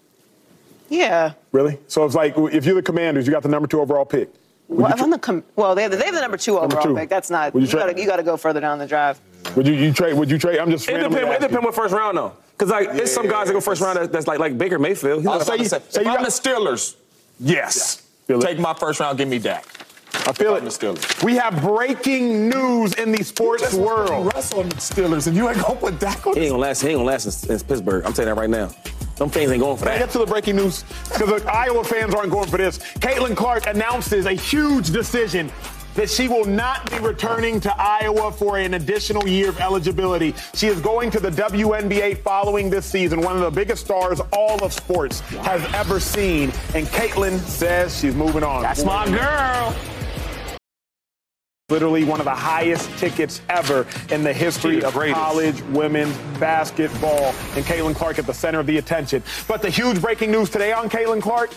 Yeah. 0.90 1.34
Really? 1.52 1.78
So 1.88 2.06
it's 2.06 2.16
like 2.16 2.34
if 2.38 2.66
you're 2.66 2.76
the 2.76 2.82
Commanders, 2.82 3.28
you 3.28 3.34
got 3.34 3.44
the 3.44 3.50
number 3.50 3.68
two 3.68 3.80
overall 3.82 4.06
pick. 4.06 4.30
Would 4.68 4.80
Well, 4.80 4.98
you, 4.98 5.12
the 5.12 5.20
com- 5.20 5.44
well, 5.56 5.74
they 5.76 5.82
have 5.84 5.92
the, 5.92 5.98
they 5.98 6.06
have 6.06 6.14
the 6.16 6.22
number 6.22 6.38
two 6.38 6.54
Number 6.54 6.66
overall 6.78 6.84
two. 6.94 6.96
pick. 6.96 7.10
That's 7.10 7.30
not. 7.30 7.54
Would 7.54 7.62
you 7.62 7.66
You, 7.68 7.72
trade- 7.72 7.80
gotta, 7.82 8.00
you 8.02 8.08
gotta 8.08 8.24
go 8.24 8.38
further 8.38 8.60
down 8.60 8.78
the 8.80 8.86
drive. 8.88 9.20
would 9.56 9.68
you, 9.68 9.74
you 9.74 9.92
trade? 9.94 10.14
Would 10.14 10.30
you 10.30 10.38
trade? 10.38 10.60
I'm 10.60 10.70
just. 10.72 10.88
It 10.88 10.94
randomly 10.94 11.20
depends. 11.22 11.32
It 11.32 11.36
asking. 11.44 11.48
depends 11.58 11.66
what 11.66 11.76
first 11.76 11.94
round 11.94 12.18
though. 12.18 12.34
Because 12.58 12.70
like, 12.72 12.94
there's 12.94 13.12
some 13.12 13.28
guys 13.28 13.48
that 13.48 13.54
go 13.54 13.62
first 13.62 13.82
round 13.82 13.98
that- 13.98 14.12
that's 14.12 14.28
like 14.28 14.40
like 14.40 14.58
Baker 14.58 14.78
Mayfield. 14.80 15.20
He's 15.20 15.28
I'll 15.28 15.38
not- 15.40 15.48
say, 15.48 15.58
say, 15.64 15.80
say 15.90 16.02
if 16.02 16.06
you 16.06 16.12
I'm 16.12 16.18
got- 16.18 16.26
the 16.26 16.32
Steelers, 16.32 16.96
yes. 17.40 18.04
Feel 18.28 18.40
it. 18.40 18.46
take 18.46 18.60
my 18.60 18.74
first 18.76 19.00
round, 19.00 19.18
give 19.18 19.28
me 19.28 19.40
Dak. 19.40 19.66
I 20.14 20.34
feel 20.34 20.56
I'm 20.56 20.62
the 20.62 20.68
it. 20.68 20.74
Steelers. 20.74 21.24
We 21.24 21.36
have 21.36 21.62
breaking 21.62 22.50
news 22.50 22.94
in 22.94 23.12
the 23.12 23.24
sports 23.24 23.74
world. 23.74 24.28
Russ 24.34 24.54
on 24.54 24.70
the 24.70 24.76
Steelers, 24.76 25.28
and 25.28 25.36
you 25.36 25.50
ain't 25.50 25.62
gonna 25.62 25.80
put 25.80 26.00
Dak 26.00 26.26
on 26.26 26.36
He 26.36 26.42
ain't 26.42 26.50
gonna 26.52 26.62
last. 26.62 26.82
He 26.82 26.90
ain't 26.90 26.98
gonna 26.98 27.08
last 27.08 27.46
in, 27.46 27.52
in 27.52 27.60
Pittsburgh. 27.60 28.06
I'm 28.06 28.14
telling 28.14 28.30
you 28.30 28.36
that 28.36 28.42
right 28.42 28.50
now. 28.50 28.70
Them 29.18 29.30
fans 29.30 29.52
ain't 29.52 29.62
going 29.62 29.78
for 29.78 29.84
Can 29.84 29.94
I 29.94 29.98
that. 29.98 30.06
get 30.06 30.10
to 30.12 30.20
the 30.20 30.26
breaking 30.26 30.56
news? 30.56 30.84
Because 31.12 31.42
the 31.44 31.52
Iowa 31.52 31.84
fans 31.84 32.14
aren't 32.16 32.32
going 32.32 32.48
for 32.50 32.58
this. 32.58 32.78
Caitlin 32.78 33.36
Clark 33.36 33.68
announces 33.68 34.26
a 34.26 34.32
huge 34.32 34.92
decision 34.92 35.52
that 35.96 36.10
she 36.10 36.30
will 36.30 36.46
not 36.46 36.90
be 36.90 36.98
returning 37.00 37.60
to 37.60 37.76
Iowa 37.82 38.32
for 38.32 38.58
an 38.58 38.76
additional 38.76 39.28
year 39.28 39.50
of 39.50 39.60
eligibility. 39.60 40.34
She 40.54 40.68
is 40.68 40.80
going 40.80 41.12
to 41.12 41.20
the 41.20 41.30
WNBA 41.32 42.20
following 42.20 42.70
this 42.70 42.86
season, 42.86 43.22
one 43.22 43.36
of 43.36 43.42
the 43.42 43.52
biggest 43.52 43.86
stars 43.86 44.22
all 44.32 44.64
of 44.64 44.72
sports 44.72 45.20
has 45.20 45.62
ever 45.74 46.00
seen. 46.00 46.52
And 46.74 46.88
Caitlin 46.88 47.40
says 47.40 48.00
she's 48.00 48.16
moving 48.16 48.44
on. 48.44 48.62
That's 48.62 48.86
my 48.86 49.06
girl. 49.10 49.76
Literally 51.70 52.04
one 52.04 52.20
of 52.20 52.26
the 52.26 52.32
highest 52.32 52.90
tickets 52.98 53.42
ever 53.50 53.86
in 54.10 54.24
the 54.24 54.34
history 54.34 54.84
of 54.84 54.94
greatest. 54.94 55.20
college 55.20 55.62
women's 55.64 56.16
basketball. 56.40 57.34
And 57.56 57.66
Caitlin 57.66 57.96
Clark 57.96 58.20
at 58.20 58.26
the 58.26 58.34
center 58.34 58.60
of 58.60 58.66
the 58.66 58.78
attention. 58.78 59.24
But 59.48 59.62
the 59.62 59.70
huge 59.70 60.02
breaking 60.02 60.32
news 60.32 60.50
today 60.50 60.72
on 60.72 60.90
Caitlin 60.90 61.22
Clark 61.22 61.52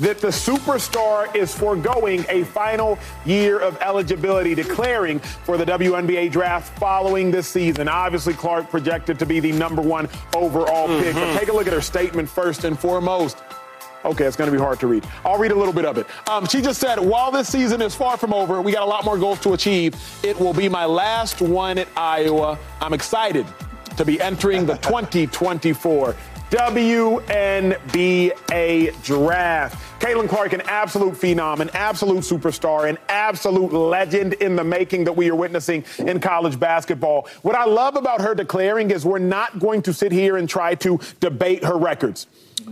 that 0.00 0.18
the 0.18 0.28
superstar 0.28 1.34
is 1.36 1.54
foregoing 1.54 2.24
a 2.30 2.44
final 2.44 2.98
year 3.26 3.58
of 3.58 3.76
eligibility, 3.82 4.54
declaring 4.54 5.18
for 5.18 5.58
the 5.58 5.64
WNBA 5.66 6.32
draft 6.32 6.78
following 6.78 7.30
this 7.30 7.46
season. 7.46 7.86
Obviously, 7.86 8.32
Clark 8.32 8.70
projected 8.70 9.18
to 9.18 9.26
be 9.26 9.40
the 9.40 9.52
number 9.52 9.82
one 9.82 10.08
overall 10.34 10.86
pick. 10.86 11.14
But 11.14 11.22
mm-hmm. 11.22 11.38
take 11.38 11.48
a 11.48 11.52
look 11.52 11.66
at 11.66 11.74
her 11.74 11.82
statement 11.82 12.30
first 12.30 12.64
and 12.64 12.78
foremost. 12.78 13.36
Okay, 14.04 14.24
it's 14.24 14.36
going 14.36 14.50
to 14.50 14.56
be 14.56 14.62
hard 14.62 14.80
to 14.80 14.86
read. 14.86 15.06
I'll 15.24 15.38
read 15.38 15.52
a 15.52 15.54
little 15.54 15.74
bit 15.74 15.84
of 15.84 15.98
it. 15.98 16.06
Um, 16.28 16.46
she 16.46 16.62
just 16.62 16.80
said, 16.80 16.98
while 16.98 17.30
this 17.30 17.48
season 17.48 17.82
is 17.82 17.94
far 17.94 18.16
from 18.16 18.32
over, 18.32 18.62
we 18.62 18.72
got 18.72 18.82
a 18.82 18.86
lot 18.86 19.04
more 19.04 19.18
goals 19.18 19.40
to 19.40 19.52
achieve. 19.52 19.94
It 20.22 20.38
will 20.38 20.54
be 20.54 20.68
my 20.68 20.86
last 20.86 21.42
one 21.42 21.76
at 21.78 21.88
Iowa. 21.96 22.58
I'm 22.80 22.94
excited 22.94 23.46
to 23.96 24.04
be 24.04 24.20
entering 24.20 24.64
the 24.64 24.74
2024 24.78 26.16
WNBA 26.50 28.32
draft. 29.04 30.00
Caitlin 30.00 30.28
Clark, 30.28 30.52
an 30.52 30.62
absolute 30.62 31.14
phenom, 31.14 31.60
an 31.60 31.70
absolute 31.74 32.20
superstar, 32.20 32.88
an 32.88 32.98
absolute 33.08 33.72
legend 33.72 34.32
in 34.34 34.56
the 34.56 34.64
making 34.64 35.04
that 35.04 35.12
we 35.12 35.30
are 35.30 35.34
witnessing 35.36 35.84
in 35.98 36.18
college 36.18 36.58
basketball. 36.58 37.28
What 37.42 37.54
I 37.54 37.66
love 37.66 37.94
about 37.94 38.20
her 38.20 38.34
declaring 38.34 38.90
is 38.90 39.04
we're 39.04 39.18
not 39.18 39.60
going 39.60 39.82
to 39.82 39.92
sit 39.92 40.10
here 40.10 40.38
and 40.38 40.48
try 40.48 40.74
to 40.76 40.98
debate 41.20 41.62
her 41.62 41.76
records. 41.78 42.26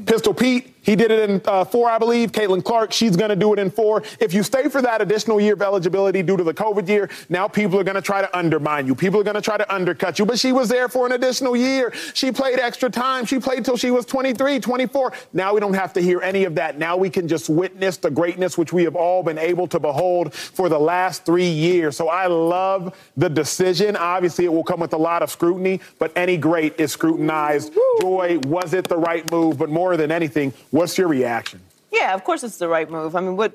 Pistol 0.06 0.34
Pete, 0.34 0.77
he 0.88 0.96
did 0.96 1.10
it 1.10 1.28
in 1.28 1.42
uh, 1.44 1.66
four, 1.66 1.90
I 1.90 1.98
believe. 1.98 2.32
Caitlin 2.32 2.64
Clark, 2.64 2.92
she's 2.92 3.14
going 3.14 3.28
to 3.28 3.36
do 3.36 3.52
it 3.52 3.58
in 3.58 3.70
four. 3.70 4.02
If 4.20 4.32
you 4.32 4.42
stay 4.42 4.70
for 4.70 4.80
that 4.80 5.02
additional 5.02 5.38
year 5.38 5.52
of 5.52 5.60
eligibility 5.60 6.22
due 6.22 6.38
to 6.38 6.42
the 6.42 6.54
COVID 6.54 6.88
year, 6.88 7.10
now 7.28 7.46
people 7.46 7.78
are 7.78 7.84
going 7.84 7.96
to 7.96 8.00
try 8.00 8.22
to 8.22 8.38
undermine 8.38 8.86
you. 8.86 8.94
People 8.94 9.20
are 9.20 9.22
going 9.22 9.34
to 9.34 9.42
try 9.42 9.58
to 9.58 9.74
undercut 9.74 10.18
you. 10.18 10.24
But 10.24 10.38
she 10.38 10.50
was 10.50 10.70
there 10.70 10.88
for 10.88 11.04
an 11.04 11.12
additional 11.12 11.54
year. 11.54 11.92
She 12.14 12.32
played 12.32 12.58
extra 12.58 12.88
time. 12.88 13.26
She 13.26 13.38
played 13.38 13.66
till 13.66 13.76
she 13.76 13.90
was 13.90 14.06
23, 14.06 14.60
24. 14.60 15.12
Now 15.34 15.52
we 15.52 15.60
don't 15.60 15.74
have 15.74 15.92
to 15.92 16.00
hear 16.00 16.22
any 16.22 16.44
of 16.44 16.54
that. 16.54 16.78
Now 16.78 16.96
we 16.96 17.10
can 17.10 17.28
just 17.28 17.50
witness 17.50 17.98
the 17.98 18.10
greatness 18.10 18.56
which 18.56 18.72
we 18.72 18.84
have 18.84 18.96
all 18.96 19.22
been 19.22 19.36
able 19.36 19.66
to 19.68 19.78
behold 19.78 20.32
for 20.32 20.70
the 20.70 20.80
last 20.80 21.26
three 21.26 21.50
years. 21.50 21.98
So 21.98 22.08
I 22.08 22.28
love 22.28 22.98
the 23.14 23.28
decision. 23.28 23.94
Obviously, 23.94 24.46
it 24.46 24.52
will 24.54 24.64
come 24.64 24.80
with 24.80 24.94
a 24.94 24.98
lot 24.98 25.22
of 25.22 25.30
scrutiny, 25.30 25.82
but 25.98 26.16
any 26.16 26.38
great 26.38 26.80
is 26.80 26.92
scrutinized. 26.92 27.74
Joy, 28.00 28.38
was 28.46 28.72
it 28.72 28.88
the 28.88 28.96
right 28.96 29.30
move? 29.30 29.58
But 29.58 29.68
more 29.68 29.98
than 29.98 30.10
anything, 30.10 30.54
what's 30.78 30.96
your 30.96 31.08
reaction? 31.08 31.60
Yeah, 31.90 32.14
of 32.14 32.24
course 32.24 32.44
it's 32.44 32.58
the 32.58 32.68
right 32.68 32.88
move. 32.88 33.16
I 33.16 33.20
mean, 33.20 33.36
what 33.36 33.52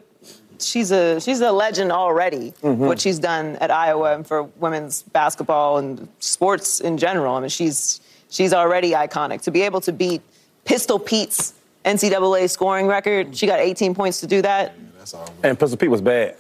she's 0.59 0.91
a 0.91 1.19
she's 1.21 1.41
a 1.41 1.51
legend 1.51 1.91
already. 1.91 2.53
Mm-hmm. 2.61 2.86
What 2.86 2.99
she's 2.99 3.19
done 3.19 3.55
at 3.57 3.71
Iowa 3.71 4.15
and 4.15 4.28
for 4.28 4.43
women's 4.43 5.03
basketball 5.03 5.78
and 5.78 6.07
sports 6.19 6.80
in 6.80 6.97
general. 6.97 7.36
I 7.36 7.39
mean, 7.39 7.49
she's 7.49 8.01
she's 8.30 8.53
already 8.53 8.91
iconic. 8.91 9.41
To 9.43 9.51
be 9.51 9.61
able 9.61 9.82
to 9.82 9.93
beat 9.93 10.21
Pistol 10.65 10.99
Pete's 10.99 11.53
NCAA 11.86 12.49
scoring 12.49 12.88
record, 12.88 13.36
she 13.36 13.45
got 13.45 13.59
18 13.59 13.95
points 13.95 14.19
to 14.21 14.28
do 14.28 14.41
that. 14.41 14.76
And 15.43 15.59
Pistol 15.59 15.78
Pete 15.78 15.89
was 15.89 16.01
bad. 16.01 16.38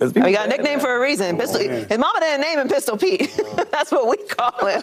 Pistol 0.00 0.14
Pete 0.14 0.22
I 0.22 0.24
mean, 0.24 0.28
he 0.28 0.36
got 0.36 0.46
a 0.46 0.48
nickname 0.48 0.80
for 0.80 0.96
a 0.96 0.98
reason. 0.98 1.36
Pistol, 1.36 1.60
his 1.60 1.98
mama 1.98 2.20
didn't 2.20 2.40
name 2.40 2.58
him 2.58 2.68
Pistol 2.68 2.96
Pete. 2.96 3.30
That's 3.70 3.92
what 3.92 4.08
we 4.08 4.16
call 4.16 4.66
him. 4.66 4.82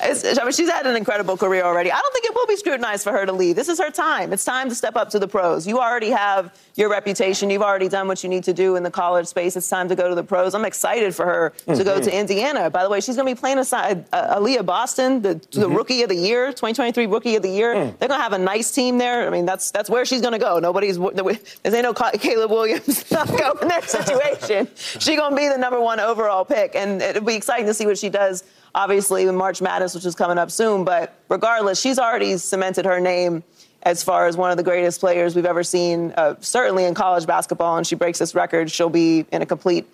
I 0.00 0.14
mean, 0.42 0.52
she's 0.52 0.70
had 0.70 0.86
an 0.86 0.96
incredible 0.96 1.36
career 1.36 1.64
already. 1.64 1.92
I 1.92 2.00
don't 2.00 2.12
think 2.14 2.24
it 2.24 2.34
will 2.34 2.46
be 2.46 2.56
scrutinized 2.56 3.04
for 3.04 3.12
her 3.12 3.26
to 3.26 3.32
leave. 3.32 3.56
This 3.56 3.68
is 3.68 3.78
her 3.78 3.90
time. 3.90 4.32
It's 4.32 4.46
time 4.46 4.70
to 4.70 4.74
step 4.74 4.96
up 4.96 5.10
to 5.10 5.18
the 5.18 5.28
pros. 5.28 5.66
You 5.66 5.80
already 5.80 6.10
have 6.10 6.54
your 6.76 6.88
reputation. 6.88 7.50
You've 7.50 7.62
already 7.62 7.88
done 7.88 8.08
what 8.08 8.22
you 8.22 8.30
need 8.30 8.44
to 8.44 8.54
do 8.54 8.76
in 8.76 8.82
the 8.82 8.90
college 8.90 9.26
space. 9.26 9.54
It's 9.54 9.68
time 9.68 9.88
to 9.90 9.94
go 9.94 10.08
to 10.08 10.14
the 10.14 10.24
pros. 10.24 10.54
I'm 10.54 10.64
excited 10.64 11.14
for 11.14 11.26
her 11.26 11.52
to 11.66 11.84
go 11.84 12.00
to 12.00 12.18
Indiana. 12.18 12.70
By 12.70 12.84
the 12.84 12.88
way, 12.88 13.00
she's 13.00 13.16
going 13.16 13.28
to 13.28 13.34
be 13.34 13.38
playing 13.38 13.58
aside 13.58 14.06
uh, 14.12 14.38
Aliyah 14.38 14.64
Boston, 14.64 15.20
the, 15.20 15.34
the 15.50 15.68
rookie 15.68 16.02
of 16.02 16.08
the 16.08 16.16
year, 16.16 16.48
2023 16.48 17.06
rookie 17.06 17.36
of 17.36 17.42
the 17.42 17.50
year. 17.50 17.74
They're 17.74 18.08
going 18.08 18.18
to 18.18 18.22
have 18.22 18.32
a 18.32 18.38
nice 18.38 18.70
team 18.70 18.96
there. 18.96 19.26
I 19.26 19.30
mean, 19.30 19.44
that's 19.44 19.70
that's 19.70 19.90
where 19.90 20.06
she's 20.06 20.22
going 20.22 20.32
to 20.32 20.38
go. 20.38 20.58
Nobody's 20.58 20.96
there 20.98 21.26
ain't 21.26 21.82
no 21.82 21.92
Caleb 21.92 22.50
Williams 22.50 23.10
not 23.10 23.28
go 23.28 23.52
in 23.60 23.68
their 23.68 23.82
situation. 23.82 24.37
She's 24.76 25.16
going 25.16 25.30
to 25.30 25.36
be 25.36 25.48
the 25.48 25.58
number 25.58 25.80
one 25.80 26.00
overall 26.00 26.44
pick, 26.44 26.74
and 26.74 27.00
it'll 27.02 27.24
be 27.24 27.34
exciting 27.34 27.66
to 27.66 27.74
see 27.74 27.86
what 27.86 27.98
she 27.98 28.08
does. 28.08 28.44
Obviously, 28.74 29.24
with 29.24 29.34
March 29.34 29.62
Madness, 29.62 29.94
which 29.94 30.04
is 30.04 30.14
coming 30.14 30.38
up 30.38 30.50
soon, 30.50 30.84
but 30.84 31.14
regardless, 31.28 31.80
she's 31.80 31.98
already 31.98 32.36
cemented 32.36 32.84
her 32.84 33.00
name 33.00 33.42
as 33.82 34.02
far 34.02 34.26
as 34.26 34.36
one 34.36 34.50
of 34.50 34.56
the 34.56 34.62
greatest 34.62 35.00
players 35.00 35.34
we've 35.34 35.46
ever 35.46 35.62
seen, 35.62 36.12
uh, 36.16 36.34
certainly 36.40 36.84
in 36.84 36.94
college 36.94 37.26
basketball. 37.26 37.76
And 37.76 37.86
she 37.86 37.94
breaks 37.94 38.18
this 38.18 38.34
record, 38.34 38.70
she'll 38.70 38.90
be 38.90 39.24
in 39.32 39.42
a 39.42 39.46
complete 39.46 39.86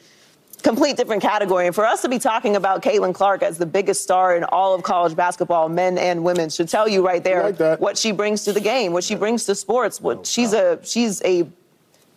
complete 0.65 0.97
different 0.97 1.21
category. 1.23 1.67
And 1.67 1.75
for 1.75 1.85
us 1.85 2.01
to 2.03 2.09
be 2.09 2.19
talking 2.19 2.57
about 2.57 2.83
Caitlin 2.83 3.15
Clark 3.15 3.43
as 3.43 3.59
the 3.59 3.67
biggest 3.67 4.03
star 4.03 4.35
in 4.35 4.45
all 4.45 4.75
of 4.75 4.83
college 4.83 5.15
basketball, 5.15 5.69
men 5.69 5.99
and 5.99 6.25
women, 6.25 6.49
should 6.49 6.71
tell 6.71 6.89
you 6.89 7.07
right 7.07 7.23
there 7.23 7.51
like 7.53 7.79
what 7.81 7.99
she 7.99 8.13
brings 8.13 8.45
to 8.45 8.53
the 8.53 8.61
game, 8.61 8.93
what 8.93 9.05
she 9.05 9.15
brings 9.15 9.45
to 9.45 9.55
sports. 9.55 10.01
What 10.01 10.27
she's 10.27 10.55
a 10.55 10.81
she's 10.83 11.23
a 11.23 11.47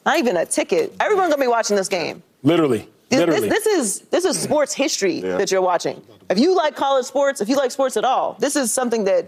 not 0.08 0.18
even 0.20 0.38
a 0.38 0.46
ticket. 0.46 0.96
Everyone's 1.02 1.30
gonna 1.30 1.44
be 1.44 1.48
watching 1.48 1.76
this 1.76 1.90
game. 1.90 2.24
Literally. 2.42 2.88
This, 3.10 3.20
this, 3.20 3.20
Literally. 3.20 3.50
this 3.50 3.66
is 3.68 4.00
this 4.02 4.26
is 4.26 4.40
sports 4.40 4.74
history 4.74 5.20
that 5.20 5.52
you're 5.52 5.62
watching. 5.62 6.02
If 6.30 6.40
you 6.40 6.56
like 6.56 6.76
college 6.76 7.06
sports, 7.06 7.42
if 7.42 7.50
you 7.50 7.56
like 7.58 7.72
sports 7.72 7.98
at 7.98 8.06
all, 8.06 8.36
this 8.40 8.56
is 8.56 8.72
something 8.72 9.04
that 9.04 9.26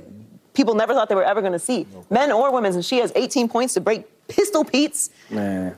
people 0.53 0.75
never 0.75 0.93
thought 0.93 1.09
they 1.09 1.15
were 1.15 1.23
ever 1.23 1.41
going 1.41 1.53
to 1.53 1.59
see, 1.59 1.87
men 2.09 2.31
or 2.31 2.51
women. 2.51 2.73
And 2.73 2.83
she 2.83 2.97
has 2.97 3.13
18 3.15 3.47
points 3.47 3.73
to 3.75 3.81
break 3.81 4.05
Pistol 4.27 4.65
Pete's 4.65 5.09
Man. 5.29 5.77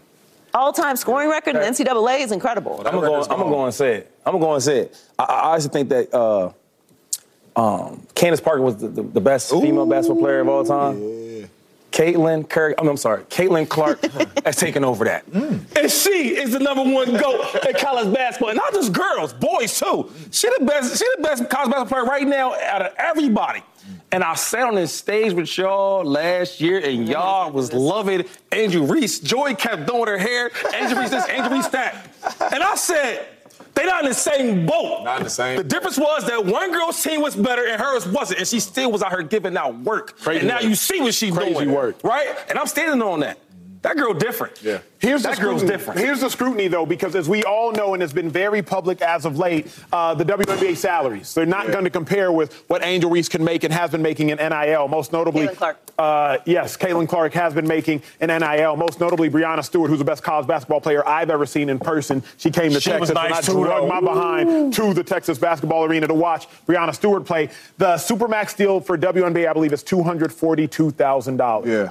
all-time 0.53 0.95
scoring 0.95 1.29
record 1.29 1.55
in 1.55 1.61
the 1.61 1.67
NCAA 1.67 2.21
is 2.21 2.31
incredible. 2.31 2.77
I'm 2.85 2.93
gonna 2.95 3.07
go. 3.07 3.21
I'm 3.21 3.49
go 3.49 3.65
and 3.65 3.73
say 3.73 3.97
it. 3.97 4.11
I'm 4.25 4.33
gonna 4.33 4.45
go 4.45 4.53
and 4.53 4.63
say 4.63 4.79
it. 4.81 4.97
I, 5.17 5.23
I 5.23 5.51
honestly 5.51 5.69
think 5.69 5.89
that 5.89 6.13
uh, 6.13 6.51
um, 7.55 8.05
Candace 8.15 8.41
Parker 8.41 8.61
was 8.61 8.77
the, 8.77 8.87
the, 8.87 9.03
the 9.03 9.21
best 9.21 9.49
female 9.49 9.85
basketball 9.85 10.23
player 10.23 10.39
of 10.39 10.49
all 10.49 10.63
time. 10.63 11.20
Caitlin 11.91 12.47
mean, 12.81 12.89
I'm 12.89 12.97
sorry. 12.97 13.23
Caitlin 13.23 13.67
Clark 13.67 14.01
has 14.45 14.55
taken 14.55 14.83
over 14.83 15.05
that, 15.05 15.29
mm. 15.29 15.59
and 15.77 15.91
she 15.91 16.37
is 16.37 16.51
the 16.51 16.59
number 16.59 16.83
one 16.83 17.17
goat 17.17 17.45
in 17.67 17.75
college 17.75 18.13
basketball. 18.13 18.49
And 18.49 18.57
not 18.57 18.73
just 18.73 18.93
girls, 18.93 19.33
boys 19.33 19.77
too. 19.77 20.09
She 20.31 20.49
the 20.57 20.65
best. 20.65 20.97
She 20.97 21.05
the 21.17 21.23
best 21.23 21.49
college 21.49 21.71
basketball 21.71 21.85
player 21.85 22.05
right 22.05 22.27
now 22.27 22.53
out 22.53 22.81
of 22.81 22.93
everybody. 22.97 23.61
And 24.13 24.23
I 24.23 24.35
sat 24.35 24.67
on 24.67 24.75
this 24.75 24.93
stage 24.93 25.33
with 25.33 25.57
y'all 25.57 26.03
last 26.03 26.61
year, 26.61 26.79
and 26.79 27.07
y'all 27.07 27.51
was 27.51 27.73
loving 27.73 28.25
Angel 28.51 28.85
Reese. 28.85 29.19
Joy 29.19 29.55
kept 29.55 29.87
doing 29.87 30.07
her 30.07 30.17
hair. 30.17 30.51
Angel 30.73 30.99
Reese 30.99 31.09
this, 31.11 31.27
Angel 31.29 31.51
Reese 31.51 31.67
that. 31.69 32.07
And 32.53 32.61
I 32.61 32.75
said, 32.75 33.25
they 33.73 33.85
not 33.85 34.03
in 34.03 34.09
the 34.09 34.15
same 34.15 34.65
boat. 34.65 35.03
Not 35.03 35.19
in 35.19 35.23
the 35.23 35.29
same 35.29 35.57
The 35.57 35.63
difference 35.63 35.97
was 35.97 36.25
that 36.27 36.45
one 36.45 36.71
girl's 36.71 37.01
team 37.01 37.21
was 37.21 37.35
better 37.35 37.65
and 37.67 37.81
hers 37.81 38.07
wasn't, 38.07 38.39
and 38.39 38.47
she 38.47 38.59
still 38.59 38.91
was 38.91 39.01
out 39.01 39.11
here 39.11 39.21
giving 39.23 39.55
out 39.57 39.77
work. 39.79 40.17
Crazy 40.19 40.39
and 40.39 40.47
now 40.49 40.55
work. 40.55 40.63
you 40.63 40.75
see 40.75 40.99
what 41.01 41.13
she's 41.13 41.33
Crazy 41.33 41.53
doing. 41.53 41.71
work. 41.71 42.03
Right? 42.03 42.35
And 42.49 42.57
I'm 42.59 42.67
standing 42.67 43.01
on 43.01 43.21
that. 43.21 43.37
That 43.83 43.97
girl 43.97 44.13
different. 44.13 44.61
Yeah. 44.61 44.79
Here's 44.99 45.23
that 45.23 45.37
the 45.37 45.41
girl's 45.41 45.61
scrutiny. 45.61 45.77
different. 45.77 45.99
Here's 45.99 46.19
the 46.21 46.29
scrutiny, 46.29 46.67
though, 46.67 46.85
because 46.85 47.15
as 47.15 47.27
we 47.27 47.43
all 47.43 47.71
know, 47.71 47.95
and 47.95 48.03
it's 48.03 48.13
been 48.13 48.29
very 48.29 48.61
public 48.61 49.01
as 49.01 49.25
of 49.25 49.39
late, 49.39 49.75
uh, 49.91 50.13
the 50.13 50.23
WNBA 50.23 50.77
salaries. 50.77 51.33
They're 51.33 51.47
not 51.47 51.71
going 51.71 51.85
to 51.85 51.89
compare 51.89 52.31
with 52.31 52.63
what 52.67 52.83
Angel 52.85 53.09
Reese 53.09 53.27
can 53.27 53.43
make 53.43 53.63
and 53.63 53.73
has 53.73 53.89
been 53.89 54.03
making 54.03 54.29
in 54.29 54.37
NIL. 54.37 54.87
Most 54.87 55.11
notably, 55.11 55.47
Caitlin 55.47 55.55
Clark. 55.55 55.77
Uh, 55.97 56.37
yes, 56.45 56.77
Caitlin 56.77 57.07
Clark 57.09 57.33
has 57.33 57.55
been 57.55 57.67
making 57.67 58.03
in 58.19 58.27
NIL. 58.27 58.75
Most 58.75 58.99
notably, 58.99 59.31
Breanna 59.31 59.63
Stewart, 59.63 59.89
who's 59.89 59.99
the 59.99 60.05
best 60.05 60.21
college 60.21 60.45
basketball 60.45 60.81
player 60.81 61.07
I've 61.07 61.31
ever 61.31 61.47
seen 61.47 61.67
in 61.67 61.79
person. 61.79 62.21
She 62.37 62.51
came 62.51 62.71
to 62.73 62.79
She 62.79 62.91
Texas, 62.91 63.15
nice 63.15 63.25
and 63.25 63.33
I 63.33 63.41
too, 63.41 63.63
drug 63.63 63.81
though. 63.83 63.87
my 63.87 63.99
behind 64.01 64.73
to 64.75 64.93
the 64.93 65.03
Texas 65.03 65.39
basketball 65.39 65.85
arena 65.85 66.05
to 66.07 66.13
watch 66.13 66.47
Breanna 66.67 66.93
Stewart 66.93 67.25
play. 67.25 67.49
The 67.79 67.95
Supermax 67.95 68.55
deal 68.55 68.79
for 68.79 68.95
WNBA, 68.95 69.49
I 69.49 69.53
believe, 69.53 69.73
is 69.73 69.81
two 69.81 70.03
hundred 70.03 70.31
forty-two 70.31 70.91
thousand 70.91 71.37
dollars. 71.37 71.67
Yeah. 71.67 71.89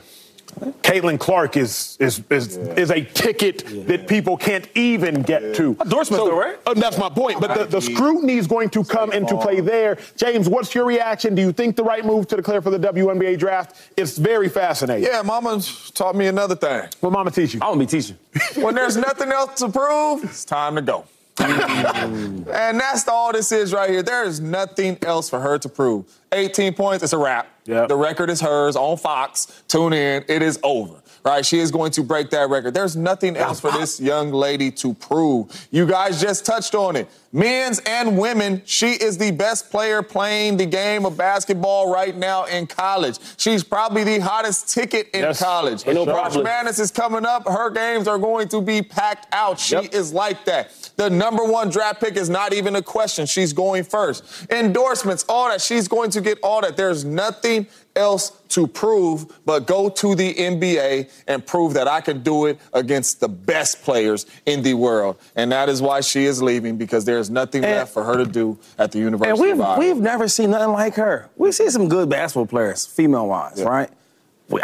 Caitlin 0.82 1.18
Clark 1.18 1.56
is 1.56 1.96
is 2.00 2.22
is, 2.30 2.56
is 2.56 2.90
a 2.90 3.04
ticket 3.04 3.64
that 3.86 4.08
people 4.08 4.36
can't 4.36 4.68
even 4.74 5.22
get 5.22 5.54
to. 5.56 5.76
Endorsement, 5.80 6.24
though, 6.24 6.38
right? 6.38 6.56
uh, 6.66 6.74
that's 6.74 6.98
my 6.98 7.08
point. 7.08 7.40
But 7.40 7.54
the, 7.56 7.64
the 7.64 7.80
scrutiny 7.80 8.36
is 8.36 8.46
going 8.46 8.70
to 8.70 8.84
come 8.84 9.12
into 9.12 9.36
play 9.38 9.60
there. 9.60 9.98
James, 10.16 10.48
what's 10.48 10.74
your 10.74 10.84
reaction? 10.84 11.34
Do 11.34 11.42
you 11.42 11.52
think 11.52 11.76
the 11.76 11.84
right 11.84 12.04
move 12.04 12.28
to 12.28 12.36
declare 12.36 12.60
for 12.62 12.70
the 12.70 12.78
WNBA 12.78 13.38
draft? 13.38 13.90
It's 13.96 14.18
very 14.18 14.48
fascinating. 14.48 15.04
Yeah, 15.04 15.22
Mama 15.22 15.62
taught 15.94 16.16
me 16.16 16.26
another 16.26 16.56
thing. 16.56 16.88
What 17.00 17.12
Mama 17.12 17.30
teach 17.30 17.54
you? 17.54 17.60
I 17.62 17.68
want 17.68 17.80
to 17.80 17.86
be 17.86 18.02
teaching. 18.02 18.18
When 18.62 18.74
there's 18.74 18.96
nothing 18.96 19.30
else 19.32 19.60
to 19.60 19.68
prove, 19.68 20.24
it's 20.24 20.44
time 20.44 20.76
to 20.76 20.82
go. 20.82 21.04
And 21.38 22.80
that's 22.80 23.06
all 23.08 23.32
this 23.32 23.52
is 23.52 23.72
right 23.72 23.90
here. 23.90 24.02
There 24.02 24.24
is 24.24 24.40
nothing 24.40 24.98
else 25.02 25.30
for 25.30 25.40
her 25.40 25.58
to 25.58 25.68
prove. 25.68 26.06
18 26.32 26.74
points, 26.74 27.02
it's 27.02 27.12
a 27.12 27.18
wrap. 27.18 27.48
Yep. 27.66 27.88
The 27.88 27.96
record 27.96 28.30
is 28.30 28.40
hers 28.40 28.76
on 28.76 28.96
Fox. 28.96 29.62
Tune 29.68 29.92
in, 29.92 30.24
it 30.28 30.42
is 30.42 30.58
over. 30.62 31.00
Right? 31.24 31.44
She 31.44 31.58
is 31.58 31.70
going 31.70 31.90
to 31.92 32.02
break 32.02 32.30
that 32.30 32.48
record. 32.48 32.72
There's 32.74 32.96
nothing 32.96 33.36
else 33.36 33.60
for 33.60 33.70
this 33.72 34.00
young 34.00 34.32
lady 34.32 34.70
to 34.72 34.94
prove. 34.94 35.68
You 35.70 35.86
guys 35.86 36.20
just 36.20 36.46
touched 36.46 36.74
on 36.74 36.96
it. 36.96 37.08
Men's 37.32 37.78
and 37.86 38.18
women, 38.18 38.62
she 38.64 38.92
is 38.92 39.16
the 39.18 39.30
best 39.30 39.70
player 39.70 40.02
playing 40.02 40.56
the 40.56 40.66
game 40.66 41.04
of 41.06 41.16
basketball 41.16 41.92
right 41.92 42.16
now 42.16 42.46
in 42.46 42.66
college. 42.66 43.18
She's 43.36 43.62
probably 43.62 44.02
the 44.02 44.18
hottest 44.18 44.68
ticket 44.72 45.10
in 45.10 45.20
Yes. 45.20 45.38
college. 45.40 45.86
No 45.86 46.04
March 46.06 46.16
problem. 46.16 46.44
Madness 46.44 46.78
is 46.80 46.90
coming 46.90 47.24
up. 47.24 47.46
Her 47.46 47.70
games 47.70 48.08
are 48.08 48.18
going 48.18 48.48
to 48.48 48.60
be 48.60 48.82
packed 48.82 49.32
out. 49.32 49.60
She 49.60 49.74
Yep. 49.76 49.94
is 49.94 50.12
like 50.12 50.44
that. 50.46 50.70
The 50.96 51.08
number 51.08 51.44
one 51.44 51.68
draft 51.68 52.00
pick 52.00 52.16
is 52.16 52.28
not 52.28 52.52
even 52.52 52.74
a 52.76 52.82
question. 52.82 53.26
She's 53.26 53.52
going 53.52 53.84
first. 53.84 54.24
Endorsements, 54.50 55.24
all 55.28 55.48
that. 55.50 55.60
She's 55.60 55.86
going 55.86 56.10
to 56.10 56.20
get 56.20 56.38
all 56.42 56.62
that. 56.62 56.76
There's 56.76 57.04
nothing 57.04 57.66
else 58.00 58.30
to 58.48 58.66
prove 58.66 59.26
but 59.46 59.66
go 59.66 59.88
to 59.88 60.14
the 60.16 60.34
NBA 60.34 61.08
and 61.28 61.46
prove 61.46 61.74
that 61.74 61.86
I 61.86 62.00
can 62.00 62.22
do 62.24 62.46
it 62.46 62.58
against 62.72 63.20
the 63.20 63.28
best 63.28 63.82
players 63.82 64.26
in 64.46 64.62
the 64.62 64.74
world. 64.74 65.16
And 65.36 65.52
that 65.52 65.68
is 65.68 65.80
why 65.80 66.00
she 66.00 66.24
is 66.24 66.42
leaving 66.42 66.76
because 66.76 67.04
there's 67.04 67.30
nothing 67.30 67.62
And- 67.64 67.76
left 67.76 67.92
for 67.94 68.02
her 68.02 68.16
to 68.16 68.26
do 68.26 68.58
at 68.78 68.90
the 68.90 68.98
University 68.98 69.30
And 69.30 69.40
we've 69.40 69.54
of 69.60 69.60
Iowa. 69.60 69.78
we've 69.78 70.02
never 70.02 70.26
seen 70.26 70.50
nothing 70.50 70.72
like 70.72 70.94
her. 70.96 71.28
We've 71.36 71.54
seen 71.54 71.70
some 71.70 71.88
good 71.88 72.08
basketball 72.08 72.46
players, 72.46 72.84
female 72.86 73.28
wise, 73.28 73.62
right? 73.62 73.90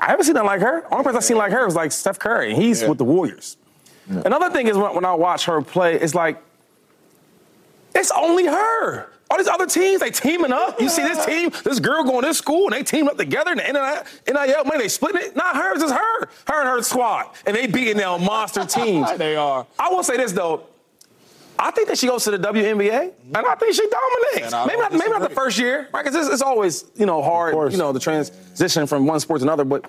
I 0.03 0.07
haven't 0.11 0.25
seen 0.25 0.35
nothing 0.35 0.49
like 0.49 0.63
her. 0.63 0.85
Only 0.91 1.05
person 1.05 1.17
I've 1.19 1.25
seen 1.25 1.37
like 1.37 1.53
her 1.53 1.65
is 1.69 1.77
like 1.77 1.93
Steph 1.93 2.19
Curry, 2.19 2.53
and 2.53 2.61
he's 2.61 2.83
Yeah. 2.83 2.89
with 2.89 2.99
the 2.99 3.05
Warriors. 3.05 3.57
Another 4.09 4.51
thing 4.51 4.67
is 4.67 4.77
when, 4.77 4.95
when 4.97 5.05
I 5.05 5.15
watch 5.15 5.45
her 5.47 5.61
play, 5.63 5.95
it's 5.95 6.15
like 6.15 6.43
it's 7.95 8.11
only 8.11 8.47
her. 8.47 9.09
All 9.29 9.39
these 9.39 9.49
other 9.49 9.67
teams, 9.67 10.01
they 10.01 10.11
teaming 10.11 10.53
up. 10.53 10.81
You 10.81 10.89
see 10.89 11.03
this 11.03 11.25
team, 11.27 11.51
this 11.65 11.81
girl 11.81 12.05
going 12.05 12.23
to 12.23 12.29
this 12.29 12.39
school, 12.39 12.67
and 12.67 12.73
they 12.75 12.83
team 12.85 13.09
up 13.09 13.17
together. 13.17 13.51
And 13.51 13.61
the 13.61 14.05
NIL, 14.27 14.65
money, 14.65 14.79
they 14.79 14.89
splitting 14.89 15.21
it. 15.23 15.37
Not 15.37 15.57
hers, 15.57 15.83
it's 15.83 15.91
her. 15.91 16.21
Her 16.47 16.61
and 16.61 16.69
her 16.69 16.83
squad. 16.83 17.31
And 17.45 17.57
they 17.57 17.67
beating 17.67 17.97
their 17.97 18.19
monster 18.19 18.65
teams. 18.67 19.17
They 19.17 19.35
are. 19.37 19.67
I 19.79 19.89
will 19.89 20.05
say 20.05 20.17
this 20.17 20.33
though. 20.33 20.63
I 21.59 21.71
think 21.71 21.89
that 21.89 21.97
she 21.99 22.07
goes 22.07 22.23
to 22.25 22.33
the 22.33 22.39
WNBA, 22.39 23.13
and 23.29 23.37
I 23.37 23.55
think 23.55 23.75
she 23.75 23.89
dominates. 23.89 24.53
Maybe 24.67 24.79
not, 24.79 24.93
maybe 24.93 25.11
not 25.11 25.23
the 25.27 25.35
first 25.35 25.59
year, 25.59 25.89
right? 25.91 26.05
Because 26.05 26.15
it's, 26.27 26.35
it's 26.35 26.43
always, 26.43 26.85
you 26.97 27.07
know, 27.07 27.23
hard, 27.23 27.73
you 27.73 27.79
know, 27.79 27.93
the 27.93 27.99
transition 28.01 28.87
from 28.87 29.07
one 29.07 29.21
sport 29.21 29.41
to 29.41 29.47
another. 29.47 29.65
But 29.65 29.87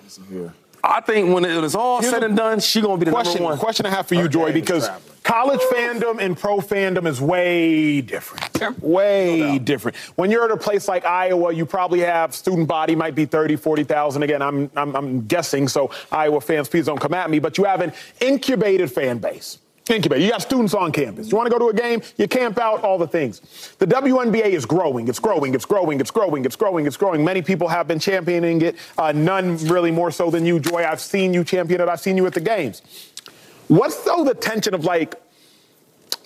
I 0.83 1.01
think 1.01 1.33
when 1.33 1.45
it 1.45 1.63
is 1.63 1.75
all 1.75 2.01
Here's 2.01 2.11
said 2.11 2.23
and 2.23 2.35
done, 2.35 2.59
she 2.59 2.81
gonna 2.81 2.97
be 2.97 3.05
the 3.05 3.11
question, 3.11 3.41
number 3.41 3.49
one. 3.51 3.59
question 3.59 3.85
I 3.85 3.89
have 3.89 4.07
for 4.07 4.15
you, 4.15 4.27
Joy, 4.29 4.53
because 4.53 4.89
college 5.23 5.59
fandom 5.61 6.19
and 6.21 6.37
pro 6.37 6.57
fandom 6.57 7.05
is 7.07 7.19
way 7.19 8.01
different. 8.01 8.81
Way 8.81 9.59
different. 9.59 9.97
When 10.15 10.31
you're 10.31 10.45
at 10.45 10.51
a 10.51 10.57
place 10.57 10.87
like 10.87 11.05
Iowa, 11.05 11.53
you 11.53 11.65
probably 11.65 11.99
have 11.99 12.33
student 12.33 12.67
body 12.67 12.95
might 12.95 13.15
be 13.15 13.25
30, 13.25 13.55
40,000. 13.55 14.23
Again, 14.23 14.41
I'm, 14.41 14.71
I'm, 14.75 14.95
I'm 14.95 15.25
guessing, 15.27 15.67
so 15.67 15.91
Iowa 16.11 16.41
fans, 16.41 16.69
please 16.69 16.85
don't 16.85 16.99
come 16.99 17.13
at 17.13 17.29
me, 17.29 17.39
but 17.39 17.57
you 17.57 17.65
have 17.65 17.81
an 17.81 17.93
incubated 18.21 18.91
fan 18.91 19.17
base. 19.19 19.59
Incubated. 19.89 20.25
You 20.25 20.31
got 20.31 20.41
students 20.41 20.73
on 20.73 20.91
campus. 20.91 21.31
You 21.31 21.37
want 21.37 21.47
to 21.47 21.51
go 21.51 21.59
to 21.59 21.69
a 21.69 21.73
game, 21.73 22.01
you 22.17 22.27
camp 22.27 22.59
out, 22.59 22.83
all 22.83 22.97
the 22.97 23.07
things. 23.07 23.41
The 23.79 23.87
WNBA 23.87 24.47
is 24.47 24.65
growing. 24.65 25.07
It's 25.07 25.19
growing. 25.19 25.53
It's 25.55 25.65
growing. 25.65 25.99
It's 25.99 26.11
growing. 26.11 26.45
It's 26.45 26.55
growing. 26.55 26.85
It's 26.85 26.97
growing. 26.97 27.23
Many 27.23 27.41
people 27.41 27.67
have 27.67 27.87
been 27.87 27.99
championing 27.99 28.61
it. 28.61 28.75
Uh, 28.97 29.11
none 29.11 29.57
really 29.67 29.91
more 29.91 30.11
so 30.11 30.29
than 30.29 30.45
you, 30.45 30.59
Joy. 30.59 30.83
I've 30.85 30.99
seen 30.99 31.33
you 31.33 31.43
champion 31.43 31.81
it. 31.81 31.87
I've 31.87 31.99
seen 31.99 32.17
you 32.17 32.25
at 32.25 32.33
the 32.33 32.41
games. 32.41 32.81
What's 33.67 34.03
though 34.03 34.23
the 34.23 34.33
tension 34.33 34.73
of 34.73 34.85
like 34.85 35.15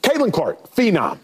Caitlin 0.02 0.34
Clark, 0.34 0.74
phenom? 0.76 1.20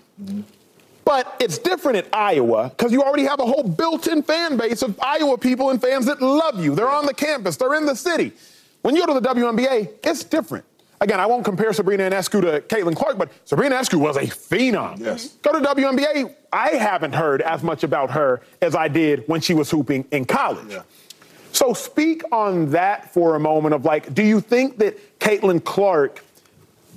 But 1.06 1.38
it's 1.40 1.58
different 1.58 2.00
at 2.00 2.08
Iowa 2.14 2.70
because 2.70 2.92
you 2.92 3.02
already 3.02 3.24
have 3.24 3.40
a 3.40 3.46
whole 3.46 3.64
built-in 3.64 4.24
fan 4.24 4.58
base 4.58 4.82
of 4.82 5.00
Iowa 5.00 5.38
people 5.38 5.70
and 5.70 5.82
fans 5.82 6.06
that 6.08 6.22
love 6.22 6.62
you. 6.62 6.76
They're 6.76 6.90
on 6.90 7.06
the 7.06 7.14
campus. 7.14 7.56
They're 7.56 7.76
in 7.76 7.86
the 7.86 7.96
city. 7.96 8.34
When 8.82 8.96
you 8.96 9.06
go 9.06 9.14
to 9.14 9.20
the 9.20 9.34
WNBA, 9.34 9.90
it's 10.04 10.24
different. 10.24 10.66
Again, 11.00 11.20
I 11.20 11.28
won't 11.28 11.46
compare 11.46 11.72
Sabrina 11.74 12.10
Ionescu 12.10 12.42
to 12.42 12.62
Caitlin 12.62 12.96
Clark, 12.96 13.18
but 13.18 13.32
Sabrina 13.46 13.76
Ionescu 13.76 14.00
was 14.00 14.18
a 14.18 14.22
phenom. 14.22 15.00
Yes. 15.00 15.30
Go 15.44 15.54
to 15.54 15.60
WNBA. 15.60 16.34
I 16.52 16.70
haven't 16.70 17.14
heard 17.14 17.42
as 17.42 17.62
much 17.62 17.84
about 17.84 18.12
her 18.12 18.42
as 18.62 18.74
I 18.76 18.88
did 18.88 19.24
when 19.28 19.42
she 19.42 19.54
was 19.54 19.70
hooping 19.70 20.06
in 20.12 20.26
college. 20.26 20.72
Yeah. 20.72 20.84
So 21.52 21.74
speak 21.74 22.24
on 22.32 22.72
that 22.72 23.14
for 23.14 23.36
a 23.36 23.40
moment 23.40 23.76
of 23.76 23.86
like, 23.86 24.14
do 24.14 24.24
you 24.24 24.42
think 24.42 24.78
that 24.78 25.20
Caitlin 25.20 25.64
Clark 25.64 26.24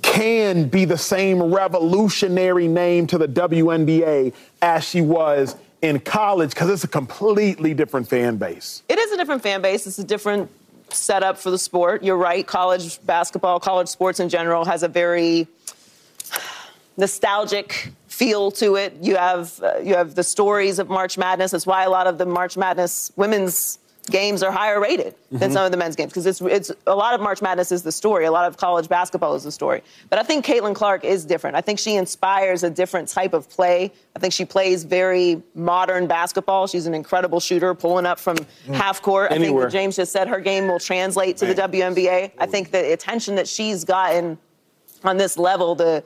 can 0.01 0.67
be 0.67 0.85
the 0.85 0.97
same 0.97 1.41
revolutionary 1.41 2.67
name 2.67 3.05
to 3.07 3.17
the 3.17 3.27
WNBA 3.27 4.33
as 4.61 4.83
she 4.83 5.01
was 5.01 5.55
in 5.81 5.99
college? 5.99 6.51
Because 6.51 6.69
it's 6.69 6.83
a 6.83 6.87
completely 6.87 7.73
different 7.73 8.07
fan 8.07 8.37
base. 8.37 8.83
It 8.89 8.97
is 8.97 9.11
a 9.11 9.17
different 9.17 9.43
fan 9.43 9.61
base. 9.61 9.85
It's 9.85 9.99
a 9.99 10.03
different 10.03 10.49
setup 10.93 11.37
for 11.37 11.51
the 11.51 11.57
sport. 11.57 12.03
You're 12.03 12.17
right. 12.17 12.45
College 12.45 13.03
basketball, 13.05 13.59
college 13.59 13.87
sports 13.87 14.19
in 14.19 14.29
general, 14.29 14.65
has 14.65 14.83
a 14.83 14.87
very 14.87 15.47
nostalgic 16.97 17.91
feel 18.07 18.51
to 18.51 18.75
it. 18.75 18.93
You 19.01 19.15
have 19.15 19.59
uh, 19.63 19.79
you 19.79 19.95
have 19.95 20.15
the 20.15 20.23
stories 20.23 20.79
of 20.79 20.89
March 20.89 21.17
Madness. 21.17 21.51
That's 21.51 21.65
why 21.65 21.83
a 21.83 21.89
lot 21.89 22.07
of 22.07 22.17
the 22.17 22.25
March 22.25 22.57
Madness 22.57 23.11
women's 23.15 23.79
games 24.11 24.43
are 24.43 24.51
higher 24.51 24.79
rated 24.79 25.15
than 25.31 25.39
mm-hmm. 25.39 25.53
some 25.53 25.65
of 25.65 25.71
the 25.71 25.77
men's 25.77 25.95
games 25.95 26.11
because 26.11 26.25
it's 26.25 26.41
it's 26.41 26.71
a 26.85 26.95
lot 26.95 27.13
of 27.13 27.21
March 27.21 27.41
Madness 27.41 27.71
is 27.71 27.83
the 27.83 27.91
story. 27.91 28.25
A 28.25 28.31
lot 28.31 28.45
of 28.45 28.57
college 28.57 28.87
basketball 28.87 29.33
is 29.35 29.43
the 29.43 29.51
story. 29.51 29.81
But 30.09 30.19
I 30.19 30.23
think 30.23 30.45
Caitlin 30.45 30.75
Clark 30.75 31.03
is 31.03 31.25
different. 31.25 31.55
I 31.55 31.61
think 31.61 31.79
she 31.79 31.95
inspires 31.95 32.63
a 32.63 32.69
different 32.69 33.07
type 33.07 33.33
of 33.33 33.49
play. 33.49 33.91
I 34.15 34.19
think 34.19 34.33
she 34.33 34.45
plays 34.45 34.83
very 34.83 35.41
modern 35.55 36.07
basketball. 36.07 36.67
She's 36.67 36.85
an 36.85 36.93
incredible 36.93 37.39
shooter, 37.39 37.73
pulling 37.73 38.05
up 38.05 38.19
from 38.19 38.37
mm. 38.37 38.75
half 38.75 39.01
court. 39.01 39.31
I 39.31 39.35
think 39.35 39.45
Anywhere. 39.45 39.69
James 39.69 39.95
just 39.95 40.11
said, 40.11 40.27
her 40.27 40.39
game 40.39 40.67
will 40.67 40.79
translate 40.79 41.37
to 41.37 41.45
the 41.45 41.55
WNBA. 41.55 42.31
I 42.37 42.45
think 42.45 42.71
the 42.71 42.93
attention 42.93 43.35
that 43.35 43.47
she's 43.47 43.83
gotten 43.83 44.37
on 45.03 45.17
this 45.17 45.37
level, 45.37 45.75
the 45.75 46.03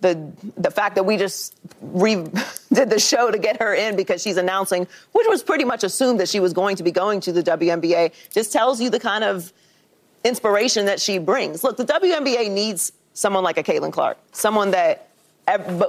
the 0.00 0.30
the 0.56 0.70
fact 0.70 0.94
that 0.96 1.04
we 1.04 1.16
just 1.16 1.56
re- 1.80 2.26
did 2.72 2.90
the 2.90 2.98
show 2.98 3.30
to 3.30 3.38
get 3.38 3.60
her 3.60 3.74
in 3.74 3.96
because 3.96 4.22
she's 4.22 4.36
announcing, 4.36 4.86
which 5.12 5.26
was 5.28 5.42
pretty 5.42 5.64
much 5.64 5.84
assumed 5.84 6.20
that 6.20 6.28
she 6.28 6.40
was 6.40 6.52
going 6.52 6.76
to 6.76 6.82
be 6.82 6.90
going 6.90 7.20
to 7.20 7.32
the 7.32 7.42
WNBA, 7.42 8.12
just 8.30 8.52
tells 8.52 8.80
you 8.80 8.90
the 8.90 9.00
kind 9.00 9.24
of 9.24 9.52
inspiration 10.24 10.86
that 10.86 11.00
she 11.00 11.18
brings. 11.18 11.62
Look, 11.64 11.76
the 11.76 11.84
WNBA 11.84 12.50
needs 12.50 12.92
someone 13.14 13.44
like 13.44 13.56
a 13.56 13.62
Caitlin 13.62 13.92
Clark, 13.92 14.18
someone 14.32 14.72
that 14.72 15.08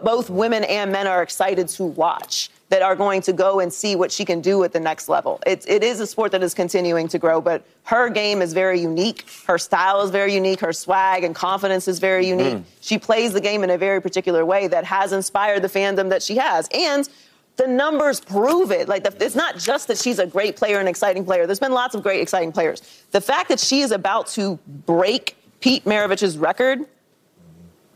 both 0.04 0.30
women 0.30 0.64
and 0.64 0.92
men 0.92 1.08
are 1.08 1.24
excited 1.24 1.68
to 1.70 1.84
watch, 1.84 2.50
that 2.70 2.82
are 2.82 2.96
going 2.96 3.22
to 3.22 3.34
go 3.34 3.60
and 3.60 3.72
see 3.72 3.96
what 3.96 4.12
she 4.12 4.26
can 4.26 4.42
do 4.42 4.64
at 4.64 4.74
the 4.74 4.80
next 4.80 5.08
level. 5.08 5.40
It, 5.46 5.66
it 5.68 5.84
is 5.84 6.00
a 6.00 6.08
sport 6.08 6.32
that 6.34 6.44
is 6.44 6.54
continuing 6.54 7.08
to 7.10 7.20
grow, 7.20 7.40
but 7.40 7.64
her 7.84 8.10
game 8.10 8.42
is 8.42 8.52
very 8.54 8.80
unique. 8.80 9.26
Her 9.46 9.58
style 9.58 10.02
is 10.02 10.12
very 10.12 10.34
unique. 10.34 10.60
Her 10.60 10.74
swag 10.74 11.24
and 11.24 11.34
confidence 11.34 11.88
is 11.88 12.00
very 12.00 12.26
mm-hmm. 12.26 12.40
unique. 12.40 12.64
She 12.82 12.98
plays 12.98 13.32
the 13.32 13.40
game 13.40 13.64
in 13.64 13.70
a 13.70 13.78
very 13.78 14.02
particular 14.02 14.46
way 14.46 14.68
that 14.68 14.84
has 14.84 15.14
inspired 15.14 15.62
the 15.62 15.70
fandom 15.70 16.10
that 16.10 16.22
she 16.22 16.36
has. 16.36 16.68
And 16.74 17.08
the 17.56 17.68
numbers 17.68 18.20
prove 18.20 18.72
it. 18.72 18.90
Like, 18.90 19.04
the, 19.04 19.26
it's 19.26 19.36
not 19.36 19.58
just 19.58 19.88
that 19.88 19.98
she's 19.98 20.20
a 20.20 20.28
great 20.28 20.58
player 20.58 20.80
and 20.80 20.90
exciting 20.90 21.24
player. 21.24 21.46
There's 21.46 21.60
been 21.60 21.72
lots 21.72 21.96
of 21.96 22.04
great, 22.04 22.22
exciting 22.22 22.52
players. 22.52 22.82
The 23.12 23.22
fact 23.22 23.48
that 23.50 23.60
she 23.60 23.80
is 23.80 23.92
about 23.92 24.28
to 24.30 24.60
break 24.86 25.38
Pete 25.62 25.86
Maravich's 25.86 26.38
record 26.38 26.82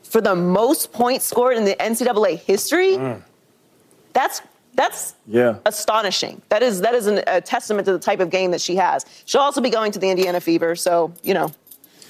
for 0.02 0.22
the 0.22 0.36
most 0.36 0.92
points 0.92 1.26
scored 1.26 1.58
in 1.58 1.66
the 1.66 1.76
NCAA 1.76 2.40
history, 2.40 2.94
mm. 2.94 3.22
that's 4.14 4.42
that's 4.76 5.16
Yeah. 5.28 5.56
astonishing. 5.66 6.42
That 6.50 6.64
is 6.64 6.82
that 6.82 6.94
is 6.96 7.08
an, 7.08 7.22
a 7.28 7.42
testament 7.42 7.86
to 7.86 7.94
the 7.94 8.00
type 8.00 8.20
of 8.20 8.30
game 8.30 8.52
that 8.52 8.62
she 8.62 8.76
has. 8.78 9.06
She'll 9.26 9.42
also 9.42 9.62
be 9.62 9.70
going 9.70 9.92
to 9.92 10.00
the 10.00 10.10
Indiana 10.10 10.40
Fever, 10.40 10.76
so 10.76 11.14
you 11.24 11.34
know. 11.34 11.52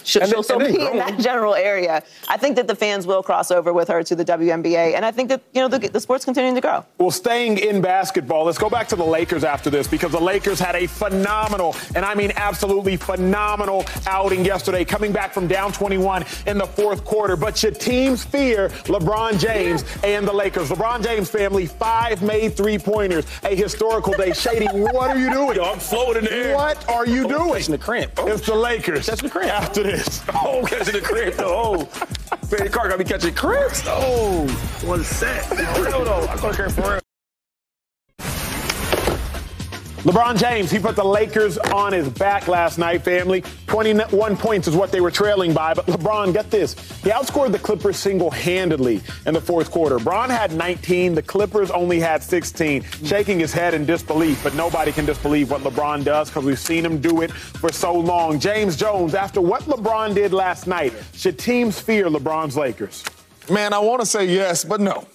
She'll, 0.03 0.21
And 0.23 0.31
she'll 0.31 0.43
still 0.43 0.59
and 0.61 0.73
they 0.73 0.77
be 0.77 0.85
in 0.85 0.97
that 0.97 1.19
general 1.19 1.55
area. 1.55 2.03
I 2.27 2.37
think 2.37 2.55
that 2.55 2.67
the 2.67 2.75
fans 2.75 3.05
will 3.07 3.23
cross 3.23 3.51
over 3.51 3.71
with 3.73 3.87
her 3.87 4.03
to 4.03 4.15
the 4.15 4.25
WNBA, 4.25 4.95
and 4.95 5.05
I 5.05 5.11
think 5.11 5.29
that 5.29 5.41
you 5.53 5.61
know 5.61 5.67
the, 5.67 5.79
the 5.79 5.99
sport's 5.99 6.25
continuing 6.25 6.55
to 6.55 6.61
grow. 6.61 6.85
Well, 6.97 7.11
staying 7.11 7.57
in 7.59 7.81
basketball, 7.81 8.45
let's 8.45 8.57
go 8.57 8.69
back 8.69 8.87
to 8.89 8.95
the 8.95 9.03
Lakers 9.05 9.43
after 9.43 9.69
this 9.69 9.87
because 9.87 10.11
the 10.11 10.19
Lakers 10.21 10.59
had 10.59 10.75
a 10.75 10.87
phenomenal, 10.87 11.75
and 11.95 12.03
I 12.05 12.15
mean 12.15 12.31
absolutely 12.35 12.97
phenomenal 12.97 13.85
outing 14.07 14.45
yesterday, 14.45 14.83
coming 14.85 15.11
back 15.11 15.33
from 15.33 15.47
down 15.47 15.71
21 15.71 16.25
in 16.47 16.57
the 16.57 16.65
fourth 16.67 17.03
quarter. 17.05 17.35
But 17.35 17.61
your 17.63 17.71
teams 17.71 18.23
fear 18.23 18.69
LeBron 18.85 19.39
James 19.39 19.83
and 20.03 20.27
the 20.27 20.33
Lakers. 20.33 20.69
LeBron 20.69 21.03
James 21.03 21.29
family, 21.29 21.65
five 21.65 22.21
made 22.21 22.55
three 22.55 22.77
pointers, 22.77 23.25
a 23.43 23.55
historical 23.55 24.13
day. 24.13 24.33
Shady, 24.33 24.65
what 24.67 25.09
are 25.11 25.17
you 25.17 25.31
doing? 25.31 25.55
Yo, 25.55 25.63
I'm 25.63 25.79
floating 25.79 26.23
in 26.25 26.29
the 26.31 26.35
air. 26.49 26.55
What 26.55 26.87
are 26.89 27.05
you 27.05 27.25
Oh, 27.25 27.29
doing? 27.29 27.53
catching 27.53 27.71
the 27.71 27.77
cramp. 27.77 28.11
Oh. 28.17 28.27
It's 28.27 28.45
the 28.45 28.55
Lakers. 28.55 29.07
Catching 29.07 29.27
the 29.27 29.31
cramp. 29.31 29.51
After 29.51 29.83
this. 29.91 30.23
Oh, 30.33 30.63
catching 30.65 30.93
the 30.93 31.01
though. 31.37 31.87
Oh, 31.91 32.37
man, 32.51 32.61
your 32.61 32.69
car 32.69 32.89
got 32.89 32.99
me 32.99 33.05
catching 33.05 33.33
cramps. 33.33 33.83
Oh, 33.85 34.47
one 34.83 35.03
set. 35.03 35.45
For 35.45 35.83
real 35.83 36.03
though, 36.03 36.27
I 36.27 36.37
got 36.37 36.53
cramp 36.55 36.73
for 36.73 36.81
real. 36.81 37.10
LeBron 40.03 40.35
James, 40.35 40.71
he 40.71 40.79
put 40.79 40.95
the 40.95 41.03
Lakers 41.03 41.59
on 41.59 41.93
his 41.93 42.09
back 42.09 42.47
last 42.47 42.79
night, 42.79 43.03
family. 43.03 43.43
21 43.67 44.35
points 44.35 44.67
is 44.67 44.75
what 44.75 44.91
they 44.91 44.99
were 44.99 45.11
trailing 45.11 45.53
by. 45.53 45.75
But 45.75 45.85
LeBron, 45.85 46.33
get 46.33 46.49
this. 46.49 46.73
He 47.03 47.11
outscored 47.11 47.51
the 47.51 47.59
Clippers 47.59 47.97
single 47.97 48.31
handedly 48.31 48.99
in 49.27 49.35
the 49.35 49.41
fourth 49.41 49.69
quarter. 49.69 49.99
Bron 49.99 50.31
had 50.31 50.53
19. 50.53 51.13
The 51.13 51.21
Clippers 51.21 51.69
only 51.69 51.99
had 51.99 52.23
16. 52.23 52.81
Shaking 53.03 53.39
his 53.39 53.53
head 53.53 53.75
in 53.75 53.85
disbelief, 53.85 54.41
but 54.41 54.55
nobody 54.55 54.91
can 54.91 55.05
disbelieve 55.05 55.51
what 55.51 55.61
LeBron 55.61 56.03
does 56.03 56.31
because 56.31 56.45
we've 56.45 56.57
seen 56.57 56.83
him 56.83 56.99
do 56.99 57.21
it 57.21 57.31
for 57.31 57.71
so 57.71 57.93
long. 57.93 58.39
James 58.39 58.75
Jones, 58.75 59.13
after 59.13 59.39
what 59.39 59.61
LeBron 59.65 60.15
did 60.15 60.33
last 60.33 60.65
night, 60.65 60.93
should 61.13 61.37
teams 61.37 61.79
fear 61.79 62.07
LeBron's 62.07 62.57
Lakers? 62.57 63.03
Man, 63.51 63.71
I 63.71 63.77
want 63.77 63.99
to 63.99 64.07
say 64.07 64.25
yes, 64.25 64.63
but 64.65 64.81
no. 64.81 65.05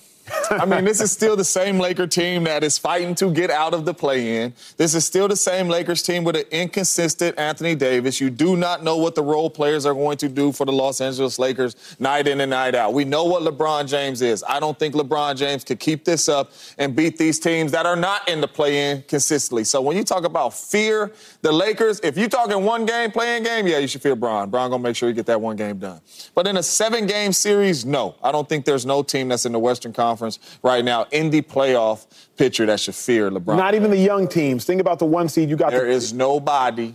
I 0.51 0.64
mean, 0.64 0.85
this 0.85 1.01
is 1.01 1.12
still 1.12 1.37
the 1.37 1.45
same 1.45 1.79
Laker 1.79 2.07
team 2.07 2.45
that 2.45 2.64
is 2.64 2.79
fighting 2.79 3.14
to 3.16 3.31
get 3.31 3.51
out 3.51 3.74
of 3.74 3.85
the 3.85 3.95
play-in. 3.95 4.55
This 4.77 4.95
is 4.95 5.05
still 5.05 5.29
the 5.29 5.37
same 5.37 5.68
Lakers 5.68 6.03
team 6.03 6.24
with 6.24 6.37
an 6.37 6.45
inconsistent 6.51 7.39
Anthony 7.39 7.74
Davis. 7.74 8.20
You 8.20 8.31
do 8.31 8.57
not 8.57 8.83
know 8.83 8.97
what 8.97 9.14
the 9.14 9.22
role 9.22 9.49
players 9.49 9.87
are 9.87 9.95
going 9.95 10.16
to 10.18 10.29
do 10.29 10.51
for 10.51 10.64
the 10.64 10.72
Los 10.72 11.01
Angeles 11.01 11.39
Lakers 11.39 11.77
night 12.01 12.27
in 12.27 12.41
and 12.41 12.51
night 12.51 12.74
out. 12.74 12.93
We 12.93 13.05
know 13.05 13.24
what 13.24 13.43
LeBron 13.43 13.89
James 13.89 14.20
is. 14.20 14.43
I 14.49 14.59
don't 14.59 14.77
think 14.77 14.95
LeBron 14.95 15.37
James 15.37 15.62
could 15.62 15.79
keep 15.79 16.05
this 16.05 16.29
up 16.29 16.51
and 16.79 16.97
beat 16.97 17.18
these 17.18 17.39
teams 17.39 17.70
that 17.72 17.87
are 17.87 17.97
not 17.97 18.29
in 18.29 18.41
the 18.41 18.49
play-in 18.49 19.03
consistently. 19.03 19.62
So 19.62 19.81
when 19.81 19.97
you 19.97 20.03
talk 20.03 20.24
about 20.24 20.55
fear, 20.55 21.12
the 21.43 21.53
Lakers, 21.53 22.01
if 22.01 22.18
you're 22.18 22.29
talking 22.29 22.64
one 22.64 22.85
game, 22.85 23.12
playing 23.12 23.45
game, 23.45 23.66
yeah, 23.66 23.79
you 23.79 23.87
should 23.87 24.03
fear 24.03 24.16
Bron. 24.16 24.51
Bron 24.51 24.70
gonna 24.70 24.83
make 24.83 24.97
sure 24.97 25.09
you 25.09 25.14
get 25.14 25.27
that 25.27 25.41
one 25.41 25.57
game 25.57 25.79
done. 25.79 26.01
But 26.35 26.47
in 26.47 26.57
a 26.57 26.62
seven-game 26.62 27.33
series, 27.33 27.85
no. 27.85 28.16
I 28.22 28.33
don't 28.33 28.49
think 28.49 28.64
there's 28.64 28.87
no 28.87 29.03
team 29.03 29.29
that's 29.29 29.47
in 29.47 29.53
the 29.53 29.59
Western 29.59 29.93
Conference 29.93 30.16
right 30.62 30.85
now 30.85 31.07
in 31.11 31.31
the 31.31 31.43
playoff 31.43 32.07
picture 32.37 32.67
that 32.67 32.81
should 32.81 32.95
fear 32.95 33.31
LeBron. 33.31 33.57
Not 33.57 33.75
even 33.75 33.91
the 33.91 33.97
young 33.97 34.29
teams. 34.29 34.64
Think 34.64 34.81
about 34.81 34.99
the 34.99 35.07
one 35.07 35.29
seed 35.29 35.49
you 35.49 35.57
got. 35.57 35.71
There 35.71 35.85
the- 35.87 35.91
is 35.91 36.12
nobody. 36.12 36.95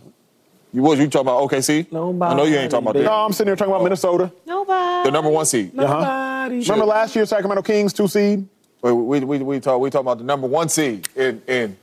You 0.73 0.81
was 0.83 0.99
you 0.99 1.07
talking 1.09 1.27
about 1.27 1.49
OKC? 1.49 1.91
Nobody. 1.91 2.33
I 2.33 2.37
know 2.37 2.43
you 2.45 2.55
ain't 2.55 2.71
talking 2.71 2.87
about 2.87 2.93
that. 2.97 3.03
No. 3.03 3.11
I'm 3.11 3.33
sitting 3.33 3.49
here 3.49 3.57
talking 3.57 3.73
about 3.73 3.83
Minnesota. 3.83 4.31
Nobody. 4.45 5.09
The 5.09 5.11
number 5.11 5.29
one 5.29 5.45
seed. 5.45 5.77
Uh-huh. 5.77 6.47
Remember 6.49 6.85
last 6.85 7.13
year, 7.15 7.25
Sacramento 7.25 7.61
Kings, 7.61 7.91
two 7.91 8.07
seed? 8.07 8.47
We, 8.81 8.91
we, 8.93 9.19
we, 9.19 9.37
we 9.39 9.59
talk 9.59 9.79
we 9.79 9.89
talk 9.89 10.01
about 10.01 10.17
the 10.17 10.23
number 10.23 10.47
one 10.47 10.69
seed 10.69 11.07
in, 11.15 11.41
in 11.47 11.77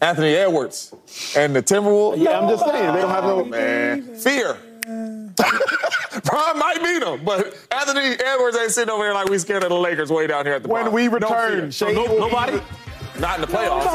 Anthony 0.00 0.34
Edwards 0.34 0.94
and 1.36 1.54
the 1.56 1.62
Timberwolves. 1.62 2.18
Yeah, 2.18 2.40
I'm 2.40 2.48
just 2.48 2.64
saying 2.66 2.94
they 2.94 3.00
don't 3.00 3.10
have 3.10 3.24
no. 3.24 3.44
man. 3.44 4.02
Fear. 4.16 4.56
Bron 6.24 6.58
might 6.58 6.78
beat 6.82 7.00
them, 7.02 7.24
but 7.24 7.54
Anthony 7.70 8.16
Edwards 8.24 8.56
ain't 8.56 8.70
sitting 8.70 8.90
over 8.90 9.04
here 9.04 9.12
like 9.14 9.28
we 9.28 9.38
scared 9.38 9.62
of 9.62 9.68
the 9.70 9.74
Lakers 9.76 10.10
way 10.10 10.26
down 10.26 10.44
here 10.46 10.54
at 10.54 10.62
the 10.62 10.68
When 10.68 10.82
bottom. 10.84 10.94
we 10.94 11.08
return, 11.08 11.60
fear. 11.60 11.70
Shady 11.70 11.94
No, 11.94 12.06
nobody. 12.18 12.60
Not 13.18 13.36
in 13.36 13.40
the 13.42 13.46
playoffs. 13.46 13.92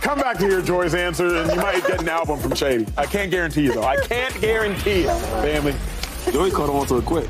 Come 0.00 0.18
back 0.18 0.38
to 0.38 0.46
hear 0.48 0.60
Joy's 0.62 0.94
answer, 0.94 1.36
and 1.36 1.50
you 1.50 1.56
might 1.60 1.86
get 1.86 2.00
an 2.00 2.08
album 2.08 2.38
from 2.38 2.54
Shady. 2.54 2.86
I 2.96 3.06
can't 3.06 3.30
guarantee 3.30 3.62
you, 3.62 3.72
though. 3.74 3.82
I 3.84 3.96
can't 3.96 4.38
guarantee 4.40 5.02
it, 5.02 5.16
family. 5.42 5.74
Joey 6.32 6.50
caught 6.50 6.68
him 6.68 6.76
on 6.76 6.86
to 6.88 6.98
it 6.98 7.04
quick. 7.04 7.28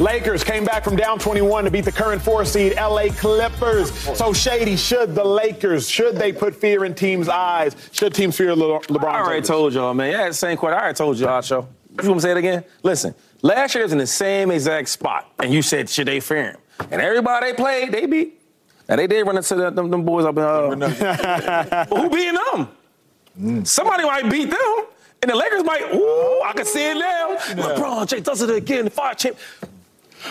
Lakers 0.00 0.42
came 0.42 0.64
back 0.64 0.82
from 0.82 0.96
down 0.96 1.18
21 1.18 1.64
to 1.64 1.70
beat 1.70 1.84
the 1.84 1.92
current 1.92 2.22
four 2.22 2.44
seed 2.46 2.74
LA 2.76 3.08
Clippers. 3.10 3.92
So 4.16 4.32
Shady, 4.32 4.74
should 4.74 5.14
the 5.14 5.22
Lakers, 5.24 5.88
should 5.90 6.16
they 6.16 6.32
put 6.32 6.54
fear 6.56 6.86
in 6.86 6.94
teams' 6.94 7.28
eyes? 7.28 7.76
Should 7.92 8.14
teams 8.14 8.34
fear 8.34 8.56
Le- 8.56 8.80
LeBron? 8.80 9.04
I 9.04 9.20
already 9.20 9.40
James? 9.40 9.48
told 9.48 9.74
y'all, 9.74 9.92
man. 9.92 10.10
Yeah, 10.10 10.30
same 10.30 10.56
question. 10.56 10.78
I 10.78 10.82
already 10.84 10.96
told 10.96 11.18
y'all, 11.18 11.42
show. 11.42 11.68
You 12.02 12.08
want 12.08 12.20
to 12.20 12.26
say 12.26 12.30
it 12.30 12.38
again? 12.38 12.64
Listen, 12.82 13.14
last 13.42 13.74
year 13.74 13.84
was 13.84 13.92
in 13.92 13.98
the 13.98 14.06
same 14.06 14.50
exact 14.50 14.88
spot, 14.88 15.30
and 15.38 15.52
you 15.52 15.60
said 15.60 15.90
should 15.90 16.06
they 16.08 16.20
fear 16.20 16.52
him? 16.52 16.56
And 16.90 17.02
everybody 17.02 17.50
they 17.50 17.54
played, 17.54 17.92
they 17.92 18.06
beat. 18.06 18.40
Now 18.88 18.96
they 18.96 19.06
did 19.06 19.26
run 19.26 19.36
into 19.36 19.54
the, 19.54 19.70
them, 19.70 19.90
them 19.90 20.04
boys 20.04 20.24
up 20.24 20.34
in. 20.36 20.42
Uh, 20.42 20.76
but 20.76 21.88
who 21.90 22.08
beating 22.08 22.38
them? 23.36 23.64
Somebody 23.66 24.04
might 24.04 24.30
beat 24.30 24.48
them, 24.48 24.84
and 25.20 25.30
the 25.30 25.36
Lakers 25.36 25.62
might. 25.62 25.82
Ooh, 25.92 26.42
I 26.46 26.52
can 26.56 26.64
see 26.64 26.90
it 26.90 26.94
now. 26.94 27.36
LeBron 27.36 28.06
James 28.06 28.22
does 28.24 28.40
it 28.40 28.48
again. 28.48 28.88
Five 28.88 29.18
champ. 29.18 29.36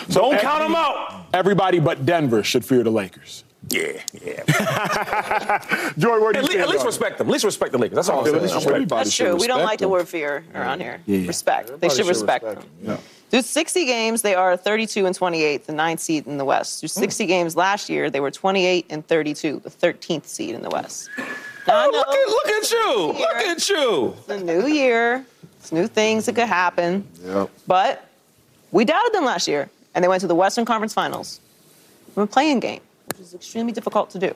Don't 0.08 0.38
count 0.40 0.60
them 0.60 0.74
out. 0.74 1.26
Everybody 1.32 1.80
but 1.80 2.04
Denver 2.06 2.42
should 2.42 2.64
fear 2.64 2.82
the 2.82 2.90
Lakers. 2.90 3.44
Yeah, 3.68 4.00
yeah. 4.20 5.92
Joy, 5.98 6.18
where 6.20 6.32
do 6.32 6.38
At, 6.38 6.42
you 6.42 6.42
le- 6.42 6.46
stand 6.48 6.62
at 6.62 6.68
least 6.68 6.80
on 6.80 6.86
it? 6.86 6.86
respect 6.86 7.18
them. 7.18 7.26
At 7.28 7.32
least 7.32 7.44
respect 7.44 7.72
the 7.72 7.78
Lakers. 7.78 7.96
That's 7.96 8.08
all 8.08 8.20
I'm 8.20 8.24
saying. 8.24 8.86
That's 8.88 9.12
should 9.12 9.26
true. 9.26 9.36
We 9.36 9.46
don't 9.46 9.58
respect 9.58 9.64
like 9.64 9.78
the 9.80 9.88
word 9.88 10.08
fear 10.08 10.44
around 10.54 10.80
here. 10.80 11.00
Yeah. 11.06 11.26
Respect. 11.26 11.78
They 11.78 11.88
should 11.88 11.98
should 11.98 12.06
respect, 12.06 12.44
respect 12.44 12.66
them. 12.82 12.86
them, 12.86 12.98
Through 13.30 13.42
60 13.42 13.84
games, 13.84 14.22
they 14.22 14.34
are 14.34 14.56
32 14.56 15.06
and 15.06 15.14
28, 15.14 15.66
the 15.66 15.72
ninth 15.72 16.00
seed 16.00 16.26
in 16.26 16.38
the 16.38 16.44
West. 16.44 16.80
Through 16.80 16.88
hmm. 16.88 17.00
60 17.00 17.26
games 17.26 17.54
last 17.54 17.88
year, 17.90 18.10
they 18.10 18.20
were 18.20 18.30
28 18.30 18.86
and 18.90 19.06
32, 19.06 19.60
the 19.60 19.70
13th 19.70 20.24
seed 20.26 20.54
in 20.54 20.62
the 20.62 20.70
West. 20.70 21.10
Now, 21.68 21.86
Oh, 21.86 21.90
know 21.90 21.98
look 21.98 22.08
at 22.08 22.28
look 22.28 22.48
at 22.48 22.70
you. 22.70 22.96
Look 23.20 23.36
at 23.36 23.68
you. 23.68 24.14
it's 24.18 24.28
a 24.30 24.42
new 24.42 24.66
year. 24.66 25.26
It's 25.58 25.70
new 25.70 25.86
things 25.86 26.24
that 26.24 26.34
could 26.34 26.48
happen. 26.48 27.06
Yep. 27.22 27.50
But 27.66 28.08
we 28.72 28.86
doubted 28.86 29.12
them 29.12 29.26
last 29.26 29.46
year, 29.46 29.68
and 29.94 30.04
they 30.04 30.08
went 30.08 30.20
to 30.20 30.26
the 30.26 30.34
Western 30.34 30.64
Conference 30.64 30.94
Finals 30.94 31.40
from 32.14 32.24
a 32.24 32.26
playing 32.26 32.60
game, 32.60 32.80
which 33.08 33.20
is 33.20 33.34
extremely 33.34 33.72
difficult 33.72 34.10
to 34.10 34.18
do. 34.18 34.34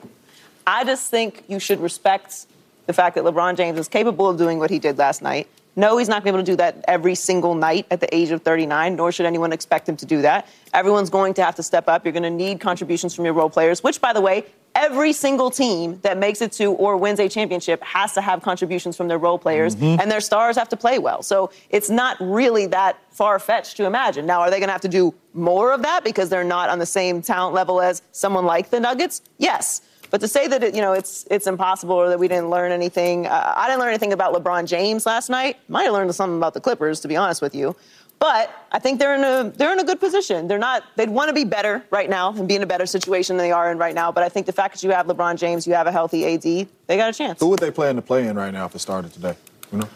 I 0.67 0.83
just 0.83 1.11
think 1.11 1.43
you 1.47 1.59
should 1.59 1.79
respect 1.79 2.47
the 2.87 2.93
fact 2.93 3.15
that 3.15 3.23
LeBron 3.23 3.57
James 3.57 3.79
is 3.79 3.87
capable 3.87 4.29
of 4.29 4.37
doing 4.37 4.59
what 4.59 4.69
he 4.69 4.79
did 4.79 4.97
last 4.97 5.21
night. 5.21 5.47
No, 5.75 5.97
he's 5.97 6.07
not 6.07 6.23
going 6.23 6.33
to 6.33 6.37
be 6.37 6.39
able 6.39 6.45
to 6.45 6.51
do 6.51 6.55
that 6.57 6.85
every 6.87 7.15
single 7.15 7.53
night 7.53 7.85
at 7.91 7.99
the 7.99 8.15
age 8.15 8.31
of 8.31 8.41
39, 8.43 8.95
nor 8.95 9.11
should 9.11 9.25
anyone 9.25 9.51
expect 9.51 9.89
him 9.89 9.97
to 9.97 10.05
do 10.05 10.21
that. 10.21 10.47
Everyone's 10.73 11.09
going 11.09 11.33
to 11.33 11.43
have 11.43 11.55
to 11.55 11.63
step 11.63 11.89
up. 11.89 12.05
You're 12.05 12.13
going 12.13 12.23
to 12.23 12.29
need 12.29 12.61
contributions 12.61 13.13
from 13.13 13.25
your 13.25 13.33
role 13.33 13.49
players, 13.49 13.83
which, 13.83 13.99
by 13.99 14.13
the 14.13 14.21
way, 14.21 14.45
every 14.75 15.13
single 15.13 15.49
team 15.49 15.99
that 16.01 16.17
makes 16.17 16.41
it 16.41 16.51
to 16.53 16.65
or 16.73 16.97
wins 16.97 17.19
a 17.19 17.29
championship 17.29 17.81
has 17.83 18.13
to 18.13 18.21
have 18.21 18.41
contributions 18.41 18.95
from 18.95 19.07
their 19.07 19.17
role 19.17 19.39
players, 19.39 19.75
and 19.75 20.11
their 20.11 20.21
stars 20.21 20.57
have 20.57 20.69
to 20.69 20.77
play 20.77 20.99
well. 20.99 21.23
So 21.23 21.49
it's 21.69 21.89
not 21.89 22.17
really 22.19 22.67
that 22.67 22.99
far 23.09 23.39
fetched 23.39 23.77
to 23.77 23.85
imagine. 23.85 24.25
Now, 24.25 24.41
are 24.41 24.51
they 24.51 24.59
going 24.59 24.67
to 24.67 24.73
have 24.73 24.81
to 24.81 24.89
do 24.89 25.13
more 25.33 25.73
of 25.73 25.81
that 25.83 26.03
because 26.03 26.29
they're 26.29 26.43
not 26.43 26.69
on 26.69 26.79
the 26.79 26.85
same 26.85 27.21
talent 27.21 27.55
level 27.55 27.81
as 27.81 28.01
someone 28.11 28.45
like 28.45 28.69
the 28.69 28.79
Nuggets? 28.79 29.21
Yes. 29.37 29.81
But 30.11 30.21
to 30.21 30.27
say 30.27 30.47
that 30.47 30.63
it, 30.63 30.75
you 30.75 30.81
know 30.81 30.93
it's 30.93 31.25
it's 31.31 31.47
impossible 31.47 31.95
or 31.95 32.09
that 32.09 32.19
we 32.19 32.27
didn't 32.27 32.49
learn 32.49 32.71
anything, 32.71 33.25
uh, 33.25 33.53
I 33.55 33.67
didn't 33.67 33.79
learn 33.79 33.89
anything 33.89 34.13
about 34.13 34.33
LeBron 34.33 34.67
James 34.67 35.05
last 35.05 35.29
night. 35.29 35.57
Might 35.67 35.83
have 35.83 35.93
learned 35.93 36.13
something 36.13 36.37
about 36.37 36.53
the 36.53 36.61
Clippers, 36.61 36.99
to 37.01 37.07
be 37.07 37.15
honest 37.15 37.41
with 37.41 37.55
you. 37.55 37.75
But 38.19 38.49
I 38.71 38.79
think 38.79 38.99
they're 38.99 39.15
in 39.15 39.23
a 39.23 39.51
they're 39.55 39.73
in 39.73 39.79
a 39.79 39.83
good 39.83 39.99
position. 39.99 40.47
They're 40.47 40.57
not 40.57 40.83
they'd 40.95 41.09
want 41.09 41.29
to 41.29 41.33
be 41.33 41.43
better 41.43 41.83
right 41.91 42.09
now 42.09 42.33
and 42.33 42.47
be 42.47 42.55
in 42.55 42.63
a 42.63 42.65
better 42.65 42.85
situation 42.85 43.37
than 43.37 43.45
they 43.45 43.51
are 43.51 43.71
in 43.71 43.77
right 43.77 43.93
now. 43.93 44.11
But 44.11 44.23
I 44.23 44.29
think 44.29 44.45
the 44.45 44.53
fact 44.53 44.73
that 44.75 44.83
you 44.83 44.91
have 44.91 45.05
LeBron 45.05 45.37
James, 45.37 45.67
you 45.67 45.73
have 45.73 45.85
a 45.87 45.91
healthy 45.91 46.25
AD, 46.25 46.43
they 46.87 46.97
got 46.97 47.09
a 47.09 47.13
chance. 47.13 47.39
Who 47.39 47.49
would 47.49 47.59
they 47.59 47.71
play 47.71 47.89
in 47.89 47.95
the 47.95 48.01
play-in 48.01 48.35
right 48.35 48.51
now 48.53 48.65
if 48.65 48.73
it 48.75 48.79
started 48.79 49.13
today? 49.13 49.35
You 49.71 49.79
know? 49.79 49.89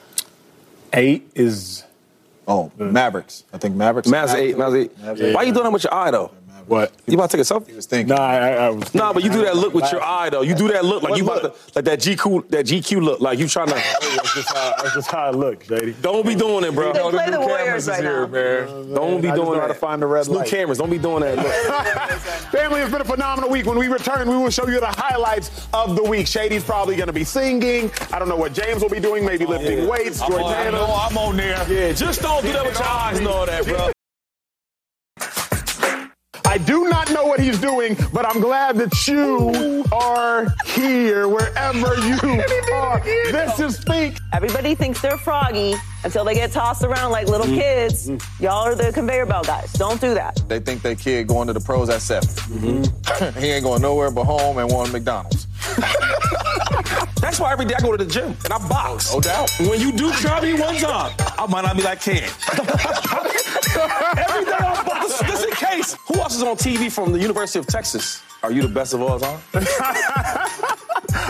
Eight 0.94 1.30
is 1.36 1.86
Oh, 2.50 2.72
Mavericks. 2.80 3.44
I 3.54 3.60
think 3.60 3.76
Mavericks. 3.76 4.08
Mavs 4.10 4.34
eight. 4.34 4.56
Mavs 4.56 4.76
eight. 4.76 4.98
Mavs 4.98 5.34
Why 5.36 5.42
are 5.42 5.46
you 5.46 5.54
doing 5.54 5.66
that 5.66 5.72
with 5.72 5.84
your 5.84 5.94
eye 5.94 6.10
though? 6.10 6.32
What? 6.70 6.94
You 7.08 7.16
about 7.16 7.30
to 7.32 7.38
take 7.38 7.46
a 7.46 7.54
selfie? 7.54 7.68
He 7.70 7.76
was 7.76 7.86
thinking. 7.86 8.16
Nah, 8.16 8.22
I, 8.22 8.38
I, 8.38 8.50
I 8.66 8.70
was. 8.70 8.94
Nah, 8.96 9.12
but 9.12 9.24
you 9.24 9.30
do 9.32 9.42
that 9.42 9.56
look 9.58 9.74
with 9.74 9.92
your 9.92 10.02
eye 10.02 10.30
though. 10.30 10.42
You 10.42 10.56
do 10.56 10.68
that 10.70 10.86
look 10.86 11.04
like 11.04 11.18
you 11.18 11.24
about 11.24 11.42
to 11.42 11.54
like 11.76 11.86
that 11.86 12.00
GQ 12.00 12.48
that 12.50 12.66
GQ 12.66 13.04
look 13.04 13.20
like 13.20 13.40
you 13.40 13.48
trying 13.48 13.68
to. 13.68 13.74
That's 13.74 14.34
just 14.36 14.50
how, 14.56 14.74
that's 14.78 14.94
just 14.96 15.12
how 15.12 15.20
I 15.26 15.30
look, 15.32 15.64
Shady. 15.64 15.94
Don't 16.02 16.26
be 16.26 16.36
doing 16.36 16.64
it, 16.64 16.74
bro. 16.74 16.94
They 16.94 17.00
Oh, 17.00 17.10
play 17.10 17.26
the 17.26 17.32
new 17.32 17.40
Warriors 17.40 17.88
cameras 17.88 17.88
right 17.88 18.00
is 18.00 18.06
here, 18.06 18.22
now. 18.22 18.28
man. 18.28 18.94
Don't 18.94 19.22
be 19.22 19.28
I 19.30 19.32
just 19.32 19.36
doing 19.42 19.54
know 19.54 19.62
how 19.62 19.68
that. 19.68 19.74
to 19.74 19.80
find 19.80 20.02
the 20.02 20.08
red 20.08 20.20
It's 20.22 20.30
new 20.30 20.44
cameras. 20.44 20.78
Don't 20.78 20.90
be 20.90 20.98
doing 21.00 21.22
that. 21.22 21.38
Look. 21.38 21.48
Family, 22.52 22.82
it's 22.82 22.92
been 22.92 23.02
a 23.02 23.06
phenomenal 23.06 23.50
week. 23.50 23.66
When 23.66 23.78
we 23.78 23.88
return, 23.88 24.30
we 24.30 24.38
will 24.38 24.50
show 24.50 24.68
you 24.68 24.80
the 24.80 24.88
highlights 24.88 25.68
of 25.74 25.96
the 25.96 26.04
week. 26.04 26.28
Shady's 26.28 26.64
probably 26.64 26.96
going 26.96 27.08
to 27.08 27.14
be 27.14 27.24
singing. 27.24 27.92
I 28.12 28.20
don't 28.20 28.30
know 28.30 28.36
what 28.36 28.54
James 28.54 28.82
will 28.82 28.90
be 28.90 29.00
doing, 29.00 29.26
maybe 29.26 29.46
lifting 29.46 29.88
weights. 29.88 30.22
I'm 30.22 30.34
on, 30.34 30.54
I 30.54 30.66
Jordana. 30.68 30.72
know 30.74 30.86
I'm 31.10 31.18
on 31.18 31.38
there. 31.38 31.50
Yeah, 31.72 31.94
just 31.94 32.22
don't 32.22 32.42
do 32.44 32.52
that 32.54 32.66
with 32.66 32.78
your 32.78 32.88
eyes 32.88 33.18
and 33.20 33.28
all 33.28 33.46
that, 33.46 33.66
bro. 33.66 33.92
I 36.50 36.58
do 36.58 36.90
not 36.90 37.12
know 37.12 37.26
what 37.26 37.40
he's 37.40 37.60
doing, 37.60 37.96
but 38.12 38.26
I'm 38.26 38.42
glad 38.42 38.76
that 38.78 39.08
you 39.08 39.86
are 39.92 40.48
here 40.66 41.28
wherever 41.28 41.96
you 42.00 42.18
are. 42.74 43.00
This 43.02 43.60
is 43.60 43.78
Speak. 43.78 44.18
Everybody 44.34 44.74
thinks 44.74 45.00
they're 45.00 45.20
froggy 45.20 45.76
until 46.04 46.24
they 46.24 46.34
get 46.34 46.52
tossed 46.52 46.84
around 46.84 47.12
like 47.12 47.28
little 47.28 47.46
mm-hmm. 47.46 47.60
kids. 47.60 48.10
Mm-hmm. 48.10 48.44
Y'all 48.44 48.66
are 48.66 48.74
the 48.74 48.92
conveyor 48.92 49.28
belt 49.28 49.46
guys. 49.46 49.72
Don't 49.74 50.02
do 50.02 50.16
that. 50.16 50.42
They 50.48 50.60
think 50.60 50.82
they 50.82 50.96
kid 50.96 51.28
going 51.28 51.46
to 51.50 51.54
the 51.54 51.60
pros 51.60 51.88
at 51.88 52.02
7 52.02 52.28
mm-hmm. 52.28 53.40
he 53.40 53.52
ain't 53.52 53.64
going 53.64 53.84
nowhere 53.84 54.10
but 54.10 54.24
home 54.24 54.58
and 54.58 54.72
one 54.72 54.92
McDonald's. 54.92 55.46
That's 57.20 57.40
why 57.40 57.52
every 57.52 57.66
day 57.66 57.76
I 57.78 57.82
go 57.82 57.92
to 57.96 58.04
the 58.04 58.10
gym 58.10 58.36
and 58.44 58.54
I 58.54 58.58
box. 58.68 59.14
No 59.14 59.20
doubt. 59.20 59.52
When 59.60 59.80
you 59.80 59.92
do 59.92 60.12
try 60.14 60.42
me 60.42 60.54
one 60.60 60.76
time, 60.78 61.14
I 61.38 61.46
might 61.48 61.62
not 61.64 61.76
be 61.76 61.84
like 61.84 62.02
Ken. 62.02 62.24
every 62.24 62.66
day 64.46 64.54
I 64.54 64.84
box. 64.86 65.20
Just 65.20 65.46
in 65.48 65.54
case. 65.54 65.96
Who 66.08 66.16
else 66.20 66.36
is 66.36 66.44
on 66.44 66.56
TV 66.58 66.92
from 66.92 67.12
the 67.12 67.20
University 67.20 67.60
of 67.60 67.68
Texas? 67.68 68.22
Are 68.42 68.52
you 68.52 68.62
the 68.62 68.68
best 68.70 68.94
of 68.94 69.02
all 69.02 69.20
time? 69.20 69.40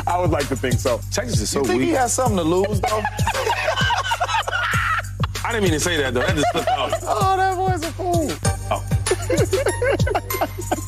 I 0.05 0.17
would 0.19 0.29
like 0.29 0.47
to 0.49 0.55
think 0.55 0.75
so. 0.75 0.99
Texas 1.11 1.41
is 1.41 1.49
so 1.49 1.61
weak. 1.61 1.69
You 1.71 1.77
think 1.79 1.83
he 1.85 1.89
has 1.91 2.13
something 2.13 2.37
to 2.37 2.43
lose, 2.43 2.79
though? 2.81 3.01
I 5.43 5.51
didn't 5.53 5.63
mean 5.63 5.73
to 5.73 5.79
say 5.79 5.97
that 5.97 6.13
though. 6.13 6.19
That 6.19 6.35
just 6.35 6.51
slipped 6.51 6.67
out. 6.67 6.91
oh, 7.01 7.35
that 7.37 7.55
boy's 7.55 7.83
a 7.83 7.91
fool. 7.93 8.31
Oh. 8.69 8.83
All 10.41 10.47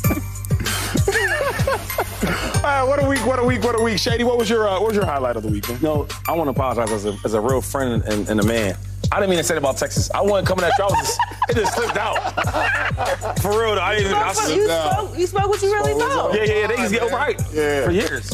right, 2.23 2.83
what 2.83 3.01
a 3.03 3.07
week, 3.07 3.25
what 3.25 3.39
a 3.39 3.43
week, 3.43 3.63
what 3.63 3.79
a 3.79 3.83
week. 3.83 3.97
Shady, 3.99 4.23
what 4.23 4.37
was 4.37 4.49
your 4.49 4.67
uh, 4.67 4.73
what 4.79 4.87
was 4.87 4.95
your 4.95 5.05
highlight 5.05 5.35
of 5.37 5.43
the 5.43 5.49
week? 5.49 5.67
Man? 5.69 5.79
No, 5.81 6.07
I 6.27 6.33
want 6.33 6.47
to 6.47 6.51
apologize 6.51 6.91
as 6.91 7.05
a, 7.05 7.17
as 7.25 7.33
a 7.33 7.41
real 7.41 7.61
friend 7.61 8.03
and, 8.03 8.29
and 8.29 8.39
a 8.39 8.43
man. 8.43 8.75
I 9.11 9.15
didn't 9.19 9.31
mean 9.31 9.39
to 9.39 9.43
say 9.43 9.55
that 9.55 9.59
about 9.59 9.77
Texas. 9.77 10.09
I 10.11 10.21
wasn't 10.21 10.47
coming 10.47 10.63
at 10.63 10.71
you. 10.77 10.85
I 10.85 10.87
was 10.87 10.99
just, 10.99 11.19
it 11.49 11.55
just 11.55 11.73
slipped 11.75 11.97
out. 11.97 13.39
For 13.41 13.49
real, 13.51 13.75
though. 13.75 13.81
I 13.81 13.95
didn't 13.95 14.11
even. 14.11 14.17
I 14.17 14.27
You 14.55 14.67
spoke, 14.69 15.17
you 15.19 15.27
spoke 15.27 15.49
what 15.49 15.61
you 15.61 15.73
really 15.73 15.99
felt. 15.99 16.33
Yeah, 16.33 16.43
yeah, 16.43 16.53
yeah. 16.61 16.67
They 16.67 16.75
just 16.77 16.93
get 16.93 17.11
right 17.11 17.41
Yeah. 17.51 17.85
for 17.85 17.91
years. 17.91 18.29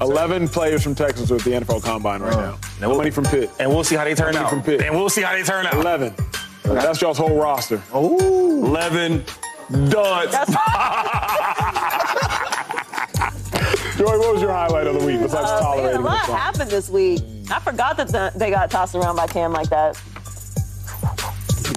11 0.00 0.48
players 0.48 0.82
from 0.82 0.96
Texas 0.96 1.30
with 1.30 1.44
the 1.44 1.50
NFL 1.52 1.84
Combine 1.84 2.20
right 2.22 2.34
now. 2.36 2.58
No 2.80 2.96
money 2.96 3.10
from 3.12 3.24
Pitt. 3.24 3.50
And 3.60 3.70
we'll 3.70 3.84
see 3.84 3.94
how 3.94 4.02
they 4.02 4.14
turn 4.16 4.32
Money 4.32 4.38
out. 4.44 4.50
from 4.50 4.62
Pitt. 4.62 4.80
And 4.82 4.92
we'll 4.96 5.08
see 5.08 5.22
how 5.22 5.32
they 5.34 5.44
turn 5.44 5.66
out. 5.66 5.74
11. 5.74 6.12
That's 6.64 7.00
y'all's 7.00 7.18
whole 7.18 7.36
roster. 7.40 7.80
11 7.94 9.24
duds. 9.88 10.34
That's 13.96 14.10
Joy, 14.10 14.18
what 14.18 14.32
was 14.34 14.42
your 14.42 14.52
highlight 14.52 14.86
of 14.86 14.98
the 14.98 15.04
week 15.04 15.20
besides 15.20 15.50
uh, 15.50 15.54
man, 15.54 15.58
a 15.58 15.62
tolerating 15.62 16.02
lot 16.02 16.26
the 16.26 16.36
happened 16.36 16.70
this 16.70 16.88
week. 16.88 17.22
I 17.50 17.60
forgot 17.60 17.96
that 17.98 18.08
the, 18.08 18.32
they 18.36 18.50
got 18.50 18.70
tossed 18.70 18.94
around 18.94 19.16
by 19.16 19.26
Cam 19.26 19.52
like 19.52 19.68
that. 19.68 20.00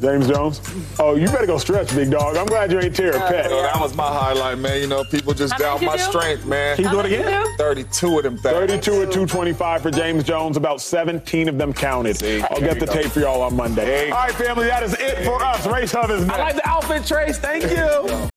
James 0.02 0.28
Jones? 0.28 0.62
Oh, 1.00 1.16
you 1.16 1.28
better 1.28 1.46
go 1.46 1.58
stretch, 1.58 1.94
big 1.96 2.12
dog. 2.12 2.36
I'm 2.36 2.46
glad 2.46 2.72
you 2.72 2.80
ain't 2.80 2.96
tear 2.96 3.12
a 3.12 3.20
pet. 3.20 3.50
So 3.50 3.62
that 3.62 3.80
was 3.80 3.96
my 3.96 4.08
highlight, 4.08 4.60
man. 4.60 4.82
You 4.82 4.88
know, 4.88 5.04
people 5.06 5.34
just 5.34 5.54
How 5.54 5.60
doubt 5.60 5.82
my 5.82 5.98
do? 5.98 6.04
strength, 6.04 6.46
man. 6.46 6.76
Can 6.76 6.86
you 6.86 6.92
do 6.92 7.00
it 7.00 7.06
again? 7.06 7.58
32 7.58 8.18
of 8.18 8.24
them 8.24 8.38
things. 8.38 8.44
32 8.44 8.76
at 8.76 9.12
225 9.12 9.82
for 9.82 9.92
James 9.92 10.24
Jones. 10.24 10.58
About 10.58 10.82
17 10.82 11.50
of 11.50 11.58
them 11.58 11.74
counted. 11.74 12.18
See, 12.18 12.42
I'll 12.42 12.60
get 12.60 12.80
the 12.80 12.86
go. 12.86 12.94
tape 12.94 13.08
for 13.08 13.22
y'all 13.22 13.42
on 13.42 13.56
Monday. 13.56 13.86
There 13.86 14.14
All 14.14 14.20
right, 14.22 14.34
family, 14.34 14.68
that 14.68 14.84
is 14.84 14.94
it 15.00 15.24
for 15.26 15.42
us. 15.42 15.66
Race 15.66 15.92
Hub 15.92 16.10
is 16.10 16.26
next. 16.26 16.40
I 16.40 16.44
like 16.44 16.56
the 16.56 16.68
outfit, 16.68 17.06
Trace. 17.06 17.40
Thank 17.40 17.64
you. 17.64 18.30